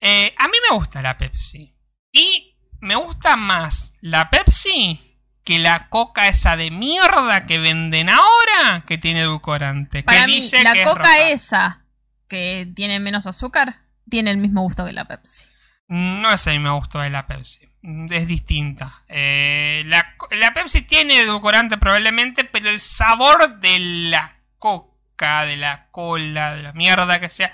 Eh, 0.00 0.34
a 0.38 0.48
mí 0.48 0.54
me 0.66 0.74
gusta 0.74 1.02
la 1.02 1.18
Pepsi. 1.18 1.76
Y 2.10 2.56
me 2.80 2.96
gusta 2.96 3.36
más 3.36 3.92
la 4.00 4.30
Pepsi 4.30 5.20
que 5.44 5.58
la 5.58 5.90
coca 5.90 6.26
esa 6.28 6.56
de 6.56 6.70
mierda 6.70 7.44
que 7.46 7.58
venden 7.58 8.08
ahora 8.08 8.82
que 8.86 8.96
tiene 8.96 9.20
edulcorante. 9.20 10.02
Para 10.04 10.22
que 10.22 10.26
mí, 10.28 10.36
dice 10.36 10.62
la 10.64 10.72
que 10.72 10.84
coca 10.84 11.28
esa, 11.28 11.84
que 12.28 12.66
tiene 12.74 12.98
menos 12.98 13.26
azúcar, 13.26 13.82
tiene 14.08 14.30
el 14.30 14.38
mismo 14.38 14.62
gusto 14.62 14.86
que 14.86 14.94
la 14.94 15.04
Pepsi. 15.04 15.50
No 15.88 16.32
es 16.32 16.46
el 16.46 16.60
mismo 16.60 16.76
gusto 16.78 16.98
de 16.98 17.10
la 17.10 17.26
Pepsi. 17.26 17.67
Es 17.82 18.26
distinta. 18.26 19.04
Eh, 19.08 19.82
la, 19.86 20.14
la 20.32 20.52
Pepsi 20.52 20.82
tiene 20.82 21.20
edulcorante 21.20 21.78
probablemente, 21.78 22.44
pero 22.44 22.68
el 22.70 22.80
sabor 22.80 23.60
de 23.60 23.78
la 24.10 24.36
coca, 24.58 25.42
de 25.44 25.56
la 25.56 25.86
cola, 25.90 26.54
de 26.54 26.62
la 26.64 26.72
mierda 26.72 27.20
que 27.20 27.30
sea, 27.30 27.52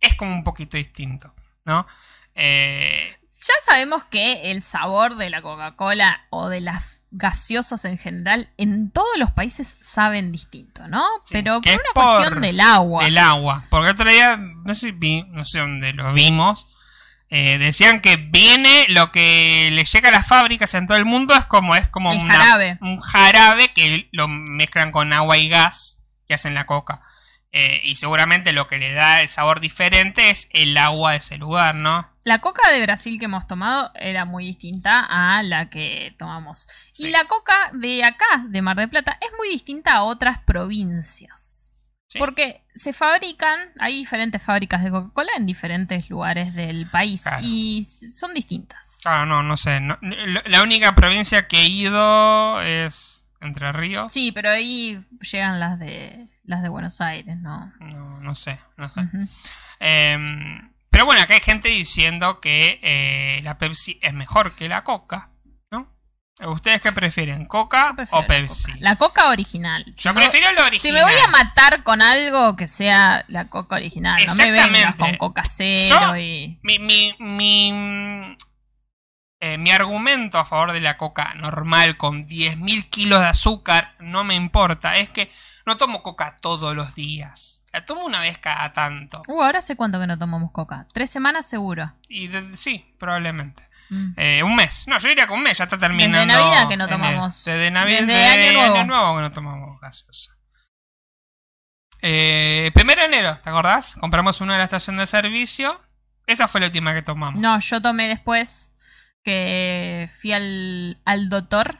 es 0.00 0.14
como 0.16 0.32
un 0.34 0.42
poquito 0.44 0.76
distinto. 0.76 1.32
¿No? 1.64 1.86
Eh, 2.34 3.16
Ya 3.40 3.54
sabemos 3.64 4.04
que 4.04 4.50
el 4.50 4.62
sabor 4.62 5.16
de 5.16 5.30
la 5.30 5.42
Coca-Cola 5.42 6.26
o 6.30 6.48
de 6.48 6.60
las 6.60 7.02
gaseosas 7.12 7.84
en 7.84 7.98
general 7.98 8.48
en 8.56 8.90
todos 8.90 9.16
los 9.18 9.30
países 9.32 9.76
saben 9.80 10.32
distinto, 10.32 10.88
¿no? 10.88 11.04
Sí, 11.24 11.34
Pero 11.34 11.60
por 11.60 11.72
una 11.72 11.82
por 11.94 12.16
cuestión 12.16 12.40
del 12.40 12.60
agua. 12.60 13.04
del 13.04 13.18
agua. 13.18 13.64
Porque 13.70 13.90
otro 13.90 14.08
día, 14.10 14.36
no 14.38 14.74
sé, 14.74 14.92
vi- 14.92 15.24
no 15.28 15.44
sé 15.44 15.60
dónde 15.60 15.92
lo 15.92 16.12
vimos, 16.14 16.71
eh, 17.34 17.56
decían 17.56 18.00
que 18.00 18.16
viene 18.16 18.84
lo 18.90 19.10
que 19.10 19.70
le 19.72 19.84
llega 19.86 20.10
a 20.10 20.12
las 20.12 20.26
fábricas 20.26 20.74
en 20.74 20.86
todo 20.86 20.98
el 20.98 21.06
mundo 21.06 21.34
es 21.34 21.46
como 21.46 21.74
es 21.74 21.88
como 21.88 22.12
El 22.12 22.18
una- 22.18 22.34
jarabe. 22.34 22.76
un 22.82 23.00
jarabe 23.00 23.72
que 23.72 24.08
lo 24.12 24.28
mezclan 24.28 24.92
con 24.92 25.12
agua 25.14 25.38
y 25.38 25.48
gas 25.48 25.98
que 26.28 26.34
hacen 26.34 26.52
la 26.54 26.64
coca. 26.66 27.00
Eh, 27.54 27.80
y 27.84 27.96
seguramente 27.96 28.52
lo 28.52 28.66
que 28.66 28.78
le 28.78 28.92
da 28.94 29.20
el 29.20 29.28
sabor 29.28 29.60
diferente 29.60 30.30
es 30.30 30.48
el 30.52 30.76
agua 30.78 31.12
de 31.12 31.18
ese 31.18 31.36
lugar, 31.38 31.74
¿no? 31.74 32.10
La 32.24 32.38
coca 32.38 32.70
de 32.70 32.80
Brasil 32.80 33.18
que 33.18 33.26
hemos 33.26 33.46
tomado 33.46 33.90
era 33.94 34.24
muy 34.24 34.44
distinta 34.46 35.00
a 35.08 35.42
la 35.42 35.68
que 35.68 36.14
tomamos. 36.18 36.66
Sí. 36.92 37.04
Y 37.06 37.10
la 37.10 37.24
coca 37.24 37.54
de 37.74 38.04
acá, 38.04 38.44
de 38.48 38.62
Mar 38.62 38.76
del 38.76 38.88
Plata, 38.88 39.18
es 39.20 39.28
muy 39.38 39.48
distinta 39.48 39.92
a 39.92 40.02
otras 40.04 40.38
provincias. 40.38 41.51
Sí. 42.12 42.18
Porque 42.18 42.62
se 42.74 42.92
fabrican, 42.92 43.58
hay 43.78 43.96
diferentes 43.96 44.42
fábricas 44.42 44.84
de 44.84 44.90
Coca-Cola 44.90 45.30
en 45.38 45.46
diferentes 45.46 46.10
lugares 46.10 46.52
del 46.52 46.86
país 46.90 47.22
Claro. 47.22 47.38
y 47.42 47.82
son 47.84 48.34
distintas. 48.34 48.98
Claro, 49.02 49.24
no, 49.24 49.42
no 49.42 49.56
sé. 49.56 49.80
no- 49.80 49.98
la 50.02 50.62
única 50.62 50.94
provincia 50.94 51.48
que 51.48 51.60
he 51.62 51.66
ido 51.68 52.60
es 52.60 53.24
Entre 53.40 53.72
Ríos. 53.72 54.12
Sí, 54.12 54.30
pero 54.32 54.50
ahí 54.50 55.00
llegan 55.20 55.58
las 55.58 55.78
de 55.78 56.28
las 56.44 56.62
de 56.62 56.68
Buenos 56.68 57.00
Aires, 57.00 57.36
¿no? 57.38 57.72
No, 57.80 58.20
no 58.20 58.34
sé. 58.34 58.58
no 58.76 58.88
sé. 58.90 59.00
Em, 59.80 60.70
pero 60.90 61.06
bueno, 61.06 61.22
acá 61.22 61.34
hay 61.34 61.40
gente 61.40 61.68
diciendo 61.68 62.40
que 62.40 62.78
eh, 62.82 63.40
la 63.42 63.58
Pepsi 63.58 63.98
es 64.02 64.12
mejor 64.12 64.54
que 64.54 64.68
la 64.68 64.84
Coca. 64.84 65.30
¿Ustedes 66.40 66.80
qué 66.80 66.92
prefieren? 66.92 67.44
¿Coca 67.46 67.94
o 68.10 68.20
la 68.22 68.26
Pepsi? 68.26 68.72
Coca. 68.72 68.78
La 68.80 68.96
coca 68.96 69.28
original. 69.28 69.84
Si 69.96 70.02
Yo 70.04 70.14
me- 70.14 70.22
prefiero 70.22 70.50
lo 70.52 70.64
original. 70.64 70.80
Si 70.80 70.92
me 70.92 71.02
voy 71.04 71.12
a 71.24 71.30
matar 71.30 71.82
con 71.82 72.00
algo 72.02 72.56
que 72.56 72.68
sea 72.68 73.24
la 73.28 73.48
coca 73.48 73.76
original, 73.76 74.20
no 74.26 74.34
me 74.34 74.50
vengas 74.50 74.66
Exactamente. 74.68 74.98
con 74.98 75.16
coca 75.18 75.42
cero 75.44 75.96
Yo- 76.00 76.16
y. 76.16 76.58
Mi, 76.62 76.78
mi, 76.78 77.14
mi, 77.20 78.36
eh, 79.40 79.58
mi 79.58 79.70
argumento 79.72 80.38
a 80.38 80.44
favor 80.46 80.72
de 80.72 80.80
la 80.80 80.96
coca 80.96 81.34
normal 81.34 81.96
con 81.96 82.24
10.000 82.24 82.88
kilos 82.88 83.20
de 83.20 83.26
azúcar 83.26 83.94
no 84.00 84.24
me 84.24 84.34
importa. 84.34 84.96
Es 84.96 85.10
que 85.10 85.30
no 85.66 85.76
tomo 85.76 86.02
coca 86.02 86.36
todos 86.40 86.74
los 86.74 86.94
días. 86.94 87.64
La 87.72 87.84
tomo 87.84 88.04
una 88.04 88.20
vez 88.20 88.38
cada 88.38 88.72
tanto. 88.72 89.22
Uh, 89.28 89.42
ahora 89.42 89.60
sé 89.60 89.76
cuánto 89.76 90.00
que 90.00 90.06
no 90.06 90.18
tomamos 90.18 90.50
coca. 90.50 90.88
Tres 90.92 91.10
semanas 91.10 91.46
seguro. 91.46 91.92
Y 92.08 92.28
de- 92.28 92.56
sí, 92.56 92.94
probablemente. 92.98 93.68
Mm. 93.92 94.14
Eh, 94.16 94.42
un 94.42 94.56
mes. 94.56 94.84
No, 94.88 94.98
yo 94.98 95.08
diría 95.08 95.26
que 95.26 95.32
un 95.34 95.42
mes 95.42 95.58
ya 95.58 95.64
está 95.64 95.76
terminando. 95.78 96.16
Desde 96.18 96.26
Navidad 96.32 96.68
que 96.68 96.76
no 96.78 96.88
tomamos. 96.88 97.44
Desde 97.44 97.70
Navidad. 97.70 98.00
Desde 98.00 98.26
Año 98.60 98.84
Nuevo. 98.84 99.16
que 99.16 99.20
no 99.22 99.30
tomamos 99.30 99.78
gaseosa. 99.80 100.32
Eh, 102.00 102.70
primero 102.74 103.02
de 103.02 103.06
enero, 103.08 103.38
¿te 103.44 103.50
acordás? 103.50 103.94
Compramos 103.94 104.40
una 104.40 104.54
de 104.54 104.58
la 104.58 104.64
estación 104.64 104.96
de 104.96 105.06
servicio. 105.06 105.80
Esa 106.26 106.48
fue 106.48 106.60
la 106.60 106.66
última 106.66 106.94
que 106.94 107.02
tomamos. 107.02 107.40
No, 107.40 107.58
yo 107.60 107.80
tomé 107.82 108.08
después 108.08 108.72
que 109.22 110.10
fui 110.20 110.32
al, 110.32 111.00
al 111.04 111.28
doctor 111.28 111.78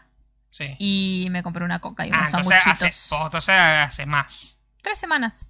Sí. 0.50 0.76
y 0.78 1.28
me 1.30 1.42
compré 1.42 1.64
una 1.64 1.78
coca 1.80 2.06
y 2.06 2.10
Ah, 2.12 2.18
unos 2.18 2.26
entonces 2.34 2.66
hace, 2.66 3.14
vos, 3.14 3.24
entonces 3.24 3.54
hace 3.58 4.04
más. 4.06 4.58
Tres 4.82 4.98
semanas. 4.98 5.46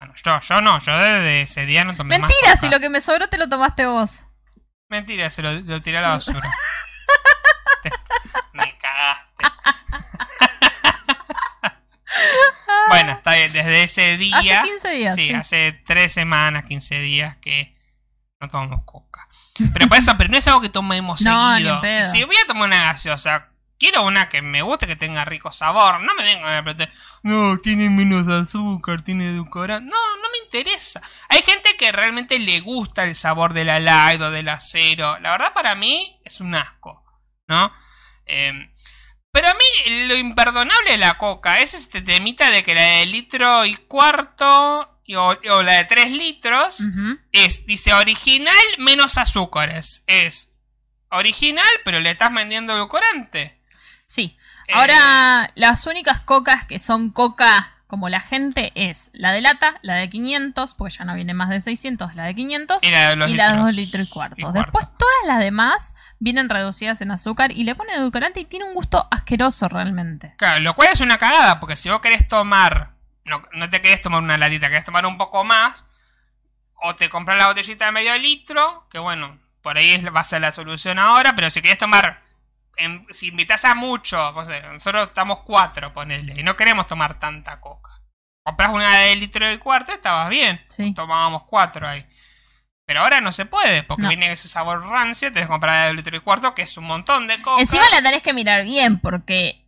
Bueno, 0.00 0.14
yo, 0.24 0.40
yo 0.40 0.60
no, 0.62 0.78
yo 0.80 0.96
desde 0.96 1.42
ese 1.42 1.66
día 1.66 1.84
no 1.84 1.94
tomé 1.94 2.18
más 2.18 2.28
Mentira, 2.30 2.52
coca. 2.54 2.60
si 2.60 2.68
lo 2.70 2.80
que 2.80 2.88
me 2.88 3.00
sobró 3.02 3.28
te 3.28 3.36
lo 3.36 3.48
tomaste 3.48 3.84
vos. 3.86 4.24
Mentira, 4.88 5.28
se 5.30 5.42
lo, 5.42 5.52
lo 5.52 5.82
tiré 5.82 5.98
a 5.98 6.02
la 6.02 6.08
basura. 6.10 6.50
Me 8.54 8.76
cagaste. 8.78 9.44
bueno, 12.88 13.12
está 13.12 13.34
bien, 13.34 13.52
desde 13.52 13.82
ese 13.82 14.16
día. 14.16 14.38
Hace 14.38 14.68
15 14.70 14.90
días. 14.92 15.14
Sí, 15.16 15.26
sí. 15.28 15.34
hace 15.34 15.72
tres 15.86 16.12
semanas, 16.12 16.64
15 16.64 17.00
días 17.00 17.36
que 17.36 17.76
no 18.40 18.48
tomamos 18.48 18.80
coca. 18.84 19.28
Pero 19.72 19.88
por 19.88 19.98
eso, 19.98 20.16
pero 20.16 20.30
no 20.30 20.38
es 20.38 20.46
algo 20.48 20.60
que 20.60 20.68
tomemos 20.68 21.20
No, 21.22 21.50
ni 21.54 21.56
seguido. 21.58 21.80
pedo. 21.80 22.10
Si 22.10 22.24
voy 22.24 22.36
a 22.36 22.46
tomar 22.46 22.68
una 22.68 22.84
gaseosa, 22.84 23.48
quiero 23.78 24.04
una 24.04 24.28
que 24.28 24.42
me 24.42 24.62
guste, 24.62 24.86
que 24.86 24.96
tenga 24.96 25.24
rico 25.24 25.52
sabor. 25.52 26.00
No 26.00 26.14
me 26.14 26.22
vengan 26.24 26.54
a 26.54 26.62
preguntar, 26.64 26.90
no, 27.22 27.56
tiene 27.58 27.88
menos 27.90 28.26
azúcar, 28.28 29.02
tiene 29.02 29.26
edulcorante. 29.28 29.88
No, 29.88 29.96
no 30.16 30.30
me 30.30 30.38
interesa. 30.44 31.00
Hay 31.28 31.42
gente 31.42 31.76
que 31.76 31.92
realmente 31.92 32.38
le 32.38 32.60
gusta 32.60 33.04
el 33.04 33.14
sabor 33.14 33.52
del 33.54 33.66
light 33.84 34.20
o 34.20 34.30
del 34.30 34.48
acero. 34.48 35.18
La 35.20 35.30
verdad, 35.32 35.52
para 35.54 35.74
mí, 35.74 36.20
es 36.24 36.40
un 36.40 36.54
asco, 36.54 37.04
¿no? 37.46 37.72
Eh, 38.26 38.52
pero 39.30 39.48
a 39.48 39.54
mí 39.54 40.06
lo 40.06 40.16
imperdonable 40.16 40.92
de 40.92 40.98
la 40.98 41.18
coca 41.18 41.60
es 41.60 41.74
este 41.74 42.00
temita 42.02 42.50
de 42.50 42.62
que 42.62 42.74
la 42.74 42.82
de 42.82 43.06
litro 43.06 43.64
y 43.66 43.74
cuarto 43.76 45.00
y- 45.04 45.14
o, 45.14 45.28
o 45.50 45.62
la 45.62 45.74
de 45.74 45.84
3 45.84 46.10
litros 46.12 46.80
es, 47.32 47.64
dice 47.66 47.92
original 47.94 48.54
menos 48.78 49.16
azúcares. 49.18 50.02
Es 50.06 50.54
original, 51.10 51.68
pero 51.84 52.00
le 52.00 52.10
estás 52.10 52.32
vendiendo 52.32 52.74
edulcorante. 52.74 53.57
Sí. 54.08 54.36
Eh, 54.66 54.72
Ahora, 54.74 55.50
las 55.54 55.86
únicas 55.86 56.20
cocas 56.20 56.66
que 56.66 56.78
son 56.78 57.10
coca 57.10 57.70
como 57.86 58.08
la 58.08 58.20
gente 58.20 58.72
es 58.74 59.10
la 59.12 59.32
de 59.32 59.40
lata, 59.42 59.78
la 59.82 59.94
de 59.94 60.08
500, 60.10 60.74
porque 60.74 60.94
ya 60.96 61.04
no 61.04 61.14
viene 61.14 61.32
más 61.34 61.50
de 61.50 61.60
600, 61.60 62.14
la 62.14 62.24
de 62.24 62.34
500, 62.34 62.82
Y 62.84 62.90
la 62.90 63.10
de 63.10 63.16
los 63.16 63.30
y 63.30 63.34
la 63.34 63.44
de 63.48 63.52
litros 63.52 63.66
2 63.66 63.74
litros 63.76 64.06
y 64.08 64.10
cuarto. 64.10 64.34
y 64.38 64.42
cuarto. 64.42 64.60
Después 64.60 64.86
todas 64.98 65.26
las 65.26 65.38
demás 65.40 65.94
vienen 66.18 66.48
reducidas 66.48 67.00
en 67.02 67.10
azúcar 67.10 67.52
y 67.52 67.64
le 67.64 67.74
ponen 67.74 67.96
edulcorante 67.96 68.40
y 68.40 68.44
tiene 68.46 68.64
un 68.66 68.74
gusto 68.74 69.06
asqueroso 69.10 69.68
realmente. 69.68 70.34
Claro, 70.38 70.60
lo 70.60 70.74
cual 70.74 70.88
es 70.92 71.00
una 71.00 71.18
cagada, 71.18 71.60
porque 71.60 71.76
si 71.76 71.88
vos 71.90 72.00
querés 72.00 72.26
tomar, 72.28 72.92
no, 73.24 73.42
no 73.52 73.68
te 73.68 73.80
querés 73.82 74.00
tomar 74.00 74.22
una 74.22 74.36
latita, 74.38 74.68
querés 74.68 74.84
tomar 74.84 75.04
un 75.06 75.16
poco 75.18 75.44
más, 75.44 75.86
o 76.82 76.94
te 76.96 77.08
compras 77.10 77.36
la 77.38 77.46
botellita 77.48 77.86
de 77.86 77.92
medio 77.92 78.16
litro, 78.18 78.86
que 78.90 78.98
bueno, 78.98 79.38
por 79.62 79.76
ahí 79.78 79.98
va 80.04 80.20
a 80.20 80.24
ser 80.24 80.40
la 80.42 80.52
solución 80.52 80.98
ahora, 80.98 81.34
pero 81.34 81.48
si 81.50 81.60
querés 81.62 81.78
tomar, 81.78 82.22
en- 82.78 83.06
si 83.10 83.28
invitas 83.28 83.64
a 83.64 83.74
mucho, 83.74 84.32
no 84.32 84.44
sé, 84.44 84.62
nosotros 84.62 85.08
estamos 85.08 85.40
cuatro, 85.40 85.92
ponele, 85.92 86.40
y 86.40 86.42
no 86.42 86.56
queremos 86.56 86.86
tomar 86.86 87.18
tanta 87.18 87.60
coca. 87.60 87.90
Compras 88.44 88.70
una 88.70 88.98
de 88.98 89.16
litro 89.16 89.50
y 89.52 89.58
cuarto, 89.58 89.92
estabas 89.92 90.28
bien, 90.30 90.64
Sí. 90.68 90.94
tomábamos 90.94 91.42
cuatro 91.44 91.86
ahí. 91.88 92.04
Pero 92.86 93.00
ahora 93.00 93.20
no 93.20 93.32
se 93.32 93.44
puede, 93.44 93.82
porque 93.82 94.04
No. 94.04 94.08
viene 94.08 94.32
ese 94.32 94.48
sabor 94.48 94.82
rancio, 94.86 95.30
tenés 95.30 95.46
que 95.46 95.52
comprar 95.52 95.90
el 95.90 95.96
litro 95.96 96.16
y 96.16 96.20
cuarto, 96.20 96.54
que 96.54 96.62
es 96.62 96.76
un 96.78 96.84
montón 96.86 97.26
de 97.26 97.40
coca. 97.42 97.60
Encima 97.60 97.84
la 97.92 98.00
tenés 98.02 98.22
que 98.22 98.32
mirar 98.32 98.62
bien 98.64 98.98
porque 99.00 99.66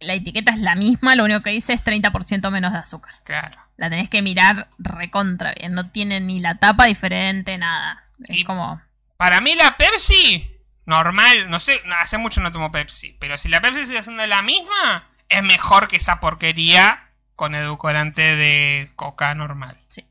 la 0.00 0.14
etiqueta 0.14 0.50
es 0.52 0.58
la 0.58 0.74
misma, 0.74 1.14
lo 1.14 1.24
único 1.24 1.42
que 1.42 1.50
dice 1.50 1.72
es 1.72 1.84
30% 1.84 2.50
menos 2.50 2.72
de 2.72 2.78
azúcar. 2.80 3.14
Claro. 3.24 3.56
La 3.76 3.88
tenés 3.90 4.10
que 4.10 4.22
mirar 4.22 4.68
recontra 4.78 5.54
bien, 5.56 5.72
no 5.72 5.90
tiene 5.92 6.20
ni 6.20 6.40
la 6.40 6.58
tapa 6.58 6.86
diferente, 6.86 7.56
nada. 7.58 8.04
Es 8.24 8.38
Y- 8.38 8.44
como... 8.44 8.80
Para 9.16 9.40
mí 9.40 9.54
la 9.54 9.76
Pepsi, 9.76 10.57
normal, 10.88 11.50
no 11.50 11.60
sé, 11.60 11.82
hace 12.00 12.16
mucho 12.16 12.40
no 12.40 12.50
tomo 12.50 12.72
Pepsi, 12.72 13.14
pero 13.20 13.36
si 13.36 13.48
la 13.48 13.60
Pepsi 13.60 13.84
sigue 13.84 14.02
siendo 14.02 14.26
la 14.26 14.40
misma, 14.40 15.06
es 15.28 15.42
mejor 15.42 15.86
que 15.86 15.96
esa 15.96 16.18
porquería 16.18 17.10
con 17.36 17.54
edulcorante 17.54 18.36
de 18.36 18.90
coca 18.96 19.34
normal. 19.34 19.78
Sí. 19.86 20.04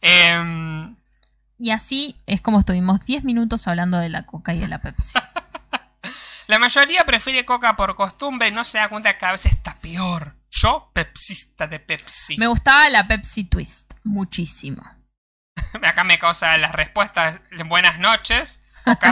Em, 0.00 0.96
Y 1.58 1.70
así 1.70 2.16
es 2.26 2.40
como 2.40 2.58
estuvimos 2.58 3.06
10 3.06 3.22
minutos 3.22 3.68
hablando 3.68 3.98
de 3.98 4.08
la 4.08 4.24
coca 4.24 4.52
y 4.52 4.58
de 4.58 4.68
la 4.68 4.80
Pepsi. 4.80 5.16
la 6.48 6.58
mayoría 6.58 7.06
prefiere 7.06 7.44
coca 7.44 7.76
por 7.76 7.94
costumbre 7.94 8.48
y 8.48 8.52
no 8.52 8.64
se 8.64 8.78
da 8.78 8.88
cuenta 8.88 9.12
que 9.12 9.18
cada 9.18 9.32
vez 9.32 9.46
está 9.46 9.78
peor. 9.80 10.34
Yo, 10.50 10.90
pepsista 10.92 11.68
de 11.68 11.78
Pepsi. 11.78 12.36
Me 12.36 12.48
gustaba 12.48 12.90
la 12.90 13.06
Pepsi 13.06 13.44
Twist, 13.44 13.92
muchísimo. 14.02 14.82
Acá 15.82 16.02
me 16.02 16.18
causa 16.18 16.58
las 16.58 16.72
respuestas. 16.72 17.40
Buenas 17.66 18.00
noches. 18.00 18.60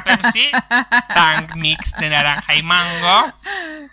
Pepsi. 0.04 0.50
Tank 1.14 1.54
mix 1.56 1.92
de 1.98 2.08
naranja 2.10 2.54
y 2.54 2.62
mango. 2.62 3.32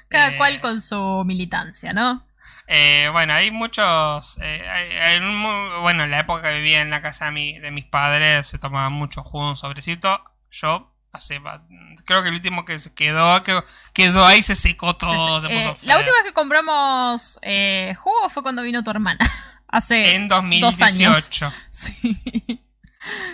Cada 0.09 0.29
Eh, 0.29 0.37
cual 0.37 0.59
con 0.61 0.81
su 0.81 1.23
militancia, 1.25 1.93
¿no? 1.93 2.25
Eh, 2.67 3.09
bueno, 3.11 3.33
hay 3.33 3.51
muchos. 3.51 4.37
eh, 4.41 4.65
hay- 4.69 4.91
hay 4.97 5.17
un 5.17 5.35
mu- 5.37 5.81
bueno, 5.81 6.03
en 6.03 6.11
la 6.11 6.19
época 6.19 6.43
que 6.49 6.55
vivía 6.55 6.81
en 6.81 6.89
la 6.89 7.01
casa 7.01 7.25
de, 7.25 7.31
mi- 7.31 7.59
de 7.59 7.71
mis 7.71 7.85
padres 7.85 8.47
se 8.47 8.57
tomaba 8.59 8.89
mucho 8.89 9.23
jugo, 9.23 9.49
un 9.49 9.57
sobrecito. 9.57 10.23
Yo, 10.51 10.93
hace. 11.11 11.41
Creo 12.05 12.21
que 12.23 12.29
el 12.29 12.35
último 12.35 12.63
que 12.63 12.79
se 12.79 12.93
quedó, 12.93 13.43
que 13.43 13.61
quedó 13.93 14.25
ahí, 14.25 14.41
se 14.43 14.55
secó 14.55 14.95
todo. 14.95 15.41
Se 15.41 15.47
Eh, 15.47 15.49
puso 15.73 15.85
la 15.85 15.93
feo. 15.95 15.97
última 15.99 16.15
vez 16.17 16.23
que 16.25 16.33
compramos 16.33 17.39
eh, 17.41 17.93
jugo 17.97 18.29
fue 18.29 18.41
cuando 18.43 18.61
vino 18.61 18.83
tu 18.83 18.91
hermana. 18.91 19.19
Hace 19.67 20.15
En 20.15 20.27
dos 20.27 20.39
años. 20.43 20.61
2018. 21.29 21.51
Sí. 21.71 22.61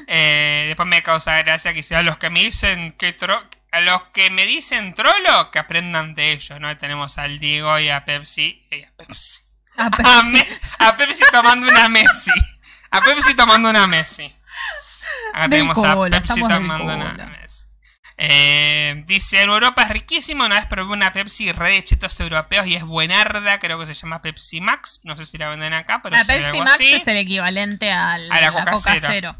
Eh, 0.08 0.66
después 0.68 0.88
me 0.88 1.04
causa 1.04 1.38
gracia 1.44 1.74
que 1.74 1.84
sea 1.84 2.02
los 2.04 2.18
que 2.18 2.30
me 2.30 2.42
dicen 2.42 2.94
que 2.94 3.16
tro- 3.18 3.46
a 3.72 3.82
los 3.82 4.02
que 4.14 4.30
me 4.30 4.46
dicen 4.46 4.94
trolo 4.94 5.52
que 5.52 5.60
aprendan 5.60 6.16
de 6.16 6.32
ellos, 6.32 6.60
¿no? 6.60 6.76
Tenemos 6.78 7.18
al 7.18 7.40
Diego 7.40 7.78
y 7.80 7.90
a 7.90 8.06
Pepsi. 8.06 8.66
y 8.72 8.84
a 8.84 8.92
Pepsi. 8.98 9.42
A, 9.76 9.90
Pepsi. 9.92 10.32
Me- 10.32 10.48
a 10.80 10.96
Pepsi 10.98 11.24
tomando 11.32 11.68
una 11.68 11.90
Messi. 11.90 12.32
A 12.92 13.02
Pepsi 13.02 13.36
tomando 13.36 13.70
una 13.70 13.86
Messi. 13.88 14.34
Acá 15.34 15.42
Del 15.50 15.50
tenemos 15.52 15.78
a 15.84 16.10
Pepsi 16.10 16.40
tomando 16.42 16.84
una. 16.86 17.14
Messi. 17.28 17.66
Eh, 18.20 19.04
dice, 19.06 19.42
en 19.44 19.50
Europa 19.50 19.84
es 19.84 19.90
riquísimo. 19.90 20.46
Una 20.46 20.56
vez 20.56 20.66
probé 20.66 20.92
una 20.94 21.12
Pepsi 21.12 21.52
re 21.52 21.72
de 21.74 21.84
chetos 21.84 22.20
europeos 22.20 22.66
y 22.66 22.76
es 22.76 22.84
buenarda. 22.84 23.60
Creo 23.60 23.78
que 23.80 23.86
se 23.86 23.94
llama 23.94 24.22
Pepsi 24.22 24.60
Max. 24.62 25.02
No 25.04 25.16
sé 25.18 25.26
si 25.26 25.38
la 25.38 25.50
venden 25.50 25.74
acá, 25.74 26.02
pero 26.02 26.16
La 26.16 26.24
Pepsi 26.26 26.46
algo 26.46 26.60
Max 26.64 26.72
así. 26.76 26.94
es 26.94 27.08
el 27.08 27.18
equivalente 27.18 27.92
al- 27.92 28.32
A 28.32 28.42
la 28.42 28.52
Coca 28.52 28.78
Cero. 28.78 29.08
Cero. 29.08 29.36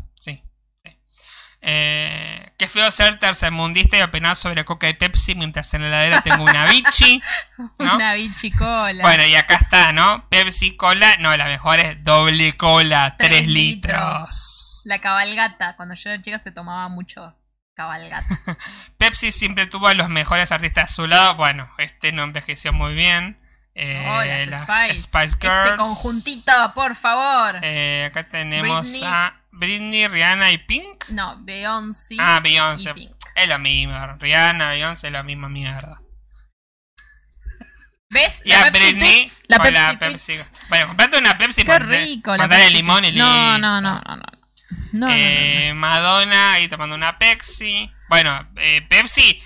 Eh, 1.62 2.52
qué 2.58 2.68
feo 2.68 2.90
ser 2.92 3.16
tercermundista 3.20 3.98
y 3.98 4.02
opinar 4.02 4.36
sobre 4.36 4.64
Coca 4.64 4.88
y 4.88 4.94
Pepsi 4.94 5.36
mientras 5.36 5.74
en 5.74 5.82
la 5.82 5.88
heladera 5.88 6.22
tengo 6.22 6.44
una 6.44 6.66
bichi. 6.66 7.22
¿no? 7.80 7.96
Una 7.96 8.14
bichicola. 8.14 9.02
Bueno, 9.02 9.26
y 9.26 9.36
acá 9.36 9.56
está, 9.56 9.92
¿no? 9.92 10.28
Pepsi 10.30 10.76
Cola. 10.78 11.18
No, 11.18 11.36
la 11.36 11.46
mejor 11.46 11.80
es 11.80 12.04
doble 12.04 12.56
cola, 12.56 13.16
Tres 13.18 13.30
3 13.32 13.48
litros. 13.48 14.02
litros. 14.02 14.82
La 14.86 15.00
cabalgata. 15.00 15.76
Cuando 15.76 15.96
yo 15.96 16.10
era 16.12 16.22
chica 16.22 16.40
se 16.40 16.52
tomaba 16.52 16.88
mucho 16.90 17.36
cabalgata. 17.74 18.26
Pepsi 18.98 19.32
siempre 19.32 19.68
tuvo 19.68 19.88
a 19.88 19.94
los 19.94 20.10
mejores 20.10 20.52
artistas 20.52 20.92
a 20.92 20.94
su 20.94 21.08
lado. 21.08 21.36
Bueno, 21.36 21.70
este 21.78 22.12
no 22.12 22.24
envejeció 22.24 22.72
muy 22.72 22.94
bien. 22.94 23.38
Eh, 23.76 24.04
Oh, 24.08 24.24
las 24.24 24.48
las 24.48 24.62
Spice. 24.62 24.96
Spice 25.08 25.38
Girls. 25.40 25.68
Ese 25.68 25.76
conjuntito, 25.78 26.52
por 26.74 26.96
favor. 26.96 27.60
Eh, 27.62 28.06
acá 28.10 28.24
tenemos 28.24 28.90
Britney. 28.92 29.04
a 29.14 29.37
Britney, 29.58 30.08
Rihanna 30.08 30.52
y 30.52 30.58
Pink. 30.60 31.10
no, 31.10 31.38
Beyoncé. 31.44 32.18
Ah, 32.20 32.38
y 32.40 32.44
Beyoncé. 32.44 32.94
Pink. 32.94 33.12
Es 33.36 33.48
lo 33.48 33.60
mismo. 33.60 33.94
Rihanna, 34.20 34.70
Beyoncé 34.70 35.08
es 35.08 35.14
la 35.14 35.24
misma 35.24 35.50
mierda. 35.50 36.02
¿Ves? 38.10 38.42
La 38.46 38.72
Pepsi 38.72 38.94
Britney 38.94 39.22
Twix. 39.24 39.44
La 39.48 39.60
Pepsi, 39.60 39.74
la 39.74 39.98
Twix. 39.98 40.52
Bueno, 40.70 40.88
comprate 40.88 41.18
una 41.18 41.38
Pepsi 41.38 41.64
Qué 41.66 41.80
rico 41.80 42.32
la 42.32 42.38
mandale 42.38 42.64
Pepsi 42.64 42.78
limón 42.78 43.04
y. 43.06 43.12
No, 43.12 43.26
listo. 43.26 43.58
no, 43.60 43.60
no, 43.60 43.82
no, 43.82 44.02
no. 44.02 44.16
No, 44.16 44.16
no, 44.16 45.08
no, 45.08 45.08
Eh, 45.12 45.74
Madonna 45.76 46.54
ahí 46.54 46.68
tomando 46.70 46.96
una 46.96 47.18
Pepsi. 47.20 47.92
Bueno, 48.08 48.50
eh, 48.58 48.82
Pepsi. 48.90 49.42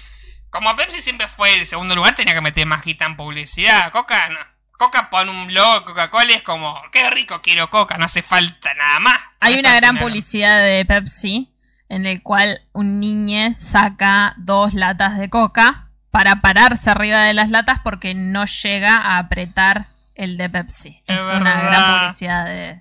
Como 0.51 0.75
Pepsi 0.75 1.01
siempre 1.01 1.27
fue 1.27 1.53
el 1.55 1.65
segundo 1.65 1.95
lugar, 1.95 2.13
tenía 2.13 2.33
que 2.33 2.41
meter 2.41 2.65
más 2.67 2.83
guita 2.83 3.05
en 3.05 3.15
publicidad. 3.15 3.91
Coca, 3.91 4.29
no. 4.29 4.39
Coca 4.81 5.11
pone 5.11 5.29
un 5.29 5.53
logo, 5.53 5.85
Coca-Cola 5.85 6.33
es 6.33 6.41
como, 6.41 6.81
qué 6.91 7.07
rico 7.11 7.39
quiero 7.43 7.69
Coca, 7.69 7.99
no 7.99 8.05
hace 8.05 8.23
falta 8.23 8.73
nada 8.73 8.99
más. 8.99 9.21
Hay 9.39 9.59
una 9.59 9.75
gran 9.75 9.91
tener- 9.93 10.01
publicidad 10.03 10.59
de 10.63 10.83
Pepsi 10.85 11.53
en 11.87 12.07
el 12.07 12.23
cual 12.23 12.61
un 12.71 12.99
niño 12.99 13.53
saca 13.55 14.33
dos 14.37 14.73
latas 14.73 15.19
de 15.19 15.29
coca 15.29 15.89
para 16.09 16.37
pararse 16.41 16.89
arriba 16.89 17.19
de 17.19 17.35
las 17.35 17.51
latas 17.51 17.79
porque 17.83 18.15
no 18.15 18.45
llega 18.45 18.95
a 18.97 19.19
apretar 19.19 19.85
el 20.15 20.35
de 20.37 20.49
Pepsi. 20.49 20.99
Es 21.05 21.19
Es, 21.19 21.25
una 21.25 21.61
gran 21.61 21.99
publicidad 21.99 22.45
de 22.45 22.79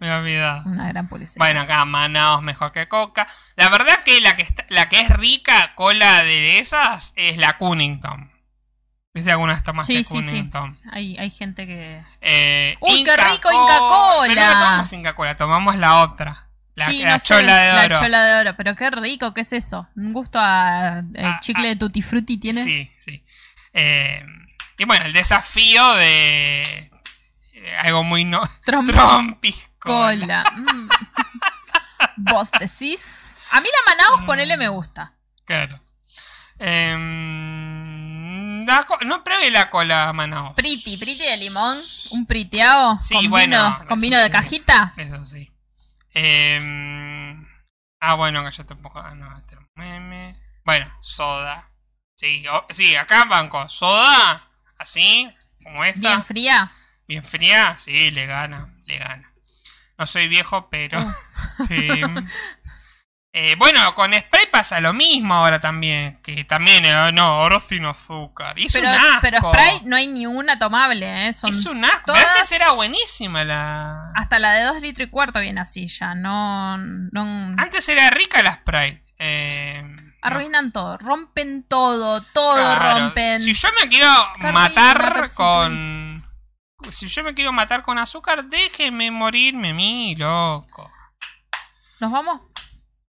una 0.65 0.89
gran 0.89 1.07
publicidad. 1.07 1.37
Bueno, 1.39 1.61
acá 1.61 1.85
Manaos 1.85 2.41
mejor 2.41 2.73
que 2.73 2.89
Coca. 2.89 3.27
La 3.57 3.69
verdad 3.69 4.03
que 4.07 4.23
la 4.23 4.37
que, 4.37 4.43
está- 4.43 4.65
la 4.71 4.89
que 4.89 5.01
es 5.03 5.11
rica 5.11 5.75
cola 5.75 6.23
de 6.23 6.61
esas 6.61 7.13
es 7.17 7.37
la 7.37 7.59
Cunnington. 7.59 8.30
¿Viste 9.13 9.33
algunas 9.33 9.63
tomas 9.65 9.87
Sí, 9.87 9.97
de 9.97 10.05
sí, 10.05 10.23
sí. 10.23 10.29
Cunnington? 10.29 10.77
Hay, 10.93 11.17
hay 11.19 11.31
gente 11.31 11.67
que 11.67 12.03
Eh, 12.21 12.77
Uy, 12.81 12.91
qué 13.05 13.11
Inca 13.13 13.17
rico, 13.17 13.51
Inca 13.51 13.79
Kola. 13.79 14.29
Pero 14.29 14.41
no 14.47 14.53
tomamos 14.53 14.93
Inca 14.93 15.13
Kola, 15.15 15.37
tomamos 15.37 15.77
la 15.77 15.97
otra. 16.03 16.47
La, 16.77 16.87
sí, 16.87 17.01
la 17.03 17.13
no 17.13 17.19
sé, 17.19 17.27
chola 17.27 17.57
de 17.59 17.71
oro. 17.73 17.89
La 17.95 18.01
chola 18.01 18.25
de 18.27 18.41
oro, 18.41 18.57
pero 18.57 18.77
qué 18.77 18.91
rico, 18.91 19.35
¿qué 19.35 19.41
es 19.41 19.53
eso? 19.53 19.89
Un 19.97 20.13
gusto 20.13 20.39
a 20.41 21.03
el 21.15 21.27
Ah, 21.27 21.39
chicle 21.43 21.69
de 21.69 21.77
tutti 21.77 22.01
frutti 22.03 22.39
tiene. 22.39 22.63
Sí, 22.63 22.91
sí. 23.05 23.25
Eh, 23.73 24.25
y 24.79 24.85
bueno, 24.85 25.05
el 25.07 25.13
desafío 25.13 25.95
de 25.95 26.91
eh, 27.55 27.77
algo 27.81 28.05
muy 28.05 28.25
no... 28.25 28.41
Trompi- 28.65 28.93
Trompis 28.93 29.71
Cola. 29.81 30.45
cola. 30.45 30.45
Mm. 30.57 30.89
¿Vos 32.33 32.51
decís? 32.61 33.37
A 33.51 33.61
mí 33.61 33.69
la 33.69 33.93
Manaus 33.93 34.23
ponele 34.25 34.57
me 34.57 34.69
gusta. 34.69 35.13
Claro. 35.45 35.81
Em, 36.61 37.50
la 38.73 38.87
no 39.07 39.25
pruebe 39.25 39.51
la 39.51 39.71
cola 39.71 40.13
Manaus. 40.13 40.55
Priti, 40.55 40.97
priti 40.97 41.23
de 41.25 41.37
limón, 41.37 41.79
un 42.11 42.27
priteado 42.27 42.99
Sí, 43.01 43.15
con 43.15 43.31
bueno, 43.31 43.77
vino, 43.79 43.87
con 43.89 44.01
vino 44.01 44.19
de 44.19 44.31
cajita. 44.31 44.93
Eso 44.97 45.25
sí. 45.25 45.51
Em, 46.13 47.47
ah, 48.01 48.15
bueno, 48.15 48.43
cállate 48.43 48.75
un 48.75 48.83
poco. 48.83 48.99
Ah, 49.01 49.15
no, 49.15 49.37
este 49.37 49.57
meme. 49.75 50.33
Bueno, 50.65 50.87
soda. 51.01 51.71
Sí, 52.17 52.45
o- 52.49 52.67
sí, 52.71 52.97
acá 52.97 53.23
en 53.23 53.29
banco. 53.29 53.69
Soda, 53.69 54.41
así, 54.79 55.33
como 55.63 55.85
esta. 55.85 56.01
Bien 56.01 56.25
fría. 56.25 56.73
Bien 57.09 57.25
fría, 57.25 57.77
sí, 57.79 58.11
le 58.11 58.27
gana, 58.27 58.75
le 58.85 58.99
gana. 58.99 59.33
No 59.99 60.07
soy 60.07 60.29
viejo, 60.29 60.69
pero. 60.71 61.01
Uh. 61.01 61.67
sí. 61.69 62.01
Eh, 63.33 63.55
bueno, 63.59 63.95
con 63.95 64.13
spray 64.13 64.47
pasa 64.51 64.81
lo 64.81 64.93
mismo 64.93 65.35
ahora 65.35 65.61
también. 65.61 66.19
Que 66.23 66.43
también, 66.45 66.85
eh, 66.85 67.13
no, 67.13 67.23
ahora 67.23 67.61
sin 67.61 67.85
azúcar. 67.85 68.59
Y 68.59 68.67
es 68.67 68.73
Pero, 68.73 68.89
un 68.89 68.95
asco. 68.95 69.19
pero 69.21 69.37
Sprite 69.39 69.83
no 69.85 69.95
hay 69.97 70.09
ni 70.09 70.27
una 70.27 70.59
tomable, 70.59 71.29
¿eh? 71.29 71.33
Son 71.33 71.51
es 71.51 71.65
un 71.67 71.85
asco. 71.85 72.07
todas- 72.07 72.27
Antes 72.27 72.51
era 72.53 72.73
buenísima 72.73 73.45
la. 73.45 74.11
Hasta 74.17 74.41
la 74.41 74.53
de 74.55 74.65
2 74.65 74.81
litros 74.81 75.07
y 75.07 75.11
cuarto 75.11 75.39
viene 75.39 75.61
así 75.61 75.87
ya. 75.87 76.15
No. 76.17 76.77
no 76.79 77.55
Antes 77.57 77.89
era 77.89 78.11
rica 78.11 78.43
la 78.43 78.55
Sprite. 78.55 79.01
Eh, 79.21 79.85
arruinan 80.23 80.73
todo. 80.73 80.99
Rompen 80.99 81.63
todo. 81.69 82.23
Todo 82.23 82.57
claro, 82.77 82.99
rompen. 83.05 83.41
Si 83.41 83.53
yo 83.53 83.69
me 83.81 83.89
quiero 83.89 84.11
matar 84.53 85.31
con. 85.37 86.17
Si 86.91 87.07
yo 87.07 87.23
me 87.23 87.35
quiero 87.35 87.53
matar 87.53 87.83
con 87.83 87.97
azúcar, 87.99 88.47
déjeme 88.47 89.13
morirme 89.13 89.71
a 89.71 89.75
mí, 89.75 90.17
loco. 90.17 90.91
¿Nos 92.01 92.11
vamos? 92.11 92.41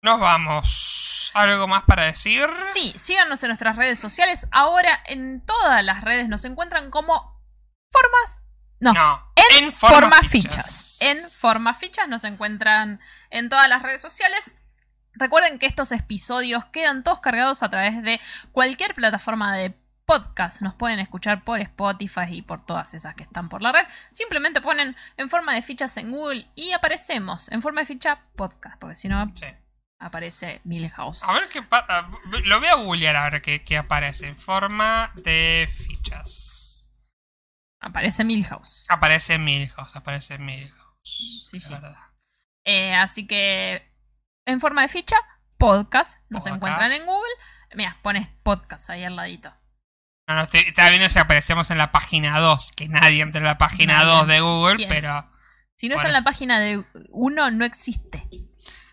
Nos 0.03 0.19
vamos. 0.19 1.31
¿Algo 1.35 1.67
más 1.67 1.83
para 1.83 2.05
decir? 2.05 2.49
Sí, 2.73 2.91
síganos 2.97 3.41
en 3.43 3.49
nuestras 3.49 3.75
redes 3.75 3.99
sociales. 3.99 4.47
Ahora 4.51 4.99
en 5.05 5.45
todas 5.45 5.83
las 5.83 6.01
redes 6.03 6.27
nos 6.27 6.43
encuentran 6.43 6.89
como 6.89 7.39
formas. 7.91 8.39
No, 8.79 8.93
No. 8.93 9.31
en, 9.59 9.71
forma 9.73 9.95
forma, 9.95 10.21
fichas. 10.23 10.97
fichas. 10.97 10.97
En 11.01 11.29
forma 11.29 11.73
fichas 11.75 12.07
nos 12.07 12.23
encuentran 12.23 12.99
en 13.29 13.47
todas 13.49 13.69
las 13.69 13.83
redes 13.83 14.01
sociales. 14.01 14.57
Recuerden 15.13 15.59
que 15.59 15.67
estos 15.67 15.91
episodios 15.91 16.65
quedan 16.65 17.03
todos 17.03 17.19
cargados 17.19 17.61
a 17.61 17.69
través 17.69 18.01
de 18.01 18.19
cualquier 18.51 18.95
plataforma 18.95 19.55
de 19.55 19.77
podcast. 20.05 20.61
Nos 20.61 20.73
pueden 20.73 20.99
escuchar 20.99 21.43
por 21.43 21.59
Spotify 21.59 22.25
y 22.31 22.41
por 22.41 22.65
todas 22.65 22.95
esas 22.95 23.13
que 23.13 23.23
están 23.23 23.49
por 23.49 23.61
la 23.61 23.71
red. 23.71 23.85
Simplemente 24.11 24.61
ponen 24.61 24.95
en 25.17 25.29
forma 25.29 25.53
de 25.53 25.61
fichas 25.61 25.95
en 25.97 26.11
Google 26.11 26.49
y 26.55 26.71
aparecemos 26.71 27.49
en 27.51 27.61
forma 27.61 27.81
de 27.81 27.85
ficha 27.85 28.19
podcast, 28.35 28.79
porque 28.79 28.95
si 28.95 29.07
no 29.07 29.31
Sí. 29.35 29.45
Aparece 30.01 30.61
Milhouse. 30.63 31.23
A 31.29 31.33
ver 31.33 31.47
qué 31.49 31.61
pa- 31.61 31.85
ah, 31.87 32.09
Lo 32.43 32.59
voy 32.59 32.67
a 32.67 32.75
googlear 32.75 33.15
a 33.15 33.29
ver 33.29 33.41
qué, 33.41 33.63
qué 33.63 33.77
aparece. 33.77 34.27
En 34.27 34.37
forma 34.37 35.11
de 35.15 35.69
fichas. 35.71 36.91
Aparece 37.79 38.23
Milhouse. 38.23 38.85
Aparece 38.89 39.37
Milhouse, 39.37 39.95
aparece 39.95 40.37
Milhouse. 40.37 41.43
Sí, 41.45 41.59
sí. 41.59 41.73
verdad. 41.73 41.95
Eh, 42.65 42.93
así 42.93 43.25
que 43.25 43.91
en 44.45 44.59
forma 44.59 44.83
de 44.83 44.87
ficha, 44.89 45.15
podcast. 45.57 46.19
Nos 46.29 46.43
Podcast. 46.43 46.55
encuentran 46.55 46.91
en 46.91 47.05
Google. 47.05 47.31
Mira, 47.73 47.97
pones 48.03 48.27
podcast 48.43 48.89
ahí 48.89 49.03
al 49.03 49.15
ladito. 49.15 49.51
No, 50.27 50.35
no, 50.35 50.41
estoy- 50.43 50.61
estaba 50.67 50.89
viendo 50.89 51.09
si 51.09 51.17
aparecemos 51.19 51.71
en 51.71 51.77
la 51.79 51.91
página 51.91 52.39
2. 52.39 52.71
Que 52.71 52.87
nadie 52.87 53.21
entre 53.21 53.39
en 53.39 53.45
la 53.45 53.57
página 53.57 53.95
Nadie. 53.95 54.11
2 54.11 54.27
de 54.27 54.39
Google, 54.41 54.75
¿Quién? 54.77 54.89
pero. 54.89 55.31
Si 55.75 55.89
no 55.89 55.95
Bueno. 55.95 56.01
está 56.01 56.07
en 56.09 56.13
la 56.13 56.23
página 56.23 56.59
de 56.59 56.85
uno, 57.09 57.49
no 57.49 57.65
existe. 57.65 58.27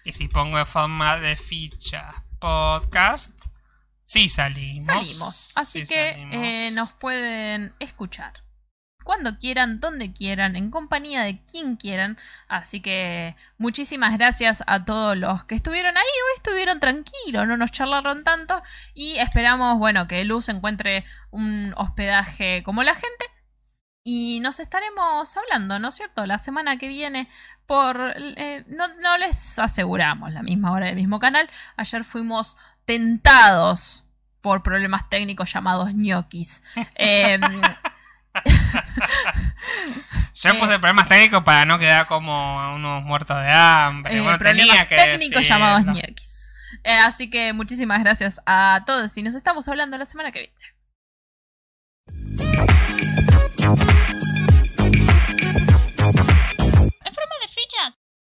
Y 0.08 0.14
si 0.14 0.26
pongo 0.26 0.58
en 0.58 0.66
forma 0.66 1.18
de 1.18 1.36
ficha 1.36 2.24
podcast, 2.38 3.44
sí 4.06 4.30
salimos. 4.30 4.86
Salimos. 4.86 5.52
Así 5.54 5.84
Sí 5.84 5.94
que 5.94 6.12
salimos. 6.12 6.34
eh, 6.34 6.70
nos 6.72 6.94
pueden 6.94 7.74
escuchar. 7.78 8.32
Cuando 9.04 9.38
quieran, 9.38 9.80
donde 9.80 10.14
quieran, 10.14 10.56
en 10.56 10.70
compañía 10.70 11.24
de 11.24 11.44
quien 11.44 11.76
quieran. 11.76 12.16
Así 12.48 12.80
que 12.80 13.36
muchísimas 13.58 14.16
gracias 14.16 14.64
a 14.66 14.86
todos 14.86 15.14
los 15.14 15.44
que 15.44 15.56
estuvieron 15.56 15.94
ahí. 15.94 16.02
Hoy 16.02 16.36
estuvieron 16.36 16.80
tranquilos, 16.80 17.46
no 17.46 17.58
nos 17.58 17.70
charlaron 17.70 18.24
tanto. 18.24 18.62
Y 18.94 19.18
esperamos, 19.18 19.76
bueno, 19.76 20.08
que 20.08 20.24
Luz 20.24 20.48
encuentre 20.48 21.04
un 21.30 21.74
hospedaje 21.76 22.62
como 22.62 22.82
la 22.82 22.94
gente. 22.94 23.26
Y 24.10 24.40
nos 24.40 24.58
estaremos 24.58 25.36
hablando, 25.36 25.78
¿no 25.78 25.88
es 25.88 25.94
cierto? 25.96 26.24
La 26.24 26.38
semana 26.38 26.78
que 26.78 26.88
viene 26.88 27.28
por... 27.66 28.14
eh, 28.16 28.64
no, 28.66 28.88
no 29.02 29.18
les 29.18 29.58
aseguramos 29.58 30.32
la 30.32 30.42
misma 30.42 30.72
hora 30.72 30.86
del 30.86 30.96
mismo 30.96 31.18
canal. 31.18 31.46
Ayer 31.76 32.04
fuimos 32.04 32.56
tentados 32.86 34.06
por 34.40 34.62
problemas 34.62 35.10
técnicos 35.10 35.52
llamados 35.52 35.92
ñoquis. 35.92 36.62
Em, 36.94 37.42
Yo 40.32 40.50
eh, 40.50 40.54
puse 40.54 40.78
problemas 40.78 41.06
técnicos 41.06 41.44
para 41.44 41.66
no 41.66 41.78
quedar 41.78 42.06
como 42.06 42.76
unos 42.76 43.04
muertos 43.04 43.36
de 43.36 43.50
hambre. 43.52 44.16
eh, 44.16 44.20
bueno, 44.22 44.38
problemas 44.38 44.68
tenía 44.68 44.86
que 44.86 44.96
técnicos 44.96 45.46
llamados 45.46 45.84
ñoquis. 45.84 46.50
Eh, 46.82 46.96
así 46.96 47.28
que 47.28 47.52
muchísimas 47.52 48.02
gracias 48.02 48.40
a 48.46 48.84
todos 48.86 49.18
y 49.18 49.22
nos 49.22 49.34
estamos 49.34 49.68
hablando 49.68 49.98
la 49.98 50.06
semana 50.06 50.32
que 50.32 50.38
viene. 50.38 50.77